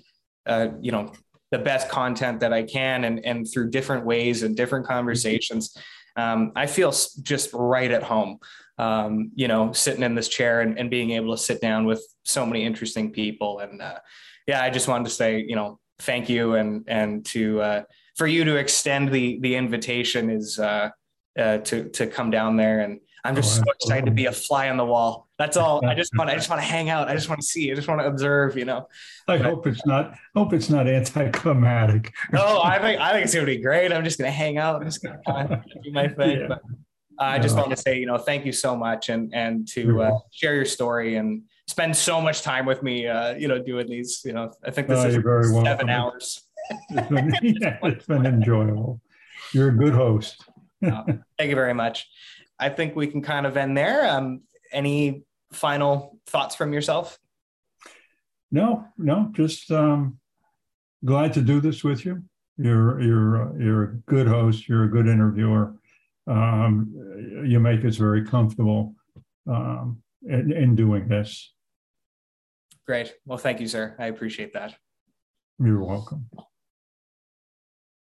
uh, 0.47 0.71
you 0.81 0.91
know 0.91 1.13
the 1.53 1.59
best 1.61 1.89
content 1.89 2.41
that 2.41 2.53
i 2.53 2.65
can 2.65 3.05
and 3.05 3.25
and 3.25 3.47
through 3.53 3.71
different 3.71 4.05
ways 4.05 4.43
and 4.43 4.57
different 4.57 4.85
conversations 4.85 5.77
um, 6.17 6.53
I 6.55 6.67
feel 6.67 6.93
just 7.23 7.51
right 7.53 7.91
at 7.91 8.03
home, 8.03 8.39
um, 8.79 9.33
you 9.35 9.49
know, 9.49 9.73
sitting 9.73 10.03
in 10.03 10.15
this 10.15 10.29
chair 10.29 10.61
and, 10.61 10.79
and, 10.79 10.91
being 10.91 11.11
able 11.13 11.35
to 11.35 11.43
sit 11.43 11.61
down 11.61 11.87
with 11.87 12.05
so 12.25 12.45
many 12.47 12.65
interesting 12.65 13.11
people. 13.11 13.61
And 13.61 13.81
uh, 13.81 13.99
yeah, 14.47 14.63
I 14.63 14.71
just 14.71 14.89
wanted 14.89 15.05
to 15.05 15.11
say, 15.11 15.45
you 15.47 15.57
know, 15.57 15.79
thank 16.01 16.29
you 16.29 16.55
and 16.55 16.85
and 16.89 17.25
to 17.27 17.61
uh, 17.61 17.83
for 18.17 18.27
you 18.27 18.45
to 18.45 18.57
extend 18.57 19.13
the 19.13 19.39
the 19.41 19.57
invitation 19.57 20.31
is 20.31 20.59
uh, 20.59 20.91
uh, 21.39 21.59
to 21.59 21.89
to 21.91 22.07
come 22.07 22.31
down 22.31 22.57
there. 22.57 22.81
And 22.81 23.01
I'm 23.25 23.35
just 23.35 23.59
oh, 23.59 23.65
so 23.65 23.73
excited 23.73 24.05
to 24.05 24.13
be 24.13 24.27
a 24.27 24.33
fly 24.33 24.69
on 24.69 24.77
the 24.77 24.85
wall. 24.85 25.29
That's 25.39 25.57
all. 25.57 25.85
I 25.87 25.95
just 25.95 26.15
want. 26.17 26.29
I 26.29 26.35
just 26.35 26.51
want 26.51 26.61
to 26.61 26.67
hang 26.67 26.91
out. 26.91 27.09
I 27.09 27.15
just 27.15 27.29
want 27.29 27.41
to 27.41 27.47
see. 27.47 27.73
I 27.73 27.75
just 27.75 27.89
want 27.89 28.01
to 28.03 28.07
observe. 28.07 28.57
You 28.59 28.67
know. 28.67 28.89
I 29.27 29.39
but, 29.39 29.47
hope 29.47 29.67
it's 29.67 29.85
not. 29.87 30.15
Hope 30.37 30.53
it's 30.53 30.69
not 30.69 30.87
anticlimactic. 30.87 32.13
no, 32.33 32.61
I 32.63 32.79
think 32.79 33.01
I 33.01 33.13
think 33.13 33.25
it's 33.25 33.35
gonna 33.35 33.47
be 33.47 33.57
great. 33.57 33.93
I'm 33.93 34.05
just 34.05 34.19
gonna 34.19 34.31
hang 34.31 34.59
out. 34.59 34.77
I'm 34.77 34.85
just 34.85 35.03
gonna 35.03 35.21
kind 35.27 35.65
do 35.83 35.91
my 35.91 36.09
thing. 36.19 36.41
Yeah. 36.41 36.49
But 36.49 36.63
I 37.19 37.39
just 37.39 37.57
want 37.57 37.71
to 37.71 37.77
say, 37.77 37.99
you 37.99 38.07
know, 38.07 38.19
thank 38.19 38.45
you 38.45 38.53
so 38.53 38.77
much, 38.77 39.09
and 39.09 39.35
and 39.35 39.67
to 39.69 40.03
uh, 40.03 40.19
share 40.31 40.55
your 40.55 40.67
story 40.67 41.17
and 41.17 41.45
spend 41.67 41.97
so 41.97 42.21
much 42.21 42.43
time 42.43 42.67
with 42.67 42.83
me. 42.83 43.07
Uh, 43.07 43.35
you 43.37 43.49
know, 43.49 43.59
doing 43.59 43.89
these. 43.89 44.21
You 44.25 44.35
know, 44.35 44.53
I 44.63 44.71
think 44.71 44.89
this 44.89 45.03
oh, 45.03 45.09
is 45.09 45.17
very 45.17 45.45
seven 45.45 45.65
welcome. 45.65 45.89
hours. 45.89 46.43
it's, 46.91 47.09
been, 47.09 47.57
yeah, 47.61 47.79
it's 47.85 48.07
been 48.07 48.27
enjoyable. 48.27 49.01
You're 49.53 49.69
a 49.69 49.77
good 49.77 49.95
host. 49.95 50.45
uh, 50.85 51.05
thank 51.39 51.49
you 51.49 51.57
very 51.57 51.73
much. 51.73 52.07
I 52.65 52.71
think 52.71 52.97
we 52.97 53.07
can 53.07 53.21
kind 53.21 53.45
of 53.45 53.59
end 53.59 53.77
there. 53.77 54.09
Um, 54.09 54.41
any 54.73 55.25
final 55.53 56.19
thoughts 56.27 56.55
from 56.55 56.73
yourself? 56.73 57.19
No, 58.51 58.87
no, 58.97 59.29
just 59.33 59.71
um, 59.71 60.19
glad 61.05 61.35
to 61.35 61.43
do 61.43 61.61
this 61.61 61.85
with 61.85 62.07
you. 62.07 62.23
You're 62.57 63.03
you're 63.03 63.61
you're 63.61 63.83
a 63.83 63.95
good 64.07 64.27
host. 64.27 64.67
You're 64.67 64.85
a 64.85 64.91
good 64.91 65.07
interviewer. 65.09 65.75
Um, 66.27 66.95
you 67.45 67.61
make 67.61 67.85
us 67.85 67.97
very 67.97 68.25
comfortable 68.25 68.95
um, 69.47 70.03
in, 70.23 70.51
in 70.51 70.75
doing 70.75 71.07
this. 71.07 71.53
Great. 72.87 73.13
Well, 73.27 73.39
thank 73.39 73.61
you, 73.61 73.69
sir. 73.69 73.95
I 73.99 74.07
appreciate 74.07 74.55
that. 74.55 74.75
You're 75.59 75.85
welcome. 75.85 76.31